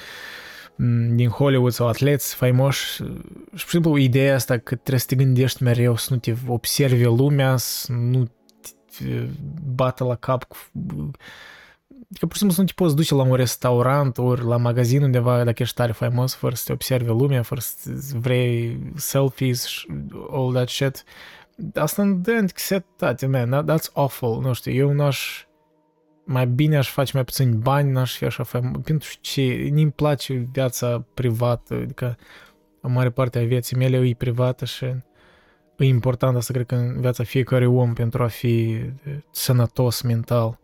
din 1.15 1.29
Hollywood 1.29 1.71
sau 1.71 1.87
atleți 1.87 2.35
faimoși 2.35 2.85
și, 2.85 3.03
pur 3.49 3.59
și 3.59 3.69
simplu, 3.69 3.97
ideea 3.97 4.35
asta 4.35 4.57
că 4.57 4.75
trebuie 4.75 4.99
să 4.99 5.05
te 5.07 5.15
gândești 5.15 5.63
mereu, 5.63 5.95
să 5.95 6.13
nu 6.13 6.19
te 6.19 6.35
observi 6.47 7.03
lumea, 7.03 7.57
să 7.57 7.91
nu 7.91 8.31
te 8.97 9.27
bată 9.75 10.03
la 10.03 10.15
cap 10.15 10.43
cu... 10.43 10.57
Că 12.19 12.25
pur 12.25 12.33
și 12.33 12.37
simplu 12.37 12.55
să 12.55 12.61
nu 12.61 12.67
te 12.67 12.73
poți 12.75 12.95
duce 12.95 13.15
la 13.15 13.23
un 13.23 13.35
restaurant 13.35 14.17
ori 14.17 14.45
la 14.45 14.57
magazin 14.57 15.03
undeva 15.03 15.43
dacă 15.43 15.63
ești 15.63 15.75
tare 15.75 15.91
faimos 15.91 16.35
fără 16.35 16.55
să 16.55 16.63
te 16.65 16.71
observi 16.71 17.07
lumea, 17.09 17.43
fără 17.43 17.61
să 17.61 17.89
vrei 18.13 18.79
selfies 18.95 19.65
și 19.65 19.87
all 20.31 20.53
that 20.53 20.69
shit. 20.69 21.03
Asta 21.73 22.03
nu 22.03 22.13
dă 22.13 22.31
anxietate, 22.31 23.25
man, 23.25 23.65
that's 23.71 23.93
awful, 23.93 24.41
nu 24.41 24.53
știu, 24.53 24.73
eu 24.73 24.91
n-aș 24.91 25.45
mai 26.25 26.47
bine 26.47 26.77
aș 26.77 26.89
face 26.89 27.11
mai 27.13 27.23
puțin 27.23 27.59
bani, 27.59 27.91
n-aș 27.91 28.17
fi 28.17 28.25
așa 28.25 28.43
faimos, 28.43 28.81
pentru 28.83 29.09
ce 29.21 29.69
nu-mi 29.71 29.91
place 29.91 30.33
viața 30.51 31.05
privată, 31.13 31.73
adică 31.73 32.17
o 32.81 32.89
mare 32.89 33.09
parte 33.09 33.39
a 33.39 33.45
vieții 33.45 33.77
mele 33.77 33.97
e 33.97 34.15
privată 34.17 34.65
și 34.65 34.85
e 35.77 35.85
important 35.85 36.35
asta, 36.35 36.53
cred 36.53 36.65
că 36.65 36.75
în 36.75 37.01
viața 37.01 37.23
fiecare 37.23 37.65
om 37.65 37.93
pentru 37.93 38.23
a 38.23 38.27
fi 38.27 38.81
sănătos 39.31 40.01
mental. 40.01 40.59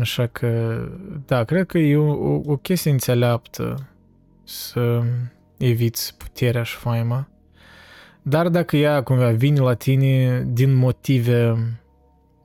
Așa 0.00 0.26
că, 0.26 0.80
da, 1.26 1.44
cred 1.44 1.66
că 1.66 1.78
e 1.78 1.96
o, 1.96 2.12
o, 2.12 2.40
o 2.44 2.56
chestie 2.56 2.90
înțeleaptă 2.90 3.88
să 4.44 5.02
eviți 5.58 6.16
puterea 6.16 6.62
și 6.62 6.76
faima. 6.76 7.28
Dar 8.22 8.48
dacă 8.48 8.76
ea 8.76 9.02
cumva 9.02 9.30
vine 9.30 9.60
la 9.60 9.74
tine 9.74 10.44
din 10.52 10.74
motive 10.74 11.56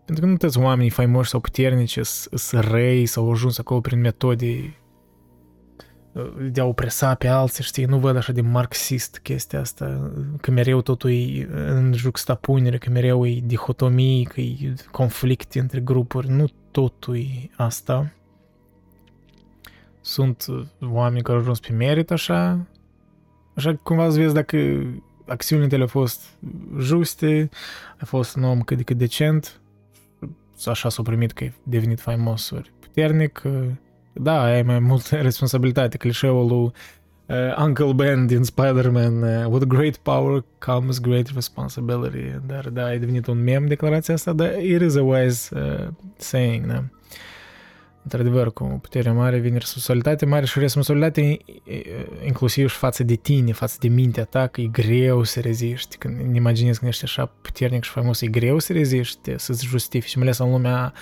pentru 0.05 0.23
că 0.23 0.29
nu 0.29 0.37
toți 0.37 0.59
oamenii 0.59 0.89
faimoși 0.89 1.29
sau 1.29 1.39
puternici 1.39 1.99
sunt 2.01 2.63
răi 2.63 3.05
sau 3.05 3.25
au 3.25 3.31
ajuns 3.31 3.57
acolo 3.57 3.79
prin 3.79 3.99
metode 3.99 4.75
de 6.51 6.61
a 6.61 6.65
opresa 6.65 7.13
pe 7.13 7.27
alții, 7.27 7.63
știi, 7.63 7.85
nu 7.85 7.99
văd 7.99 8.15
așa 8.15 8.31
de 8.31 8.41
marxist 8.41 9.19
chestia 9.23 9.59
asta, 9.59 10.11
că 10.41 10.51
mereu 10.51 10.81
totul 10.81 11.09
e 11.09 11.47
în 11.51 11.93
juxtapunere, 11.93 12.77
că 12.77 12.89
mereu 12.89 13.27
e 13.27 13.39
dihotomii, 13.43 14.25
că 14.25 14.41
e 14.41 14.73
conflict 14.91 15.53
între 15.53 15.79
grupuri, 15.79 16.29
nu 16.29 16.45
totul 16.71 17.15
e 17.15 17.49
asta. 17.55 18.13
Sunt 20.01 20.45
oameni 20.81 21.21
care 21.21 21.35
au 21.35 21.41
ajuns 21.41 21.59
pe 21.59 21.71
merit 21.71 22.11
așa, 22.11 22.67
așa 23.53 23.69
că 23.69 23.79
cumva 23.83 24.09
să 24.09 24.19
vezi 24.19 24.33
dacă 24.33 24.57
acțiunile 25.27 25.67
tale 25.67 25.81
au 25.81 25.87
fost 25.87 26.21
juste, 26.79 27.49
a 27.99 28.05
fost 28.05 28.35
un 28.35 28.43
om 28.43 28.61
cât 28.61 28.77
de 28.77 28.83
cât 28.83 28.97
decent, 28.97 29.59
așa 30.65 30.89
s-a 30.89 31.01
primit 31.01 31.31
că 31.31 31.43
e 31.43 31.53
devenit 31.63 31.99
faimos 31.99 32.49
ori 32.49 32.73
puternic, 32.79 33.41
da, 34.13 34.41
ai 34.41 34.61
mai 34.61 34.79
multă 34.79 35.15
responsabilitate. 35.29 35.97
Clișeul 35.97 36.47
lui 36.47 36.71
uh, 37.25 37.57
Uncle 37.57 37.93
Ben 37.93 38.25
din 38.25 38.43
Spider-Man, 38.43 39.21
uh, 39.21 39.45
with 39.49 39.65
great 39.65 39.97
power 39.97 40.43
comes 40.59 40.99
great 40.99 41.31
responsibility. 41.33 42.39
Dar 42.45 42.69
da, 42.69 42.85
ai 42.85 42.99
devenit 42.99 43.27
un 43.27 43.43
mem 43.43 43.67
declarația 43.67 44.13
asta, 44.13 44.33
dar 44.33 44.63
it 44.63 44.81
is 44.81 44.95
a 44.95 45.01
wise 45.01 45.55
uh, 45.55 45.87
saying, 46.17 46.65
da. 46.65 46.83
Într-adevăr, 48.05 48.53
cu 48.53 48.63
putere 48.81 49.11
mare 49.11 49.37
vine 49.37 49.57
responsabilitate 49.57 50.25
mare 50.25 50.45
și 50.45 50.59
responsabilitate 50.59 51.37
inclusiv 52.25 52.69
și 52.69 52.77
față 52.77 53.03
de 53.03 53.15
tine, 53.15 53.51
față 53.51 53.77
de 53.79 53.87
mintea 53.87 54.23
ta, 54.23 54.47
că 54.47 54.61
e 54.61 54.67
greu 54.67 55.23
să 55.23 55.39
reziști. 55.39 55.97
Când 55.97 56.19
ne 56.19 56.35
imaginezi 56.35 56.79
când 56.79 56.91
ești 56.91 57.03
așa 57.03 57.25
puternic 57.25 57.83
și 57.83 57.89
faimos, 57.89 58.21
e 58.21 58.27
greu 58.27 58.59
să 58.59 58.73
reziști, 58.73 59.37
să-ți 59.37 59.65
justifici, 59.65 60.15
mai 60.15 60.23
ales 60.23 60.37
în 60.37 60.51
lumea 60.51 60.93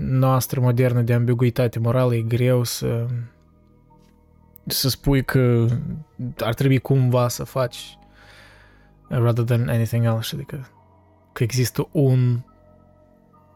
noastră 0.00 0.60
modernă 0.60 1.00
de 1.00 1.12
ambiguitate 1.12 1.78
morală, 1.78 2.14
e 2.14 2.22
greu 2.22 2.64
să 2.64 3.06
să 4.66 4.88
spui 4.88 5.24
că 5.24 5.66
ar 6.38 6.54
trebui 6.54 6.78
cumva 6.78 7.28
să 7.28 7.44
faci 7.44 7.98
rather 9.08 9.44
than 9.44 9.68
anything 9.68 10.04
else, 10.04 10.34
adică 10.34 10.68
că 11.32 11.42
există 11.42 11.88
un 11.92 12.40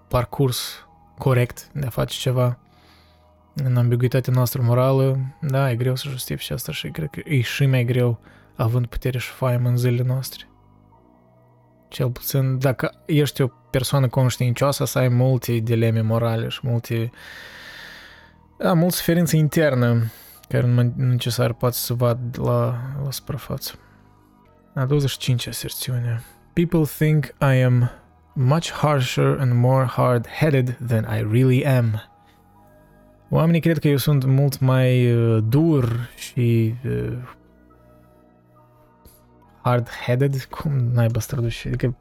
parcurs 0.08 0.88
corect 1.20 1.70
de 1.72 1.86
a 1.86 1.90
face 1.90 2.18
ceva 2.18 2.58
în 3.54 3.76
ambiguitatea 3.76 4.32
noastră 4.32 4.62
morală, 4.62 5.18
da, 5.40 5.70
e 5.70 5.76
greu 5.76 5.96
să 5.96 6.08
justifici 6.08 6.50
asta 6.50 6.72
și 6.72 6.88
cred 6.88 7.08
că 7.10 7.20
e 7.24 7.40
și 7.40 7.66
mai 7.66 7.84
greu 7.84 8.20
având 8.56 8.86
putere 8.86 9.18
și 9.18 9.30
faimă 9.30 9.68
în 9.68 9.76
zilele 9.76 10.02
noastre. 10.02 10.48
Cel 11.88 12.10
puțin, 12.10 12.58
dacă 12.58 13.02
ești 13.06 13.42
o 13.42 13.46
persoană 13.46 14.08
conștiincioasă, 14.08 14.84
să 14.84 14.98
ai 14.98 15.08
multe 15.08 15.52
dileme 15.52 16.00
morale 16.00 16.48
și 16.48 16.60
multe... 16.62 17.10
Da, 18.58 18.72
multă 18.72 18.94
suferință 18.94 19.36
internă 19.36 20.10
care 20.48 20.66
nu 20.66 20.92
necesar 20.96 21.52
poate 21.52 21.76
să 21.76 21.94
vad 21.94 22.18
la, 22.38 22.78
la 23.04 23.10
suprafață. 23.10 23.74
A 24.74 24.84
25 24.84 25.46
aserțiune. 25.46 26.22
People 26.52 26.84
think 26.98 27.24
I 27.40 27.62
am 27.62 27.90
much 28.33 28.71
harsher 28.71 29.39
and 29.39 29.53
more 29.53 29.85
hard-headed 29.85 30.77
than 30.87 31.05
I 31.17 31.21
really 31.21 31.65
am. 31.65 32.01
Oamenii 33.29 33.61
cred 33.61 33.77
că 33.77 33.87
eu 33.87 33.97
sunt 33.97 34.23
mult 34.23 34.59
mai 34.59 35.13
uh, 35.13 35.43
dur 35.47 36.09
și 36.15 36.75
uh, 36.85 37.17
hard-headed, 39.61 40.43
cum 40.49 40.71
naiba 40.71 41.19
să 41.19 41.27
traduci, 41.27 41.65
adică 41.65 41.95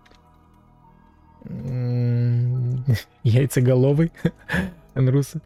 mm, 1.43 2.85
яйцеголовый 3.23 4.11
în 4.93 5.07
rusă, 5.07 5.43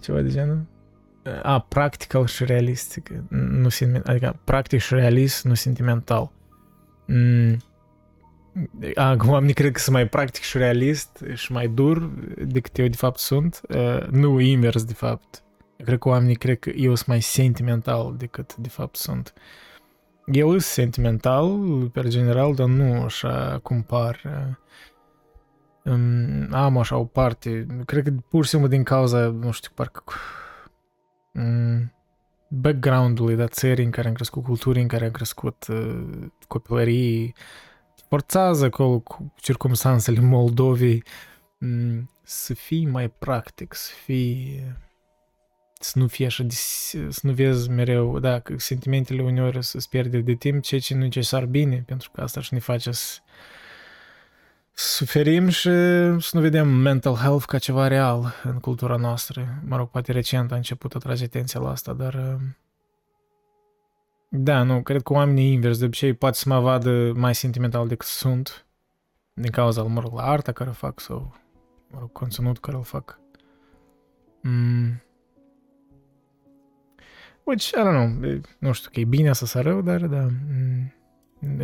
ceva 0.00 0.20
de 0.20 0.28
genul. 0.28 0.64
A, 1.42 1.60
practical 1.60 2.26
și 2.26 2.44
realist, 2.44 3.02
nu, 3.28 3.68
adică 4.04 4.40
practic 4.44 4.80
și 4.80 4.94
realist, 4.94 5.44
nu 5.44 5.54
sentimental. 5.54 6.32
Mm, 7.06 7.56
Acum 8.95 9.29
oamenii 9.29 9.53
cred 9.53 9.71
că 9.71 9.79
sunt 9.79 9.95
mai 9.95 10.07
practic 10.07 10.43
și 10.43 10.57
realist 10.57 11.23
și 11.33 11.51
mai 11.51 11.67
dur 11.67 12.09
decât 12.37 12.77
eu 12.77 12.87
de 12.87 12.95
fapt 12.95 13.19
sunt. 13.19 13.61
Uh, 13.69 14.07
nu 14.09 14.39
invers 14.39 14.83
de 14.83 14.93
fapt. 14.93 15.43
Eu 15.77 15.85
cred 15.85 15.99
că 15.99 16.09
oamenii 16.09 16.35
cred 16.35 16.59
că 16.59 16.69
eu 16.69 16.95
sunt 16.95 17.07
mai 17.07 17.21
sentimental 17.21 18.15
decât 18.17 18.55
de 18.55 18.69
fapt 18.69 18.95
sunt. 18.95 19.33
Eu 20.25 20.49
sunt 20.49 20.61
sentimental, 20.61 21.59
per 21.89 22.07
general, 22.07 22.55
dar 22.55 22.67
nu 22.67 23.01
așa 23.01 23.59
cum 23.63 23.81
par. 23.81 24.21
Um, 25.83 26.53
am 26.53 26.77
așa 26.77 26.97
o 26.97 27.05
parte, 27.05 27.65
cred 27.85 28.03
că 28.03 28.11
pur 28.29 28.43
și 28.43 28.49
simplu 28.49 28.67
din 28.67 28.83
cauza, 28.83 29.19
nu 29.19 29.51
știu, 29.51 29.71
parcă 29.75 30.03
um, 31.33 31.93
background-ului, 32.47 33.35
da, 33.35 33.47
țării 33.47 33.85
în 33.85 33.91
care 33.91 34.07
am 34.07 34.13
crescut, 34.13 34.43
culturii 34.43 34.81
în 34.81 34.87
care 34.87 35.05
am 35.05 35.11
crescut, 35.11 35.65
uh, 35.69 36.03
copilării, 36.47 37.35
forțează 38.09 38.65
acolo 38.65 38.99
cu 38.99 39.33
circumstanțele 39.35 40.19
Moldovei 40.19 41.03
să 42.23 42.53
fii 42.53 42.85
mai 42.85 43.09
practic, 43.09 43.73
să 43.73 43.91
fii 44.03 44.63
să 45.79 45.99
nu 45.99 46.07
fie 46.07 46.25
așa 46.25 46.43
de, 46.43 46.55
să 47.09 47.19
nu 47.21 47.31
vezi 47.31 47.69
mereu, 47.69 48.19
da, 48.19 48.39
că 48.39 48.53
sentimentele 48.57 49.21
uneori 49.21 49.63
să-ți 49.63 49.89
pierde 49.89 50.19
de 50.19 50.33
timp, 50.33 50.63
ceea 50.63 50.81
ce 50.81 50.93
nu 50.93 50.99
necesar 50.99 51.45
bine, 51.45 51.83
pentru 51.85 52.11
că 52.11 52.21
asta 52.21 52.41
și 52.41 52.53
ne 52.53 52.59
face 52.59 52.91
să 52.91 53.19
suferim 54.73 55.47
și 55.47 55.69
să 56.19 56.29
nu 56.31 56.39
vedem 56.39 56.67
mental 56.67 57.15
health 57.15 57.45
ca 57.45 57.57
ceva 57.57 57.87
real 57.87 58.33
în 58.43 58.59
cultura 58.59 58.95
noastră. 58.95 59.61
Mă 59.65 59.75
rog, 59.75 59.89
poate 59.89 60.11
recent 60.11 60.51
a 60.51 60.55
început 60.55 60.95
a 60.95 60.99
trage 60.99 61.23
atenția 61.23 61.59
la 61.59 61.69
asta, 61.69 61.93
dar 61.93 62.39
Da, 64.29 64.63
nu, 64.63 64.81
cred 64.81 65.01
că 65.01 65.13
oamenii 65.13 65.51
invers 65.51 65.77
de 65.77 65.85
obicei 65.85 66.13
poate 66.13 66.37
să 66.37 66.49
mă 66.49 66.59
vadă 66.59 67.11
mai 67.15 67.35
sentimental 67.35 67.87
decât 67.87 68.07
sunt 68.07 68.67
din 69.33 69.51
cauza, 69.51 69.83
mă 69.83 69.99
rog, 69.99 70.13
la 70.13 70.23
arta 70.23 70.51
care 70.51 70.69
o 70.69 70.73
fac 70.73 70.99
sau, 70.99 71.35
mă 71.91 71.97
rog, 71.99 72.11
conținut 72.11 72.59
care 72.59 72.77
o 72.77 72.81
fac. 72.81 73.19
Mm. 74.41 75.01
Which, 77.43 77.67
I 77.67 77.79
don't 77.79 78.19
know, 78.19 78.39
nu 78.59 78.71
știu 78.71 78.89
că 78.93 78.99
e 78.99 79.05
bine 79.05 79.33
să 79.33 79.45
să 79.45 79.61
rău, 79.61 79.81
dar 79.81 80.05
da. 80.05 80.27
Mm. 80.49 80.93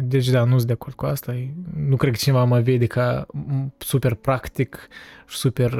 Deci 0.03 0.29
da, 0.29 0.43
nu 0.43 0.55
sunt 0.55 0.67
de 0.67 0.73
acord 0.73 0.95
cu 0.95 1.05
asta. 1.05 1.33
Nu 1.75 1.95
cred 1.95 2.11
că 2.11 2.17
cineva 2.17 2.43
mă 2.43 2.59
vede 2.59 2.85
ca 2.87 3.25
super 3.77 4.13
practic 4.13 4.87
și 5.27 5.37
super 5.37 5.73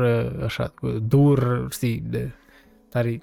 așa, 0.44 0.74
dur, 1.02 1.68
știi, 1.72 2.00
de 2.00 2.32
tare 2.90 3.22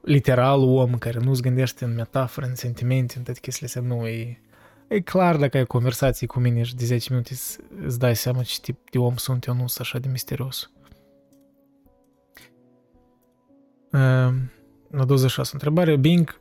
literal 0.00 0.62
om 0.62 0.98
care 0.98 1.18
nu-ți 1.18 1.42
gândește 1.42 1.84
în 1.84 1.94
metaforă, 1.94 2.46
în 2.46 2.54
sentimente, 2.54 3.14
în 3.16 3.22
toate 3.22 3.40
chestiile 3.40 3.66
astea. 3.66 3.96
Nu, 3.96 4.06
e, 4.06 4.40
e 4.88 5.00
clar 5.00 5.36
dacă 5.36 5.56
ai 5.56 5.64
conversații 5.64 6.26
cu 6.26 6.38
mine 6.40 6.62
și 6.62 6.74
de 6.74 6.84
10 6.84 7.06
minute 7.10 7.32
îți, 7.32 7.58
îți 7.84 7.98
dai 7.98 8.16
seama 8.16 8.42
ce 8.42 8.60
tip 8.60 8.90
de 8.90 8.98
om 8.98 9.16
sunt 9.16 9.44
eu, 9.44 9.54
nu 9.54 9.66
sunt 9.66 9.80
așa 9.80 9.98
de 9.98 10.08
misterios. 10.08 10.70
Uh, 13.92 14.34
la 14.90 15.04
26 15.04 15.50
întrebare, 15.52 15.96
being, 15.96 16.40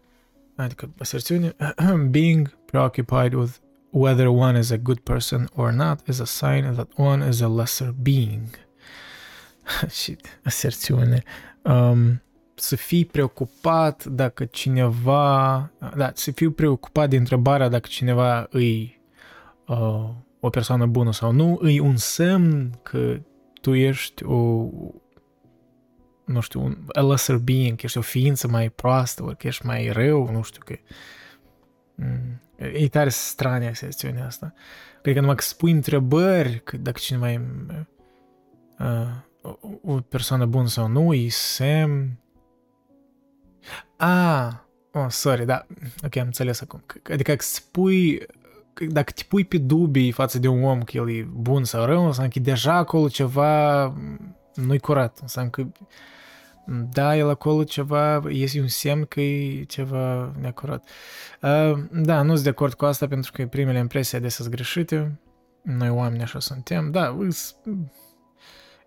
adică 0.56 0.94
aserțiune, 0.98 1.56
being 2.10 2.58
preoccupied 2.66 3.34
with 3.34 3.54
whether 3.90 4.28
one 4.28 4.60
is 4.60 4.72
a 4.72 4.78
good 4.78 5.00
person 5.00 5.50
or 5.56 5.72
not 5.72 6.08
is 6.08 6.20
a 6.20 6.26
sign 6.26 6.74
that 6.74 6.90
one 6.96 7.28
is 7.28 7.42
a 7.42 7.48
lesser 7.48 7.94
being. 8.02 8.48
și 10.02 10.18
aserțiune. 10.44 11.24
Um, 11.62 12.22
să 12.64 12.76
fii 12.76 13.06
preocupat 13.06 14.06
dacă 14.06 14.46
cineva, 14.46 15.72
da, 15.96 16.12
să 16.14 16.32
fiu 16.32 16.52
preocupat 16.52 17.10
de 17.10 17.16
întrebarea 17.16 17.68
dacă 17.68 17.88
cineva 17.88 18.48
îi 18.50 19.02
uh, 19.68 20.10
o 20.40 20.50
persoană 20.50 20.86
bună 20.86 21.12
sau 21.12 21.32
nu, 21.32 21.58
îi 21.62 21.80
un 21.80 21.96
semn 21.96 22.80
că 22.84 23.20
tu 23.62 23.74
ești 23.74 24.24
o, 24.24 24.70
nu 26.26 26.40
știu, 26.40 26.62
un 26.64 26.78
a 26.92 27.02
lesser 27.02 27.38
being, 27.38 27.78
că 27.78 27.82
ești 27.86 27.98
o 27.98 28.02
ființă 28.02 28.48
mai 28.48 28.70
proastă, 28.70 29.24
ori 29.24 29.38
că 29.38 29.48
ești 29.48 29.66
mai 29.66 29.90
rău, 29.90 30.32
nu 30.32 30.42
știu, 30.42 30.62
că... 30.66 30.76
Mm, 31.96 32.42
e 32.56 32.88
tare 32.88 33.10
strania 33.10 33.74
sesiunea 33.74 34.26
asta. 34.26 34.54
Cred 35.02 35.14
că 35.14 35.20
numai 35.20 35.36
că 35.36 35.44
spui 35.44 35.72
întrebări, 35.72 36.62
că 36.64 36.78
dacă 36.78 37.00
cineva 37.02 37.32
e 37.32 37.42
uh, 38.80 39.08
o, 39.42 39.58
o 39.94 40.02
persoană 40.02 40.46
bună 40.46 40.68
sau 40.68 40.88
nu, 40.88 41.14
e 41.14 41.30
semn 41.30 42.18
Ah, 43.98 44.50
oh, 44.92 45.06
sorry, 45.10 45.46
da, 45.46 45.66
ok, 46.06 46.16
am 46.16 46.26
înțeles 46.26 46.62
acum. 46.62 46.84
Adică 47.12 47.36
că 47.36 47.44
spui, 47.44 48.26
dacă 48.90 49.12
te 49.12 49.24
pui 49.28 49.46
pe 49.46 49.58
dubii 49.58 50.12
față 50.12 50.40
de 50.40 50.48
un 50.48 50.64
om 50.64 50.82
că 50.82 50.98
el 50.98 51.12
e 51.12 51.28
bun 51.34 51.64
sau 51.64 51.86
rău, 51.86 52.06
înseamnă 52.06 52.32
că 52.34 52.40
deja 52.40 52.74
acolo 52.74 53.08
ceva 53.08 53.84
nu-i 54.54 54.80
curat, 54.80 55.18
înseamnă 55.22 55.50
că 55.52 55.66
da, 56.66 57.18
el 57.18 57.30
acolo 57.30 57.64
ceva, 57.64 58.22
este 58.28 58.60
un 58.60 58.68
semn 58.68 59.06
că 59.06 59.22
e 59.22 59.64
ceva 59.64 60.34
necurat. 60.40 60.90
Uh, 61.42 61.80
da, 61.92 62.22
nu 62.22 62.32
sunt 62.32 62.44
de 62.44 62.50
acord 62.50 62.74
cu 62.74 62.86
asta 62.86 63.08
pentru 63.08 63.32
că 63.32 63.46
primele 63.46 63.78
impresii 63.78 64.18
adesea 64.18 64.44
sunt 64.44 64.56
greșite. 64.56 65.20
Noi 65.62 65.90
oameni 65.90 66.24
așa 66.24 66.40
suntem. 66.40 66.92
Da, 66.92 67.18
e 67.22 67.28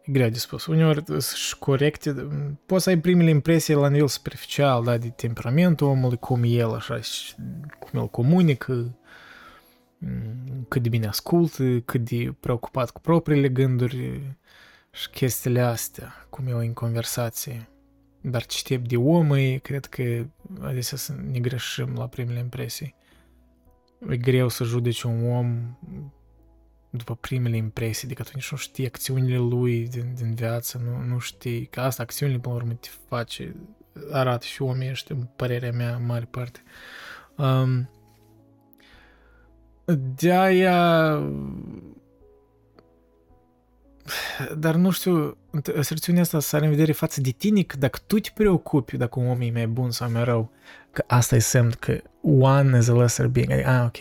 greu 0.07 0.28
de 0.28 0.39
spus. 0.39 0.66
Uneori 0.66 1.05
sunt 1.07 1.59
corecte, 1.59 2.28
poți 2.66 2.83
să 2.83 2.89
ai 2.89 2.99
primele 2.99 3.31
impresii 3.31 3.74
la 3.74 3.89
nivel 3.89 4.09
superficial, 4.09 4.85
da, 4.85 4.99
de 4.99 5.09
temperamentul 5.09 5.87
omului, 5.87 6.16
cum 6.16 6.43
el 6.45 6.74
așa, 6.74 7.01
cum 7.78 8.01
el 8.01 8.09
comunică, 8.09 8.99
cât 10.69 10.83
de 10.83 10.89
bine 10.89 11.07
ascultă, 11.07 11.62
cât 11.85 12.05
de 12.05 12.35
preocupat 12.41 12.91
cu 12.91 13.01
propriile 13.01 13.49
gânduri 13.49 14.20
și 14.91 15.11
chestiile 15.11 15.61
astea, 15.61 16.27
cum 16.31 16.47
el 16.47 16.57
în 16.57 16.73
conversație. 16.73 17.69
Dar 18.20 18.47
ce 18.47 18.62
tip 18.62 18.89
de 18.89 18.97
om 18.97 19.33
e, 19.33 19.57
cred 19.57 19.85
că 19.85 20.27
adesea 20.61 20.99
să 20.99 21.15
ne 21.31 21.39
greșim 21.39 21.95
la 21.95 22.09
primele 22.09 22.39
impresii. 22.39 22.95
E 24.09 24.16
greu 24.16 24.49
să 24.49 24.65
judeci 24.65 25.03
un 25.03 25.31
om 25.31 25.78
după 26.97 27.14
primele 27.14 27.56
impresii, 27.56 28.06
adică 28.06 28.23
tu 28.23 28.31
nici 28.35 28.51
nu 28.51 28.56
știi 28.56 28.86
acțiunile 28.86 29.36
lui 29.36 29.89
din, 29.89 30.12
din 30.16 30.35
viață, 30.35 30.82
nu, 30.85 31.12
nu 31.12 31.18
știi, 31.18 31.66
că 31.66 31.81
asta 31.81 32.02
acțiunile 32.02 32.39
până 32.39 32.55
la 32.55 32.60
urmă 32.60 32.73
te 32.73 32.89
face, 33.09 33.56
arată 34.10 34.44
și 34.44 34.62
om 34.62 34.81
ești, 34.81 35.12
în 35.12 35.28
părerea 35.36 35.73
mea, 35.73 35.94
în 35.94 36.06
mare 36.06 36.28
parte. 36.31 36.62
Um, 37.36 37.90
de-aia 40.16 41.20
dar 44.59 44.74
nu 44.74 44.90
știu, 44.90 45.36
aserțiunea 45.78 46.23
asta 46.23 46.40
să 46.40 46.56
are 46.56 46.64
în 46.64 46.70
vedere 46.70 46.93
față 46.93 47.20
de 47.20 47.31
tine, 47.31 47.62
că 47.62 47.77
dacă 47.77 47.98
tu 48.06 48.18
te 48.18 48.31
preocupi 48.35 48.97
dacă 48.97 49.20
un 49.20 49.27
om 49.27 49.40
e 49.40 49.51
mai 49.51 49.66
bun 49.66 49.90
sau 49.90 50.10
mai 50.10 50.24
rău, 50.24 50.51
că 50.93 51.05
asta 51.06 51.36
e 51.36 51.39
semn 51.39 51.70
că 51.78 52.01
one 52.23 52.78
is 52.78 52.89
a 52.89 52.93
lesser 52.93 53.27
being. 53.27 53.52
Ah, 53.52 53.85
ok. 53.85 53.97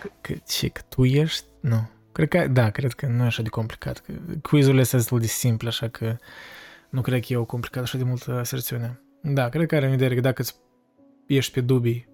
Că, 0.00 0.08
că, 0.20 0.34
și 0.48 0.68
că 0.68 0.80
tu 0.88 1.04
ești? 1.04 1.44
Nu. 1.60 1.88
Cred 2.12 2.28
că, 2.28 2.48
da, 2.48 2.70
cred 2.70 2.92
că 2.92 3.06
nu 3.06 3.22
e 3.22 3.26
așa 3.26 3.42
de 3.42 3.48
complicat. 3.48 4.02
Quizurile 4.42 4.82
sunt 4.82 5.00
destul 5.00 5.20
de 5.20 5.26
simple, 5.26 5.68
așa 5.68 5.88
că 5.88 6.16
nu 6.88 7.00
cred 7.00 7.24
că 7.24 7.32
e 7.32 7.36
o 7.36 7.44
complicat 7.44 7.82
așa 7.82 7.98
de 7.98 8.04
multă 8.04 8.38
aserțiune. 8.38 9.00
Da, 9.22 9.48
cred 9.48 9.66
că 9.66 9.74
are 9.74 9.84
în 9.84 9.90
vedere 9.90 10.14
că 10.14 10.20
dacă 10.20 10.42
ești 11.26 11.52
pe 11.52 11.60
dubii 11.60 12.08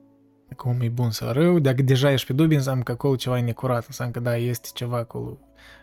dacă 0.49 0.69
omul 0.69 0.85
e 0.85 0.89
bun 0.89 1.11
sau 1.11 1.33
rău, 1.33 1.59
dacă 1.59 1.83
deja 1.83 2.13
ești 2.13 2.27
pe 2.27 2.33
dubii, 2.33 2.57
înseamnă 2.57 2.83
că 2.83 2.93
acolo 2.93 3.17
ceva 3.17 3.39
e 3.39 3.41
necurat, 3.41 3.87
înseamnă 3.87 4.13
că 4.13 4.21
da, 4.21 4.37
este 4.37 4.69
ceva 4.75 4.97
acolo 4.97 5.39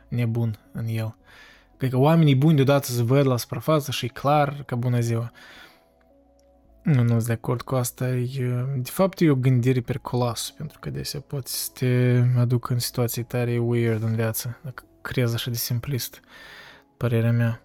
nebun 0.08 0.60
în 0.72 0.86
el. 0.88 1.16
Cred 1.78 1.90
că 1.90 1.98
oamenii 1.98 2.36
buni 2.36 2.56
deodată 2.56 2.92
se 2.92 3.04
văd 3.04 3.26
la 3.26 3.38
suprafață 3.38 3.92
și 3.92 4.06
e 4.06 4.08
clar 4.08 4.64
că 4.66 4.76
bună 4.76 5.00
ziua. 5.00 5.32
Nu, 6.84 7.02
nu 7.02 7.10
sunt 7.10 7.26
de 7.26 7.34
acord 7.34 7.62
cu 7.62 7.76
asta. 7.76 8.08
E, 8.08 8.66
de 8.78 8.90
fapt, 8.90 9.22
e 9.22 9.30
o 9.30 9.36
gândire 9.36 9.82
periculoasă, 9.82 10.54
pentru 10.58 10.80
că 10.80 10.90
adesea 10.90 11.20
poate 11.20 11.48
să 11.50 11.70
te 11.74 12.24
aducă 12.40 12.74
în 12.74 12.80
situații 12.80 13.24
tare 13.24 13.58
weird 13.58 14.04
în 14.04 14.16
viață, 14.16 14.60
dacă 14.64 14.84
crezi 15.02 15.34
așa 15.34 15.50
de 15.50 15.56
simplist, 15.58 16.20
părerea 16.98 17.32
mea. 17.32 17.62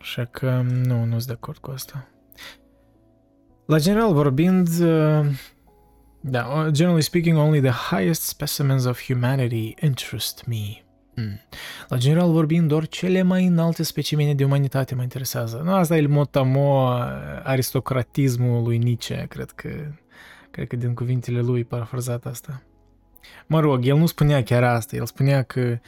Așa 0.00 0.24
că 0.24 0.64
nu, 0.84 1.04
nu 1.04 1.10
sunt 1.10 1.26
de 1.26 1.32
acord 1.32 1.58
cu 1.58 1.70
asta. 1.70 2.08
La 3.66 3.78
general 3.78 4.12
vorbind, 4.12 4.68
da, 6.20 6.68
generally 6.70 7.02
speaking, 7.02 7.36
only 7.36 7.60
the 7.60 7.96
highest 7.96 8.22
specimens 8.22 8.84
of 8.84 9.04
humanity 9.06 9.74
interest 9.80 10.44
me. 10.46 10.82
Hmm. 11.18 11.40
La 11.88 11.96
general 11.96 12.30
vorbind, 12.30 12.68
doar 12.68 12.86
cele 12.86 13.22
mai 13.22 13.46
înalte 13.46 13.82
specimene 13.82 14.34
de 14.34 14.44
umanitate 14.44 14.94
mă 14.94 15.02
interesează. 15.02 15.60
Nu, 15.64 15.72
asta 15.72 15.96
e 15.96 16.06
motamo 16.06 16.88
aristocratismul 17.42 18.62
lui 18.62 18.78
Nietzsche, 18.78 19.26
cred 19.28 19.50
că, 19.50 19.68
cred 20.50 20.66
că 20.66 20.76
din 20.76 20.94
cuvintele 20.94 21.40
lui 21.40 21.64
parafrazat 21.64 22.26
asta. 22.26 22.62
Mă 23.46 23.60
rog, 23.60 23.86
el 23.86 23.96
nu 23.96 24.06
spunea 24.06 24.42
chiar 24.42 24.62
asta, 24.64 24.96
el 24.96 25.06
spunea 25.06 25.42
că 25.42 25.78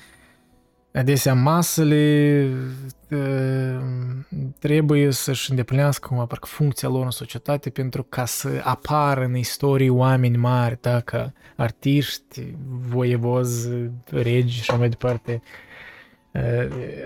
adesea 0.92 1.34
masele 1.34 2.48
trebuie 4.58 5.10
să-și 5.10 5.50
îndeplinească 5.50 6.08
cumva 6.08 6.26
parcă 6.26 6.46
funcția 6.46 6.88
lor 6.88 7.04
în 7.04 7.10
societate 7.10 7.70
pentru 7.70 8.02
ca 8.02 8.24
să 8.24 8.60
apară 8.62 9.24
în 9.24 9.36
istorie 9.36 9.90
oameni 9.90 10.36
mari, 10.36 10.78
da, 10.80 11.00
ca 11.00 11.32
artiști, 11.56 12.54
voievozi, 12.68 13.68
regi 14.04 14.54
și 14.54 14.60
așa 14.60 14.78
mai 14.78 14.88
departe, 14.88 15.42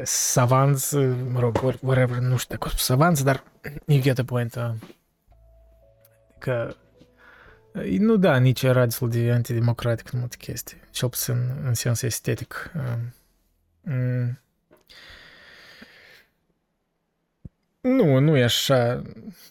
savanți, 0.02 0.96
mă 1.32 1.40
rog, 1.40 1.78
whatever, 1.80 2.18
nu 2.18 2.36
știu 2.36 2.56
dacă 2.58 2.74
savanți, 2.76 3.24
dar 3.24 3.44
you 3.86 4.00
get 4.00 4.14
the 4.14 4.24
point, 4.24 4.58
că 6.38 6.74
nu 7.98 8.16
da, 8.16 8.36
nici 8.36 8.62
era 8.62 8.84
destul 8.84 9.10
de 9.10 9.30
antidemocratic 9.32 10.12
în 10.12 10.18
multe 10.18 10.36
chestii, 10.38 10.76
cel 10.90 11.08
puțin 11.08 11.34
în 11.64 11.74
sens 11.74 12.02
estetic. 12.02 12.72
Mm. 13.84 14.38
Nu, 17.80 18.18
nu 18.18 18.36
e 18.36 18.42
așa, 18.42 19.02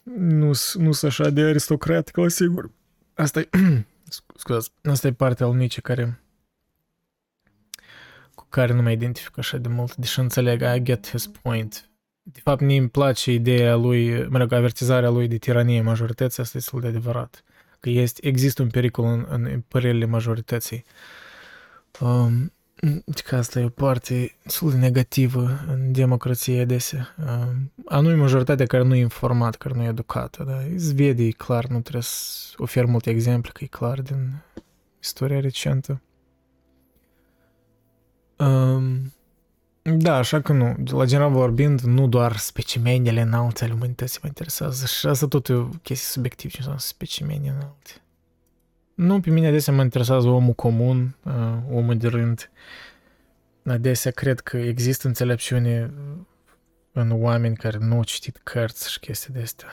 nu, 0.03 0.45
nu 0.73 0.91
sunt 0.91 1.03
așa 1.03 1.29
de 1.29 1.41
aristocratic, 1.41 2.15
la 2.15 2.27
sigur. 2.27 2.71
Asta 3.13 3.39
e, 3.39 3.49
scuzați, 4.35 4.71
asta 4.83 5.07
e 5.07 5.13
partea 5.13 5.45
lui 5.45 5.55
Nietzsche 5.55 5.81
care 5.81 6.23
cu 8.35 8.45
care 8.49 8.73
nu 8.73 8.81
mă 8.81 8.91
identific 8.91 9.37
așa 9.37 9.57
de 9.57 9.67
mult, 9.67 9.95
deși 9.95 10.19
înțeleg, 10.19 10.61
I 10.75 10.83
get 10.83 11.09
his 11.09 11.27
point. 11.27 11.89
De 12.23 12.39
fapt, 12.43 12.61
mie 12.61 12.79
îmi 12.79 12.89
place 12.89 13.31
ideea 13.31 13.75
lui, 13.75 14.27
mă 14.27 14.37
rog, 14.37 14.51
avertizarea 14.51 15.09
lui 15.09 15.27
de 15.27 15.37
tiranie 15.37 15.81
majorității, 15.81 16.43
asta 16.43 16.57
este 16.57 16.79
de 16.79 16.87
adevărat. 16.87 17.43
Că 17.79 17.89
este, 17.89 18.27
există 18.27 18.61
un 18.61 18.69
pericol 18.69 19.05
în, 19.05 19.25
în 19.29 19.63
părerile 19.67 20.05
majorității. 20.05 20.85
Um, 21.99 22.53
că 23.23 23.35
asta 23.35 23.59
e 23.59 23.65
o 23.65 23.69
parte 23.69 24.35
destul 24.43 24.71
de 24.71 24.77
negativă 24.77 25.59
în 25.67 25.91
democrație 25.91 26.61
adesea. 26.61 27.15
Anume 27.85 28.13
majoritatea 28.13 28.65
care 28.65 28.83
nu 28.83 28.95
e 28.95 28.99
informat, 28.99 29.55
care 29.55 29.75
nu 29.75 29.83
e 29.83 29.87
educată. 29.87 30.43
Da? 30.43 30.57
Îți 30.73 30.93
vede, 30.93 31.23
e 31.23 31.31
clar, 31.31 31.65
nu 31.65 31.79
trebuie 31.79 32.03
să 32.03 32.53
ofer 32.57 32.85
multe 32.85 33.09
exemple, 33.09 33.51
că 33.53 33.63
e 33.63 33.67
clar 33.67 34.01
din 34.01 34.43
istoria 34.99 35.39
recentă. 35.39 36.01
Um, 38.37 39.13
da, 39.81 40.15
așa 40.15 40.41
că 40.41 40.53
nu. 40.53 40.75
De 40.79 40.91
la 40.91 41.05
general 41.05 41.31
vorbind, 41.31 41.79
nu 41.79 42.07
doar 42.07 42.37
specimenele 42.37 43.21
înalte 43.21 43.63
ale 43.63 43.73
umanității 43.73 44.19
mă 44.21 44.27
interesează. 44.27 44.85
Și 44.85 45.07
asta 45.07 45.27
tot 45.27 45.47
e 45.47 45.53
o 45.53 45.63
chestie 45.63 46.07
subiectivă, 46.11 46.49
ce 46.49 46.57
înseamnă 46.57 46.81
specimeni 46.81 47.47
înalte. 47.47 48.02
Nu, 48.93 49.19
pe 49.19 49.29
mine 49.29 49.47
adesea 49.47 49.73
mă 49.73 49.81
interesează 49.81 50.27
omul 50.27 50.53
comun, 50.53 51.15
uh, 51.23 51.57
omul 51.71 51.97
de 51.97 52.07
rând. 52.07 52.51
Adesea 53.65 54.11
cred 54.11 54.39
că 54.39 54.57
există 54.57 55.07
înțelepciune 55.07 55.93
în 56.91 57.11
oameni 57.11 57.55
care 57.55 57.77
nu 57.77 57.95
au 57.95 58.03
citit 58.03 58.37
cărți 58.43 58.91
și 58.91 58.99
chestii 58.99 59.33
de 59.33 59.41
astea. 59.41 59.69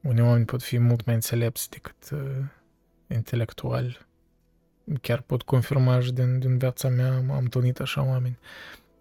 Unii 0.00 0.22
oameni 0.22 0.44
pot 0.44 0.62
fi 0.62 0.78
mult 0.78 1.04
mai 1.04 1.14
înțelepți 1.14 1.70
decât 1.70 2.10
uh, 2.12 2.44
intelectuali. 3.06 3.98
Chiar 5.00 5.20
pot 5.20 5.42
confirma 5.42 6.00
și 6.00 6.12
din, 6.12 6.38
din 6.38 6.58
viața 6.58 6.88
mea, 6.88 7.16
am 7.16 7.38
întâlnit 7.38 7.80
așa 7.80 8.02
oameni 8.04 8.38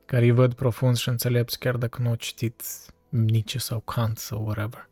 care 0.07 0.25
îi 0.25 0.31
văd 0.31 0.53
profund 0.53 0.95
și 0.95 1.09
înțelepți 1.09 1.59
chiar 1.59 1.75
dacă 1.75 2.01
nu 2.01 2.09
au 2.09 2.15
citit 2.15 2.63
Nietzsche 3.09 3.59
sau 3.59 3.79
Kant 3.79 4.17
sau 4.17 4.43
whatever. 4.43 4.89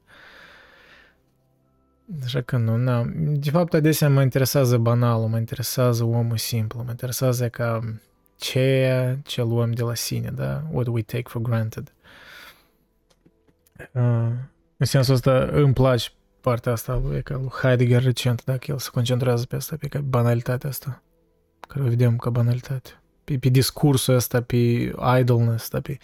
Așa 2.23 2.41
că 2.41 2.57
nu, 2.57 2.77
na. 2.77 3.05
De 3.15 3.49
fapt, 3.49 3.73
adesea 3.73 4.09
mă 4.09 4.21
interesează 4.21 4.77
banalul, 4.77 5.27
mă 5.27 5.37
interesează 5.37 6.03
omul 6.03 6.37
simplu, 6.37 6.83
mă 6.83 6.89
interesează 6.89 7.49
ca 7.49 7.79
ceea 8.35 9.17
ce 9.23 9.41
luăm 9.41 9.71
de 9.71 9.81
la 9.81 9.93
sine, 9.93 10.29
da? 10.29 10.63
What 10.71 10.87
we 10.87 11.01
take 11.01 11.23
for 11.25 11.41
granted. 11.41 11.93
Uh, 13.91 14.31
în 14.77 14.85
sensul 14.85 15.13
ăsta 15.13 15.49
îmi 15.51 15.73
place 15.73 16.09
partea 16.41 16.71
asta 16.71 17.01
lui, 17.03 17.23
ca 17.23 17.37
lui 17.37 17.49
Heidegger 17.61 18.03
recent, 18.03 18.43
dacă 18.43 18.71
el 18.71 18.77
se 18.77 18.89
concentrează 18.91 19.45
pe 19.45 19.55
asta, 19.55 19.75
pe 19.79 19.99
banalitatea 19.99 20.69
asta, 20.69 21.03
care 21.67 21.83
o 21.83 21.87
vedem 21.87 22.17
ca 22.17 22.29
banalitate. 22.29 22.89
Pe, 23.23 23.37
pe 23.37 23.49
discursul 23.49 24.15
ăsta, 24.15 24.41
pe 24.41 24.55
idleness 25.19 25.63
ăsta, 25.63 25.81
pe 25.81 25.97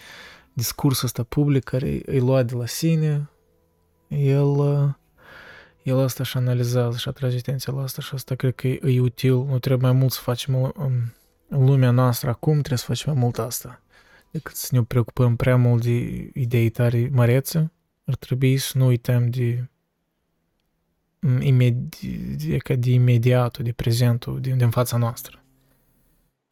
discursul 0.53 1.05
ăsta 1.05 1.23
public 1.23 1.63
care 1.63 2.01
îi 2.05 2.19
lua 2.19 2.43
de 2.43 2.55
la 2.55 2.65
sine, 2.65 3.29
el 4.07 4.45
uh, 4.45 4.89
el 5.83 5.99
asta 5.99 6.23
și 6.23 6.37
analizează 6.37 6.97
și 6.97 7.07
atrage 7.07 7.37
atenția 7.37 7.73
la 7.73 7.81
asta 7.81 8.01
și 8.01 8.13
asta 8.13 8.35
cred 8.35 8.55
că 8.55 8.67
e, 8.67 8.79
e 8.83 8.99
util. 8.99 9.35
Nu 9.35 9.59
trebuie 9.59 9.89
mai 9.89 9.99
mult 9.99 10.11
să 10.11 10.19
facem 10.21 10.73
în, 10.75 11.03
în 11.47 11.65
lumea 11.65 11.91
noastră 11.91 12.29
acum, 12.29 12.53
trebuie 12.53 12.77
să 12.77 12.85
facem 12.85 13.11
mai 13.13 13.21
mult 13.21 13.39
asta. 13.39 13.81
Decât 14.31 14.55
să 14.55 14.67
ne 14.71 14.83
preocupăm 14.83 15.35
prea 15.35 15.55
mult 15.55 15.83
de 15.83 16.29
idei 16.33 16.69
tare 16.69 17.09
mărețe, 17.11 17.71
ar 18.05 18.15
trebui 18.15 18.57
să 18.57 18.77
nu 18.77 18.85
uităm 18.85 19.29
de 19.29 19.69
imedi, 21.39 22.17
de, 22.35 22.75
de 22.75 22.91
imediatul, 22.91 23.63
de 23.63 23.71
prezentul 23.71 24.41
din, 24.41 24.57
din 24.57 24.69
fața 24.69 24.97
noastră. 24.97 25.43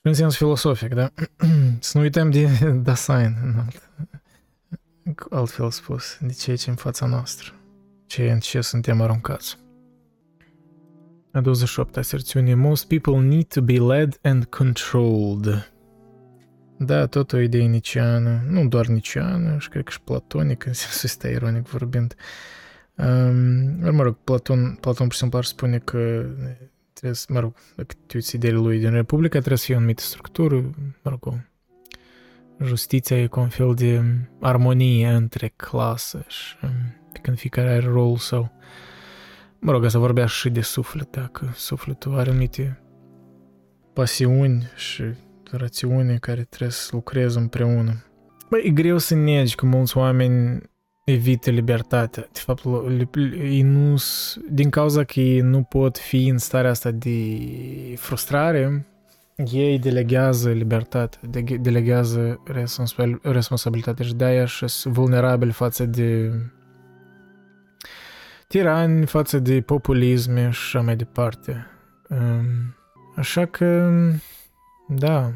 În 0.02 0.14
sens 0.14 0.36
filosofic, 0.36 0.94
da? 0.94 1.12
să 1.80 1.98
nu 1.98 2.04
uităm 2.04 2.32
de 2.32 2.70
Dasein, 2.84 3.36
altfel 5.30 5.72
spus, 5.72 6.18
de 6.22 6.34
ceea 6.34 6.56
ce 6.56 6.70
în 6.70 6.76
fața 6.76 7.06
noastră 7.06 7.54
ce 8.10 8.32
în 8.32 8.40
ce 8.40 8.62
suntem 8.62 9.02
aruncați. 9.02 9.58
A 11.32 11.42
28 11.42 11.98
aserțiune. 11.98 12.56
Most 12.56 12.88
people 12.88 13.20
need 13.20 13.48
to 13.48 13.62
be 13.62 13.80
led 13.80 14.20
and 14.22 14.46
controlled. 14.46 15.72
Da, 16.78 17.06
tot 17.06 17.32
o 17.32 17.40
idee 17.40 17.66
niciană, 17.66 18.42
nu 18.48 18.68
doar 18.68 18.86
niciană, 18.86 19.58
și 19.60 19.70
cred 19.70 19.84
că 19.84 19.92
și 19.92 20.02
platonic, 20.02 20.66
în 20.66 20.74
sensul 20.74 21.02
ăsta 21.04 21.28
ironic 21.28 21.68
vorbind. 21.68 22.16
Um, 22.96 23.96
mă 23.96 24.04
rog, 24.04 24.18
Platon, 24.24 24.78
Platon 24.82 25.06
pur 25.06 25.14
și 25.14 25.20
simplu 25.20 25.38
ar 25.38 25.44
spune 25.44 25.78
că 25.78 26.26
trebuie 26.94 27.16
să, 27.16 27.26
mă 27.30 27.40
rog, 27.40 27.54
dacă 27.76 27.94
te 28.06 28.18
uiți 28.18 28.36
ideile 28.36 28.58
lui 28.58 28.80
din 28.80 28.92
Republica, 28.92 29.38
trebuie 29.38 29.58
să 29.58 29.66
fie 29.66 29.76
o 29.76 29.78
anumită 29.78 30.02
structură, 30.02 30.56
mă 31.02 31.10
rog, 31.10 31.26
o 31.28 31.36
justiția 32.64 33.22
e 33.22 33.28
cu 33.28 33.40
un 33.40 33.50
fel 33.50 33.74
de 33.74 34.04
armonie 34.40 35.10
între 35.10 35.54
clasă 35.56 36.26
și 36.28 36.56
um, 36.64 36.99
când 37.22 37.38
fiecare 37.38 37.70
are 37.70 37.86
rolul 37.86 38.18
său. 38.18 38.52
Mă 39.60 39.72
rog, 39.72 39.90
să 39.90 39.98
vorbea 39.98 40.26
și 40.26 40.50
de 40.50 40.62
suflet, 40.62 41.12
dacă 41.12 41.52
sufletul 41.56 42.18
are 42.18 42.30
anumite 42.30 42.82
pasiuni 43.94 44.72
și 44.76 45.04
rațiuni 45.52 46.20
care 46.20 46.44
trebuie 46.44 46.72
să 46.72 46.90
lucreze 46.92 47.40
împreună. 47.40 48.04
Băi, 48.50 48.62
e 48.66 48.70
greu 48.70 48.98
să 48.98 49.16
negi 49.16 49.56
că 49.56 49.66
mulți 49.66 49.98
oameni 49.98 50.62
evită 51.06 51.50
libertatea. 51.50 52.28
De 52.32 52.40
fapt, 52.40 52.64
ei 53.44 53.62
nu, 53.62 53.96
din 54.50 54.70
cauza 54.70 55.04
că 55.04 55.20
ei 55.20 55.40
nu 55.40 55.62
pot 55.62 55.98
fi 55.98 56.28
în 56.28 56.38
starea 56.38 56.70
asta 56.70 56.92
de 56.92 57.38
frustrare, 57.96 58.88
ei 59.52 59.80
delegează 59.80 60.52
libertatea, 60.52 61.20
delegează 61.62 62.42
responsabilitatea 63.22 64.06
și 64.06 64.14
de-aia 64.14 64.46
și 64.46 64.68
sunt 64.68 64.94
vulnerabili 64.94 65.52
față 65.52 65.86
de 65.86 66.32
tirani 68.50 69.06
față 69.06 69.40
de 69.40 69.62
populism 69.62 70.36
și 70.36 70.46
așa 70.46 70.82
mai 70.82 70.96
departe. 70.96 71.68
Așa 73.16 73.46
că, 73.46 73.92
da, 74.88 75.32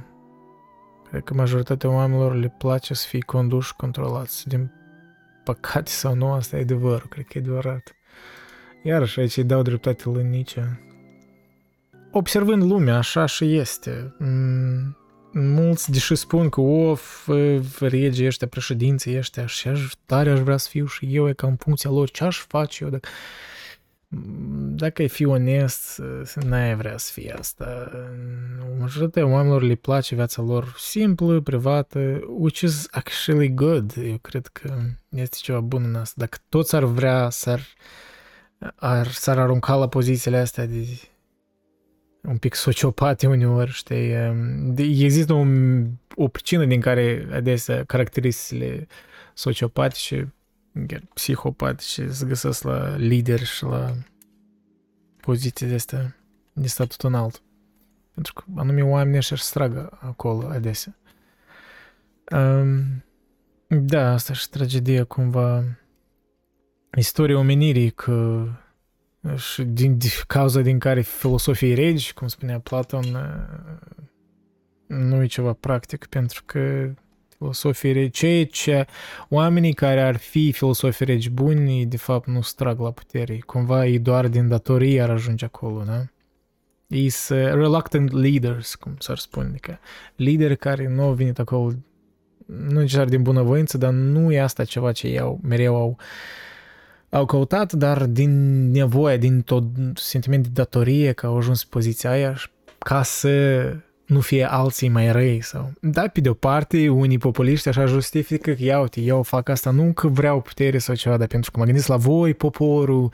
cred 1.09 1.23
că 1.23 1.33
majoritatea 1.33 1.89
oamenilor 1.89 2.35
le 2.35 2.55
place 2.57 2.93
să 2.93 3.07
fie 3.07 3.19
conduși, 3.19 3.75
controlați. 3.75 4.47
Din 4.47 4.71
păcate 5.43 5.89
sau 5.91 6.15
nu, 6.15 6.31
asta 6.31 6.57
e 6.57 6.61
adevărul, 6.61 7.07
cred 7.09 7.25
că 7.25 7.37
e 7.37 7.41
adevărat. 7.41 7.95
Iarăși 8.83 9.19
aici 9.19 9.37
îi 9.37 9.43
dau 9.43 9.61
dreptate 9.61 10.03
lui 10.09 10.23
Nietzsche. 10.23 10.79
Observând 12.11 12.63
lumea, 12.63 12.97
așa 12.97 13.25
și 13.25 13.55
este. 13.55 14.15
Mulți, 15.33 15.91
deși 15.91 16.15
spun 16.15 16.49
că, 16.49 16.61
of, 16.61 17.29
regii 17.79 18.25
ăștia, 18.25 18.47
președinții 18.47 19.17
ăștia, 19.17 19.45
și 19.45 19.67
aș, 19.67 19.91
tare 20.05 20.29
aș 20.29 20.39
vrea 20.39 20.57
să 20.57 20.69
fiu 20.69 20.85
și 20.85 21.07
eu, 21.15 21.29
e 21.29 21.33
ca 21.33 21.47
în 21.47 21.55
funcția 21.55 21.89
lor, 21.89 22.09
ce 22.09 22.23
aș 22.23 22.37
face 22.37 22.83
eu 22.83 22.89
dacă... 22.89 23.07
Dacă 24.75 25.01
ai 25.01 25.07
fi 25.07 25.25
onest, 25.25 26.01
n-ai 26.45 26.75
vrea 26.75 26.97
să 26.97 27.11
fie 27.13 27.35
asta. 27.37 27.91
Majoritatea 28.79 29.27
oamenilor 29.27 29.61
le 29.61 29.75
place 29.75 30.15
viața 30.15 30.41
lor 30.41 30.75
simplă, 30.77 31.41
privată, 31.41 32.19
which 32.27 32.59
is 32.59 32.87
actually 32.91 33.53
good. 33.53 33.93
Eu 33.97 34.17
cred 34.17 34.47
că 34.47 34.73
este 35.09 35.37
ceva 35.41 35.59
bun 35.59 35.83
în 35.83 35.95
asta. 35.95 36.15
Dacă 36.17 36.37
toți 36.49 36.75
ar 36.75 36.83
vrea 36.83 37.29
să 37.29 37.59
ar, 38.75 39.07
s-ar 39.07 39.39
arunca 39.39 39.75
la 39.75 39.87
pozițiile 39.87 40.37
astea 40.37 40.65
de 40.65 40.85
un 42.27 42.37
pic 42.37 42.53
sociopate 42.53 43.27
uneori, 43.27 43.71
știi? 43.71 44.13
Există 44.75 45.33
o, 45.33 45.45
o 46.15 46.27
pricină 46.27 46.65
din 46.65 46.81
care 46.81 47.27
adesea 47.31 47.83
caracteristicile 47.83 48.87
sociopatice, 49.33 50.33
chiar 50.87 51.03
psihopatice 51.13 52.11
se 52.11 52.25
găsesc 52.25 52.63
la 52.63 52.95
lideri 52.95 53.45
și 53.45 53.63
la 53.63 53.93
poziții 55.21 55.67
de 55.67 55.73
astea 55.73 56.15
de 56.53 56.67
statut 56.67 57.01
înalt. 57.01 57.41
Pentru 58.13 58.33
că 58.33 58.43
anume 58.55 58.81
oamenii 58.81 59.17
ăștia 59.17 59.35
își 59.35 59.45
stragă 59.45 59.97
acolo 60.01 60.47
adesea. 60.47 60.95
Um, 62.31 63.03
da, 63.67 64.13
asta 64.13 64.33
și 64.33 64.49
tragedia 64.49 65.03
cumva 65.03 65.63
istoria 66.97 67.37
omenirii 67.37 67.89
că 67.89 68.45
și 69.35 69.63
din, 69.63 69.97
din 69.97 70.09
cauza 70.27 70.61
din 70.61 70.79
care 70.79 71.01
filosofii 71.01 71.73
regi, 71.73 72.13
cum 72.13 72.27
spunea 72.27 72.59
Platon, 72.59 73.05
nu 74.87 75.23
e 75.23 75.25
ceva 75.25 75.53
practic, 75.53 76.05
pentru 76.05 76.43
că 76.45 76.93
filosofii 77.37 77.91
regi, 77.91 78.09
cei 78.09 78.45
ce 78.47 78.85
oamenii 79.29 79.73
care 79.73 80.01
ar 80.01 80.15
fi 80.15 80.51
filosofii 80.51 81.05
regi 81.05 81.29
buni, 81.29 81.85
de 81.85 81.97
fapt 81.97 82.27
nu 82.27 82.41
strag 82.41 82.79
la 82.79 82.91
putere. 82.91 83.39
Cumva 83.45 83.85
ei 83.85 83.99
doar 83.99 84.27
din 84.27 84.47
datorie 84.47 85.01
ar 85.01 85.09
ajunge 85.09 85.45
acolo, 85.45 85.83
da? 85.83 86.05
Ei 86.87 87.09
sunt 87.09 87.39
reluctant 87.39 88.11
leaders, 88.11 88.75
cum 88.75 88.95
s-ar 88.99 89.17
spune, 89.17 89.47
adică 89.47 89.79
lideri 90.15 90.57
care 90.57 90.87
nu 90.87 91.01
au 91.03 91.13
venit 91.13 91.39
acolo 91.39 91.71
nu 92.45 92.79
necesar 92.79 93.05
din 93.05 93.21
bunăvoință, 93.21 93.77
dar 93.77 93.91
nu 93.91 94.31
e 94.31 94.41
asta 94.41 94.63
ceva 94.63 94.91
ce 94.91 95.07
ei 95.07 95.37
mereu 95.41 95.75
au 95.75 95.89
uh, 95.89 96.05
au 97.13 97.25
căutat, 97.25 97.73
dar 97.73 98.05
din 98.05 98.31
nevoie, 98.71 99.17
din 99.17 99.41
tot 99.41 99.63
sentiment 99.93 100.43
de 100.43 100.49
datorie 100.53 101.11
că 101.11 101.25
au 101.25 101.37
ajuns 101.37 101.61
în 101.61 101.67
poziția 101.69 102.09
aia 102.09 102.35
ca 102.77 103.03
să 103.03 103.75
nu 104.05 104.19
fie 104.19 104.51
alții 104.51 104.89
mai 104.89 105.11
răi 105.11 105.41
sau... 105.41 105.71
Da, 105.79 106.07
pe 106.07 106.21
de-o 106.21 106.33
parte, 106.33 106.89
unii 106.89 107.17
populiști 107.17 107.67
așa 107.67 107.85
justifică 107.85 108.51
că, 108.51 108.63
ia 108.63 108.79
uite, 108.79 109.01
eu 109.01 109.23
fac 109.23 109.49
asta 109.49 109.71
nu 109.71 109.93
că 109.93 110.07
vreau 110.07 110.41
putere 110.41 110.77
sau 110.77 110.95
ceva, 110.95 111.17
dar 111.17 111.27
pentru 111.27 111.51
că 111.51 111.59
mă 111.59 111.65
gândesc 111.65 111.87
la 111.87 111.97
voi, 111.97 112.33
poporul, 112.33 113.11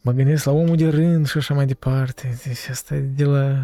mă 0.00 0.12
gândesc 0.12 0.44
la 0.44 0.52
omul 0.52 0.76
de 0.76 0.88
rând 0.88 1.28
și 1.28 1.38
așa 1.38 1.54
mai 1.54 1.66
departe. 1.66 2.38
Deci 2.44 2.68
asta 2.70 2.94
e 2.94 3.00
de 3.00 3.24
la, 3.24 3.58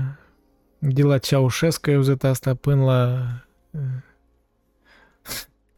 de 0.79 1.03
la 1.03 1.19
Ceaușescu, 1.19 1.91
ai 1.91 1.97
auzit 1.97 2.25
asta, 2.25 2.55
până 2.55 2.85
la 2.85 3.27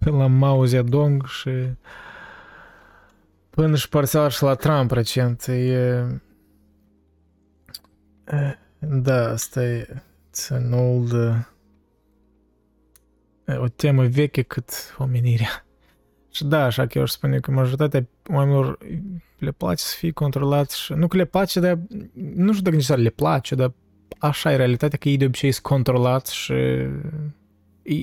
până 0.04 0.16
la 0.22 0.26
Mao 0.26 0.64
Zedong 0.64 1.26
și 1.26 1.50
până 3.50 3.76
și 3.76 3.88
parțial 3.88 4.30
și 4.30 4.42
la 4.42 4.54
Trump 4.54 4.90
recent. 4.90 5.46
E, 5.46 6.04
da, 8.78 9.28
asta 9.28 9.64
e 9.64 10.02
it's 10.30 10.50
an 10.50 10.72
old, 10.72 11.12
o 13.46 13.68
temă 13.68 14.06
veche 14.06 14.42
cât 14.42 14.94
omenirea. 14.98 15.66
Și 16.34 16.44
da, 16.44 16.64
așa 16.64 16.86
că 16.86 16.98
eu 16.98 17.02
aș 17.02 17.10
spune 17.10 17.40
că 17.40 17.50
majoritatea 17.50 18.06
oamenilor 18.30 18.78
le 19.38 19.50
place 19.50 19.82
să 19.82 19.94
fie 19.98 20.10
controlați 20.10 20.80
și 20.80 20.92
nu 20.92 21.06
că 21.06 21.16
le 21.16 21.24
place, 21.24 21.60
dar 21.60 21.78
nu 22.34 22.52
știu 22.52 22.62
dacă 22.62 22.76
nici 22.76 22.88
le 22.88 23.10
place, 23.10 23.54
dar 23.54 23.72
așa 24.18 24.52
e 24.52 24.56
realitatea 24.56 24.98
că 24.98 25.08
ei 25.08 25.16
de 25.16 25.24
obicei 25.24 25.52
sunt 25.52 25.64
controlați 25.64 26.34
și 26.34 26.52
ei 26.52 26.90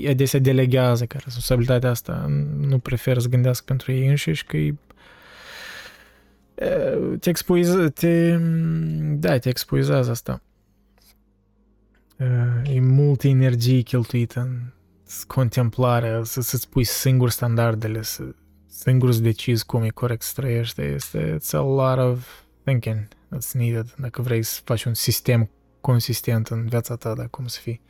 adesea 0.08 0.40
delegează 0.40 1.06
că 1.06 1.18
responsabilitatea 1.24 1.90
asta 1.90 2.26
nu 2.58 2.80
preferă 2.80 3.20
să 3.20 3.28
gândească 3.28 3.64
pentru 3.68 3.92
ei 3.92 4.08
înșiși 4.08 4.46
că 4.46 4.58
e 4.58 4.76
te 7.20 7.30
expuizează, 7.30 7.90
te, 7.90 8.38
da, 9.14 9.38
te 9.38 9.50
expuizează 9.50 10.12
asta. 10.12 10.42
E 12.64 12.80
multă 12.80 13.28
energie 13.28 13.82
cheltuită 13.82 14.40
în 14.40 14.60
contemplarea, 15.28 16.24
să, 16.24 16.42
să-ți 16.42 16.70
pui 16.70 16.84
singur 16.84 17.30
standardele, 17.30 18.02
să 18.02 18.24
singur 18.68 19.12
să 19.12 19.20
decizi 19.20 19.66
cum 19.66 19.84
e 19.84 19.90
corect 19.90 20.22
să 20.22 20.32
trăiești. 20.36 20.82
Este 20.82 21.38
it's 21.38 21.52
a 21.52 21.62
lot 21.62 21.98
of 21.98 22.28
thinking 22.64 23.08
that's 23.08 23.52
needed 23.54 23.94
dacă 23.98 24.22
vrei 24.22 24.44
să 24.44 24.62
faci 24.64 24.84
un 24.84 24.94
sistem 24.94 25.50
consistent 25.82 26.48
în 26.48 26.66
viața 26.66 26.96
ta, 26.96 27.14
dar 27.14 27.28
cum 27.30 27.48
să 27.48 27.60
fii. 27.60 27.82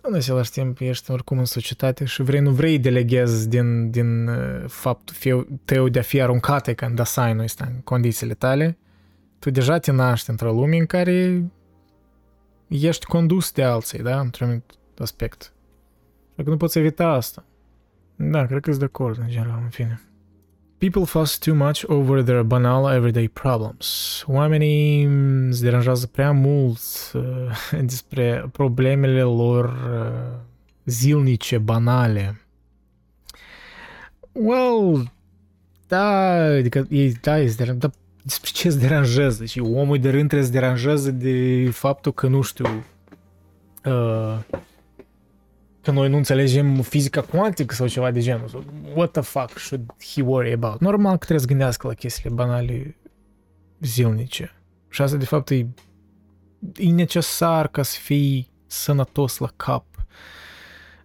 În 0.00 0.14
același 0.14 0.50
timp, 0.50 0.80
ești 0.80 1.10
oricum 1.10 1.38
în 1.38 1.44
societate 1.44 2.04
și 2.04 2.22
vrei, 2.22 2.40
nu 2.40 2.50
vrei 2.50 2.78
deleghezi 2.78 3.48
din, 3.48 3.90
din 3.90 4.28
uh, 4.28 4.64
faptul 4.66 5.48
tău 5.64 5.88
de 5.88 5.98
a 5.98 6.02
fi 6.02 6.20
aruncate 6.20 6.74
ca 6.74 6.86
în 6.86 6.94
designul 6.94 7.42
ăsta, 7.42 7.64
în 7.74 7.80
condițiile 7.80 8.34
tale. 8.34 8.78
Tu 9.38 9.50
deja 9.50 9.78
te 9.78 9.92
naști 9.92 10.30
într-o 10.30 10.52
lume 10.52 10.76
în 10.76 10.86
care 10.86 11.44
ești 12.68 13.06
condus 13.06 13.52
de 13.52 13.62
alții, 13.62 14.02
da? 14.02 14.20
Într-un 14.20 14.62
aspect. 14.98 15.52
Așa 16.30 16.42
că 16.42 16.50
nu 16.50 16.56
poți 16.56 16.78
evita 16.78 17.08
asta. 17.08 17.44
Da, 18.16 18.46
cred 18.46 18.60
că 18.60 18.68
sunt 18.68 18.78
de 18.78 18.84
acord 18.84 19.18
în 19.18 19.28
general, 19.28 19.60
în 19.62 19.68
fine. 19.68 20.00
People 20.84 21.06
fuss 21.06 21.38
too 21.38 21.54
much 21.54 21.82
over 21.88 22.22
their 22.22 22.42
banal 22.42 22.88
everyday 22.88 23.28
problems. 23.28 24.24
Oamenii 24.26 25.08
se 25.50 25.64
deranjează 25.64 26.06
prea 26.06 26.32
mult 26.32 26.80
uh, 27.14 27.22
despre 27.90 28.48
problemele 28.52 29.22
lor 29.22 29.64
uh, 29.64 30.38
zilnice, 30.84 31.58
banale. 31.58 32.40
Well, 34.32 35.12
da, 35.86 36.32
adică 36.32 36.86
ei, 36.90 37.12
da, 37.12 37.40
ei 37.40 37.48
se 37.48 37.64
dar 37.64 37.90
despre 38.22 38.50
ce 38.52 38.70
se 38.70 38.78
deranjează? 38.78 39.44
Și 39.44 39.60
omul 39.60 39.98
de 39.98 40.10
rând 40.10 40.28
trebuie 40.28 40.48
să 40.48 40.52
deranjează 40.52 41.10
de 41.10 41.68
faptul 41.72 42.12
că, 42.12 42.26
nu 42.26 42.40
știu, 42.40 42.84
uh, 43.84 44.38
că 45.84 45.90
noi 45.90 46.08
nu 46.08 46.16
înțelegem 46.16 46.80
fizica 46.80 47.20
cuantică 47.20 47.74
sau 47.74 47.86
ceva 47.86 48.10
de 48.10 48.20
genul. 48.20 48.48
So, 48.48 48.58
what 48.94 49.10
the 49.10 49.20
fuck 49.20 49.58
should 49.58 49.94
he 50.14 50.22
worry 50.22 50.52
about? 50.52 50.80
Normal 50.80 51.12
că 51.12 51.18
trebuie 51.18 51.40
să 51.40 51.46
gândească 51.46 51.86
la 51.86 51.94
chestiile 51.94 52.34
banale 52.34 52.96
zilnice. 53.80 54.52
Și 54.88 55.02
asta, 55.02 55.16
de 55.16 55.24
fapt, 55.24 55.50
e, 55.50 55.66
e 56.76 56.90
necesar 56.90 57.68
ca 57.68 57.82
să 57.82 57.98
fii 58.00 58.50
sănătos 58.66 59.38
la 59.38 59.52
cap. 59.56 59.84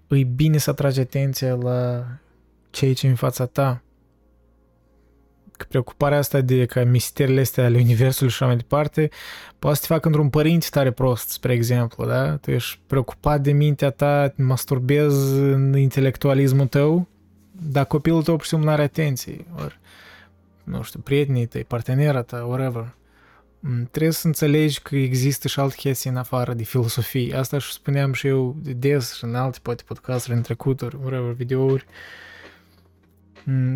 E 0.07 0.23
bine 0.23 0.57
să 0.57 0.69
atragi 0.69 0.99
atenția 0.99 1.53
la 1.55 2.05
ceea 2.69 2.93
ce 2.93 3.07
în 3.07 3.15
fața 3.15 3.45
ta 3.45 3.83
că 3.88 3.88
preocuparea 5.63 6.17
asta 6.17 6.41
de 6.41 6.65
că 6.65 6.83
misterele 6.83 7.39
astea 7.41 7.65
ale 7.65 7.77
universului 7.77 8.31
și 8.31 8.35
așa 8.35 8.45
mai 8.45 8.55
departe 8.55 9.09
poate 9.59 9.75
să 9.75 9.81
te 9.81 9.93
facă 9.93 10.07
într-un 10.07 10.29
părinte 10.29 10.67
tare 10.69 10.91
prost, 10.91 11.29
spre 11.29 11.53
exemplu, 11.53 12.05
da? 12.05 12.35
Tu 12.35 12.51
ești 12.51 12.79
preocupat 12.87 13.41
de 13.41 13.51
mintea 13.51 13.89
ta, 13.89 14.27
te 14.27 14.41
masturbezi 14.41 15.39
în 15.39 15.77
intelectualismul 15.77 16.67
tău, 16.67 17.07
dar 17.51 17.85
copilul 17.85 18.23
tău, 18.23 18.35
pur 18.35 18.43
și 18.43 18.49
simplu, 18.49 18.67
nu 18.67 18.73
are 18.73 18.83
atenție. 18.83 19.45
Ori, 19.63 19.79
nu 20.63 20.81
știu, 20.81 20.99
prietenii 20.99 21.45
tăi, 21.45 21.63
partenera 21.63 22.21
ta, 22.21 22.45
whatever. 22.47 22.95
Mm, 23.59 23.87
trebuie 23.91 24.13
să 24.13 24.27
înțelegi 24.27 24.81
că 24.81 24.95
există 24.95 25.47
și 25.47 25.59
alte 25.59 25.75
chestii 25.75 26.09
în 26.09 26.17
afară 26.17 26.53
de 26.53 26.63
filosofie. 26.63 27.35
Asta 27.35 27.57
și 27.57 27.71
spuneam 27.71 28.13
și 28.13 28.27
eu 28.27 28.55
de 28.61 28.73
des 28.73 29.13
și 29.13 29.23
în 29.23 29.35
alte, 29.35 29.59
poate, 29.61 29.83
podcasturi 29.85 30.35
în 30.35 30.41
trecuturi, 30.41 30.95
whatever, 30.95 31.31
videouri. 31.31 31.85
Uh, 31.87 31.93
Mm, 31.93 32.27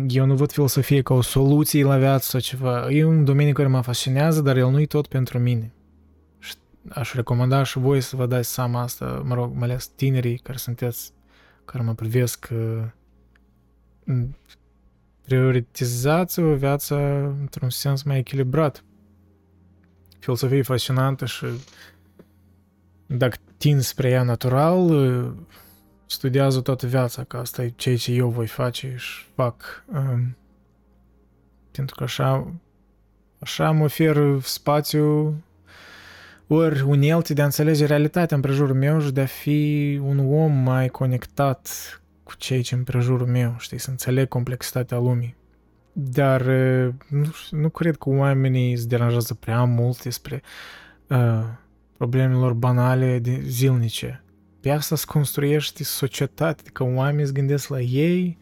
eu 0.08 0.26
nu 0.26 0.34
văd 0.34 0.52
filosofie 0.52 1.02
ca 1.02 1.14
o 1.14 1.20
soluție 1.20 1.84
la 1.84 1.98
viață 1.98 2.28
sau 2.28 2.40
ceva. 2.40 2.90
E 2.90 3.04
un 3.04 3.24
domeniu 3.24 3.52
care 3.52 3.68
mă 3.68 3.80
fascinează, 3.80 4.40
dar 4.40 4.56
el 4.56 4.70
nu-i 4.70 4.86
tot 4.86 5.06
pentru 5.06 5.38
mine. 5.38 5.72
Și 6.38 6.54
aș 6.88 7.12
recomanda 7.12 7.62
și 7.62 7.78
voi 7.78 8.00
să 8.00 8.16
vă 8.16 8.26
dați 8.26 8.52
seama 8.52 8.80
asta, 8.80 9.22
mă 9.24 9.34
rog, 9.34 9.54
mai 9.54 9.68
ales 9.68 9.86
tinerii 9.86 10.38
care 10.38 10.58
sunteți, 10.58 11.12
care 11.64 11.82
mă 11.82 11.94
privesc, 11.94 12.48
mm, 14.04 14.36
prioritizați 15.24 16.40
o 16.40 16.54
viața 16.54 16.96
într-un 17.40 17.70
sens 17.70 18.02
mai 18.02 18.18
echilibrat. 18.18 18.84
Filosofie 20.18 20.62
fascinantă 20.62 21.24
și 21.26 21.46
dacă 23.06 23.36
tin 23.56 23.80
spre 23.80 24.08
ea 24.08 24.22
natural, 24.22 24.90
studiază 26.06 26.60
toată 26.60 26.86
viața, 26.86 27.24
că 27.24 27.36
asta 27.36 27.62
e 27.62 27.72
ceea 27.76 27.96
ce 27.96 28.12
eu 28.12 28.28
voi 28.28 28.46
face 28.46 28.94
și 28.96 29.24
fac. 29.34 29.84
Um, 29.94 30.36
pentru 31.70 31.94
că 31.94 32.02
așa, 32.02 32.52
așa 33.38 33.70
mă 33.70 33.84
ofer 33.84 34.40
spațiu 34.42 35.34
ori 36.46 36.80
unelte 36.80 37.34
de 37.34 37.42
a 37.42 37.44
înțelege 37.44 37.86
realitatea 37.86 38.36
în 38.36 38.42
prejurul 38.42 38.74
meu 38.74 39.00
și 39.00 39.12
de 39.12 39.20
a 39.20 39.26
fi 39.26 40.00
un 40.02 40.18
om 40.18 40.52
mai 40.52 40.88
conectat 40.88 41.68
cu 42.22 42.36
cei 42.36 42.62
ce 42.62 42.74
în 42.74 42.84
prejurul 42.84 43.26
meu, 43.26 43.54
știi, 43.58 43.78
să 43.78 43.90
înțeleg 43.90 44.28
complexitatea 44.28 44.98
lumii. 44.98 45.36
Dar 45.92 46.40
uh, 46.40 46.94
nu, 47.08 47.30
nu 47.50 47.68
cred 47.68 47.96
că 47.96 48.08
oamenii 48.08 48.76
se 48.76 48.86
deranjează 48.86 49.34
prea 49.34 49.64
mult 49.64 50.02
despre 50.02 50.42
uh, 51.06 51.44
problemele 51.96 52.38
lor 52.38 52.52
banale 52.52 53.18
de 53.18 53.40
zilnice 53.44 54.23
pe 54.64 54.70
asta 54.70 54.96
să 54.96 55.04
construiești 55.06 55.84
societate, 55.84 56.62
că 56.72 56.82
oamenii 56.84 57.22
îți 57.22 57.32
gândesc 57.32 57.68
la 57.68 57.80
ei, 57.80 58.38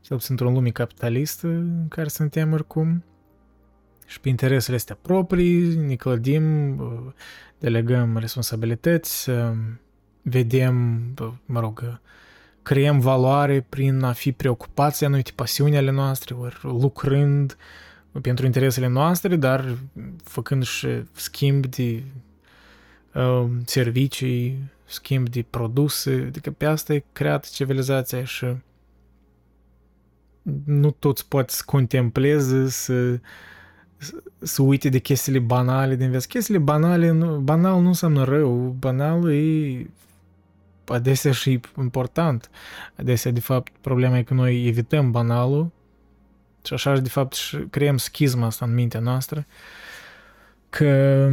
cel 0.00 0.16
puțin 0.16 0.30
într-o 0.30 0.50
lume 0.50 0.70
capitalistă 0.70 1.46
în 1.46 1.88
care 1.88 2.08
suntem 2.08 2.52
oricum, 2.52 3.04
și 4.06 4.20
pe 4.20 4.28
interesele 4.28 4.76
astea 4.76 4.98
proprii, 5.02 5.76
ne 5.76 5.94
clădim, 5.94 6.76
delegăm 7.58 8.16
responsabilități, 8.16 9.30
vedem, 10.22 11.00
mă 11.44 11.60
rog, 11.60 12.00
creăm 12.62 13.00
valoare 13.00 13.66
prin 13.68 14.02
a 14.02 14.12
fi 14.12 14.32
preocupați 14.32 14.98
de 14.98 15.06
anumite 15.06 15.32
pasiuni 15.34 15.76
ale 15.76 15.90
noastre, 15.90 16.34
ori 16.34 16.58
lucrând 16.62 17.56
pentru 18.20 18.46
interesele 18.46 18.86
noastre, 18.86 19.36
dar 19.36 19.76
făcând 20.24 20.64
și 20.64 20.88
schimb 21.12 21.66
de 21.66 22.02
uh, 23.14 23.46
servicii 23.64 24.74
schimb 24.86 25.28
de 25.28 25.44
produse, 25.50 26.24
adică 26.26 26.50
pe 26.50 26.64
asta 26.64 26.94
e 26.94 27.04
creat 27.12 27.50
civilizația 27.50 28.24
și 28.24 28.46
nu 30.64 30.90
toți 30.90 31.28
poate 31.28 31.52
să 31.52 31.62
contempleze, 31.66 32.68
să, 32.68 33.20
să 34.38 34.62
uite 34.62 34.88
de 34.88 34.98
chestiile 34.98 35.38
banale 35.38 35.94
din 35.94 36.10
viață. 36.10 36.26
Chestiile 36.28 36.60
banale, 36.60 37.10
nu, 37.10 37.38
banal 37.38 37.80
nu 37.80 37.86
înseamnă 37.86 38.24
rău, 38.24 38.76
banal 38.78 39.32
e 39.32 39.86
adesea 40.84 41.32
și 41.32 41.60
important. 41.78 42.50
Adesea, 42.96 43.30
de 43.30 43.40
fapt, 43.40 43.72
problema 43.80 44.18
e 44.18 44.22
că 44.22 44.34
noi 44.34 44.66
evităm 44.66 45.10
banalul 45.10 45.70
și 46.64 46.72
așa, 46.72 46.98
de 46.98 47.08
fapt, 47.08 47.34
și 47.34 47.56
creăm 47.56 47.96
schizma 47.96 48.46
asta 48.46 48.64
în 48.64 48.74
mintea 48.74 49.00
noastră, 49.00 49.46
că 50.68 51.30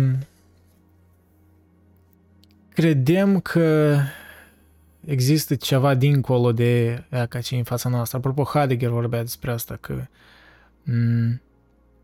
credem 2.73 3.39
că 3.39 3.97
există 5.05 5.55
ceva 5.55 5.95
dincolo 5.95 6.51
de 6.51 7.03
ca 7.29 7.41
ce 7.41 7.55
în 7.55 7.63
fața 7.63 7.89
noastră. 7.89 8.17
Apropo, 8.17 8.43
Heidegger 8.43 8.89
vorbea 8.89 9.21
despre 9.21 9.51
asta, 9.51 9.77
că 9.81 10.05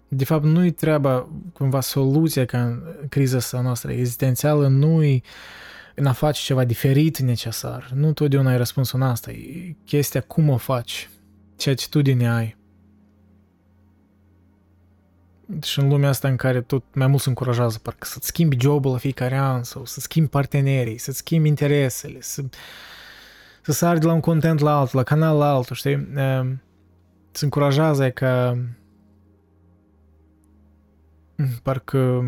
de 0.08 0.26
fapt 0.26 0.44
nu-i 0.44 0.72
treaba, 0.72 1.30
cumva 1.54 1.82
soluția 1.82 2.46
ca 2.46 2.64
în 2.64 2.82
criza 3.10 3.38
asta 3.38 3.62
noastră 3.62 3.91
existențială, 3.91 4.68
nu-i 4.68 5.24
în 5.96 6.06
a 6.06 6.12
face 6.12 6.41
ceva 6.44 6.64
diferit 6.64 7.18
necesar. 7.18 7.91
Nu 7.94 8.14
totdeauna 8.14 8.50
ai 8.50 8.58
răspunsul 8.58 9.02
în 9.02 9.08
asta. 9.08 9.32
E 9.32 9.76
chestia 9.86 10.22
cum 10.22 10.50
o 10.50 10.58
faci, 10.58 11.10
ce 11.56 11.70
atitudine 11.70 12.30
ai. 12.30 12.58
Și 15.62 15.80
în 15.80 15.88
lumea 15.88 16.10
asta 16.10 16.28
în 16.28 16.36
care 16.36 16.62
tot 16.62 16.84
mai 16.94 17.08
mult 17.08 17.22
se 17.22 17.30
încurajează 17.30 17.80
parcă 17.80 18.06
să-ți 18.06 18.28
schimbi 18.28 18.60
jobul 18.60 18.92
la 18.92 18.98
fiecare 18.98 19.38
an 19.38 19.64
sau 19.64 19.86
să 19.86 20.00
schimbi 20.00 20.30
partenerii, 20.30 20.98
să-ți 20.98 21.18
schimbi 21.18 21.48
interesele, 21.48 22.22
să, 22.22 22.42
să 23.62 23.72
sari 23.72 24.00
de 24.00 24.06
la 24.06 24.14
un 24.14 24.20
content 24.20 24.60
la 24.60 24.78
altul, 24.78 24.98
la 24.98 25.04
canal 25.04 25.38
la 25.38 25.50
altul, 25.50 25.76
știi? 25.76 26.08
Se 27.32 27.44
încurajează 27.44 28.10
ca 28.10 28.58
parcă 31.64 32.24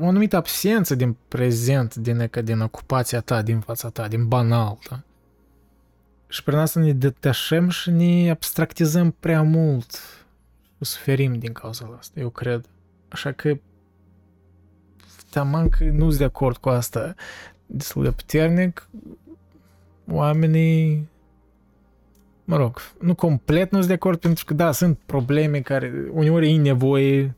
o 0.00 0.06
anumită 0.06 0.36
absență 0.36 0.94
din 0.94 1.16
prezent, 1.28 1.94
din, 1.94 2.30
din 2.44 2.60
ocupația 2.60 3.20
ta, 3.20 3.42
din 3.42 3.60
fața 3.60 3.88
ta, 3.88 4.08
din 4.08 4.28
banal, 4.28 4.78
da? 4.90 5.00
Și 6.28 6.42
prin 6.42 6.58
asta 6.58 6.80
ne 6.80 6.92
detașăm 6.92 7.68
și 7.68 7.90
ne 7.90 8.30
abstractizăm 8.30 9.10
prea 9.20 9.42
mult. 9.42 10.21
O 10.82 10.84
suferim 10.84 11.38
din 11.38 11.52
cauza 11.52 11.96
asta, 11.98 12.20
eu 12.20 12.30
cred. 12.30 12.68
Așa 13.08 13.32
că 13.32 13.58
taman 15.30 15.68
că 15.68 15.84
nu 15.84 16.06
sunt 16.06 16.18
de 16.18 16.24
acord 16.24 16.56
cu 16.56 16.68
asta 16.68 17.14
destul 17.66 18.02
de 18.02 18.10
puternic, 18.10 18.88
oamenii 20.10 21.08
mă 22.44 22.56
rog, 22.56 22.78
nu 23.00 23.14
complet 23.14 23.70
nu 23.70 23.76
sunt 23.76 23.88
de 23.88 23.94
acord 23.94 24.18
pentru 24.18 24.44
că 24.44 24.54
da, 24.54 24.72
sunt 24.72 24.98
probleme 25.06 25.60
care 25.60 26.08
uneori 26.10 26.52
e 26.52 26.56
nevoie 26.56 27.34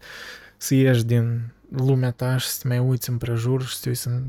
să 0.56 0.74
ieși 0.74 1.04
din 1.04 1.52
lumea 1.68 2.10
ta 2.10 2.36
și 2.36 2.46
să 2.46 2.58
te 2.62 2.68
mai 2.68 2.78
uiți 2.78 3.10
împrejur 3.10 3.62
și 3.62 3.74
să 3.74 3.80
te 3.82 3.88
uiți 3.88 4.08
în 4.08 4.22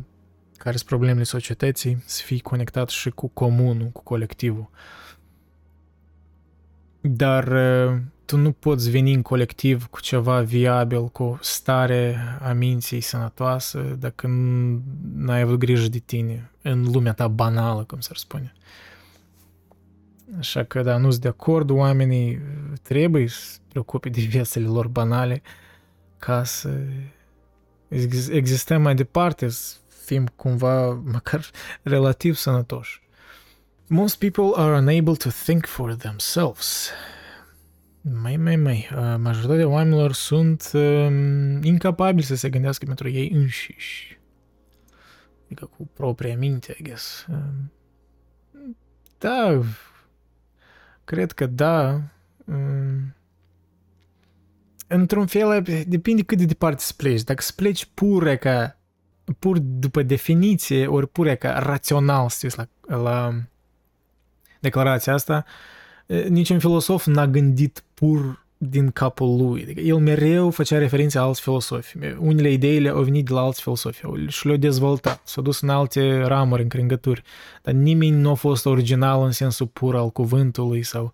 care 0.57 0.75
sunt 0.75 0.89
problemele 0.89 1.23
societății, 1.23 2.03
să 2.05 2.21
fii 2.25 2.39
conectat 2.39 2.89
și 2.89 3.09
cu 3.09 3.27
comunul, 3.27 3.87
cu 3.87 4.03
colectivul. 4.03 4.69
Dar 7.07 7.47
uh, 7.47 7.97
tu 8.25 8.37
nu 8.37 8.51
poți 8.51 8.89
veni 8.89 9.13
în 9.13 9.21
colectiv 9.21 9.85
cu 9.85 9.99
ceva 9.99 10.41
viabil, 10.41 11.07
cu 11.07 11.39
stare 11.41 12.17
a 12.41 12.53
minții 12.53 13.01
sănătoasă, 13.01 13.79
dacă 13.99 14.27
nu 15.15 15.31
ai 15.31 15.41
avut 15.41 15.59
grijă 15.59 15.87
de 15.87 15.97
tine 15.97 16.51
în 16.61 16.91
lumea 16.91 17.13
ta 17.13 17.27
banală, 17.27 17.83
cum 17.83 17.99
s-ar 17.99 18.15
spune. 18.15 18.53
Așa 20.37 20.63
că, 20.63 20.81
da, 20.81 20.97
nu 20.97 21.09
sunt 21.09 21.21
de 21.21 21.27
acord, 21.27 21.69
oamenii 21.69 22.41
trebuie 22.81 23.27
să 23.27 23.57
preocupe 23.67 24.09
de 24.09 24.21
viețile 24.21 24.67
lor 24.67 24.87
banale 24.87 25.41
ca 26.17 26.43
să 26.43 26.69
existăm 28.31 28.81
mai 28.81 28.95
departe, 28.95 29.49
să 29.49 29.75
fim 30.05 30.27
cumva 30.35 30.89
măcar 30.93 31.49
relativ 31.81 32.35
sănătoși. 32.35 33.04
Most 33.87 34.19
people 34.19 34.53
are 34.55 34.73
unable 34.73 35.15
to 35.15 35.29
think 35.29 35.65
for 35.65 35.95
themselves. 35.95 36.89
Mai, 38.01 38.37
mai, 38.37 38.55
mai, 38.55 38.89
uh, 38.95 39.15
majoritatea 39.17 39.67
oamenilor 39.67 40.13
sunt 40.13 40.71
um, 40.73 41.63
incapabili 41.63 42.25
să 42.25 42.35
se 42.35 42.49
gândească 42.49 42.85
pentru 42.85 43.09
ei 43.09 43.29
înșiși. 43.29 44.19
Adică 45.45 45.65
cu 45.65 45.89
propria 45.93 46.37
minte, 46.37 46.75
I 46.79 46.83
guess. 46.83 47.25
Um, 47.29 47.71
da, 49.17 49.61
cred 51.03 51.31
că 51.31 51.45
da. 51.45 52.01
Um, 52.45 53.15
într-un 54.87 55.25
fel, 55.25 55.63
depinde 55.87 56.23
cât 56.23 56.37
de 56.37 56.45
departe 56.45 56.81
să 56.81 56.93
pleci. 56.97 57.23
Dacă 57.23 57.41
să 57.41 57.51
pleci 57.55 57.85
pur 57.93 58.35
ca 58.35 58.77
pur 59.39 59.59
după 59.59 60.03
definiție, 60.03 60.87
ori 60.87 61.07
pur 61.07 61.27
ca 61.27 61.59
rațional, 61.59 62.29
să 62.29 62.53
la, 62.55 62.97
la 62.97 63.33
declarația 64.65 65.13
asta, 65.13 65.45
niciun 66.27 66.59
filosof 66.59 67.05
n-a 67.05 67.27
gândit 67.27 67.83
pur 67.93 68.45
din 68.57 68.91
capul 68.91 69.37
lui. 69.37 69.61
Adică 69.61 69.79
el 69.79 69.97
mereu 69.97 70.49
făcea 70.49 70.77
referințe 70.77 71.17
la 71.17 71.23
alți 71.23 71.41
filosofi. 71.41 71.97
Unele 72.19 72.51
ideile 72.51 72.89
au 72.89 73.01
venit 73.01 73.25
de 73.25 73.33
la 73.33 73.39
alți 73.41 73.61
filosofi 73.61 74.01
și 74.27 74.45
le-au 74.45 74.57
dezvoltat, 74.57 75.21
s-au 75.23 75.43
dus 75.43 75.61
în 75.61 75.69
alte 75.69 76.21
ramuri, 76.21 76.61
în 76.61 76.67
cringături, 76.67 77.23
dar 77.61 77.73
nimeni 77.73 78.15
nu 78.15 78.29
a 78.29 78.33
fost 78.33 78.65
original 78.65 79.23
în 79.23 79.31
sensul 79.31 79.67
pur 79.67 79.95
al 79.95 80.09
cuvântului 80.09 80.83
sau 80.83 81.13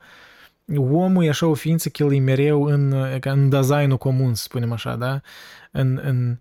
omul 0.78 1.24
e 1.24 1.30
așa 1.30 1.48
o 1.48 1.54
ființă 1.54 1.90
că 1.90 2.04
el 2.04 2.14
e 2.14 2.20
mereu 2.20 2.64
în, 2.64 2.94
în 3.22 3.50
designul 3.50 3.98
comun, 3.98 4.34
să 4.34 4.44
spunem 4.44 4.72
așa, 4.72 4.96
da? 4.96 5.22
În, 5.72 6.02
în, 6.04 6.38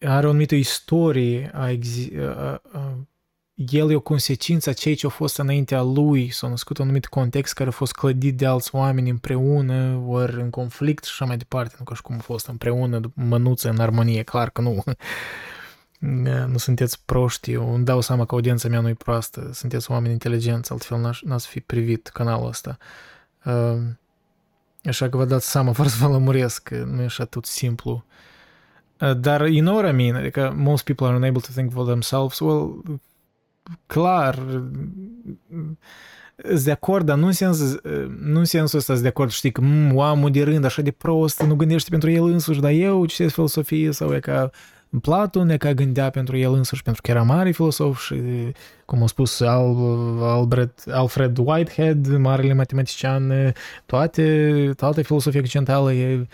are 0.00 0.26
o 0.26 0.28
anumită 0.28 0.54
istorie, 0.54 1.50
a, 1.54 1.66
a, 2.18 2.62
a, 2.72 2.96
el 3.68 3.90
e 3.90 3.94
o 3.94 4.00
consecință 4.00 4.70
a 4.70 4.72
ceea 4.72 4.94
ce 4.94 5.06
a 5.06 5.08
fost 5.08 5.38
înaintea 5.38 5.82
lui, 5.82 6.30
s-a 6.30 6.48
născut 6.48 6.78
un 6.78 6.84
anumit 6.84 7.06
context 7.06 7.52
care 7.54 7.68
a 7.68 7.72
fost 7.72 7.92
clădit 7.92 8.36
de 8.36 8.46
alți 8.46 8.74
oameni 8.74 9.10
împreună, 9.10 10.02
ori 10.06 10.40
în 10.40 10.50
conflict 10.50 11.04
și 11.04 11.10
așa 11.12 11.24
mai 11.24 11.36
departe, 11.36 11.74
nu 11.78 11.84
ca 11.84 11.94
și 11.94 12.02
cum 12.02 12.14
a 12.18 12.20
fost 12.20 12.46
împreună, 12.46 13.00
mănuță, 13.14 13.68
în 13.68 13.78
armonie, 13.78 14.22
clar 14.22 14.50
că 14.50 14.60
nu. 14.60 14.82
nu 16.46 16.56
sunteți 16.56 17.02
proști, 17.04 17.52
eu 17.52 17.74
îmi 17.74 17.84
dau 17.84 18.00
seama 18.00 18.24
că 18.24 18.34
audiența 18.34 18.68
mea 18.68 18.80
nu 18.80 18.88
e 18.88 18.94
proastă, 18.94 19.50
sunteți 19.52 19.90
oameni 19.90 20.12
inteligenți, 20.12 20.72
altfel 20.72 21.16
n-ați 21.22 21.46
fi 21.46 21.60
privit 21.60 22.08
canalul 22.08 22.46
ăsta. 22.48 22.78
Așa 24.84 25.08
că 25.08 25.16
vă 25.16 25.24
dați 25.24 25.50
seama, 25.50 25.72
fără 25.72 25.88
să 25.88 25.96
vă 26.06 26.12
lămuresc, 26.12 26.62
că 26.62 26.84
nu 26.90 27.02
e 27.02 27.04
așa 27.04 27.24
tot 27.24 27.44
simplu. 27.44 28.04
Dar 29.16 29.46
you 29.46 29.64
know 29.64 29.76
what 29.76 29.92
I 29.92 29.96
mean, 29.96 30.14
adică 30.14 30.54
most 30.56 30.84
people 30.84 31.06
are 31.06 31.16
unable 31.16 31.40
to 31.40 31.52
think 31.52 31.72
for 31.72 31.84
themselves, 31.84 32.38
well, 32.38 32.82
clar, 33.86 34.34
sunt 36.44 36.64
de 36.64 36.70
acord, 36.70 37.06
dar 37.06 37.18
nu 37.18 37.26
în, 37.26 37.32
sens, 37.32 37.76
nu 38.20 38.38
în 38.38 38.44
sensul 38.44 38.78
ăsta 38.78 38.92
sunt 38.92 39.02
de 39.02 39.08
acord, 39.08 39.30
știi, 39.30 39.52
că 39.52 39.60
mm, 39.60 39.96
oamul 39.96 40.30
de 40.30 40.42
rând 40.42 40.64
așa 40.64 40.82
de 40.82 40.90
prost, 40.90 41.42
nu 41.42 41.54
gândește 41.54 41.90
pentru 41.90 42.10
el 42.10 42.24
însuși, 42.24 42.60
dar 42.60 42.70
eu 42.70 43.06
citesc 43.06 43.34
filosofie 43.34 43.92
sau 43.92 44.14
e 44.14 44.18
ca 44.18 44.50
Platon, 45.00 45.48
e 45.48 45.56
ca 45.56 45.74
gândea 45.74 46.10
pentru 46.10 46.36
el 46.36 46.52
însuși, 46.52 46.82
pentru 46.82 47.02
că 47.02 47.10
era 47.10 47.22
mare 47.22 47.50
filosof 47.50 48.00
și, 48.00 48.22
cum 48.84 49.02
a 49.02 49.06
spus 49.06 49.40
Al, 49.40 49.76
Albert, 50.22 50.82
Alfred 50.90 51.38
Whitehead, 51.38 52.16
marele 52.16 52.52
matematician, 52.52 53.54
toate, 53.86 54.70
toată 54.76 55.02
filosofia 55.02 55.40
occidentală 55.40 55.92
e 55.92 56.26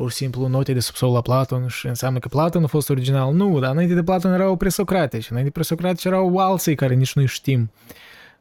pur 0.00 0.10
și 0.10 0.16
simplu 0.16 0.46
note 0.46 0.72
de 0.72 0.80
subsol 0.80 1.12
la 1.12 1.20
Platon 1.20 1.66
și 1.66 1.86
înseamnă 1.86 2.18
că 2.18 2.28
Platon 2.28 2.64
a 2.64 2.66
fost 2.66 2.90
original. 2.90 3.34
Nu, 3.34 3.58
dar 3.58 3.70
înainte 3.70 3.94
de 3.94 4.02
Platon 4.02 4.32
erau 4.32 4.56
presocrate 4.56 5.20
și 5.20 5.30
înainte 5.30 5.50
de 5.50 5.58
presocrate 5.58 6.08
erau 6.08 6.36
alții 6.36 6.74
care 6.74 6.94
nici 6.94 7.14
nu 7.14 7.26
știm. 7.26 7.70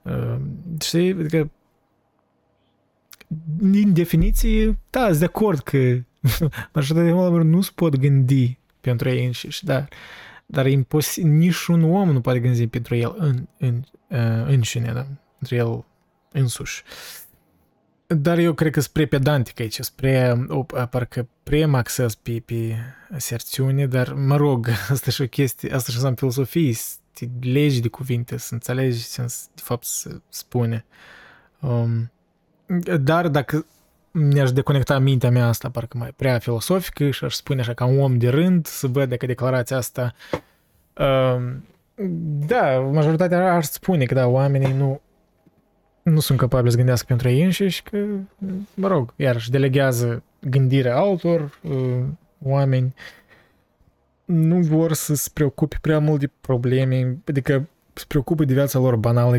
Uh, 0.02 0.36
știi? 0.82 1.12
Adică 1.12 1.50
din 3.58 3.94
definiție, 3.94 4.80
da, 4.90 5.06
sunt 5.06 5.20
de 5.20 5.26
acord 5.26 5.60
că 5.60 5.78
majoritatea 6.74 7.16
oamenilor 7.16 7.44
nu 7.44 7.62
se 7.62 7.72
pot 7.76 7.96
gândi 7.96 8.58
pentru 8.82 9.10
ei 9.10 9.26
înșiși, 9.26 9.66
dar, 9.66 9.88
dar 10.46 10.66
e 10.66 10.72
imposibil, 10.72 11.32
nici 11.32 11.66
un 11.66 11.84
om 11.84 12.12
nu 12.12 12.22
poate 12.22 12.40
gândi 12.40 12.68
pentru 12.68 12.96
el 12.96 13.16
în, 13.18 13.48
în, 13.58 13.84
uh, 14.08 14.48
înșine, 14.48 14.92
da? 14.94 15.08
pentru 15.38 15.56
el 15.56 15.86
însuși. 16.32 16.84
Dar 18.16 18.38
eu 18.38 18.54
cred 18.54 18.72
că 18.72 18.80
spre 18.80 19.06
pedantic 19.06 19.60
aici, 19.60 19.80
spre, 19.80 20.46
o, 20.48 20.64
parcă 20.64 21.28
prea 21.44 21.70
axez 21.72 22.16
pe, 22.16 22.42
pe 22.46 22.76
aserțiune, 23.14 23.88
dar 23.88 24.14
mă 24.14 24.36
rog, 24.36 24.68
asta 24.90 25.12
și 25.12 25.22
o 25.22 25.28
chestie, 25.28 25.74
asta 25.74 25.90
și 25.90 25.96
înseamnă 25.96 26.18
filosofie, 26.18 26.74
să 26.74 27.26
legi 27.42 27.82
de 27.82 27.88
cuvinte, 27.88 28.38
să 28.38 28.54
înțelegi 28.54 29.10
ce 29.12 29.22
de 29.56 29.62
fapt 29.62 29.86
se 29.86 30.22
spune. 30.30 30.86
Um, 31.60 32.12
dar 33.02 33.28
dacă 33.28 33.66
mi-aș 34.12 34.52
deconecta 34.52 35.00
mintea 35.00 35.30
mea 35.30 35.48
asta 35.48 35.70
parcă 35.70 35.98
mai 35.98 36.14
prea 36.16 36.40
filosofică 36.40 37.10
și 37.10 37.24
aș 37.24 37.34
spune 37.34 37.62
așa 37.62 37.74
ca 37.74 37.86
un 37.86 38.00
om 38.00 38.18
de 38.18 38.30
rând 38.30 38.66
să 38.66 38.88
văd 38.88 39.14
că 39.14 39.26
declarația 39.26 39.78
asta 39.78 40.14
um, 40.94 41.66
da, 42.48 42.80
majoritatea 42.80 43.54
ar 43.54 43.64
spune 43.64 44.06
că 44.06 44.14
da, 44.14 44.28
oamenii 44.28 44.74
nu 44.74 45.02
nu 46.10 46.20
sunt 46.20 46.38
capabili 46.38 46.72
să 46.72 46.78
gândească 46.78 47.06
pentru 47.08 47.30
ei 47.30 47.44
înșiși, 47.44 47.84
că, 47.84 48.06
mă 48.74 48.88
rog, 48.88 49.14
iarăși 49.16 49.50
delegează 49.50 50.24
gândirea 50.40 50.98
altor 50.98 51.60
uh, 51.64 52.04
oameni, 52.44 52.94
nu 54.26 54.60
vor 54.60 54.94
să 54.94 55.16
se 55.16 55.30
preocupe 55.34 55.78
prea 55.82 56.00
mult 56.00 56.20
de 56.20 56.30
probleme, 56.42 57.18
adică 57.28 57.68
se 57.94 58.06
preocupă 58.08 58.46
de 58.46 58.54
viața 58.54 58.80
lor 58.80 58.96
banală 58.96 59.38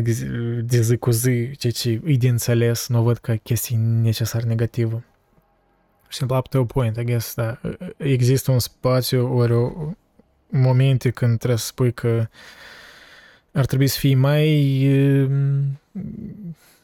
de 0.63 0.81
zi 0.81 0.97
cu 0.97 1.11
zi, 1.11 1.51
ceea 1.57 1.73
ce 1.73 2.01
e 2.05 2.15
de 2.15 2.27
înțeles, 2.27 2.87
nu 2.87 3.03
văd 3.03 3.17
ca 3.17 3.35
chestii 3.35 3.75
necesar 4.01 4.43
negativă. 4.43 5.03
Și 6.07 6.17
simplu 6.17 6.35
up 6.37 6.47
to 6.47 6.59
a 6.59 6.65
point, 6.65 6.97
I 6.97 7.03
guess, 7.03 7.33
da. 7.35 7.59
Există 7.97 8.51
un 8.51 8.59
spațiu, 8.59 9.37
ori 9.37 9.53
o, 9.53 9.71
momente 10.49 11.09
când 11.09 11.37
trebuie 11.37 11.59
să 11.59 11.65
spui 11.65 11.93
că 11.93 12.27
ar 13.51 13.65
trebui 13.65 13.87
să 13.87 13.99
fii 13.99 14.15
mai 14.15 14.47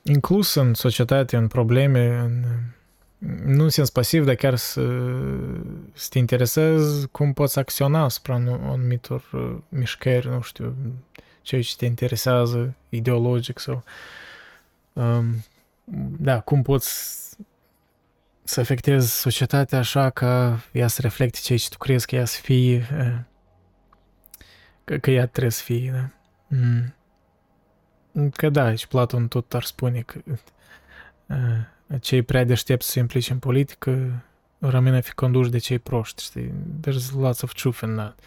inclus 0.04 0.54
în 0.54 0.74
societate, 0.74 1.38
în 1.38 1.48
probleme, 1.48 2.18
în, 2.18 2.44
nu 3.46 3.64
în 3.64 3.70
sens 3.70 3.90
pasiv, 3.90 4.26
dar 4.26 4.36
chiar 4.36 4.56
să, 4.56 4.82
să 5.94 6.08
te 6.10 6.18
interesezi 6.18 7.08
cum 7.08 7.34
poți 7.34 7.60
acționa 7.60 8.04
asupra 8.04 8.34
anumitor 8.34 9.24
uh, 9.34 9.58
mișcări, 9.70 10.28
nu 10.28 10.42
știu, 10.42 10.76
ceea 11.42 11.62
ce 11.62 11.76
te 11.78 11.86
interesează 11.86 12.76
ideologic 12.90 13.60
sau 13.60 13.84
um, 14.94 15.44
da, 16.20 16.40
cum 16.40 16.62
poți 16.62 17.16
să 18.44 18.60
afectezi 18.60 19.20
societatea 19.20 19.80
așa 19.80 20.10
ca 20.10 20.60
ea 20.72 20.88
să 20.88 21.02
reflecte 21.02 21.40
ceea 21.42 21.58
ce 21.58 21.70
tu 21.70 21.78
crezi 21.78 22.06
că 22.06 22.16
ea 22.16 22.26
să 22.26 22.40
fie, 22.42 22.88
că, 24.84 24.98
că 24.98 25.12
ea 25.12 25.28
trebuie 25.28 25.52
să 25.52 25.64
fie, 25.64 25.92
da? 25.92 26.10
Mm. 26.58 26.94
Că 28.36 28.50
da, 28.50 28.76
și 28.76 28.88
Platon 28.88 29.28
tot 29.28 29.54
ar 29.54 29.64
spune 29.64 30.02
că 30.02 30.20
cei 32.00 32.22
prea 32.22 32.44
deștepți 32.44 32.90
se 32.90 33.00
implice 33.00 33.32
în 33.32 33.40
politică 33.40 34.24
rămân 34.60 34.94
a 34.94 35.02
fi 35.02 35.14
conduși 35.14 35.50
de 35.50 35.58
cei 35.58 35.80
proști, 35.80 36.24
știi? 36.24 36.54
There's 36.88 37.12
lots 37.14 37.42
of 37.42 37.54
truth 37.54 37.80
in 37.82 37.96
that. 37.96 38.20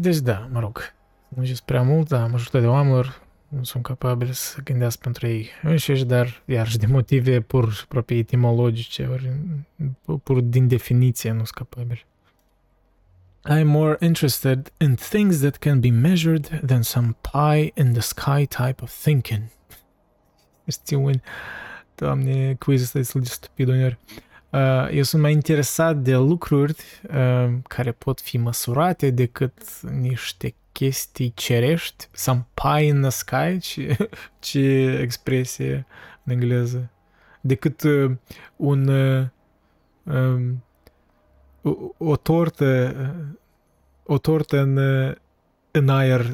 Deci 0.00 0.16
da, 0.16 0.48
mă 0.52 0.60
rog, 0.60 0.94
nu 1.28 1.44
zis 1.44 1.60
prea 1.60 1.82
mult, 1.82 2.08
dar 2.08 2.30
majoritatea 2.30 2.70
oamenilor 2.70 3.22
nu 3.48 3.62
sunt 3.62 3.82
capabili 3.82 4.34
să 4.34 4.60
gândească 4.64 5.00
pentru 5.02 5.26
ei 5.26 5.50
înșiși, 5.62 6.04
dar 6.04 6.42
iarăși 6.44 6.78
de 6.78 6.86
motive 6.86 7.40
pur 7.40 7.84
proprii 7.88 8.18
etimologice, 8.18 9.06
ori 9.06 9.32
pur 10.22 10.40
din 10.40 10.68
definiție 10.68 11.30
nu 11.30 11.44
sunt 11.44 11.50
capabili. 11.68 12.06
I'm 13.48 13.68
more 13.68 13.96
interested 14.00 14.72
in 14.80 14.96
things 14.96 15.40
that 15.40 15.60
can 15.60 15.80
be 15.80 15.92
measured 15.92 16.46
than 16.62 16.82
some 16.82 17.14
pie 17.22 17.70
in 17.76 17.92
the 17.92 18.02
sky 18.02 18.44
type 18.44 18.82
of 18.82 18.90
thinking. 18.90 19.50
Chestiuni, 20.66 21.22
doamne, 21.94 22.54
quiz 22.58 22.82
ăsta 22.82 22.98
este 22.98 23.18
de 23.18 23.28
stupid 23.28 23.68
uneori. 23.68 23.98
Uh, 24.50 24.88
eu 24.92 25.02
sunt 25.02 25.22
mai 25.22 25.32
interesat 25.32 25.96
de 25.96 26.16
lucruri 26.16 26.76
uh, 27.14 27.54
care 27.68 27.92
pot 27.92 28.20
fi 28.20 28.36
măsurate 28.38 29.10
decât 29.10 29.80
niște 29.80 30.54
chestii 30.72 31.32
cerești, 31.34 32.08
some 32.12 32.46
pie 32.54 32.86
in 32.86 33.00
the 33.00 33.10
sky, 33.10 33.58
ce, 33.66 34.08
ce 34.38 34.98
expresie 35.02 35.86
în 36.24 36.32
engleză, 36.32 36.90
decât 37.40 37.82
uh, 37.82 38.10
un 38.56 38.88
uh, 38.88 39.26
um, 40.02 40.64
o, 41.68 42.10
o 42.10 42.16
tortă 42.16 42.94
o 44.06 44.18
tortă 44.18 44.58
în, 44.58 44.76
în 45.70 45.88
aer, 45.88 46.26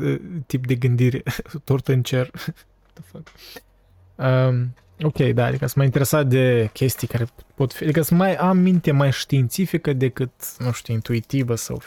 tip 0.47 0.67
de 0.67 0.75
gândire, 0.75 1.23
o 1.55 1.59
tortă 1.65 1.93
în 1.93 2.03
cer. 2.03 2.31
the 2.95 3.03
fuck? 3.05 3.29
Um, 4.15 4.75
ok, 5.03 5.17
da, 5.17 5.45
adică 5.45 5.65
sunt 5.65 5.77
mai 5.77 5.87
interesat 5.87 6.27
de 6.27 6.71
chestii 6.73 7.07
care 7.07 7.27
pot 7.55 7.73
fi, 7.73 7.83
adică 7.83 8.03
să 8.03 8.15
mai 8.15 8.35
am 8.35 8.59
minte 8.59 8.91
mai 8.91 9.13
științifică 9.13 9.93
decât, 9.93 10.33
nu 10.59 10.73
știu, 10.73 10.95
intuitivă 10.95 11.55
sau 11.55 11.83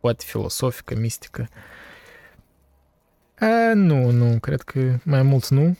poate 0.00 0.24
filosofică, 0.26 0.94
mistică. 0.94 1.48
A, 3.38 3.74
nu, 3.74 4.10
nu, 4.10 4.38
cred 4.38 4.60
că 4.60 4.98
mai 5.04 5.22
mult 5.22 5.48
nu. 5.48 5.76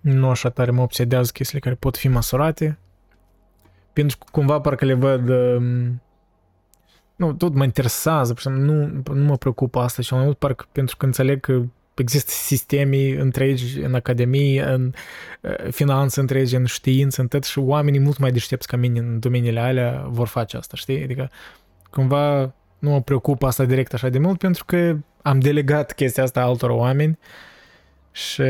Nu 0.00 0.30
așa 0.30 0.50
tare 0.50 0.70
mă 0.70 0.82
obsedează 0.82 1.30
chestiile 1.32 1.60
care 1.60 1.74
pot 1.74 1.96
fi 1.96 2.08
măsurate. 2.08 2.78
Pentru 3.96 4.16
că 4.18 4.24
cumva 4.30 4.60
parcă 4.60 4.84
le 4.84 4.94
văd... 4.94 5.28
Um, 5.28 6.02
nu, 7.16 7.32
tot 7.32 7.54
mă 7.54 7.64
interesează, 7.64 8.34
nu, 8.44 9.02
nu 9.12 9.24
mă 9.24 9.36
preocupă 9.36 9.78
asta 9.78 10.02
și 10.02 10.14
mai 10.14 10.24
mult 10.24 10.38
parcă 10.38 10.66
pentru 10.72 10.96
că 10.96 11.04
înțeleg 11.04 11.40
că 11.40 11.62
există 11.94 12.30
sisteme 12.30 13.20
întregi 13.20 13.80
în 13.80 13.94
academie, 13.94 14.62
în 14.62 14.92
uh, 15.40 15.70
finanțe 15.70 16.20
întregi, 16.20 16.56
în 16.56 16.64
știință, 16.64 17.20
în 17.20 17.28
tot 17.28 17.44
și 17.44 17.58
oamenii 17.58 18.00
mult 18.00 18.18
mai 18.18 18.32
deștepți 18.32 18.66
ca 18.66 18.76
mine 18.76 18.98
în 18.98 19.18
domeniile 19.18 19.60
alea 19.60 20.06
vor 20.08 20.26
face 20.26 20.56
asta, 20.56 20.76
știi? 20.76 21.02
Adică 21.02 21.30
cumva 21.90 22.54
nu 22.78 22.90
mă 22.90 23.00
preocupă 23.00 23.46
asta 23.46 23.64
direct 23.64 23.94
așa 23.94 24.08
de 24.08 24.18
mult 24.18 24.38
pentru 24.38 24.64
că 24.64 24.96
am 25.22 25.38
delegat 25.38 25.92
chestia 25.92 26.22
asta 26.22 26.42
altor 26.42 26.70
oameni 26.70 27.18
și 28.16 28.42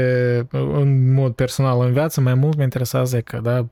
în 0.51 1.13
mod 1.13 1.35
personal 1.35 1.81
în 1.81 1.93
viață 1.93 2.21
mai 2.21 2.35
mult 2.35 2.57
mă 2.57 2.63
interesează 2.63 3.21
că, 3.21 3.41
da, 3.41 3.67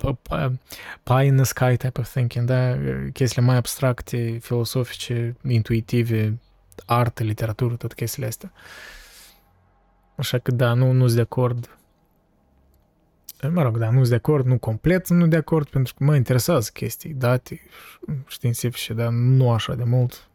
pie 1.03 1.25
in 1.25 1.37
the 1.37 1.45
sky 1.45 1.77
type 1.77 2.01
of 2.01 2.11
thinking, 2.11 2.47
da, 2.47 2.77
chestiile 3.13 3.47
mai 3.47 3.57
abstracte, 3.57 4.39
filosofice, 4.41 5.37
intuitive, 5.43 6.39
artă, 6.87 7.23
literatură, 7.23 7.77
tot 7.77 7.95
chestiile 7.95 8.29
astea. 8.29 8.53
Așa 10.17 10.39
că 10.39 10.51
da, 10.51 10.73
nu, 10.73 10.93
nu 10.93 11.05
sunt 11.05 11.15
de 11.15 11.21
acord. 11.21 11.79
Mă 13.53 13.63
rog, 13.63 13.79
da, 13.79 13.91
nu 13.91 13.97
sunt 13.97 14.09
de 14.09 14.15
acord, 14.15 14.47
nu 14.47 14.59
complet 14.59 15.09
nu 15.09 15.27
de 15.27 15.37
acord, 15.37 15.69
pentru 15.69 15.95
că 15.95 16.05
mă 16.05 16.17
interesează 16.17 16.71
chestii, 16.73 17.13
date 17.13 17.61
științifice, 18.27 18.93
dar 18.93 19.09
nu 19.09 19.51
așa 19.51 19.75
de 19.75 19.85
mult. 19.85 20.29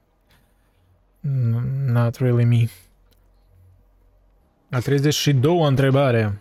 Not 1.85 2.15
really 2.15 2.45
me. 2.45 2.69
A 4.69 4.79
32 4.79 5.67
întrebare. 5.67 6.39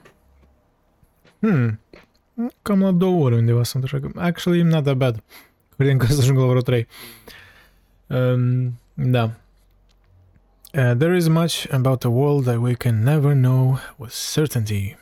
Hmm. 1.39 1.81
Cam 2.63 2.83
la 2.83 2.91
două 2.91 3.25
ore 3.25 3.35
undeva 3.35 3.63
sunt 3.63 3.85
așa 3.85 4.01
că... 4.01 4.09
Actually, 4.17 4.63
not 4.63 4.85
that 4.85 4.97
bad. 4.97 5.23
Credem 5.77 5.97
că 5.97 6.07
să 6.07 6.21
ajung 6.21 6.39
la 6.39 6.47
vreo 6.47 6.61
3. 6.61 6.87
Um, 8.07 8.81
da. 8.95 9.23
Uh, 10.75 10.93
there 10.97 11.17
is 11.17 11.29
much 11.29 11.67
about 11.71 11.99
the 11.99 12.09
world 12.09 12.45
that 12.45 12.57
we 12.57 12.75
can 12.75 13.03
never 13.03 13.33
know 13.33 13.79
with 13.97 14.15
certainty. 14.33 14.97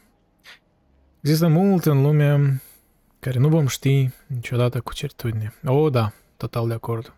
Există 1.20 1.48
mult 1.48 1.84
în 1.84 2.02
lume 2.02 2.62
care 3.18 3.38
nu 3.38 3.48
vom 3.48 3.66
ști 3.66 4.10
niciodată 4.26 4.80
cu 4.80 4.92
certitudine. 4.92 5.54
Oh, 5.64 5.92
da, 5.92 6.12
total 6.36 6.68
de 6.68 6.74
acord. 6.74 7.14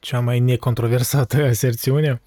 Cea 0.00 0.20
mai 0.20 0.40
necontroversată 0.40 1.44
aserțiune? 1.44 2.22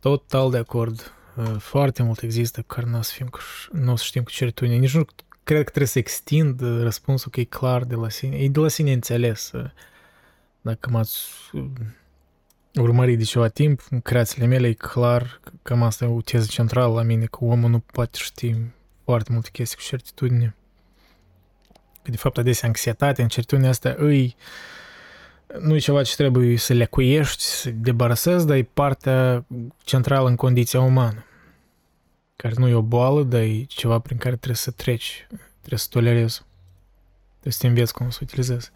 Total 0.00 0.50
de 0.50 0.56
acord. 0.56 1.12
Uh, 1.36 1.56
foarte 1.58 2.02
mult 2.02 2.22
există 2.22 2.62
care 2.62 2.86
nu 2.86 2.98
o 2.98 3.02
să, 3.02 3.12
fim, 3.14 3.30
nu 3.72 3.92
o 3.92 3.96
să 3.96 4.04
știm 4.04 4.22
cu 4.22 4.30
certitudine. 4.30 4.76
Nici 4.76 4.94
nu 4.94 5.04
cred 5.44 5.64
că 5.64 5.68
trebuie 5.68 5.86
să 5.86 5.98
extind 5.98 6.60
uh, 6.60 6.82
răspunsul 6.82 7.30
că 7.30 7.40
e 7.40 7.44
clar 7.44 7.84
de 7.84 7.94
la 7.94 8.08
sine. 8.08 8.36
E 8.36 8.48
de 8.48 8.60
la 8.60 8.68
sine 8.68 8.92
înțeles. 8.92 9.50
Uh, 9.52 9.70
dacă 10.60 10.90
m-ați 10.90 11.28
urmărit 12.74 13.18
de 13.18 13.24
ceva 13.24 13.48
timp, 13.48 13.86
în 13.90 14.00
creațiile 14.00 14.46
mele 14.46 14.68
e 14.68 14.72
clar 14.72 15.40
că 15.42 15.50
cam 15.62 15.82
asta 15.82 16.04
e 16.04 16.08
o 16.08 16.20
teză 16.20 16.46
centrală 16.50 16.94
la 16.94 17.02
mine, 17.02 17.24
că 17.24 17.38
omul 17.40 17.70
nu 17.70 17.78
poate 17.78 18.18
ști 18.22 18.56
foarte 19.04 19.32
multe 19.32 19.48
chestii 19.52 19.76
cu 19.76 19.82
certitudine. 19.82 20.54
Că 22.02 22.10
de 22.10 22.16
fapt 22.16 22.38
adesea 22.38 22.68
anxietatea, 22.68 23.22
incertitudinea 23.22 23.70
asta 23.70 23.94
îi 23.98 24.36
nu 25.60 25.74
e 25.74 25.78
ceva 25.78 26.02
ce 26.02 26.14
trebuie 26.14 26.56
să 26.56 26.72
le 26.72 26.84
cuiești, 26.84 27.42
să 27.42 27.70
debarasezi, 27.70 28.46
dar 28.46 28.56
e 28.56 28.68
partea 28.74 29.44
centrală 29.84 30.28
în 30.28 30.36
condiția 30.36 30.80
umană. 30.80 31.24
Care 32.36 32.54
nu 32.56 32.68
e 32.68 32.74
o 32.74 32.82
boală, 32.82 33.22
dar 33.22 33.40
e 33.40 33.64
ceva 33.68 33.98
prin 33.98 34.16
care 34.16 34.34
trebuie 34.34 34.56
să 34.56 34.70
treci, 34.70 35.26
trebuie 35.58 35.78
să 35.78 35.86
tolerezi. 35.90 36.42
Trebuie 37.30 37.52
să 37.52 37.58
te 37.58 37.66
înveți 37.66 37.92
cum 37.92 38.10
să 38.10 38.18
utilizezi. 38.22 38.70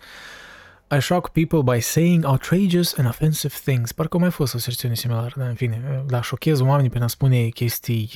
I 0.97 1.01
shock 1.01 1.29
people 1.29 1.63
by 1.75 1.81
saying 1.81 2.25
outrageous 2.25 2.99
and 2.99 3.09
offensive 3.09 3.55
things. 3.65 3.93
Parcă 3.93 4.19
mai 4.19 4.31
fost 4.31 4.55
o 4.55 4.59
secțiune 4.59 4.95
similară, 4.95 5.33
dar 5.37 5.49
în 5.49 5.55
fine, 5.55 6.05
da, 6.07 6.23
șochez 6.23 6.61
oamenii 6.61 6.91
prin 6.91 7.03
a 7.03 7.07
spune 7.07 7.49
chestii 7.49 8.11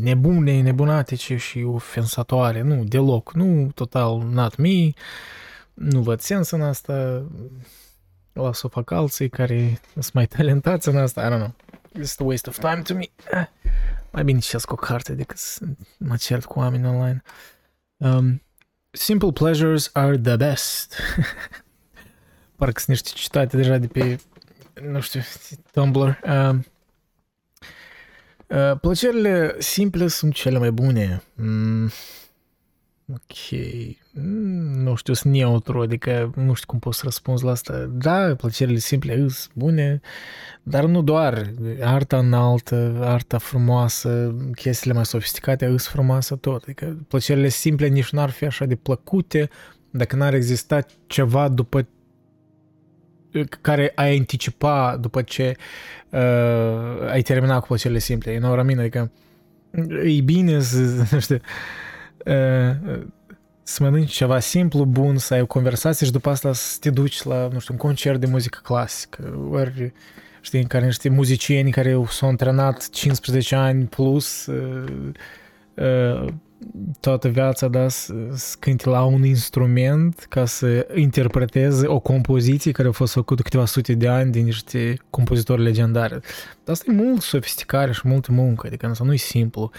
nebune, 0.00 0.60
nebunatice 0.60 1.36
și 1.36 1.62
ofensatoare. 1.62 2.62
Nu, 2.62 2.84
deloc, 2.84 3.32
nu, 3.32 3.70
total, 3.74 4.22
not 4.32 4.56
me. 4.56 4.90
Nu 5.74 6.00
văd 6.00 6.20
sens 6.20 6.50
în 6.50 6.62
asta 6.62 7.24
las 8.42 8.62
o 8.62 8.68
fac 8.68 8.90
alții 8.90 9.28
care 9.28 9.80
sunt 9.92 10.12
mai 10.12 10.26
talentați 10.26 10.88
în 10.88 10.96
asta, 10.96 11.26
I 11.26 11.30
don't 11.30 11.38
know. 11.38 11.54
It's 11.98 12.14
a 12.18 12.24
waste 12.24 12.48
of 12.48 12.58
time 12.58 12.82
to 12.82 12.94
me. 12.94 13.06
Mai 14.10 14.24
bine 14.24 14.38
citesc 14.38 14.72
o 14.72 14.74
carte 14.74 15.14
decât 15.14 15.36
să 15.36 15.64
mă 15.98 16.16
cert 16.16 16.44
cu 16.44 16.58
oameni 16.58 16.86
online. 16.86 17.22
Um, 17.96 18.40
Simple 18.90 19.32
pleasures 19.32 19.90
are 19.92 20.18
the 20.18 20.36
best. 20.36 20.94
Parcă 22.56 22.80
sunt 22.80 22.88
niște 22.88 23.10
citate 23.14 23.56
deja 23.56 23.78
de 23.78 23.86
pe, 23.86 24.18
nu 24.82 25.00
știu, 25.00 25.20
Tumblr. 25.72 26.18
Um, 26.24 26.66
uh, 28.46 28.78
plăcerile 28.80 29.54
simple 29.58 30.08
sunt 30.08 30.34
cele 30.34 30.58
mai 30.58 30.70
bune. 30.70 31.22
Mm, 31.34 31.90
ok. 33.12 33.48
Mm, 34.18 34.82
nu 34.82 34.94
știu, 34.94 35.12
sunt 35.12 35.32
neutru, 35.32 35.80
adică 35.80 36.32
nu 36.34 36.54
știu 36.54 36.66
cum 36.66 36.78
pot 36.78 36.94
să 36.94 37.00
răspunzi 37.04 37.44
la 37.44 37.50
asta. 37.50 37.90
Da, 37.90 38.34
plăcerile 38.36 38.78
simple 38.78 39.16
sunt 39.16 39.50
bune, 39.54 40.00
dar 40.62 40.84
nu 40.84 41.02
doar. 41.02 41.50
Arta 41.80 42.18
înaltă, 42.18 42.96
arta 43.00 43.38
frumoasă, 43.38 44.34
chestiile 44.54 44.94
mai 44.94 45.06
sofisticate 45.06 45.66
sunt 45.66 45.80
frumoase 45.80 46.36
tot. 46.36 46.62
Adică 46.62 47.04
plăcerile 47.08 47.48
simple 47.48 47.86
nici 47.86 48.10
n-ar 48.10 48.30
fi 48.30 48.44
așa 48.44 48.64
de 48.64 48.74
plăcute 48.74 49.48
dacă 49.90 50.16
n-ar 50.16 50.34
exista 50.34 50.86
ceva 51.06 51.48
după 51.48 51.86
care 53.60 53.92
ai 53.94 54.16
anticipa 54.16 54.96
după 55.00 55.22
ce 55.22 55.56
uh, 56.10 57.10
ai 57.10 57.22
terminat 57.22 57.60
cu 57.60 57.66
plăcerile 57.66 57.98
simple. 57.98 58.30
You 58.30 58.40
know 58.40 58.52
what 58.52 58.64
I 58.64 58.66
mean? 58.66 58.80
Adică 58.80 59.12
e 60.04 60.20
bine 60.20 60.60
să, 60.60 60.78
nu 61.10 61.20
știu, 61.20 61.38
uh, 62.24 63.04
să 63.68 63.82
mănânci 63.82 64.12
ceva 64.12 64.40
simplu, 64.40 64.84
bun, 64.84 65.18
să 65.18 65.34
ai 65.34 65.40
o 65.40 65.46
conversație 65.46 66.06
și 66.06 66.12
după 66.12 66.30
asta 66.30 66.52
să 66.52 66.76
te 66.80 66.90
duci 66.90 67.22
la, 67.22 67.48
nu 67.52 67.58
știu, 67.58 67.74
un 67.74 67.80
concert 67.80 68.20
de 68.20 68.26
muzică 68.26 68.58
clasică, 68.62 69.48
ori, 69.50 69.92
știi, 70.40 70.60
în 70.60 70.66
care 70.66 70.84
niște 70.84 71.08
muzicieni 71.08 71.70
care 71.70 72.02
s-au 72.08 72.28
antrenat 72.28 72.88
15 72.90 73.54
ani 73.54 73.84
plus 73.84 74.46
uh, 74.46 75.12
uh, 75.74 76.32
toată 77.00 77.28
viața, 77.28 77.68
da, 77.68 77.88
să, 77.88 78.14
să 78.34 78.56
cânte 78.58 78.88
la 78.88 79.04
un 79.04 79.24
instrument 79.24 80.26
ca 80.28 80.44
să 80.44 80.86
interpreteze 80.94 81.86
o 81.86 81.98
compoziție 81.98 82.72
care 82.72 82.88
a 82.88 82.92
fost 82.92 83.12
făcută 83.12 83.42
câteva 83.42 83.64
sute 83.64 83.94
de 83.94 84.08
ani 84.08 84.32
de 84.32 84.38
niște 84.38 84.96
compozitori 85.10 85.62
legendari. 85.62 86.10
Dar 86.10 86.20
asta 86.66 86.84
e 86.88 86.94
mult 86.94 87.22
sofisticare 87.22 87.92
și 87.92 88.00
multă 88.04 88.32
muncă, 88.32 88.66
adică 88.66 88.86
asta 88.86 89.04
nu 89.04 89.12
e 89.12 89.16
simplu. 89.16 89.70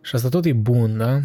Și 0.00 0.14
asta 0.14 0.28
tot 0.28 0.44
e 0.44 0.52
bun, 0.52 0.96
da? 0.96 1.20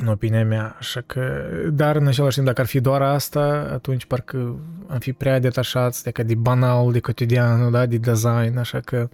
În 0.00 0.06
opinia 0.06 0.44
mea. 0.44 0.76
Așa 0.78 1.00
că, 1.06 1.42
dar 1.72 1.96
în 1.96 2.06
același 2.06 2.34
timp, 2.34 2.46
dacă 2.46 2.60
ar 2.60 2.66
fi 2.66 2.80
doar 2.80 3.02
asta, 3.02 3.70
atunci 3.72 4.04
parcă 4.04 4.58
am 4.88 4.98
fi 4.98 5.12
prea 5.12 5.38
detașați 5.38 6.02
de, 6.02 6.22
de 6.22 6.34
banal, 6.34 6.92
de 6.92 7.00
cotidian, 7.00 7.70
da, 7.70 7.86
de 7.86 7.96
design, 7.96 8.56
așa 8.58 8.80
că 8.80 9.08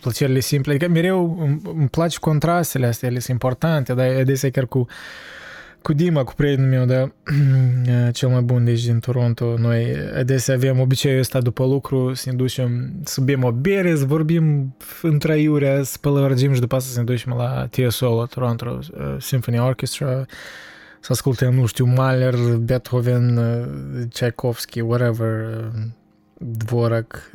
plăcerile 0.00 0.40
simple. 0.40 0.74
Adică 0.74 0.90
mereu 0.90 1.38
îmi, 1.40 1.60
îmi 1.74 1.88
place 1.88 2.18
contrastele 2.20 2.86
astea, 2.86 3.08
ele 3.08 3.18
sunt 3.18 3.32
importante, 3.32 3.94
dar 3.94 4.06
adesea 4.06 4.50
chiar 4.50 4.66
cu 4.66 4.86
cu 5.82 5.92
Dima, 5.92 6.24
cu 6.24 6.34
prietenul 6.34 6.68
meu, 6.68 6.84
da, 6.84 7.12
cel 8.18 8.28
mai 8.28 8.40
bun 8.40 8.64
deci 8.64 8.84
din 8.84 8.98
Toronto, 8.98 9.54
noi 9.58 9.96
adesea 10.14 10.54
avem 10.54 10.80
obiceiul 10.80 11.20
ăsta 11.20 11.40
după 11.40 11.64
lucru 11.64 12.14
să 12.14 12.30
ne 12.30 12.36
ducem 12.36 13.00
să 13.04 13.20
bem 13.20 13.44
o 13.44 13.52
bere, 13.52 13.96
să 13.96 14.04
vorbim 14.04 14.76
între 15.02 15.32
aiurea, 15.32 15.82
să 15.82 15.98
pălăvărgim 16.00 16.54
și 16.54 16.60
după 16.60 16.76
asta 16.76 16.90
să 16.92 16.98
ne 16.98 17.04
ducem 17.04 17.32
la 17.36 17.68
TSO, 17.70 18.18
la 18.18 18.24
Toronto 18.24 18.78
uh, 18.78 19.16
Symphony 19.18 19.58
Orchestra, 19.58 20.26
să 21.00 21.12
ascultăm, 21.12 21.54
nu 21.54 21.66
știu, 21.66 21.84
Mahler, 21.84 22.34
Beethoven, 22.56 23.36
uh, 23.36 24.04
Tchaikovsky, 24.08 24.80
whatever, 24.80 25.46
uh, 25.46 25.82
Dvorak, 26.38 27.30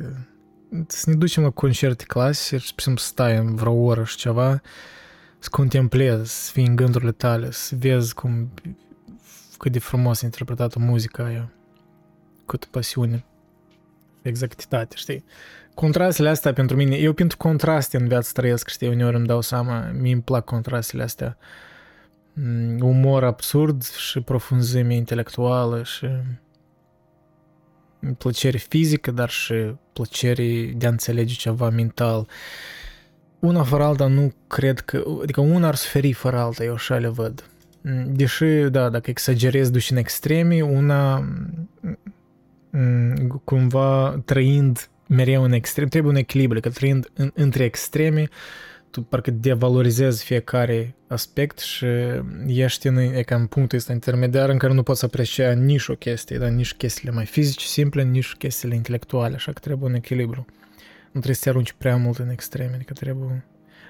să 0.86 1.10
ne 1.10 1.16
ducem 1.16 1.42
la 1.42 1.50
concerte 1.50 2.04
clasice 2.06 2.56
și 2.56 2.72
să 2.76 2.92
stai 2.96 3.36
în 3.36 3.54
vreo 3.54 3.72
oră 3.72 4.04
și 4.04 4.16
ceva, 4.16 4.60
să 5.44 5.50
contemplezi, 5.50 6.44
să 6.44 6.52
fii 6.52 6.66
în 6.66 6.76
gândurile 6.76 7.12
tale, 7.12 7.50
să 7.50 7.74
vezi 7.78 8.14
cum, 8.14 8.52
cât 9.58 9.72
de 9.72 9.78
frumos 9.78 10.22
e 10.22 10.24
interpretată 10.24 10.78
muzica 10.78 11.24
aia, 11.24 11.52
cât 12.46 12.64
pasiune, 12.64 13.24
exactitate, 14.22 14.96
știi? 14.96 15.24
Contrastele 15.74 16.28
astea 16.28 16.52
pentru 16.52 16.76
mine, 16.76 16.96
eu 16.96 17.12
pentru 17.12 17.36
contraste 17.36 17.96
în 17.96 18.08
viață 18.08 18.30
trăiesc, 18.32 18.68
știi, 18.68 18.88
uneori 18.88 19.16
îmi 19.16 19.26
dau 19.26 19.40
seama, 19.40 19.80
mi 19.80 20.12
îmi 20.12 20.22
plac 20.22 20.44
contrastele 20.44 21.02
astea. 21.02 21.36
Mm, 22.32 22.80
umor 22.80 23.24
absurd 23.24 23.82
și 23.82 24.20
profunzime 24.20 24.94
intelectuală 24.94 25.82
și 25.82 26.06
plăcere 28.18 28.58
fizică, 28.58 29.10
dar 29.10 29.30
și 29.30 29.74
plăcere 29.92 30.72
de 30.76 30.86
a 30.86 30.90
înțelege 30.90 31.34
ceva 31.34 31.70
mental. 31.70 32.28
Una 33.44 33.62
fără 33.62 33.82
alta 33.82 34.06
nu 34.06 34.32
cred 34.46 34.80
că... 34.80 35.04
Adică 35.22 35.40
una 35.40 35.66
ar 35.66 35.74
suferi 35.74 36.12
fără 36.12 36.36
alta, 36.36 36.64
eu 36.64 36.72
așa 36.72 36.96
le 36.96 37.08
văd. 37.08 37.44
Deși, 38.06 38.44
da, 38.70 38.88
dacă 38.88 39.10
exagerez 39.10 39.70
duși 39.70 39.92
în 39.92 39.98
extreme, 39.98 40.62
una 40.62 41.28
cumva 43.44 44.22
trăind 44.24 44.88
mereu 45.06 45.42
în 45.42 45.52
extrem, 45.52 45.88
trebuie 45.88 46.12
un 46.12 46.18
echilibru, 46.18 46.60
că 46.60 46.68
trăind 46.68 47.10
în, 47.14 47.30
între 47.34 47.64
extreme, 47.64 48.28
tu 48.90 49.02
parcă 49.02 49.30
devalorizezi 49.30 50.24
fiecare 50.24 50.94
aspect 51.06 51.58
și 51.58 51.86
ești 52.46 52.86
în, 52.86 52.96
e 52.96 53.22
ca 53.22 53.34
în 53.34 53.46
punctul 53.46 53.78
ăsta 53.78 53.92
intermediar 53.92 54.48
în 54.48 54.58
care 54.58 54.72
nu 54.72 54.82
poți 54.82 55.04
aprecia 55.04 55.52
nici 55.52 55.88
o 55.88 55.94
chestie, 55.94 56.38
dar 56.38 56.48
nici 56.48 56.74
chestiile 56.74 57.10
mai 57.10 57.26
fizice 57.26 57.66
simple, 57.66 58.02
nici 58.02 58.32
chestiile 58.32 58.74
intelectuale, 58.74 59.34
așa 59.34 59.52
că 59.52 59.58
trebuie 59.58 59.88
un 59.88 59.94
echilibru. 59.94 60.46
Nu 61.14 61.20
trebuie 61.20 61.34
să 61.34 61.42
te 61.42 61.48
arunci 61.48 61.72
prea 61.72 61.96
mult 61.96 62.18
în 62.18 62.28
extreme, 62.28 62.74
adică 62.74 62.92
trebuie, 62.92 63.44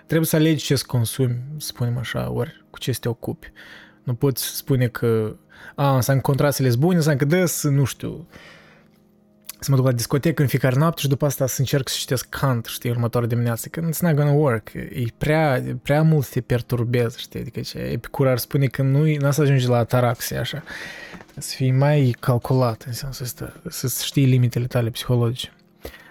trebuie 0.07 0.27
să 0.27 0.37
alegi 0.37 0.65
ce 0.65 0.77
să 0.77 0.85
consumi, 0.87 1.43
spunem 1.57 1.99
așa, 1.99 2.31
ori 2.31 2.65
cu 2.71 2.79
ce 2.79 2.93
să 2.93 2.99
te 3.01 3.09
ocupi. 3.09 3.53
Nu 4.03 4.15
poți 4.15 4.57
spune 4.57 4.87
că 4.89 5.37
a, 5.75 5.95
înseamnă 5.95 6.23
contrastele 6.23 6.69
sunt 6.69 6.81
bune, 6.81 6.97
înseamnă 6.97 7.21
că 7.21 7.27
des, 7.27 7.63
nu 7.63 7.85
știu, 7.85 8.27
să 9.61 9.71
mă 9.71 9.77
duc 9.77 9.85
la 9.85 9.93
discotecă 9.93 10.43
în 10.43 10.49
fiecare 10.49 10.77
noapte 10.77 11.01
și 11.01 11.09
după 11.09 11.27
asta 11.27 11.47
să 11.47 11.57
încerc 11.59 11.89
să 11.89 11.97
citesc 11.99 12.29
Kant, 12.29 12.65
știi, 12.65 12.91
următoarea 12.91 13.29
dimineață, 13.29 13.69
că 13.69 13.81
it's 13.81 13.99
not 13.99 14.15
gonna 14.15 14.33
work. 14.33 14.73
E 14.75 15.05
prea, 15.19 15.63
prea 15.83 16.03
mult 16.03 16.29
te 16.29 16.41
perturbezi, 16.41 17.21
știi, 17.21 17.41
adică 17.41 17.61
ce, 17.61 17.79
Epicur 17.79 18.27
ar 18.27 18.39
spune 18.39 18.67
că 18.67 18.83
nu, 18.83 19.05
nu 19.05 19.31
să 19.31 19.43
ajungi 19.43 19.67
la 19.67 19.77
ataraxie, 19.77 20.37
așa. 20.37 20.63
Să 21.39 21.55
fii 21.57 21.71
mai 21.71 22.17
calculat, 22.21 22.83
în 22.87 22.93
sensul 22.93 23.25
ăsta, 23.25 23.61
să 23.69 24.03
știi 24.05 24.25
limitele 24.25 24.67
tale 24.67 24.91
psihologice. 24.91 25.53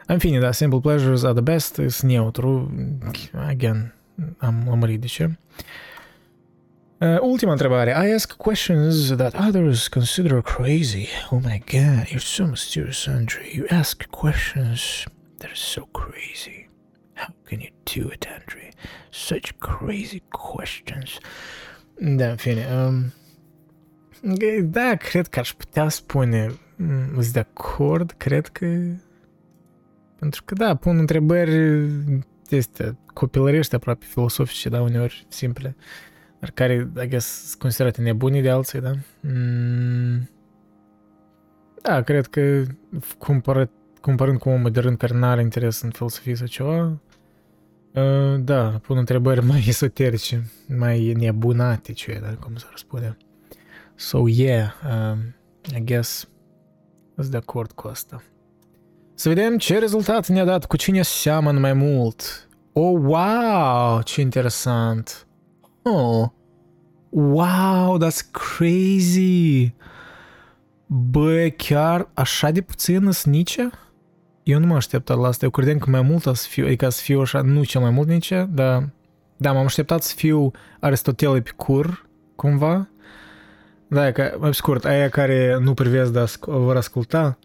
În 0.08 0.18
fine, 0.18 0.40
da, 0.40 0.52
simple 0.52 0.80
pleasures 0.80 1.24
are 1.24 1.34
the 1.34 1.42
best, 1.42 1.74
sunt 1.74 2.12
neutru, 2.12 2.72
again, 3.48 3.94
am 4.38 4.64
lămurit 4.70 5.00
de. 5.00 5.38
Uh, 7.04 7.20
ultima 7.20 7.52
întrebare. 7.52 7.90
I 7.90 8.14
ask 8.14 8.34
questions 8.34 9.16
that 9.16 9.48
others 9.48 9.88
consider 9.88 10.42
crazy. 10.42 11.08
Oh 11.30 11.40
my 11.44 11.64
god, 11.72 12.08
you're 12.08 12.18
so 12.18 12.46
mysterious, 12.46 13.08
Andre. 13.08 13.42
You 13.56 13.66
ask 13.70 14.04
questions 14.04 15.04
that 15.38 15.50
are 15.50 15.56
so 15.56 15.82
crazy. 15.92 16.70
How 17.14 17.36
can 17.44 17.60
you 17.60 17.70
do 17.96 18.14
it, 18.14 18.26
Andre? 18.40 18.70
Such 19.10 19.52
crazy 19.58 20.22
questions. 20.30 21.18
Da, 22.00 22.30
în 22.30 22.36
fine. 22.36 22.66
Um, 22.86 23.14
da, 24.64 24.96
cred 24.96 25.28
că 25.28 25.40
aș 25.40 25.54
putea 25.54 25.90
spune, 25.90 26.54
mm, 26.76 27.10
sunt 27.14 27.34
de 27.34 27.40
acord, 27.40 28.14
cred 28.18 28.48
că... 28.48 28.66
Pentru 30.24 30.44
că, 30.46 30.54
da, 30.54 30.76
pun 30.76 30.98
întrebări 30.98 31.90
este 32.50 32.98
copilărești 33.14 33.76
aproape 33.76 34.06
filosofice, 34.06 34.70
da, 34.70 34.82
uneori 34.82 35.26
simple. 35.30 35.76
Uh, 35.78 35.84
dar 36.44 36.52
care, 36.52 36.92
I 37.04 37.08
guess, 37.08 37.48
sunt 37.48 37.62
considerate 37.62 38.02
nebuni 38.02 38.42
de 38.42 38.50
alții, 38.50 38.82
da? 38.82 38.92
Mm. 39.20 40.30
Da, 41.82 42.02
cred 42.02 42.28
că 42.28 42.64
cumpără, 43.18 43.70
cumpărând 44.02 44.40
cu 44.40 44.50
un 44.50 44.62
modern 44.62 44.96
care 44.96 45.14
nu 45.14 45.26
are 45.26 45.42
interes 45.42 45.82
în 45.82 45.90
filosofie 45.90 46.36
sau 46.36 46.48
ceva, 46.48 47.00
uh, 47.94 48.40
da, 48.40 48.80
pun 48.82 48.98
întrebări 48.98 49.46
mai 49.52 49.64
esoterice, 49.68 50.52
mai 50.78 51.14
nebunatice, 51.14 52.20
da, 52.22 52.36
cum 52.36 52.56
s-ar 52.56 52.74
spune. 52.76 53.18
So, 53.96 54.28
yeah, 54.28 54.72
uh, 54.86 55.18
I 55.76 55.84
guess, 55.84 56.30
sunt 57.16 57.28
de 57.28 57.38
acord 57.38 57.72
cu 57.72 57.88
asta. 57.88 58.24
Să 59.16 59.30
vedem 59.30 59.58
ce 59.58 59.80
rezultat 59.80 60.28
ne-a 60.28 60.46
dat, 60.46 60.66
cu 60.66 60.78
cine 60.78 61.02
seamănă 61.02 61.60
mai 61.60 61.74
mult. 61.74 62.48
Oh, 62.74 63.00
wow, 63.04 64.02
ce 64.02 64.22
interesant! 64.22 65.28
Oh. 65.84 66.28
Wow, 67.10 67.98
that's 67.98 68.32
crazy! 68.32 69.74
Bă, 70.86 71.48
chiar 71.58 72.10
așa 72.14 72.52
de 72.52 72.62
puțin 72.62 73.10
nici? 73.24 73.58
Eu 74.44 74.60
nu 74.60 74.66
mă 74.66 74.76
așteptat 74.76 75.18
la 75.18 75.28
asta. 75.28 75.46
Eu 75.46 75.52
credeam 75.52 75.78
că 75.78 75.90
mai 75.90 76.02
mult 76.02 76.22
să 76.22 76.46
fiu, 76.50 76.66
adică 76.66 76.90
să 76.90 77.02
fiu 77.02 77.20
așa, 77.20 77.42
nu 77.42 77.64
cel 77.64 77.82
mai 77.82 77.90
mult 77.90 78.08
nici, 78.08 78.34
dar 78.50 78.90
da, 79.38 79.52
m-am 79.52 79.66
așteptat 79.66 80.04
să 80.04 80.14
fiu 80.16 80.52
Aristotel 80.80 81.36
Epicur, 81.36 82.06
cumva. 82.36 82.88
Da, 83.88 84.12
că, 84.12 84.36
mai 84.40 84.54
scurt, 84.54 84.86
aia 84.86 85.10
care 85.10 85.58
nu 85.62 85.74
privesc, 85.74 86.12
dar 86.12 86.30
vor 86.46 86.76
asculta. 86.76 87.38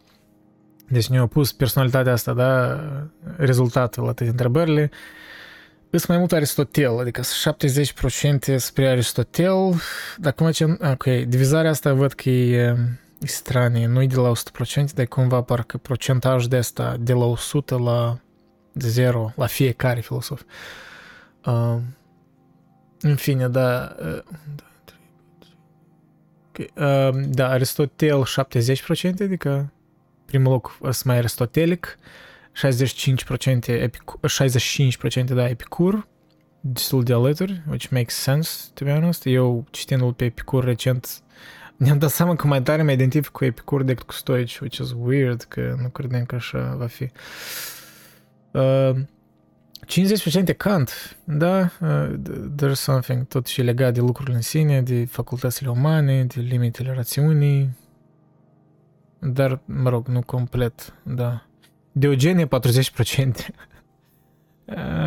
Deci 0.89 1.06
ne-au 1.06 1.27
pus 1.27 1.52
personalitatea 1.52 2.12
asta, 2.12 2.32
da, 2.32 2.81
rezultatul 3.36 4.02
la 4.05 4.12
toate 4.12 4.31
întrebările. 4.31 4.90
Sunt 5.90 6.06
mai 6.06 6.19
mult 6.19 6.32
Aristotel, 6.32 6.98
adică 6.98 7.20
70% 7.20 8.56
spre 8.56 8.89
Aristotel. 8.89 9.74
Dacă 10.16 10.43
mă 10.43 10.48
facem, 10.48 10.78
ok, 10.93 11.05
divizarea 11.05 11.70
asta 11.70 11.93
văd 11.93 12.12
că 12.12 12.31
e, 12.31 12.77
e 13.19 13.27
stranie, 13.27 13.86
nu 13.86 14.02
e 14.02 14.06
de 14.06 14.16
la 14.16 14.32
100%, 14.82 14.94
dar 14.94 15.06
cumva 15.06 15.43
parcă 15.43 15.78
procentaj 15.78 16.44
de 16.44 16.56
asta 16.56 16.97
de 17.01 17.12
la 17.12 17.24
100 17.24 17.78
la 17.78 18.19
0 18.74 19.32
la 19.36 19.47
fiecare 19.47 20.01
filosof. 20.01 20.43
Uh, 21.44 21.77
în 23.01 23.16
fine, 23.16 23.48
da, 23.48 23.97
uh, 24.01 24.23
okay. 26.48 26.70
uh, 26.77 27.24
da, 27.28 27.48
Aristotel 27.48 28.24
70%, 28.24 29.10
adică 29.20 29.73
primul 30.31 30.53
loc 30.53 30.79
sunt 30.81 31.03
mai 31.03 31.17
aristotelic, 31.17 31.99
65% 32.67 33.67
epic, 33.67 34.03
65% 35.23 35.25
da 35.25 35.49
Epicur, 35.49 36.07
destul 36.61 37.03
de 37.03 37.13
alături, 37.13 37.63
which 37.69 37.89
makes 37.91 38.15
sense, 38.15 38.71
to 38.75 38.85
be 38.85 38.93
honest. 38.93 39.27
Eu, 39.27 39.67
citindu-l 39.71 40.13
pe 40.13 40.25
Epicur 40.25 40.65
recent, 40.65 41.21
ne-am 41.77 41.99
dat 41.99 42.11
seama 42.11 42.37
că 42.37 42.47
mai 42.47 42.63
tare 42.63 42.83
mă 42.83 42.93
identific 42.93 43.31
cu 43.31 43.45
Epicur 43.45 43.83
decât 43.83 44.07
cu 44.07 44.13
Stoici, 44.13 44.59
which 44.59 44.77
is 44.79 44.95
weird, 45.03 45.43
că 45.43 45.77
nu 45.83 45.89
credeam 45.89 46.25
că 46.25 46.35
așa 46.35 46.75
va 46.79 46.87
fi. 46.87 47.11
Uh, 48.51 48.91
50% 50.53 50.57
Kant, 50.57 51.17
da, 51.25 51.71
uh, 51.81 52.15
there's 52.57 52.73
something 52.73 53.27
tot 53.27 53.47
și 53.47 53.63
legat 53.63 53.95
de 53.95 54.01
lucrurile 54.01 54.37
în 54.37 54.43
sine, 54.43 54.83
de 54.83 55.05
facultățile 55.05 55.69
umane, 55.69 56.25
de 56.25 56.41
limitele 56.41 56.93
rațiunii, 56.93 57.71
dar, 59.20 59.61
mă 59.65 59.89
rog, 59.89 60.07
nu 60.07 60.23
complet, 60.23 60.95
da. 61.03 61.47
Diogenie 61.93 62.47
40%. 62.47 62.51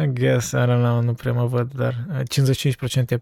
I 0.04 0.08
guess, 0.14 0.52
I 0.52 0.56
don't 0.56 0.82
know, 0.82 1.02
nu 1.02 1.14
prea 1.14 1.34
mă 1.34 1.46
văd, 1.46 1.74
dar 1.74 2.24
55% 3.16 3.18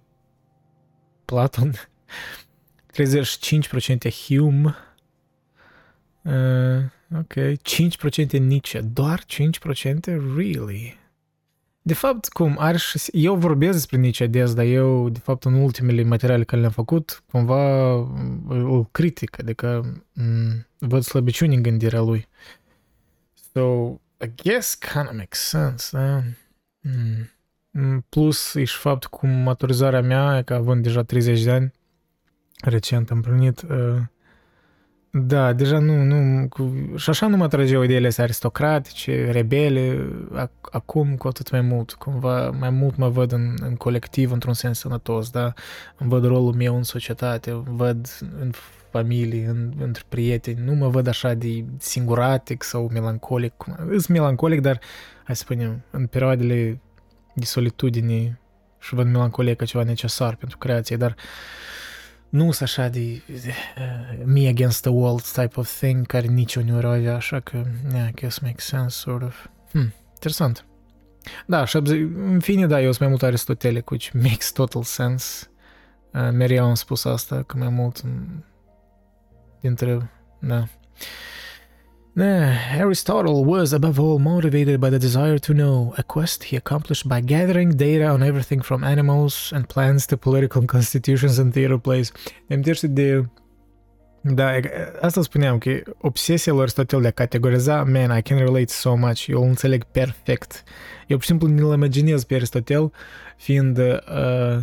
Platon, 1.26 1.72
35% 2.96 4.12
Hume, 4.26 4.76
uh, 6.22 7.18
ok, 7.20 7.34
5% 7.34 8.40
Nietzsche, 8.40 8.82
doar 8.82 9.24
5%? 9.24 9.26
Really? 10.36 10.98
De 11.82 11.94
fapt, 11.94 12.28
cum, 12.28 12.56
are 12.60 12.78
și, 12.78 13.00
eu 13.12 13.36
vorbesc 13.36 13.74
despre 13.74 13.98
Nietzsche 13.98 14.28
des, 14.28 14.54
dar 14.54 14.66
eu, 14.66 15.10
de 15.10 15.20
fapt, 15.20 15.46
în 15.46 15.54
ultimele 15.54 16.04
materiale 16.04 16.44
care 16.44 16.62
le-am 16.62 16.74
făcut, 16.74 17.24
cumva 17.32 17.94
o 18.50 18.84
critică, 18.84 19.42
adică 19.42 19.82
m- 20.22 20.68
văd 20.90 21.04
slăbiciuni 21.04 21.56
în 21.56 21.62
gândirea 21.62 22.02
lui. 22.02 22.28
So, 23.54 23.94
I 24.22 24.32
guess 24.44 24.76
kind 24.76 25.08
of 25.08 25.14
makes 25.14 25.40
sense, 25.40 25.98
da? 25.98 26.24
Mm. 26.82 28.06
Plus, 28.10 28.54
e 28.56 28.64
și 28.64 28.78
fapt 28.78 29.06
cu 29.06 29.28
maturizarea 29.28 30.02
mea, 30.02 30.42
că 30.42 30.54
având 30.54 30.84
deja 30.84 31.04
30 31.04 31.44
de 31.44 31.52
ani, 31.52 31.74
recent 32.62 33.10
împlinit, 33.10 33.62
uh, 33.62 34.02
da, 35.12 35.54
deja 35.54 35.80
nu, 35.80 36.04
nu, 36.04 36.48
cu, 36.48 36.74
și 36.96 37.10
așa 37.10 37.28
nu 37.28 37.38
mă 37.38 37.44
atrageau 37.44 37.82
ideile 37.82 38.08
astea 38.08 38.24
aristocratice, 38.24 39.32
rebele, 39.32 40.08
acum 40.62 41.16
cu 41.16 41.28
atât 41.28 41.52
mai 41.52 41.62
mult, 41.62 41.94
cumva 41.94 42.50
mai 42.50 42.70
mult 42.70 42.96
mă 42.96 43.10
văd 43.10 43.32
în, 43.32 43.54
în 43.60 43.76
colectiv 43.76 44.32
într-un 44.32 44.54
sens 44.54 44.80
sănătos, 44.80 45.30
da, 45.30 45.54
îmi 45.98 46.10
văd 46.10 46.26
rolul 46.26 46.54
meu 46.54 46.76
în 46.76 46.84
societate, 46.84 47.52
văd 47.52 48.08
în 48.40 48.52
familie, 48.92 49.46
în, 49.46 49.74
între 49.80 50.04
prieteni, 50.10 50.62
nu 50.64 50.74
mă 50.74 50.88
văd 50.88 51.08
așa 51.08 51.34
de 51.34 51.66
singuratic 51.78 52.64
sau 52.64 52.90
melancolic, 52.92 53.54
sunt 53.90 54.08
melancolic, 54.08 54.62
dar 54.62 54.80
hai 55.24 55.36
să 55.36 55.42
spunem, 55.42 55.84
în 55.92 56.08
perioadele 56.08 56.82
de 57.34 57.46
solitudine 57.46 58.40
și 58.80 58.94
văd 58.96 59.06
melancolie 59.06 59.54
ca 59.54 59.66
ceva 59.66 59.84
necesar 59.84 60.36
pentru 60.36 60.58
creație, 60.58 60.98
dar 60.98 61.16
nu 62.30 62.52
sunt 62.52 62.62
așa 62.62 62.88
de 62.88 63.22
uh, 63.28 64.24
me 64.26 64.48
against 64.48 64.82
the 64.82 64.90
world 64.90 65.22
type 65.22 65.60
of 65.60 65.78
thing 65.78 66.06
care 66.06 66.28
nici 66.28 66.56
uneori 66.56 66.86
o 66.86 66.90
avea, 66.90 67.16
așa 67.16 67.40
că, 67.40 67.64
yeah, 67.94 68.08
I 68.08 68.12
guess 68.12 68.40
makes 68.40 68.66
sense, 68.66 68.98
sort 69.00 69.24
of. 69.24 69.46
Hmm, 69.72 69.94
interesant. 70.14 70.66
Da, 71.46 71.66
și 71.66 71.76
în 71.76 72.40
fine, 72.40 72.68
da, 72.68 72.82
eu 72.82 72.86
sunt 72.86 73.00
mai 73.00 73.10
mult 73.10 73.24
aristotelic, 73.24 73.90
which 73.90 74.10
makes 74.14 74.52
total 74.52 74.84
sense. 74.84 75.48
Uh, 76.14 76.30
mereu 76.32 76.66
am 76.66 76.74
spus 76.74 77.06
asta, 77.06 77.44
că 77.44 77.58
mai 77.58 77.70
mult 77.70 78.02
dintre, 79.62 80.12
da. 80.40 80.68
Aristotle 82.78 83.46
was, 83.46 83.72
above 83.72 84.00
all, 84.00 84.20
motivated 84.20 84.80
by 84.80 84.90
the 84.90 84.98
desire 84.98 85.38
to 85.38 85.54
know, 85.54 85.94
a 85.98 86.04
quest 86.04 86.44
he 86.44 86.58
accomplished 86.58 87.08
by 87.08 87.22
gathering 87.22 87.78
data 87.78 88.08
on 88.08 88.24
everything 88.24 88.62
from 88.62 88.84
animals 88.84 89.52
and 89.54 89.68
plants 89.68 90.06
to 90.08 90.18
political 90.18 90.66
constitutions 90.76 91.40
and 91.40 91.54
theater 91.54 91.78
plays. 91.78 92.12
Îmi 92.48 92.64
de... 92.82 93.26
Da, 94.22 94.52
asta 95.02 95.22
spuneam, 95.22 95.58
că 95.58 95.82
obsesia 95.98 96.52
lui 96.52 96.62
Aristotel 96.62 97.02
de 97.02 97.08
a 97.08 97.12
categoriza, 97.12 97.84
man, 97.84 98.18
I 98.18 98.22
can 98.22 98.38
relate 98.38 98.72
so 98.72 98.96
much, 98.96 99.28
eu 99.28 99.42
îl 99.42 99.48
înțeleg 99.48 99.84
perfect. 99.84 100.64
Eu, 101.08 101.16
pur 101.16 101.22
și 101.22 101.28
simplu, 101.28 101.48
mi-l 101.48 101.74
imaginez 101.74 102.24
pe 102.24 102.36
Aristotel 102.36 102.92
fiind 103.38 103.78
uh, 103.78 104.58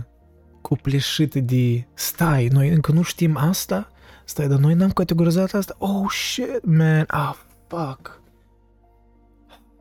cupleșit 0.60 1.35
de 1.35 1.86
stai, 1.94 2.48
noi 2.52 2.68
încă 2.68 2.93
nu 2.93 3.02
știm 3.02 3.36
asta? 3.36 3.90
Stai, 4.28 4.48
dar 4.48 4.59
noi 4.59 4.74
n-am 4.74 4.90
categorizat 4.90 5.55
asta? 5.55 5.77
Oh, 5.78 6.11
shit, 6.11 6.65
man, 6.65 7.05
ah, 7.07 7.35
fuck. 7.66 8.20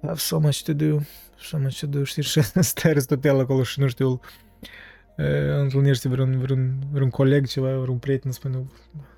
I 0.04 0.06
have 0.06 0.20
so 0.20 0.40
much 0.40 0.64
to 0.64 0.74
do. 0.74 1.00
So 1.40 1.58
much 1.58 1.80
to 1.80 1.88
do, 1.88 2.04
știi, 2.04 2.24
și 2.24 2.42
stai 2.60 2.92
Aristotel 2.92 3.40
acolo 3.40 3.64
și 3.64 3.80
nu 3.80 3.88
știu, 3.88 4.20
întâlnește 5.60 6.10
vreun, 6.10 6.40
vreun, 6.40 6.74
vreun 6.92 7.10
coleg, 7.10 7.48
ceva, 7.48 7.78
vreun 7.78 7.98
prieten, 7.98 8.32
spune, 8.32 8.66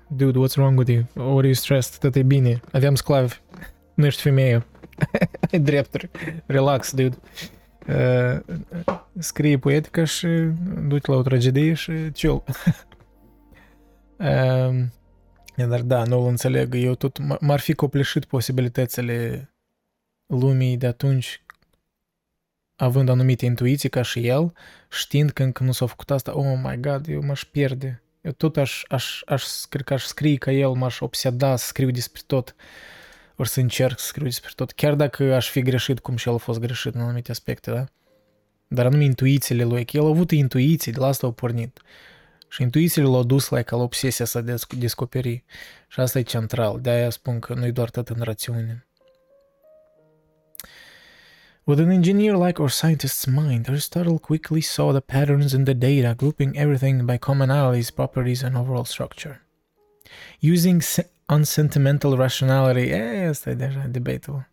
dude, 0.08 0.38
what's 0.38 0.54
wrong 0.56 0.78
with 0.78 0.90
you? 0.90 1.04
Or 1.16 1.38
are 1.38 1.46
you 1.46 1.54
stressed? 1.54 1.98
Tot 1.98 2.14
e 2.14 2.22
bine. 2.22 2.60
Aveam 2.72 2.94
sclavi. 2.94 3.40
Nu 3.94 4.06
ești 4.06 4.20
femeie. 4.20 4.66
Ai 5.52 5.58
drepturi. 5.58 6.10
Relax, 6.46 6.92
dude. 6.92 7.16
Uh, 7.88 8.56
scrie 9.18 9.58
poetică 9.58 10.04
și 10.04 10.26
du-te 10.86 11.10
la 11.10 11.16
o 11.16 11.22
tragedie 11.22 11.74
și 11.74 11.92
chill. 11.92 12.42
uh, 14.18 14.84
dar 15.66 15.80
da, 15.80 16.04
nu 16.04 16.20
îl 16.20 16.28
înțeleg. 16.28 16.74
Eu 16.74 16.94
tot 16.94 17.40
m-ar 17.40 17.60
fi 17.60 17.72
copleșit 17.72 18.24
posibilitățile 18.24 19.50
lumii 20.26 20.76
de 20.76 20.86
atunci 20.86 21.42
având 22.76 23.08
anumite 23.08 23.44
intuiții 23.44 23.88
ca 23.88 24.02
și 24.02 24.26
el, 24.26 24.52
știind 24.90 25.30
că 25.30 25.42
încă 25.42 25.64
nu 25.64 25.72
s-a 25.72 25.86
făcut 25.86 26.10
asta, 26.10 26.36
oh 26.36 26.58
my 26.62 26.80
god, 26.80 27.08
eu 27.08 27.22
m-aș 27.24 27.44
pierde. 27.44 28.02
Eu 28.20 28.32
tot 28.32 28.56
aș, 28.56 28.82
aș, 28.88 29.22
aș, 29.26 29.44
cred 29.68 29.84
că 29.84 29.92
aș 29.92 30.04
scrie 30.04 30.36
ca 30.36 30.52
el, 30.52 30.70
m-aș 30.70 31.00
obseda 31.00 31.56
să 31.56 31.66
scriu 31.66 31.90
despre 31.90 32.22
tot. 32.26 32.54
Ori 33.36 33.48
să 33.48 33.60
încerc 33.60 33.98
să 33.98 34.06
scriu 34.06 34.24
despre 34.24 34.50
tot, 34.54 34.72
chiar 34.72 34.94
dacă 34.94 35.34
aș 35.34 35.48
fi 35.48 35.62
greșit 35.62 35.98
cum 35.98 36.16
și 36.16 36.28
el 36.28 36.34
a 36.34 36.36
fost 36.36 36.60
greșit 36.60 36.94
în 36.94 37.00
anumite 37.00 37.30
aspecte, 37.30 37.70
da? 37.70 37.84
Dar 38.68 38.86
anume 38.86 39.04
intuițiile 39.04 39.64
lui, 39.64 39.84
că 39.84 39.96
el 39.96 40.04
a 40.04 40.08
avut 40.08 40.30
intuiții, 40.30 40.92
de 40.92 40.98
la 40.98 41.06
asta 41.06 41.26
au 41.26 41.32
pornit. 41.32 41.80
Și 42.48 42.62
dus 43.22 43.48
la, 43.48 43.80
obsesia 43.80 44.24
să 44.24 44.40
descoperi. 44.76 45.44
Și 45.88 46.00
asta 46.00 46.18
e 46.18 46.22
central. 46.22 46.80
De-aia 46.80 47.10
spun 47.10 47.38
că 47.38 47.54
nu-i 47.54 47.72
doar 47.72 47.90
în 48.08 48.22
rațiune. 48.22 48.82
With 51.68 51.80
an 51.80 51.90
engineer 51.90 52.34
like 52.34 52.62
or 52.62 52.70
scientist's 52.70 53.26
mind, 53.26 53.68
Aristotle 53.68 54.18
quickly 54.18 54.60
saw 54.60 54.90
the 54.90 55.00
patterns 55.00 55.52
in 55.52 55.64
the 55.64 55.74
data, 55.74 56.14
grouping 56.14 56.56
everything 56.56 57.02
by 57.02 57.18
commonalities, 57.18 57.90
properties, 57.90 58.42
and 58.42 58.56
overall 58.56 58.84
structure. 58.84 59.42
Using 60.40 60.80
unsentimental 61.26 62.16
rationality, 62.16 62.88
e, 62.88 63.28
asta 63.28 63.50
e 63.50 63.54
deja 63.54 63.86
debatable. 63.90 64.50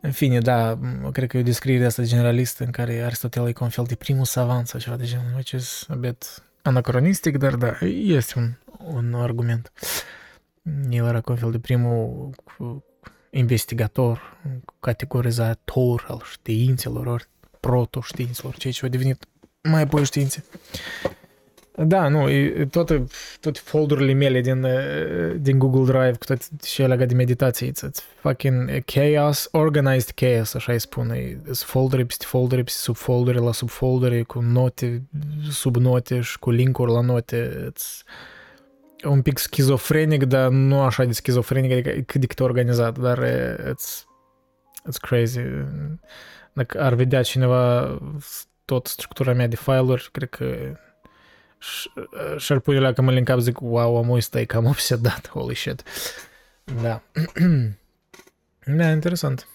În 0.00 0.12
fine, 0.12 0.40
da, 0.40 0.78
cred 1.12 1.28
că 1.28 1.36
e 1.36 1.40
o 1.40 1.42
descriere 1.42 1.84
asta 1.84 2.02
generalistă 2.02 2.64
în 2.64 2.70
care 2.70 3.02
Aristotel 3.02 3.48
e 3.48 3.52
ca 3.52 3.64
un 3.64 3.70
fel 3.70 3.84
de 3.84 3.94
primul 3.94 4.24
savant 4.24 4.68
sau 4.68 4.80
ceva 4.80 4.96
de 4.96 5.04
genul, 5.04 5.32
which 5.34 5.50
is 5.50 5.86
a 5.88 5.94
bit 5.94 6.42
anacronistic, 6.62 7.36
dar 7.36 7.54
da, 7.54 7.78
este 7.86 8.38
un, 8.38 8.54
un 8.94 9.14
argument. 9.14 9.72
El 10.90 11.06
era 11.06 11.20
ca 11.20 11.32
un 11.32 11.38
fel 11.38 11.50
de 11.50 11.58
primul 11.58 12.34
investigator, 13.30 14.38
categorizator 14.80 16.04
al 16.08 16.22
științelor, 16.24 17.06
ori 17.06 17.28
proto-științelor, 17.60 18.56
ceea 18.56 18.72
ce 18.72 18.84
au 18.84 18.90
devenit 18.90 19.24
mai 19.62 19.82
apoi 19.82 20.04
științe. 20.04 20.44
Da, 21.86 22.08
nu, 22.08 22.26
toate, 22.70 23.04
toate 23.40 23.60
folderurile 23.62 24.12
mele 24.12 24.40
din, 24.40 24.66
din 25.40 25.58
Google 25.58 25.84
Drive, 25.84 26.16
cu 26.16 26.24
toate 26.24 26.44
și 26.64 26.82
legat 26.82 27.08
de 27.08 27.14
meditație, 27.14 27.70
it's, 27.70 27.88
it's 27.88 28.02
fucking 28.20 28.84
chaos, 28.84 29.48
organized 29.52 30.10
chaos, 30.14 30.54
așa 30.54 30.72
îi 30.72 30.78
spune. 30.78 31.40
Sunt 31.44 31.56
foldere 31.56 32.04
peste 32.04 32.24
foldere, 32.28 32.62
peste 32.62 32.80
subfoldere 32.80 33.38
la 33.38 33.52
subfoldere, 33.52 34.22
cu 34.22 34.40
note, 34.40 35.02
subnote 35.50 36.20
și 36.20 36.38
cu 36.38 36.50
linkuri 36.50 36.92
la 36.92 37.00
note. 37.00 37.70
It's 37.70 38.04
un 39.04 39.22
pic 39.22 39.38
schizofrenic, 39.38 40.24
dar 40.24 40.48
nu 40.48 40.80
așa 40.80 41.04
de 41.04 41.12
schizofrenic, 41.12 41.72
adică 41.72 41.90
cât 41.90 42.20
de 42.20 42.26
cât 42.26 42.40
organizat, 42.40 42.98
dar 42.98 43.24
it's, 43.72 44.04
it's 44.90 45.00
crazy. 45.00 45.40
Dacă 46.52 46.80
ar 46.80 46.94
vedea 46.94 47.22
cineva 47.22 47.98
tot 48.64 48.86
structura 48.86 49.32
mea 49.32 49.46
de 49.46 49.56
file-uri, 49.56 50.08
cred 50.12 50.28
că 50.28 50.44
și-ar 52.36 52.58
pune 52.58 52.78
la 52.78 52.92
cam 52.92 53.08
în 53.08 53.24
cap, 53.24 53.38
zic, 53.38 53.60
wow, 53.60 53.94
omul 53.94 54.16
ăsta 54.16 54.40
e 54.40 54.44
cam 54.44 54.64
obsedat, 54.64 55.28
holy 55.28 55.54
shit. 55.54 55.82
Da. 56.82 57.02
da, 58.78 58.90
interesant. 58.90 59.48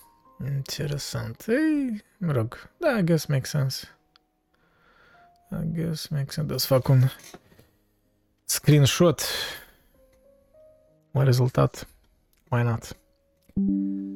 Interesant. 0.45 1.45
Ei, 1.47 2.03
mă 2.17 2.31
rog, 2.31 2.69
da, 2.77 2.97
I 2.97 3.03
guess 3.03 3.25
makes 3.25 3.49
sense. 3.49 3.88
I 5.51 5.71
guess 5.73 6.07
makes 6.07 6.34
sense. 6.34 6.57
Să 6.57 6.67
fac 6.67 6.88
un 6.88 7.01
screenshot 8.45 9.21
la 11.11 11.23
rezultat. 11.23 11.88
Why 12.49 12.63
not? 12.63 12.97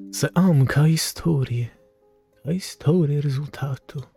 Să 0.09 0.29
am 0.33 0.65
ca 0.65 0.87
istorie, 0.87 1.79
ca 2.43 2.51
istorie 2.51 3.19
rezultatul. 3.19 4.11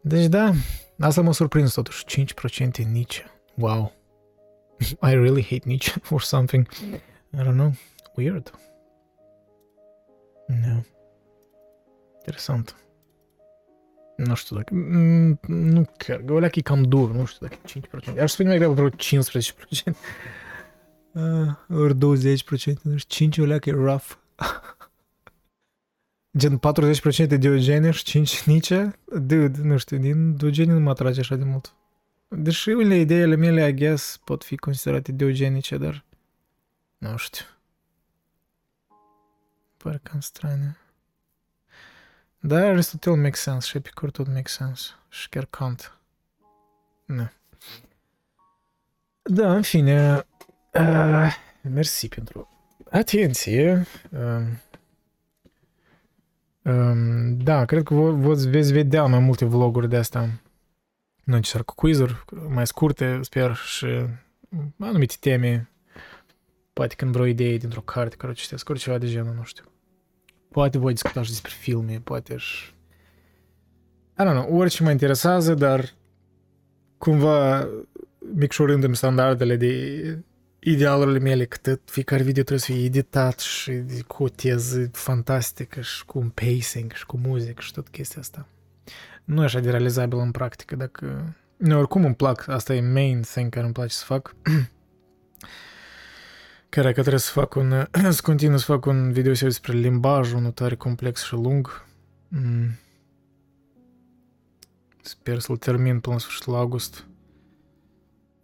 Deci 0.00 0.26
da, 0.26 0.52
Asta 1.02 1.20
mă 1.20 1.32
surprins 1.32 1.74
totuși, 1.74 2.04
5% 2.04 2.84
Nietzsche. 2.92 3.24
Wow. 3.54 3.92
I 5.08 5.14
really 5.14 5.42
hate 5.42 5.62
Nietzsche 5.64 5.92
or 6.10 6.20
something. 6.20 6.68
I 7.32 7.42
don't 7.42 7.54
know. 7.54 7.72
Weird. 8.16 8.50
No. 10.46 10.80
Interesant. 12.14 12.76
Nu 14.16 14.34
știu 14.34 14.56
dacă... 14.56 14.74
Mm, 14.74 15.38
nu 15.46 15.84
chiar. 15.96 16.20
Găulea 16.20 16.48
că 16.48 16.58
e 16.58 16.62
cam 16.62 16.82
dur. 16.82 17.10
Nu 17.10 17.24
știu 17.24 17.46
dacă 17.46 17.60
5%. 18.14 18.20
Aș 18.20 18.30
spune 18.30 18.48
mai 18.48 18.58
greu 18.58 18.72
vreo 18.72 18.88
15%. 18.88 18.92
Uh, 21.14 21.78
ori 21.78 21.94
20%. 21.94 21.98
Nu 22.82 22.96
știu, 22.96 23.28
5 23.28 23.58
că 23.58 23.68
e 23.68 23.72
rough. 23.72 24.10
Gen 26.36 26.58
40% 26.58 27.38
Diogene 27.38 27.90
și 27.90 28.04
5 28.04 28.42
Nietzsche? 28.42 28.98
Dude, 29.04 29.62
nu 29.62 29.76
știu, 29.76 29.98
din 29.98 30.36
Diogene 30.36 30.72
nu 30.72 30.80
mă 30.80 30.90
atrage 30.90 31.20
așa 31.20 31.36
de 31.36 31.44
mult. 31.44 31.74
Deși 32.28 32.68
unele 32.68 32.96
ideile 32.96 33.34
mele, 33.34 33.68
I 33.68 33.74
guess, 33.74 34.20
pot 34.24 34.44
fi 34.44 34.56
considerate 34.56 35.12
de 35.12 35.24
eugenice, 35.24 35.76
dar 35.76 36.04
nu 36.98 37.16
știu. 37.16 37.44
Pare 39.76 40.00
cam 40.02 40.20
strane. 40.20 40.76
Dar 42.40 42.62
Aristotel 42.62 43.14
make 43.14 43.36
sense 43.36 43.68
și 43.68 43.76
Epicur 43.76 44.10
tot 44.10 44.26
make 44.26 44.48
sense. 44.48 44.88
Și 45.08 45.28
chiar 45.28 45.44
Kant. 45.44 45.98
Nu. 47.04 47.30
Da, 49.22 49.54
în 49.54 49.62
fine. 49.62 50.26
Uh, 50.72 51.36
mersi 51.60 52.08
pentru 52.08 52.48
atenție. 52.90 53.86
Uh, 54.10 54.18
um, 54.18 54.60
da, 57.36 57.64
cred 57.64 57.82
că 57.82 57.94
vă, 57.94 58.34
veți 58.34 58.72
vedea 58.72 59.06
mai 59.06 59.18
multe 59.18 59.44
vloguri 59.44 59.88
de 59.88 59.96
astea. 59.96 60.20
Nu 61.24 61.34
necesar 61.34 61.64
cu 61.64 61.74
quizuri, 61.74 62.24
mai 62.48 62.66
scurte, 62.66 63.18
sper, 63.22 63.54
și 63.54 63.86
anumite 64.78 65.14
teme. 65.20 65.70
Poate 66.72 66.94
când 66.94 67.12
vreo 67.12 67.26
idee 67.26 67.56
dintr-o 67.56 67.80
carte 67.80 68.16
care 68.16 68.32
o 68.32 68.34
citesc, 68.34 68.74
ceva 68.74 68.98
de 68.98 69.06
genul, 69.06 69.34
nu 69.34 69.42
știu. 69.42 69.64
Poate 70.50 70.78
voi 70.78 70.92
discutați 70.92 71.28
despre 71.28 71.52
filme, 71.58 72.00
poate 72.04 72.36
și... 72.36 72.74
I 74.18 74.24
don't 74.24 74.30
know, 74.30 74.56
orice 74.56 74.82
mă 74.82 74.90
interesează, 74.90 75.54
dar 75.54 75.92
cumva 76.98 77.68
micșorându-mi 78.34 78.96
standardele 78.96 79.56
de 79.56 80.24
idealurile 80.64 81.18
mele, 81.18 81.44
cât 81.44 81.80
fiecare 81.84 82.22
video 82.22 82.42
trebuie 82.42 82.58
să 82.58 82.72
fie 82.72 82.84
editat 82.84 83.38
și 83.38 83.82
cu 84.06 84.22
o 84.22 84.28
teză 84.28 84.90
fantastică 84.92 85.80
și 85.80 86.04
cu 86.04 86.18
un 86.18 86.28
pacing 86.28 86.92
și 86.92 87.06
cu 87.06 87.16
muzică 87.16 87.60
și 87.60 87.72
tot 87.72 87.88
chestia 87.88 88.20
asta. 88.20 88.46
Nu 89.24 89.40
e 89.40 89.44
așa 89.44 89.60
de 89.60 89.70
realizabil 89.70 90.18
în 90.18 90.30
practică, 90.30 90.76
dacă... 90.76 91.34
Nu, 91.56 91.78
oricum 91.78 92.04
îmi 92.04 92.14
plac, 92.14 92.48
asta 92.48 92.74
e 92.74 92.80
main 92.80 93.20
thing 93.20 93.50
care 93.50 93.64
îmi 93.64 93.74
place 93.74 93.92
să 93.94 94.04
fac. 94.04 94.34
Chiar 96.68 96.84
că 96.84 97.00
trebuie 97.00 97.18
să 97.18 97.30
fac 97.30 97.54
un, 97.54 97.86
să 98.10 98.20
continuu 98.22 98.56
să 98.56 98.64
fac 98.64 98.86
un 98.86 99.12
video 99.12 99.32
despre 99.32 99.72
limbaj, 99.72 100.32
unul 100.32 100.50
tare 100.50 100.74
complex 100.74 101.22
și 101.22 101.32
lung. 101.32 101.86
Mm. 102.28 102.78
Sper 105.02 105.38
să-l 105.38 105.56
termin 105.56 106.00
până 106.00 106.14
la 106.14 106.20
sfârșitul 106.20 106.54
august. 106.54 107.06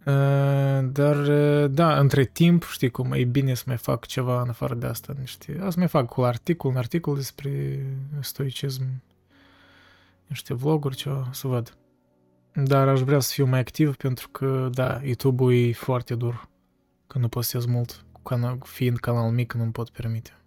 Uh, 0.09 0.89
dar, 0.91 1.15
uh, 1.15 1.71
da, 1.71 1.99
între 1.99 2.25
timp, 2.25 2.63
știi 2.63 2.89
cum, 2.89 3.11
e 3.11 3.23
bine 3.23 3.53
să 3.53 3.63
mai 3.65 3.77
fac 3.77 4.05
ceva 4.05 4.41
în 4.41 4.49
afară 4.49 4.75
de 4.75 4.85
asta, 4.85 5.13
niște... 5.19 5.65
Să 5.69 5.75
mai 5.77 5.87
fac 5.87 6.07
cu 6.07 6.21
articol, 6.21 6.71
un 6.71 6.77
articol 6.77 7.15
despre 7.15 7.85
stoicism, 8.19 8.83
niște 10.27 10.53
vloguri, 10.53 10.95
ceva, 10.95 11.29
să 11.31 11.47
văd. 11.47 11.77
Dar 12.53 12.87
aș 12.87 12.99
vrea 12.99 13.19
să 13.19 13.31
fiu 13.33 13.45
mai 13.45 13.59
activ 13.59 13.95
pentru 13.95 14.29
că, 14.29 14.69
da, 14.71 15.01
YouTube-ul 15.03 15.53
e 15.53 15.71
foarte 15.71 16.15
dur, 16.15 16.47
că 17.07 17.17
nu 17.17 17.27
postez 17.27 17.65
mult 17.65 18.05
canal, 18.23 18.57
fiind 18.63 18.97
canal 18.97 19.31
mic, 19.31 19.53
nu-mi 19.53 19.71
pot 19.71 19.89
permite. 19.89 20.38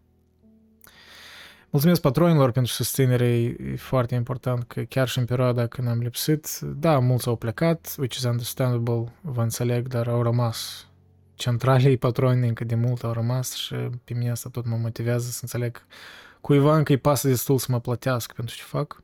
Mulțumesc 1.72 2.00
patronilor 2.00 2.50
pentru 2.50 2.72
susținere, 2.72 3.26
e 3.26 3.76
foarte 3.76 4.14
important 4.14 4.62
că 4.62 4.82
chiar 4.82 5.08
și 5.08 5.18
în 5.18 5.24
perioada 5.24 5.66
când 5.66 5.88
am 5.88 5.98
lipsit, 5.98 6.58
da, 6.60 6.98
mulți 6.98 7.28
au 7.28 7.36
plecat, 7.36 7.94
which 7.98 8.16
is 8.16 8.24
understandable, 8.24 9.12
vă 9.20 9.42
înțeleg, 9.42 9.88
dar 9.88 10.08
au 10.08 10.22
rămas 10.22 10.86
centralei 11.34 11.96
patroni 11.96 12.48
încă 12.48 12.64
de 12.64 12.74
mult 12.74 13.04
au 13.04 13.12
rămas 13.12 13.54
și 13.54 13.74
pe 14.04 14.14
mine 14.14 14.30
asta 14.30 14.48
tot 14.48 14.66
mă 14.66 14.76
motivează 14.76 15.30
să 15.30 15.38
înțeleg 15.42 15.86
cuiva 16.40 16.76
încă 16.76 16.92
îi 16.92 16.98
pasă 16.98 17.28
destul 17.28 17.58
să 17.58 17.66
mă 17.68 17.80
plătească 17.80 18.32
pentru 18.36 18.54
ce 18.54 18.62
fac, 18.62 19.02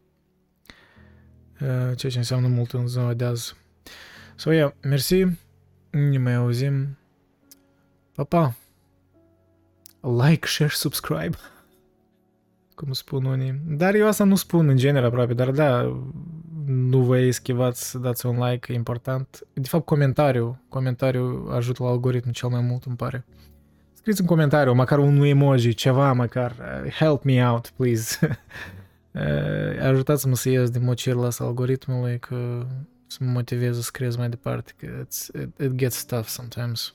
ceea 1.59 1.95
ce 1.95 2.19
înseamnă 2.19 2.49
mult 2.49 2.73
în 2.73 2.87
ziua 2.87 3.15
de 3.15 3.25
azi. 3.25 3.57
So, 4.35 4.53
yeah, 4.53 4.73
mersi, 4.83 5.25
ne 5.91 6.19
mai 6.19 6.35
auzim, 6.35 6.99
pa, 8.15 8.25
pa! 8.25 8.55
like, 10.01 10.47
share, 10.47 10.71
subscribe. 10.75 11.37
Cum 12.79 12.93
spun 12.93 13.25
unii. 13.25 13.61
Dar 13.67 13.95
eu 13.95 14.07
asta 14.07 14.25
nu 14.25 14.35
spun 14.35 14.69
în 14.69 14.77
genere 14.77 15.07
aproape, 15.07 15.35
dar 15.35 15.51
da, 15.51 15.99
nu 16.67 17.01
vă 17.01 17.19
eschivați 17.19 17.91
să 17.91 17.99
dați 17.99 18.27
un 18.27 18.45
like, 18.45 18.73
e 18.73 18.75
important. 18.75 19.47
De 19.53 19.69
fapt, 19.69 19.85
comentariu. 19.85 20.65
Comentariu 20.69 21.49
ajută 21.51 21.83
la 21.83 21.89
algoritm 21.89 22.31
cel 22.31 22.49
mai 22.49 22.61
mult, 22.61 22.85
îmi 22.85 22.97
pare. 22.97 23.25
Scrieți 23.93 24.21
un 24.21 24.27
comentariu, 24.27 24.75
măcar 24.75 24.99
un 24.99 25.23
emoji, 25.23 25.75
ceva 25.75 26.13
măcar. 26.13 26.55
Help 26.99 27.23
me 27.23 27.49
out, 27.49 27.73
please. 27.77 28.39
Ajutați-mă 29.91 30.35
să 30.35 30.49
ies 30.49 30.71
din 30.71 30.85
mocirul 30.85 31.25
ăsta 31.25 31.45
algoritmului, 31.45 32.19
că 32.19 32.67
să 33.07 33.19
mă 33.21 33.31
motivez 33.31 33.77
să 33.77 33.83
scriez 33.83 34.17
mai 34.17 34.29
departe, 34.29 34.73
că 34.77 34.87
it, 34.87 35.13
it 35.61 35.75
gets 35.75 36.05
tough 36.05 36.27
sometimes. 36.27 36.95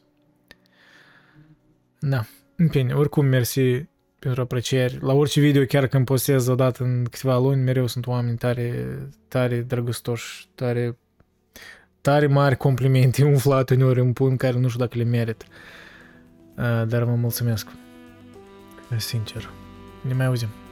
Da. 2.00 2.26
Bine, 2.70 2.94
oricum, 2.94 3.26
mersi 3.26 3.92
pentru 4.24 4.42
aprecieri. 4.42 4.98
La 5.02 5.14
orice 5.14 5.40
video, 5.40 5.64
chiar 5.64 5.88
când 5.88 6.06
postez 6.06 6.48
o 6.48 6.56
dată 6.56 6.84
în 6.84 7.04
câteva 7.04 7.38
luni, 7.38 7.62
mereu 7.62 7.88
sunt 7.88 8.08
oameni 8.08 8.38
tare, 8.38 8.98
tare 9.28 9.62
drăgustoși, 9.62 10.48
tare, 10.56 10.98
tare 12.02 12.28
mari 12.28 12.58
complimente 12.58 13.24
umflate 13.34 13.74
uneori 13.74 14.00
îmi 14.00 14.14
pun 14.14 14.36
care 14.36 14.60
nu 14.60 14.68
știu 14.68 14.80
dacă 14.80 14.98
le 14.98 15.04
merit. 15.04 15.46
Dar 16.88 17.04
vă 17.04 17.16
mulțumesc. 17.16 17.68
Sincer. 18.98 19.50
Ne 20.02 20.14
mai 20.14 20.26
auzim. 20.26 20.63